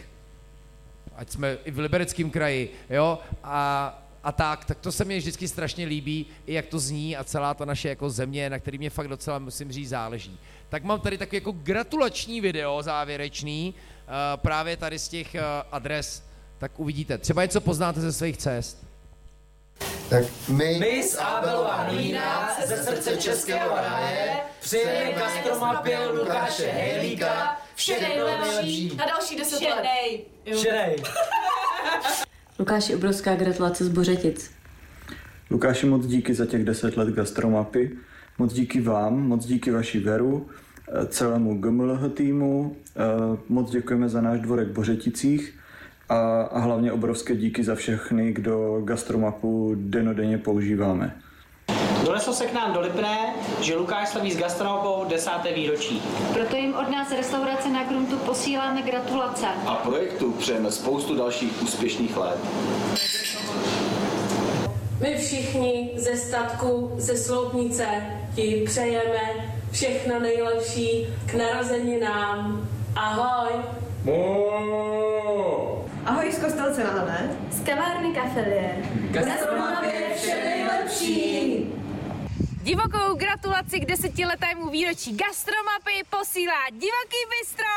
ať 1.15 1.29
jsme 1.29 1.57
i 1.65 1.71
v 1.71 1.79
libereckém 1.79 2.29
kraji, 2.29 2.73
jo, 2.89 3.19
a 3.43 3.99
a 4.23 4.31
tak, 4.31 4.65
tak 4.65 4.77
to 4.79 4.91
se 4.91 5.05
mi 5.05 5.17
vždycky 5.17 5.47
strašně 5.47 5.85
líbí, 5.85 6.25
i 6.45 6.53
jak 6.53 6.65
to 6.65 6.79
zní 6.79 7.17
a 7.17 7.23
celá 7.23 7.53
ta 7.53 7.65
naše 7.65 7.89
jako 7.89 8.09
země, 8.09 8.49
na 8.49 8.59
který 8.59 8.77
mě 8.77 8.89
fakt 8.89 9.07
docela, 9.07 9.39
musím 9.39 9.71
říct, 9.71 9.89
záleží. 9.89 10.39
Tak 10.69 10.83
mám 10.83 10.99
tady 10.99 11.17
takový 11.17 11.37
jako 11.37 11.51
gratulační 11.51 12.41
video 12.41 12.83
závěrečný, 12.83 13.73
uh, 13.73 14.13
právě 14.41 14.77
tady 14.77 14.99
z 14.99 15.07
těch 15.07 15.35
uh, 15.35 15.41
adres, 15.71 16.23
tak 16.57 16.79
uvidíte. 16.79 17.17
Třeba 17.17 17.43
něco 17.43 17.61
poznáte 17.61 18.01
ze 18.01 18.13
svých 18.13 18.37
cest. 18.37 18.85
Tak 20.09 20.23
my... 20.47 20.77
My 20.79 21.03
z 21.03 21.15
Abelová 21.15 21.87
Mlýna 21.91 22.49
ze 22.65 22.83
srdce 22.83 23.17
Českého 23.17 23.75
ráje 23.75 24.37
přejeme 24.61 25.11
gastromapě 25.11 26.07
Lukáše 26.07 26.71
Hejlíka 26.71 27.57
vše 27.79 27.93
nejlepší. 28.01 28.95
Na 28.97 29.05
další 29.05 29.35
deset 29.35 29.61
let. 29.61 29.69
Šedej. 29.69 30.21
Šedej. 30.61 30.95
Lukáši, 32.59 32.95
obrovská 32.95 33.35
gratulace 33.35 33.85
z 33.85 33.89
Bořetic. 33.89 34.51
Lukáši, 35.51 35.85
moc 35.85 36.05
díky 36.05 36.33
za 36.33 36.45
těch 36.45 36.63
10 36.63 36.97
let 36.97 37.09
gastromapy. 37.09 37.91
Moc 38.37 38.53
díky 38.53 38.81
vám, 38.81 39.27
moc 39.27 39.45
díky 39.45 39.71
vaší 39.71 39.99
Veru, 39.99 40.47
eh, 41.01 41.05
celému 41.07 41.57
GMLH 41.57 42.09
týmu. 42.13 42.75
eh, 42.97 43.37
Moc 43.49 43.71
děkujeme 43.71 44.09
za 44.09 44.21
náš 44.21 44.39
dvorek 44.39 44.67
v 44.67 44.71
Bořeticích 44.73 45.59
a, 46.09 46.41
a 46.41 46.59
hlavně 46.59 46.91
obrovské 46.91 47.35
díky 47.35 47.63
za 47.63 47.75
všechny, 47.75 48.33
kdo 48.33 48.81
gastromapu 48.85 49.73
denodenně 49.77 50.37
používáme. 50.37 51.21
Doneslo 52.03 52.33
se 52.33 52.45
k 52.45 52.53
nám 52.53 52.73
do 52.73 52.79
Lipné, 52.79 53.33
že 53.61 53.75
Lukáš 53.75 54.09
slaví 54.09 54.31
s 54.31 54.37
gastronopou 54.37 55.05
desáté 55.09 55.53
výročí. 55.53 56.01
Proto 56.33 56.55
jim 56.55 56.75
od 56.75 56.89
nás 56.89 57.11
restaurace 57.11 57.69
na 57.69 57.83
Gruntu 57.83 58.17
posíláme 58.17 58.81
gratulace. 58.81 59.45
A 59.65 59.75
projektu 59.75 60.31
přejeme 60.31 60.71
spoustu 60.71 61.15
dalších 61.15 61.63
úspěšných 61.63 62.17
let. 62.17 62.37
My 64.99 65.17
všichni 65.17 65.91
ze 65.95 66.17
statku, 66.17 66.91
ze 66.97 67.17
Sloupnice 67.17 67.85
ti 68.35 68.63
přejeme 68.65 69.19
všechno 69.71 70.19
nejlepší 70.19 71.07
k 71.25 71.33
narozeninám. 71.33 72.67
Ahoj! 72.95 73.51
Ahoj 76.05 76.31
z 76.31 76.39
Kostelce 76.39 76.83
na. 76.83 77.29
Z 77.51 77.59
kavárny 77.59 78.13
Cafelier. 78.13 78.75
Gastromapě 79.11 79.91
vše 80.15 80.35
nejlepší! 80.45 81.78
Divokou 82.69 83.17
gratulaci 83.17 83.79
k 83.79 83.85
desetiletému 83.85 84.69
výročí 84.69 85.17
Gastromapy 85.17 86.05
posílá 86.09 86.69
Divoký 86.69 87.21
bistro! 87.33 87.73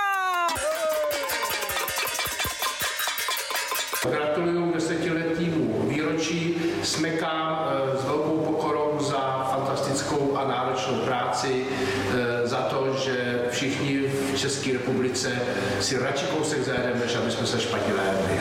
Gratuluju 4.10 4.73
desetiletému 4.73 5.89
výročí, 5.89 6.56
smekám 6.82 7.73
eh, 7.73 7.97
s 7.98 8.05
velkou 8.05 8.36
pokorou 8.39 8.98
za 9.01 9.48
fantastickou 9.52 10.36
a 10.36 10.48
náročnou 10.48 11.01
práci, 11.09 11.64
eh, 11.64 12.47
za 12.47 12.60
to, 12.69 12.97
že 12.97 13.48
všichni 13.51 13.98
v 13.98 14.39
České 14.39 14.73
republice 14.73 15.43
si 15.81 15.98
radši 15.98 16.27
kousek 16.27 16.64
zajedeme, 16.64 17.01
než 17.01 17.14
aby 17.16 17.31
jsme 17.31 17.47
se 17.47 17.60
špatně 17.60 17.94
najedli. 17.94 18.40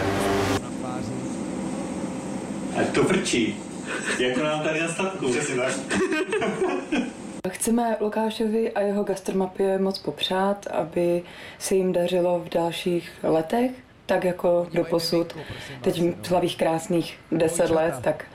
To 2.94 3.04
vrčí. 3.04 3.71
Jako 4.20 4.44
nám 4.44 4.64
tady 4.64 4.80
na 4.80 4.88
statku. 4.88 5.32
Přesně 5.32 5.56
tak. 5.56 5.74
Chceme 7.50 7.98
Lukášovi 8.02 8.72
a 8.72 8.82
jeho 8.82 9.04
gastromapě 9.04 9.78
moc 9.80 10.00
popřát, 10.00 10.68
aby 10.68 11.24
se 11.60 11.76
jim 11.76 11.94
dařilo 11.94 12.40
v 12.40 12.50
dalších 12.50 13.12
letech, 13.24 13.72
tak 14.06 14.24
jako 14.24 14.68
do 14.74 14.84
posud. 14.84 15.36
Teď 15.82 16.02
slavých 16.24 16.58
krásných 16.58 17.20
10 17.32 17.70
let, 17.70 17.96
tak 18.02 18.26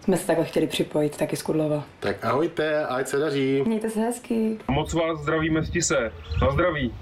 jsme 0.00 0.16
se 0.16 0.26
takhle 0.26 0.44
chtěli 0.44 0.66
připojit 0.66 1.16
taky 1.16 1.36
z 1.36 1.42
Kudlova. 1.42 1.84
Tak 2.00 2.24
ahojte, 2.24 2.86
ať 2.86 3.08
se 3.08 3.18
daří. 3.18 3.62
Mějte 3.66 3.90
se 3.90 4.00
hezky. 4.00 4.58
Moc 4.68 4.92
vás 4.94 5.20
zdravíme 5.20 5.62
z 5.62 5.70
Tise. 5.70 6.12
Na 6.42 6.50
zdraví. 6.50 6.92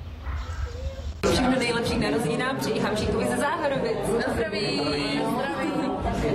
Všechno 1.30 1.58
nejlepší 1.58 1.94
k 1.94 1.98
narozeninám 2.00 2.56
přeji 2.56 2.80
Hamšíkovi 2.80 3.26
ze 3.28 3.36
Záhorovic. 3.36 3.96
Na 4.26 4.34
zdraví. 4.34 4.80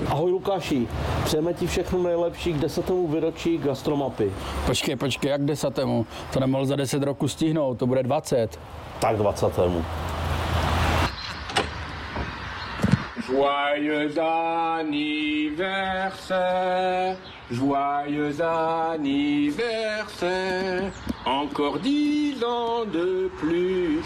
Ahoj 0.10 0.32
Lukáši, 0.32 0.88
přejeme 1.24 1.54
ti 1.54 1.68
všechno 1.68 2.04
nejlepší 2.04 2.54
k 2.54 2.58
desetému 2.58 3.08
výročí 3.08 3.58
gastromapy. 3.58 4.32
Počkej, 4.66 4.96
počkej, 4.96 5.32
jak 5.32 5.46
desatému? 5.46 6.06
To 6.34 6.40
nemohl 6.40 6.66
za 6.66 6.76
10 6.76 7.04
roku 7.04 7.28
stihnout, 7.28 7.80
to 7.80 7.88
bude 7.88 8.04
20. 8.04 8.60
Tak 9.00 9.18
dvacetému. 9.18 9.86
Joyeux 13.30 14.18
anniversaire, 14.18 15.98
joyeux 17.52 18.42
anniversaire, 18.42 20.92
encore 21.26 21.80
dix 21.80 22.44
ans 22.44 22.86
de 22.86 23.30
plus. 23.40 24.06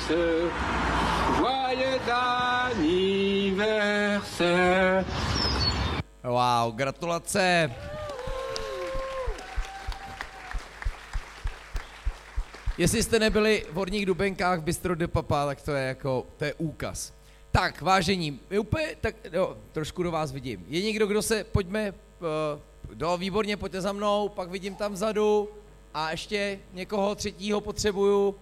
Joyeux 1.37 1.99
anniversaire. 2.71 5.05
Wow, 6.23 6.71
gratulace. 6.71 7.71
Jestli 12.77 13.03
jste 13.03 13.19
nebyli 13.19 13.65
v 13.71 13.75
Horních 13.75 14.05
Dubenkách 14.05 14.59
v 14.59 14.63
Bistro 14.63 14.95
de 14.95 15.07
Papa, 15.07 15.45
tak 15.45 15.61
to 15.61 15.71
je 15.71 15.87
jako, 15.87 16.25
to 16.37 16.45
je 16.45 16.53
úkaz. 16.53 17.13
Tak, 17.51 17.81
vážení, 17.81 18.39
úplně, 18.59 18.87
tak 19.01 19.15
jo, 19.33 19.57
trošku 19.71 20.03
do 20.03 20.11
vás 20.11 20.31
vidím. 20.31 20.65
Je 20.67 20.81
někdo, 20.81 21.07
kdo 21.07 21.21
se, 21.21 21.43
pojďme, 21.43 21.91
uh, 21.91 22.59
do, 22.93 23.17
výborně, 23.17 23.57
pojďte 23.57 23.81
za 23.81 23.91
mnou, 23.93 24.29
pak 24.29 24.49
vidím 24.49 24.75
tam 24.75 24.93
vzadu 24.93 25.49
a 25.93 26.11
ještě 26.11 26.59
někoho 26.73 27.15
třetího 27.15 27.61
potřebuju. 27.61 28.35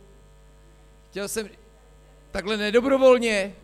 Chtěl 1.09 1.27
jsem, 1.27 1.49
takhle 2.31 2.57
nedobrovolně. 2.57 3.55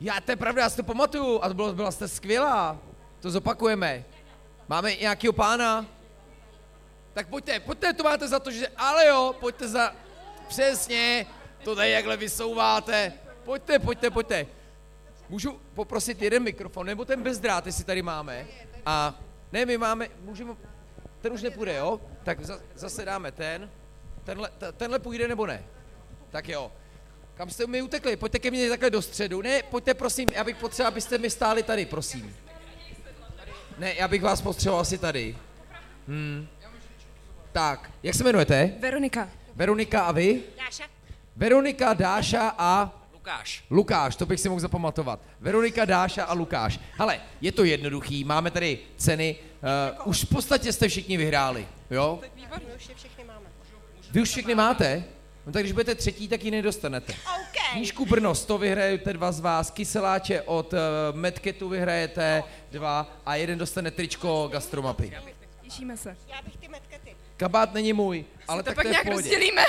Já, 0.00 0.20
to 0.20 0.32
je 0.32 0.36
pravda, 0.36 0.62
já 0.62 0.70
si 0.70 0.76
to 0.76 0.82
pamatuju 0.82 1.40
a 1.42 1.48
to 1.48 1.54
bylo, 1.54 1.72
byla 1.72 1.90
jste 1.90 2.08
skvělá. 2.08 2.78
To 3.20 3.30
zopakujeme. 3.30 4.04
Máme 4.68 4.94
nějakého 4.94 5.32
pána? 5.32 5.86
Tak 7.14 7.28
pojďte, 7.28 7.60
pojďte, 7.60 7.92
to 7.92 8.02
máte 8.02 8.28
za 8.28 8.40
to, 8.40 8.50
že... 8.50 8.68
Ale 8.76 9.06
jo, 9.06 9.34
pojďte 9.40 9.68
za... 9.68 9.92
Přesně, 10.48 11.26
to 11.64 11.76
tady 11.76 11.90
jakhle 11.90 12.16
vysouváte. 12.16 13.12
Pojďte, 13.44 13.78
pojďte, 13.78 14.10
pojďte. 14.10 14.46
Můžu 15.28 15.60
poprosit 15.74 16.22
jeden 16.22 16.42
mikrofon, 16.42 16.86
nebo 16.86 17.04
ten 17.04 17.22
bezdrát, 17.22 17.66
jestli 17.66 17.84
tady 17.84 18.02
máme. 18.02 18.46
A 18.86 19.14
ne, 19.52 19.66
my 19.66 19.78
máme, 19.78 20.08
můžeme, 20.20 20.54
ten 21.20 21.32
už 21.32 21.42
nepůjde, 21.42 21.74
jo? 21.74 22.00
Tak 22.22 22.44
za, 22.44 22.60
zase 22.74 23.04
dáme 23.04 23.32
ten. 23.32 23.70
Tenhle, 24.24 24.50
t- 24.58 24.72
tenhle 24.72 24.98
půjde 24.98 25.28
nebo 25.28 25.46
ne? 25.46 25.64
Tak 26.30 26.48
jo. 26.48 26.72
Kam 27.34 27.50
jste 27.50 27.66
mi 27.66 27.82
utekli? 27.82 28.16
Pojďte 28.16 28.38
ke 28.38 28.50
mně 28.50 28.68
takhle 28.68 28.90
do 28.90 29.02
středu. 29.02 29.42
Ne, 29.42 29.62
pojďte 29.62 29.94
prosím, 29.94 30.28
já 30.32 30.44
bych 30.44 30.56
potřeboval, 30.56 30.88
abyste 30.92 31.18
mi 31.18 31.30
stáli 31.30 31.62
tady, 31.62 31.86
prosím. 31.86 32.36
Ne, 33.78 33.94
já 33.94 34.08
bych 34.08 34.22
vás 34.22 34.42
potřeboval 34.42 34.80
asi 34.80 34.98
tady. 34.98 35.36
Hmm. 36.08 36.46
Tak, 37.52 37.90
jak 38.02 38.14
se 38.14 38.22
jmenujete? 38.22 38.72
Veronika. 38.80 39.28
Veronika 39.54 40.02
a 40.02 40.12
vy? 40.12 40.42
Dáša. 40.64 40.84
Veronika, 41.36 41.94
Dáša 41.94 42.54
a... 42.58 43.00
Lukáš. 43.24 43.64
Lukáš, 43.70 44.16
to 44.16 44.26
bych 44.26 44.40
si 44.40 44.48
mohl 44.48 44.60
zapamatovat. 44.60 45.20
Veronika, 45.40 45.84
Dáša 45.84 46.24
a 46.24 46.34
Lukáš. 46.34 46.80
Ale 46.98 47.20
je 47.40 47.52
to 47.52 47.64
jednoduchý, 47.64 48.24
máme 48.24 48.50
tady 48.50 48.78
ceny. 48.96 49.36
Uh, 49.96 50.08
už 50.08 50.24
v 50.24 50.28
podstatě 50.28 50.72
jste 50.72 50.88
všichni 50.88 51.16
vyhráli, 51.16 51.68
jo? 51.90 52.20
Výborně, 52.36 52.66
už 52.76 52.88
je 52.88 52.94
všechny 52.94 53.24
máme. 53.24 53.46
Vy 54.12 54.22
už 54.22 54.28
všechny 54.28 54.54
máte? 54.54 55.04
No 55.46 55.52
tak 55.52 55.62
když 55.62 55.72
budete 55.72 55.94
třetí, 55.94 56.28
tak 56.28 56.44
ji 56.44 56.50
nedostanete. 56.50 57.12
Okay. 57.12 57.72
Knížku 57.72 58.06
Brno, 58.06 58.34
100 58.34 58.58
vyhrajete 58.58 59.12
dva 59.12 59.32
z 59.32 59.40
vás, 59.40 59.70
kyseláče 59.70 60.42
od 60.42 60.72
uh, 60.72 60.78
Medketu 61.12 61.68
vyhrajete 61.68 62.42
dva 62.70 63.10
a 63.26 63.36
jeden 63.36 63.58
dostane 63.58 63.90
tričko 63.90 64.48
gastromapy. 64.52 65.12
Těšíme 65.62 65.96
se. 65.96 66.16
Já 66.28 66.42
bych 66.42 66.56
ty 66.56 66.68
medkety. 66.68 67.16
Kabát 67.36 67.74
není 67.74 67.92
můj, 67.92 68.24
ale 68.48 68.62
to 68.62 68.66
tak 68.66 68.74
pak 68.74 68.82
to 68.82 68.88
je 68.88 68.90
v 68.90 68.92
nějak 68.92 69.06
pohodě. 69.06 69.28
rozdělíme. 69.28 69.62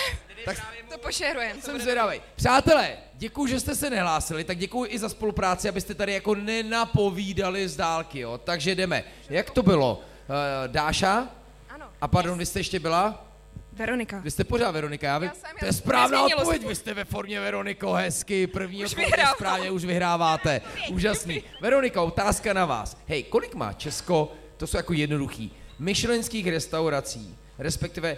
Tak 0.46 0.58
To 0.92 0.98
pošerujeme. 0.98 1.62
jsem 1.62 1.82
zvědavý. 1.82 2.22
Přátelé, 2.36 2.98
děkuji, 3.14 3.48
že 3.48 3.60
jste 3.60 3.76
se 3.76 3.90
nehlásili, 3.90 4.44
tak 4.44 4.58
děkuji 4.58 4.86
i 4.92 5.00
za 5.00 5.10
spolupráci, 5.10 5.70
abyste 5.70 5.94
tady 5.94 6.14
jako 6.14 6.36
nenapovídali 6.36 7.68
z 7.70 7.76
dálky, 7.76 8.20
jo. 8.20 8.38
Takže 8.38 8.76
jdeme. 8.76 9.04
Jak 9.30 9.50
to 9.50 9.64
bylo? 9.64 9.96
Uh, 9.96 10.68
Dáša? 10.68 11.28
Ano. 11.70 11.86
A 12.02 12.08
pardon, 12.08 12.38
vy 12.38 12.46
jste 12.46 12.60
ještě 12.60 12.80
byla? 12.80 13.26
Veronika. 13.74 14.20
Vy 14.20 14.32
jste 14.32 14.44
pořád 14.44 14.72
Veronika, 14.72 15.08
já, 15.08 15.18
vy... 15.18 15.28
jsem, 15.34 15.50
to 15.60 15.66
já- 15.66 15.68
je 15.68 15.74
správná 15.74 16.28
se 16.30 16.36
odpověď, 16.36 16.68
vy 16.68 16.76
jste 16.76 16.94
ve 16.94 17.06
formě 17.06 17.40
Veroniko, 17.40 17.94
hezky, 17.94 18.48
první 18.48 18.86
Už 18.86 18.96
správně, 19.36 19.72
už 19.72 19.86
vyhráváte, 19.86 20.62
úžasný. 20.92 21.44
Veronika, 21.62 22.02
otázka 22.02 22.54
na 22.54 22.66
vás. 22.66 22.98
Hej, 23.08 23.24
kolik 23.24 23.56
má 23.56 23.74
Česko, 23.74 24.32
to 24.58 24.68
jsou 24.68 24.78
jako 24.78 24.94
jednoduchý, 24.94 25.52
myšlenských 25.80 26.48
restaurací, 26.48 27.38
respektive 27.60 28.18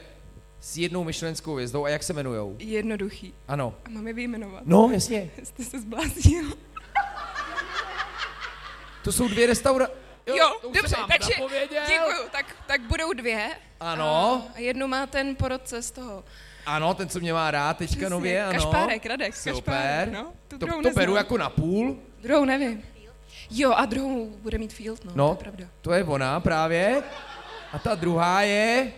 s 0.60 0.78
jednou 0.78 1.04
myšlenskou 1.04 1.54
hvězdou 1.54 1.86
a 1.86 1.90
jak 1.90 2.04
se 2.04 2.14
jmenujou? 2.14 2.56
Jednoduchý. 2.60 3.34
Ano. 3.48 3.76
A 3.86 3.90
máme 3.90 4.14
vyjmenovat. 4.14 4.64
No, 4.66 4.90
jasně. 4.94 5.30
Jste 5.44 5.64
se 5.64 5.80
zbláznil. 5.80 6.54
To 9.04 9.12
jsou 9.12 9.28
dvě 9.28 9.48
restaurace. 9.48 9.92
Jo, 10.38 10.60
už 10.64 10.78
dobře, 10.78 10.96
takže 11.08 11.34
děkuju. 11.88 12.30
Tak, 12.32 12.56
tak 12.68 12.82
budou 12.82 13.14
dvě. 13.14 13.50
Ano. 13.80 14.44
A 14.56 14.60
jednu 14.60 14.88
má 14.88 15.06
ten 15.06 15.36
porodce 15.36 15.82
z 15.82 15.92
toho. 15.92 16.24
Ano, 16.66 16.94
ten, 16.94 17.10
co 17.10 17.20
mě 17.20 17.34
má 17.34 17.52
rád 17.52 17.78
teďka 17.78 17.92
Přesně, 17.96 18.10
nově, 18.10 18.44
ano. 18.46 18.54
Kašpárek, 18.54 19.06
Radek, 19.06 19.36
Super. 19.36 19.54
Kašpárek, 19.54 20.14
no. 20.14 20.34
Tu 20.48 20.58
to, 20.58 20.68
to 20.84 20.90
beru 20.96 21.16
jako 21.16 21.38
na 21.38 21.50
půl. 21.50 21.98
Druhou 22.22 22.46
nevím. 22.46 22.84
Jo, 23.50 23.74
a 23.74 23.86
druhou 23.86 24.30
bude 24.30 24.58
mít 24.58 24.74
Field, 24.74 25.06
no, 25.06 25.12
No, 25.16 25.28
to 25.28 25.32
je 25.32 25.38
pravda. 25.44 25.68
to 25.82 25.92
je 25.94 26.04
ona 26.04 26.40
právě. 26.40 27.04
A 27.74 27.80
ta 27.80 27.96
druhá 27.96 28.42
je... 28.42 28.92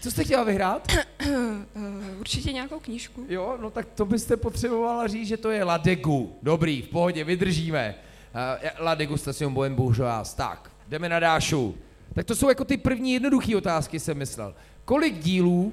Co 0.00 0.10
jste 0.10 0.24
chtěla 0.24 0.44
vyhrát? 0.44 0.92
Eh, 1.20 2.16
Určitě 2.20 2.52
nějakou 2.52 2.80
knížku. 2.80 3.26
Jo, 3.28 3.58
no 3.60 3.70
tak 3.70 3.86
to 3.94 4.04
byste 4.04 4.36
potřebovala 4.36 5.06
říct, 5.06 5.28
že 5.28 5.36
to 5.36 5.50
je 5.50 5.64
La 5.64 5.76
Degu. 5.76 6.36
Dobrý, 6.42 6.82
v 6.82 6.88
pohodě, 6.88 7.24
vydržíme. 7.24 7.94
Uh, 8.34 8.84
la 8.84 8.94
degustación 8.94 9.54
buen 9.54 9.74
bourgeois. 9.74 10.34
Tak, 10.34 10.70
jdeme 10.88 11.08
na 11.08 11.20
Dášu. 11.20 11.76
Tak 12.14 12.26
to 12.26 12.36
jsou 12.36 12.48
jako 12.48 12.64
ty 12.64 12.76
první 12.76 13.12
jednoduché 13.12 13.56
otázky, 13.56 14.00
jsem 14.00 14.18
myslel. 14.18 14.54
Kolik 14.84 15.18
dílů, 15.18 15.72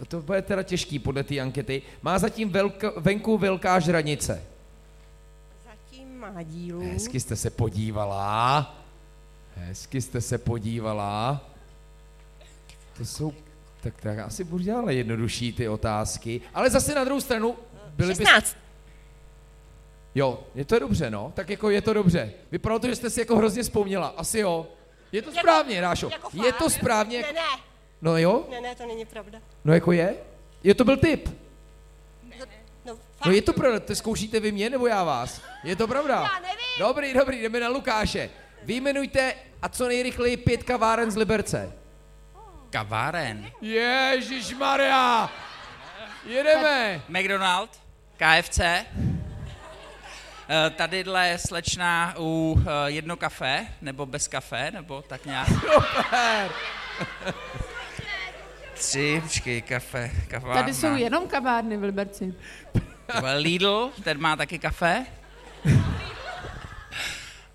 no 0.00 0.06
to 0.06 0.22
bude 0.22 0.42
teda 0.42 0.62
těžký 0.62 0.98
podle 0.98 1.24
té 1.24 1.40
ankety, 1.40 1.82
má 2.02 2.18
zatím 2.18 2.50
velka, 2.50 2.92
venku 2.96 3.38
velká 3.38 3.80
žranice? 3.80 4.42
Zatím 5.64 6.18
má 6.18 6.42
dílů. 6.42 6.80
Hezky 6.92 7.20
jste 7.20 7.36
se 7.36 7.50
podívala. 7.50 8.76
Hezky 9.56 10.00
jste 10.00 10.20
se 10.20 10.38
podívala. 10.38 11.40
To 12.96 13.04
jsou, 13.04 13.32
tak, 13.82 14.00
tak 14.00 14.18
asi 14.18 14.44
budu 14.44 14.64
dělat 14.64 14.90
jednodušší 14.90 15.52
ty 15.52 15.68
otázky. 15.68 16.40
Ale 16.54 16.70
zase 16.70 16.94
na 16.94 17.04
druhou 17.04 17.20
stranu, 17.20 17.56
byly 17.96 18.14
16. 18.14 18.56
Jo, 20.14 20.42
je 20.54 20.64
to 20.64 20.78
dobře, 20.78 21.10
no. 21.10 21.32
Tak 21.34 21.48
jako 21.50 21.70
je 21.70 21.82
to 21.82 21.92
dobře. 21.92 22.32
Vypadalo 22.52 22.78
to, 22.78 22.86
že 22.88 22.96
jste 22.96 23.10
si 23.10 23.20
jako 23.20 23.36
hrozně 23.36 23.62
vzpomněla. 23.62 24.06
Asi 24.16 24.38
jo. 24.38 24.66
Je 25.12 25.22
to 25.22 25.30
Jako- 25.30 25.40
správně, 25.40 25.80
Rášo. 25.80 26.08
jako 26.12 26.30
je 26.46 26.52
to 26.52 26.70
správně. 26.70 27.22
Ne, 27.22 27.32
ne. 27.32 27.40
No 28.02 28.18
jo? 28.18 28.46
Ne, 28.50 28.60
ne, 28.60 28.74
to 28.74 28.86
není 28.86 29.04
pravda. 29.06 29.38
No 29.64 29.72
jako 29.74 29.92
je? 29.92 30.14
Je 30.64 30.74
to 30.74 30.84
byl 30.84 30.96
tip. 30.96 31.28
No, 32.84 32.98
No 33.26 33.32
je 33.32 33.42
to 33.42 33.52
pravda, 33.52 33.80
to 33.80 33.94
zkoušíte 33.96 34.40
vy 34.40 34.52
mě 34.52 34.70
nebo 34.70 34.86
já 34.86 35.04
vás? 35.04 35.40
Je 35.64 35.76
to 35.76 35.88
pravda? 35.88 36.14
Já 36.14 36.40
nevím. 36.40 36.56
Dobrý, 36.78 37.14
dobrý, 37.14 37.42
jdeme 37.42 37.60
na 37.60 37.68
Lukáše. 37.68 38.30
Vyjmenujte 38.62 39.34
a 39.62 39.68
co 39.68 39.88
nejrychleji 39.88 40.36
pět 40.36 40.62
kaváren 40.62 41.10
z 41.10 41.16
Liberce. 41.16 41.72
Kaváren. 42.72 43.50
Ježíš 43.60 44.54
Maria! 44.54 45.30
Jedeme! 46.26 47.00
McDonald, 47.08 47.70
KFC. 48.16 48.60
Eh, 48.60 48.84
Tadyhle 50.76 51.38
slečna 51.38 52.14
u 52.18 52.60
eh, 52.60 52.90
jedno 52.90 53.16
kafe, 53.16 53.66
nebo 53.80 54.06
bez 54.06 54.28
kafe, 54.28 54.70
nebo 54.70 55.02
tak 55.02 55.26
nějak. 55.26 55.48
Super! 55.48 56.50
Tři, 58.74 59.20
počkej, 59.22 59.62
kafe, 59.62 60.10
kavárna. 60.28 60.62
Tady 60.62 60.74
jsou 60.74 60.94
jenom 60.96 61.28
kavárny 61.28 61.76
v 61.76 61.82
Liberci. 61.82 62.34
Lidl, 63.36 63.90
ten 64.04 64.20
má 64.20 64.36
taky 64.36 64.58
kafe. 64.58 65.06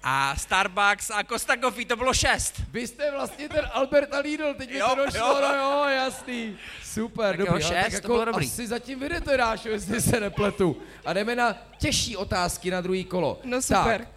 A 0.09 0.35
Starbucks 0.37 1.09
a 1.11 1.23
Costa 1.23 1.57
Coffee, 1.57 1.85
to 1.85 1.95
bylo 1.95 2.13
šest. 2.13 2.61
Vy 2.71 2.87
jste 2.87 3.11
vlastně 3.11 3.49
ten 3.49 3.65
Albert 3.73 4.13
a 4.13 4.19
Lidl, 4.19 4.53
teď 4.53 4.69
mi 4.71 4.77
Jo, 4.77 4.87
to 4.89 4.95
došlo, 5.05 5.19
jo. 5.27 5.37
no 5.41 5.53
jo, 5.55 5.85
jasný. 5.95 6.57
Super, 6.83 7.37
Tak 7.37 7.47
dobrý, 7.47 7.61
jo, 7.63 7.67
ale 7.67 7.75
tak 7.75 7.83
šest, 7.83 7.91
to 7.91 7.95
jako 7.95 8.07
bylo 8.07 8.25
dobrý. 8.25 8.45
asi 8.45 8.67
zatím 8.67 8.99
vydete, 8.99 9.37
Dášo, 9.37 9.69
jestli 9.69 10.01
se 10.01 10.19
nepletu. 10.19 10.77
A 11.05 11.13
jdeme 11.13 11.35
na 11.35 11.57
těžší 11.77 12.17
otázky 12.17 12.71
na 12.71 12.81
druhý 12.81 13.03
kolo. 13.05 13.39
No 13.43 13.61
super. 13.61 13.99
Tak, 14.01 14.07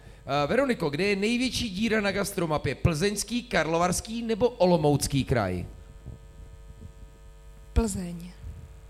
uh, 0.43 0.49
Veroniko, 0.49 0.89
kde 0.89 1.03
je 1.03 1.15
největší 1.15 1.69
díra 1.69 2.01
na 2.01 2.11
gastromapě? 2.11 2.75
Plzeňský, 2.75 3.43
Karlovarský 3.43 4.21
nebo 4.21 4.49
Olomoucký 4.49 5.23
kraj? 5.23 5.65
Plzeň. 7.73 8.31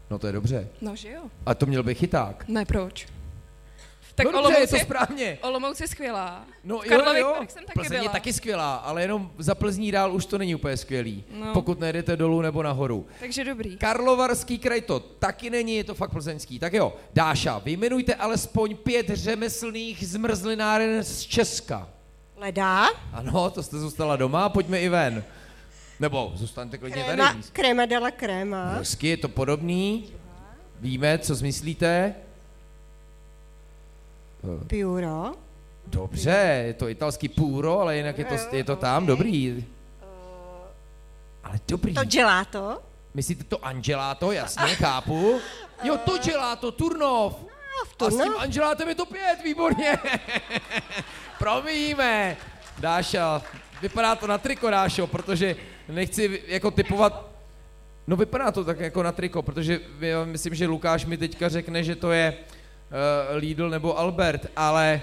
No 0.09 0.19
to 0.19 0.27
je 0.27 0.33
dobře. 0.33 0.67
No, 0.81 0.95
že 0.95 1.09
jo? 1.11 1.21
A 1.45 1.53
to 1.55 1.65
měl 1.65 1.83
bych 1.83 1.97
chyták. 1.99 2.47
Ne, 2.47 2.65
proč? 2.65 3.07
Tak 4.15 4.25
No 4.31 4.41
dobře, 4.41 4.59
je 4.59 4.67
to 4.67 4.77
správně. 4.79 5.37
Olomouc 5.41 5.81
je 5.81 5.87
skvělá. 5.87 6.45
No 6.63 6.79
v 6.79 6.85
jo, 6.85 6.89
Karlových 6.89 7.21
jo, 7.21 7.31
Varech 7.31 7.51
jsem 7.51 7.63
taky 7.65 7.79
Plzeň 7.79 7.95
je 7.95 8.01
byla. 8.01 8.11
taky 8.11 8.33
skvělá, 8.33 8.75
ale 8.75 9.01
jenom 9.01 9.31
za 9.37 9.55
Plzní 9.55 9.91
dál 9.91 10.13
už 10.15 10.25
to 10.25 10.37
není 10.37 10.55
úplně 10.55 10.77
skvělý. 10.77 11.23
No. 11.39 11.53
Pokud 11.53 11.79
nejdete 11.79 12.17
dolů 12.17 12.41
nebo 12.41 12.63
nahoru. 12.63 13.07
Takže 13.19 13.43
dobrý. 13.43 13.77
Karlovarský 13.77 14.59
kraj 14.59 14.81
to 14.81 14.99
taky 14.99 15.49
není, 15.49 15.75
je 15.75 15.83
to 15.83 15.95
fakt 15.95 16.11
plzeňský. 16.11 16.59
Tak 16.59 16.73
jo, 16.73 16.93
Dáša, 17.13 17.57
vyjmenujte 17.57 18.15
alespoň 18.15 18.75
pět 18.75 19.09
řemeslných 19.09 20.07
zmrzlináren 20.07 21.03
z 21.03 21.21
Česka. 21.21 21.89
Ledá, 22.37 22.87
Ano, 23.13 23.49
to 23.49 23.63
jste 23.63 23.79
zůstala 23.79 24.15
doma, 24.15 24.49
pojďme 24.49 24.81
i 24.81 24.89
ven. 24.89 25.23
Nebo 25.99 26.31
zůstaňte 26.35 26.77
klidně 26.77 27.03
kréma, 27.03 27.27
tady. 27.31 27.43
kréma 27.53 27.85
della 27.85 28.11
kréma, 28.11 28.69
Hezky, 28.73 29.07
je 29.07 29.17
to 29.17 29.29
podobný. 29.29 30.05
Víme, 30.79 31.17
co 31.17 31.35
smyslíte? 31.35 32.15
Eh, 34.43 34.65
piuro, 34.65 35.33
Dobře, 35.87 36.63
je 36.67 36.73
to 36.73 36.89
italský 36.89 37.29
puro, 37.29 37.79
ale 37.79 37.97
jinak 37.97 38.17
je 38.17 38.25
to, 38.25 38.55
je 38.55 38.63
to 38.63 38.75
tam, 38.75 39.05
dobrý. 39.05 39.65
Ale 41.43 41.59
dobrý. 41.67 41.93
to 41.93 42.01
gelato, 42.05 42.81
Myslíte 43.13 43.43
to 43.43 43.65
Angelato, 43.65 44.31
jasně, 44.31 44.75
chápu. 44.75 45.39
Jo, 45.83 45.97
to 46.05 46.17
gelato, 46.17 46.71
Turnov. 46.71 47.35
A 47.99 48.09
s 48.09 48.17
tím 48.17 48.33
Angelátem 48.37 48.89
je 48.89 48.95
to 48.95 49.05
pět, 49.05 49.37
výborně. 49.43 49.97
Promíjíme. 51.39 52.37
Dáša, 52.79 53.41
vypadá 53.81 54.15
to 54.15 54.27
na 54.27 54.37
triko, 54.37 54.69
Dášo, 54.69 55.07
protože 55.07 55.55
nechci 55.89 56.43
jako 56.47 56.71
typovat, 56.71 57.25
no 58.07 58.15
vypadá 58.15 58.51
to 58.51 58.63
tak 58.63 58.79
jako 58.79 59.03
na 59.03 59.11
triko, 59.11 59.41
protože 59.41 59.79
já 59.99 60.25
myslím, 60.25 60.55
že 60.55 60.67
Lukáš 60.67 61.05
mi 61.05 61.17
teďka 61.17 61.49
řekne, 61.49 61.83
že 61.83 61.95
to 61.95 62.11
je 62.11 62.37
uh, 62.91 63.37
Lidl 63.37 63.69
nebo 63.69 63.99
Albert, 63.99 64.45
ale 64.55 65.01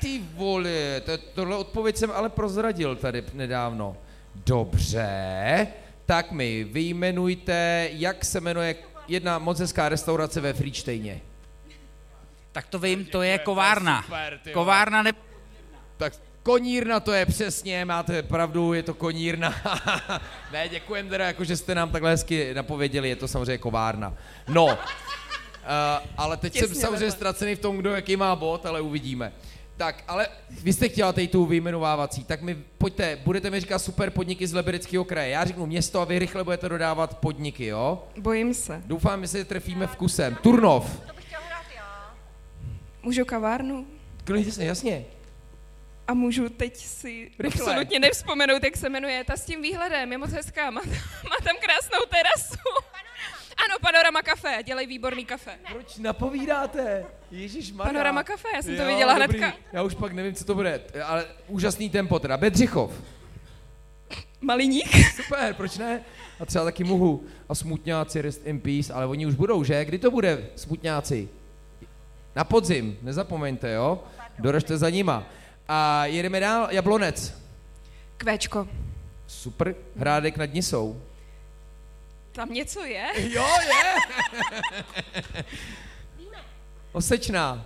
ty 0.00 0.22
vole, 0.34 1.00
to, 1.00 1.18
tohle 1.18 1.56
odpověď 1.56 1.96
jsem 1.96 2.10
ale 2.10 2.28
prozradil 2.28 2.96
tady 2.96 3.24
nedávno. 3.32 3.96
Dobře, 4.34 5.66
tak 6.06 6.30
mi 6.30 6.64
vyjmenujte, 6.64 7.88
jak 7.92 8.24
se 8.24 8.40
jmenuje 8.40 8.74
jedna 9.08 9.38
moc 9.38 9.60
hezká 9.60 9.88
restaurace 9.88 10.40
ve 10.40 10.52
Friedsteině. 10.52 11.20
Tak 12.52 12.66
to 12.66 12.78
vím, 12.78 13.04
to 13.04 13.22
je 13.22 13.38
kovárna. 13.38 14.02
super. 14.02 14.40
Kovárna 14.52 15.02
ne... 15.02 15.12
Tak 15.96 16.12
konírna 16.42 17.00
to 17.00 17.12
je 17.12 17.26
přesně, 17.26 17.84
máte 17.84 18.22
pravdu, 18.22 18.72
je 18.72 18.82
to 18.82 18.94
konírna. 18.94 19.54
ne, 20.52 20.68
děkujem 20.68 21.08
teda, 21.08 21.26
jako 21.26 21.44
že 21.44 21.56
jste 21.56 21.74
nám 21.74 21.90
takhle 21.90 22.10
hezky 22.10 22.54
napověděli, 22.54 23.08
je 23.08 23.16
to 23.16 23.28
samozřejmě 23.28 23.58
kovárna. 23.58 24.14
No, 24.48 24.78
uh, 26.00 26.06
ale 26.16 26.36
teď 26.36 26.52
jsem 26.52 26.68
Těsně 26.68 26.80
samozřejmě 26.80 26.98
vedle. 26.98 27.10
ztracený 27.10 27.54
v 27.54 27.58
tom, 27.58 27.76
kdo 27.76 27.90
jaký 27.90 28.16
má 28.16 28.36
bod, 28.36 28.66
ale 28.66 28.80
uvidíme. 28.80 29.32
Tak, 29.76 30.04
ale 30.08 30.28
vy 30.62 30.72
jste 30.72 30.88
chtěla 30.88 31.12
tady 31.12 31.28
tu 31.28 31.46
vyjmenovávací, 31.46 32.24
tak 32.24 32.42
mi 32.42 32.54
pojďte, 32.78 33.16
budete 33.24 33.50
mi 33.50 33.60
říkat 33.60 33.78
super 33.78 34.10
podniky 34.10 34.46
z 34.46 34.54
Libereckého 34.54 35.04
kraje. 35.04 35.30
Já 35.30 35.44
řeknu 35.44 35.66
město 35.66 36.00
a 36.00 36.04
vy 36.04 36.18
rychle 36.18 36.44
budete 36.44 36.68
dodávat 36.68 37.18
podniky, 37.18 37.66
jo? 37.66 38.08
Bojím 38.18 38.54
se. 38.54 38.82
Doufám, 38.86 39.22
že 39.22 39.28
se 39.28 39.44
trefíme 39.44 39.86
vkusem. 39.86 40.34
Turnov. 40.42 41.00
Můžu 43.02 43.24
kavárnu? 43.24 43.86
Klidně 44.24 44.52
se, 44.52 44.64
jasně. 44.64 45.04
A 46.08 46.14
můžu 46.14 46.48
teď 46.48 46.76
si 46.76 47.30
Rychle. 47.38 47.62
absolutně 47.62 47.98
nevzpomenout, 47.98 48.64
jak 48.64 48.76
se 48.76 48.88
jmenuje. 48.88 49.24
Ta 49.24 49.36
s 49.36 49.44
tím 49.44 49.62
výhledem 49.62 50.12
je 50.12 50.18
moc 50.18 50.30
hezká, 50.30 50.70
má, 50.70 50.80
má 51.30 51.36
tam 51.44 51.56
krásnou 51.60 51.98
terasu. 52.10 52.58
Ano, 53.64 53.78
Panorama 53.80 54.22
Café, 54.22 54.62
dělají 54.62 54.86
výborný 54.86 55.24
kafe. 55.24 55.50
Proč 55.72 55.96
napovídáte? 55.96 57.04
Ježíš 57.30 57.72
Panorama 57.72 58.22
Café, 58.22 58.48
já 58.54 58.62
jsem 58.62 58.76
to 58.76 58.86
viděla 58.86 59.12
hnedka. 59.12 59.52
Já 59.72 59.82
už 59.82 59.94
pak 59.94 60.12
nevím, 60.12 60.34
co 60.34 60.44
to 60.44 60.54
bude, 60.54 60.80
ale 61.04 61.26
úžasný 61.48 61.90
tempo 61.90 62.18
teda. 62.18 62.36
Bedřichov. 62.36 62.92
Maliník. 64.40 64.88
Super, 65.16 65.54
proč 65.54 65.78
ne? 65.78 66.00
A 66.40 66.46
třeba 66.46 66.64
taky 66.64 66.84
Muhu. 66.84 67.24
A 67.48 67.54
Smutňáci, 67.54 68.22
Rest 68.22 68.46
in 68.46 68.60
Peace, 68.60 68.92
ale 68.92 69.06
oni 69.06 69.26
už 69.26 69.34
budou, 69.34 69.64
že? 69.64 69.84
Kdy 69.84 69.98
to 69.98 70.10
bude, 70.10 70.46
Smutňáci? 70.56 71.28
Na 72.36 72.44
podzim, 72.44 72.98
nezapomeňte, 73.02 73.72
jo? 73.72 74.04
Doražte 74.38 74.78
za 74.78 74.90
nima. 74.90 75.26
A 75.68 76.06
jedeme 76.06 76.40
dál, 76.40 76.68
Jablonec. 76.70 77.34
Kvéčko. 78.16 78.68
Super, 79.26 79.74
Hrádek 79.96 80.36
nad 80.36 80.54
Nisou. 80.54 81.02
Tam 82.36 82.52
něco 82.52 82.84
je? 82.84 83.06
Jo, 83.34 83.46
je. 83.68 83.94
Osečná. 86.92 87.64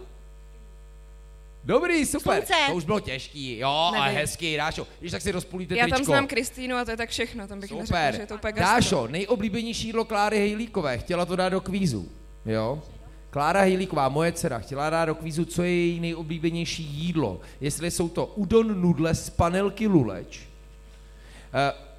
Dobrý, 1.65 2.07
super. 2.07 2.37
Slunce. 2.37 2.55
To 2.67 2.75
už 2.75 2.85
bylo 2.85 3.01
těžký, 3.01 3.59
jo, 3.59 3.69
ale 3.69 4.01
Nevím. 4.01 4.19
hezký, 4.19 4.57
Dášo. 4.57 4.87
Když 5.01 5.13
tak 5.13 5.23
si 5.23 5.33
rozpůlíte 5.33 5.77
Já 5.77 5.87
tam 5.89 6.05
znám 6.05 6.27
Kristýnu 6.27 6.77
a 6.77 6.85
to 6.85 6.91
je 6.91 6.97
tak 6.97 7.11
všechno, 7.11 7.49
tam 7.49 7.61
bych 7.61 7.71
neřekla, 7.71 7.87
Super. 7.87 8.15
že 8.15 8.23
je 8.23 8.27
to 8.27 8.35
úplně. 8.35 8.53
Dášo, 8.53 9.07
nejoblíbenější 9.07 9.87
jídlo 9.87 10.05
Kláry 10.05 10.39
Hejlíkové. 10.39 10.99
Chtěla 10.99 11.27
to 11.27 11.37
dát 11.37 11.49
do 11.49 11.61
kvízu. 11.61 12.09
Jo? 12.47 12.83
Klára 13.31 13.61
Hejlíková, 13.61 14.09
moje 14.09 14.33
dcera, 14.33 14.59
chtěla 14.59 14.91
dát 14.91 15.05
do 15.05 15.15
kvízu, 15.15 15.45
co 15.45 15.63
je 15.63 15.71
její 15.71 16.01
nejoblíbenější 16.01 16.83
jídlo. 16.83 17.41
Jestli 17.61 17.91
jsou 17.91 18.09
to 18.09 18.27
udon 18.27 18.81
nudle 18.81 19.15
z 19.15 19.31
panelky 19.31 19.87
luleč. 19.87 20.41
Uh, 20.41 21.90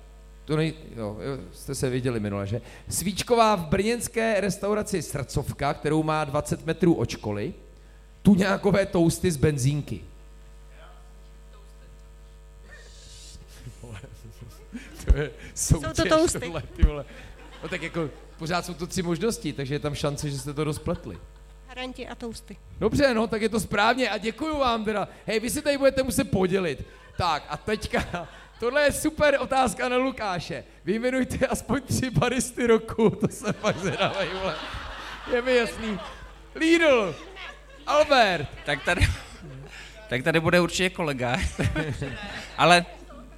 to 0.51 0.57
nej, 0.57 0.73
jo, 0.95 1.17
jste 1.53 1.75
se 1.75 1.89
viděli 1.89 2.19
minule, 2.19 2.47
že? 2.47 2.61
Svíčková 2.89 3.55
v 3.55 3.65
brněnské 3.65 4.41
restauraci 4.41 5.01
Srdcovka, 5.01 5.73
kterou 5.73 6.03
má 6.03 6.23
20 6.23 6.65
metrů 6.65 6.93
od 6.93 7.09
školy. 7.09 7.53
Tuňákové 8.21 8.85
tousty 8.85 9.31
z 9.31 9.37
benzínky. 9.37 10.01
to 15.05 15.17
je 15.17 15.31
soutěž, 15.55 15.91
to 15.95 16.05
tousty. 16.17 16.39
Tohle, 16.39 16.63
ty 16.75 16.83
vole. 16.83 17.05
No 17.63 17.69
tak 17.69 17.81
jako 17.81 18.09
pořád 18.37 18.65
jsou 18.65 18.73
to 18.73 18.87
tři 18.87 19.01
možnosti, 19.01 19.53
takže 19.53 19.75
je 19.75 19.79
tam 19.79 19.95
šance, 19.95 20.29
že 20.29 20.39
jste 20.39 20.53
to 20.53 20.63
rozpletli. 20.63 21.17
Haranti 21.72 22.07
a 22.07 22.15
tousty. 22.15 22.57
Dobře, 22.80 23.14
no, 23.14 23.27
tak 23.27 23.41
je 23.41 23.49
to 23.49 23.60
správně 23.60 24.10
a 24.10 24.18
děkuju 24.18 24.57
vám 24.60 24.85
teda. 24.85 25.07
Hej, 25.26 25.39
vy 25.39 25.49
si 25.49 25.61
tady 25.61 25.77
budete 25.77 26.03
muset 26.03 26.31
podělit. 26.31 26.88
Tak 27.18 27.43
a 27.49 27.57
teďka, 27.57 28.27
tohle 28.60 28.84
je 28.84 28.91
super 28.91 29.38
otázka 29.39 29.89
na 29.89 29.98
Lukáše. 29.98 30.64
Vyjmenujte 30.85 31.48
aspoň 31.48 31.81
tři 31.81 32.10
baristy 32.10 32.68
roku, 32.68 33.10
to 33.10 33.27
se 33.27 33.53
fakt 33.53 33.77
zvědavej, 33.77 34.30
vole. 34.41 34.56
Je 35.34 35.41
mi 35.41 35.56
jasný. 35.56 35.99
Lidl, 36.56 37.15
Albert. 37.88 38.48
Tak 38.65 38.84
tady, 38.84 39.07
tak 40.10 40.23
tady 40.23 40.39
bude 40.39 40.60
určitě 40.60 40.89
kolega. 40.89 41.38
Ale 42.57 42.85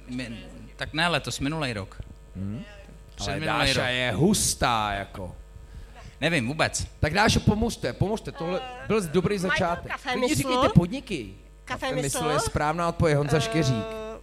my, 0.08 0.44
tak 0.76 0.92
ne 0.92 1.08
letos, 1.08 1.40
minulý 1.40 1.72
rok. 1.72 2.00
Hmm? 2.36 2.64
Ale 3.20 3.40
Dáša 3.40 3.80
rok. 3.80 3.90
je 3.90 4.12
hustá, 4.12 4.92
jako. 4.92 5.36
Nevím 6.20 6.46
vůbec. 6.48 6.86
Tak 7.00 7.14
Dášo, 7.14 7.40
pomožte, 7.40 7.92
pomožte, 7.92 8.32
tohle 8.32 8.60
byl 8.88 9.00
dobrý 9.08 9.38
začátek. 9.38 9.92
kafe 9.92 10.10
říkejte 10.34 10.68
podniky. 10.74 11.34
Kafe 11.64 11.92
mysl 11.94 12.02
mysl? 12.22 12.30
je 12.30 12.40
správná 12.40 12.88
odpověď, 12.88 13.16
Honza 13.16 13.40
Škeřík. 13.40 13.84
Eh, 13.90 14.18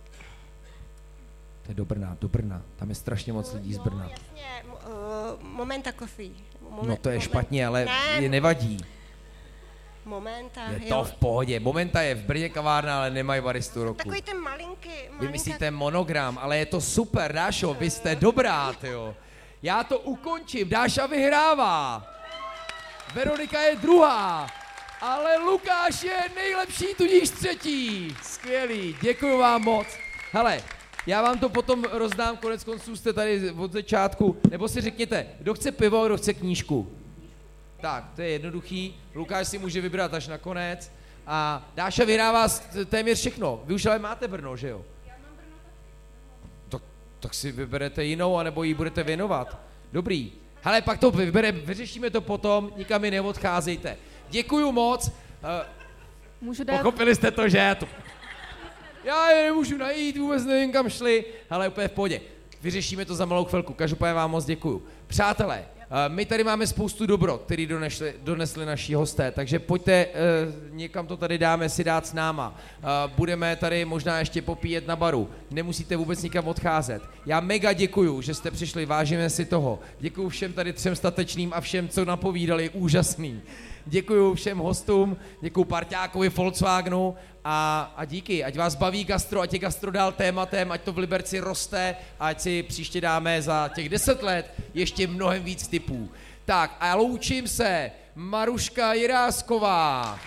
To 1.66 1.72
je 1.72 1.76
do 1.76 1.86
Brna, 1.86 2.18
do 2.22 2.28
Brna. 2.30 2.62
Tam 2.76 2.90
je 2.90 2.96
strašně 2.96 3.34
moc 3.34 3.54
lidí 3.54 3.74
z 3.74 3.78
Brna. 3.78 4.04
Jasně, 4.12 4.44
m- 4.64 4.74
eh, 4.84 5.44
Momenta 5.44 5.92
coffee. 6.00 6.32
Moment, 6.70 6.88
No 6.90 6.96
to 6.98 7.10
je 7.10 7.16
moment- 7.16 7.22
špatně, 7.22 7.68
ale 7.68 7.86
ne, 7.86 8.22
je 8.24 8.30
nevadí. 8.30 8.78
Momenta, 10.06 10.62
Je 10.72 10.80
jo. 10.88 10.90
to 10.90 11.04
v 11.04 11.14
pohodě. 11.14 11.60
Momenta 11.60 12.02
je 12.02 12.16
v 12.16 12.24
Brně 12.24 12.50
kavárna, 12.50 12.98
ale 13.00 13.10
nemají 13.12 13.42
baristu 13.42 13.84
roku. 13.84 13.98
Takový 13.98 14.22
ten 14.22 14.38
malinký, 14.38 14.90
Vy 14.90 15.10
malinká... 15.12 15.32
myslíte 15.32 15.72
monogram, 15.72 16.38
ale 16.42 16.58
je 16.58 16.66
to 16.66 16.82
super, 16.82 17.34
Dášo, 17.34 17.74
vy 17.74 17.90
jste 17.90 18.16
dobrá, 18.16 18.76
jo. 18.84 19.16
Já 19.64 19.84
to 19.84 20.00
ukončím, 20.00 20.70
Dáša 20.70 21.06
vyhrává. 21.06 22.08
Veronika 23.14 23.62
je 23.62 23.76
druhá, 23.76 24.48
ale 25.02 25.38
Lukáš 25.38 26.04
je 26.04 26.18
nejlepší, 26.36 26.86
tudíž 26.98 27.30
třetí. 27.30 28.16
Skvělý, 28.22 28.96
děkuji 29.02 29.38
vám 29.38 29.62
moc. 29.62 29.88
Hele, 30.32 30.64
já 31.08 31.22
vám 31.22 31.40
to 31.40 31.50
potom 31.50 31.84
rozdám, 31.84 32.38
konec 32.38 32.64
konců 32.64 32.96
jste 32.96 33.14
tady 33.14 33.52
od 33.52 33.72
začátku, 33.72 34.42
nebo 34.50 34.68
si 34.68 34.82
řekněte, 34.82 35.28
kdo 35.40 35.54
chce 35.54 35.72
pivo, 35.72 36.06
kdo 36.06 36.18
chce 36.18 36.34
knížku. 36.34 36.98
Tak, 37.82 38.04
to 38.16 38.22
je 38.22 38.30
jednoduchý, 38.30 39.00
Lukáš 39.16 39.48
si 39.48 39.58
může 39.58 39.82
vybrat 39.82 40.14
až 40.14 40.28
nakonec. 40.28 40.92
A 41.28 41.70
Dáša 41.76 42.04
vyhrává 42.04 42.48
téměř 42.86 43.20
všechno. 43.20 43.62
Vy 43.66 43.74
už 43.74 43.86
ale 43.86 44.00
máte 44.00 44.28
Brno, 44.28 44.58
že 44.58 44.70
jo? 44.70 44.86
Tak, 47.22 47.34
si 47.34 47.52
vyberete 47.52 48.04
jinou, 48.04 48.38
anebo 48.38 48.64
ji 48.64 48.74
budete 48.74 49.04
věnovat. 49.04 49.58
Dobrý. 49.94 50.32
Hele, 50.62 50.82
pak 50.82 51.00
to 51.00 51.12
vybere, 51.12 51.52
vyřešíme 51.52 52.10
to 52.10 52.22
potom, 52.22 52.72
nikam 52.78 53.02
mi 53.02 53.12
neodcházejte. 53.12 53.98
Děkuju 54.30 54.72
moc. 54.72 55.08
Uh, 55.08 55.12
Můžu 56.42 56.64
dát... 56.64 56.78
pochopili 56.78 57.16
jste 57.16 57.32
to, 57.32 57.50
že? 57.50 57.76
To... 57.80 57.88
Já 59.04 59.30
je 59.30 59.44
nemůžu 59.44 59.78
najít, 59.78 60.18
vůbec 60.18 60.46
nevím, 60.46 60.72
kam 60.72 60.90
šli, 60.90 61.26
ale 61.50 61.68
úplně 61.68 61.88
v 61.88 61.92
pohodě. 61.92 62.22
Vyřešíme 62.62 63.06
to 63.06 63.16
za 63.16 63.26
malou 63.26 63.46
chvilku. 63.46 63.74
Každopádně 63.74 64.14
vám 64.14 64.32
moc 64.32 64.46
děkuju. 64.46 64.84
Přátelé, 65.08 65.66
eh, 65.80 65.81
my 66.08 66.26
tady 66.26 66.44
máme 66.44 66.68
spoustu 66.68 67.06
dobro, 67.06 67.38
který 67.38 67.68
donesli, 67.68 68.14
donesli 68.24 68.66
naši 68.66 68.94
hosté, 68.94 69.32
takže 69.32 69.60
pojďte, 69.60 69.94
eh, 69.94 70.08
někam 70.72 71.08
to 71.08 71.18
tady 71.18 71.38
dáme 71.38 71.70
si 71.70 71.84
dát 71.84 72.08
s 72.08 72.14
náma. 72.14 72.56
Eh, 72.80 72.86
Budeme 73.16 73.56
tady 73.56 73.86
možná 73.86 74.20
ještě 74.20 74.42
popíjet 74.42 74.88
na 74.88 74.96
baru. 74.96 75.30
Nemusíte 75.52 75.96
vůbec 75.96 76.24
nikam 76.24 76.48
odcházet. 76.48 77.02
Já 77.26 77.40
mega 77.40 77.74
děkuju, 77.74 78.22
že 78.22 78.34
jste 78.34 78.52
přišli, 78.52 78.86
vážíme 78.86 79.30
si 79.30 79.46
toho. 79.46 79.80
Děkuju 80.00 80.30
všem 80.30 80.54
tady 80.54 80.74
třem 80.74 80.96
statečným 80.96 81.54
a 81.54 81.62
všem, 81.62 81.90
co 81.90 82.06
napovídali, 82.06 82.70
úžasný. 82.70 83.42
Děkuju 83.86 84.34
všem 84.34 84.58
hostům, 84.58 85.18
děkuju 85.42 85.64
parťákovi 85.64 86.30
Volkswagenu 86.30 87.16
a, 87.46 87.94
a 87.98 88.06
díky, 88.06 88.44
ať 88.44 88.58
vás 88.58 88.76
baví 88.76 89.04
gastro, 89.04 89.42
ať 89.42 89.54
je 89.54 89.60
gastro 89.60 89.92
dál 89.92 90.12
tématem, 90.12 90.72
ať 90.72 90.82
to 90.82 90.94
v 90.94 90.98
Liberci 90.98 91.40
roste, 91.40 91.96
ať 92.20 92.42
si 92.42 92.64
příště 92.64 93.02
dáme 93.02 93.42
za 93.42 93.70
těch 93.76 93.90
deset 93.90 94.24
let 94.24 94.54
ještě 94.74 95.08
mnohem 95.08 95.44
víc 95.44 95.68
typů. 95.68 96.12
Tak 96.46 96.78
a 96.80 96.96
loučím 96.96 97.48
se, 97.48 97.92
Maruška 98.16 98.94
Jirásková, 98.94 100.20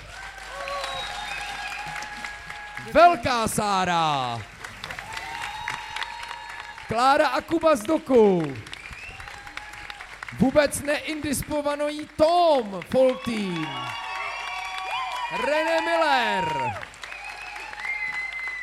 Velká 2.93 3.49
Sára, 3.49 4.43
Klára 6.89 7.29
Akuba 7.29 7.77
z 7.77 7.83
Doku, 7.83 8.55
vůbec 10.39 10.83
neindisponovaný 10.83 12.09
Tom 12.17 12.81
Foltýn, 12.91 13.67
René 15.47 15.81
Miller. 15.81 16.94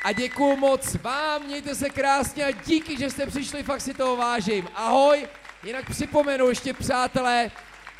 A 0.03 0.11
děkuju 0.11 0.55
moc 0.55 0.95
vám, 0.95 1.45
mějte 1.45 1.75
se 1.75 1.89
krásně 1.89 2.45
a 2.45 2.51
díky, 2.65 2.97
že 2.97 3.09
jste 3.09 3.25
přišli, 3.25 3.63
fakt 3.63 3.81
si 3.81 3.93
toho 3.93 4.15
vážím. 4.15 4.67
Ahoj, 4.75 5.27
jinak 5.63 5.89
připomenu 5.89 6.49
ještě 6.49 6.73
přátelé, 6.73 7.51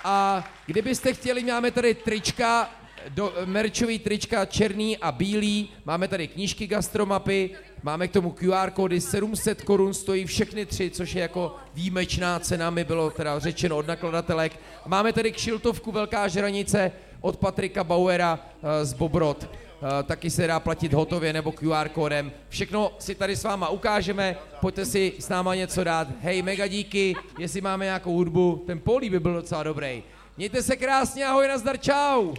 a 0.04 0.48
kdybyste 0.66 1.14
chtěli, 1.14 1.44
máme 1.44 1.72
tady 1.72 1.94
trička, 1.94 2.70
do, 3.10 3.34
merčový 3.46 4.00
trička 4.00 4.46
černý 4.46 4.98
a 4.98 5.12
bílý, 5.12 5.70
máme 5.86 6.08
tady 6.08 6.28
knížky 6.28 6.68
gastromapy, 6.68 7.50
máme 7.84 8.08
k 8.08 8.12
tomu 8.12 8.32
QR 8.32 8.72
kódy, 8.72 9.02
700 9.02 9.62
korun 9.62 9.94
stojí 9.94 10.26
všechny 10.26 10.66
tři, 10.66 10.90
což 10.90 11.16
je 11.16 11.22
jako 11.22 11.56
výjimečná 11.74 12.40
cena, 12.40 12.70
mi 12.70 12.84
bylo 12.84 13.12
teda 13.12 13.40
řečeno 13.40 13.78
od 13.78 13.88
nakladatelek. 13.88 14.60
Máme 14.86 15.14
tady 15.14 15.32
kšiltovku 15.32 15.92
Velká 15.92 16.28
žranice 16.28 16.92
od 17.22 17.38
Patrika 17.38 17.84
Bauera 17.84 18.40
eh, 18.64 18.86
z 18.86 18.94
Bobrod. 18.94 19.50
Eh, 19.84 20.04
taky 20.04 20.30
se 20.30 20.48
dá 20.48 20.60
platit 20.60 20.94
hotově 20.94 21.34
nebo 21.34 21.52
QR 21.52 21.90
kódem. 21.90 22.32
Všechno 22.50 22.92
si 23.00 23.16
tady 23.16 23.36
s 23.36 23.44
váma 23.44 23.70
ukážeme, 23.70 24.36
pojďte 24.60 24.86
si 24.86 25.14
s 25.20 25.30
náma 25.30 25.56
něco 25.56 25.84
dát. 25.84 26.08
Hej, 26.22 26.42
mega 26.42 26.68
díky, 26.68 27.16
jestli 27.40 27.62
máme 27.62 27.86
nějakou 27.86 28.14
hudbu, 28.14 28.64
ten 28.68 28.80
polí 28.80 29.10
by 29.10 29.20
byl 29.20 29.34
docela 29.34 29.64
dobrý. 29.64 30.04
Mějte 30.38 30.64
se 30.64 30.76
krásně, 30.76 31.26
ahoj, 31.26 31.48
nazdar, 31.48 31.78
čau. 31.78 32.34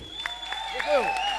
Děkuju. 0.74 1.31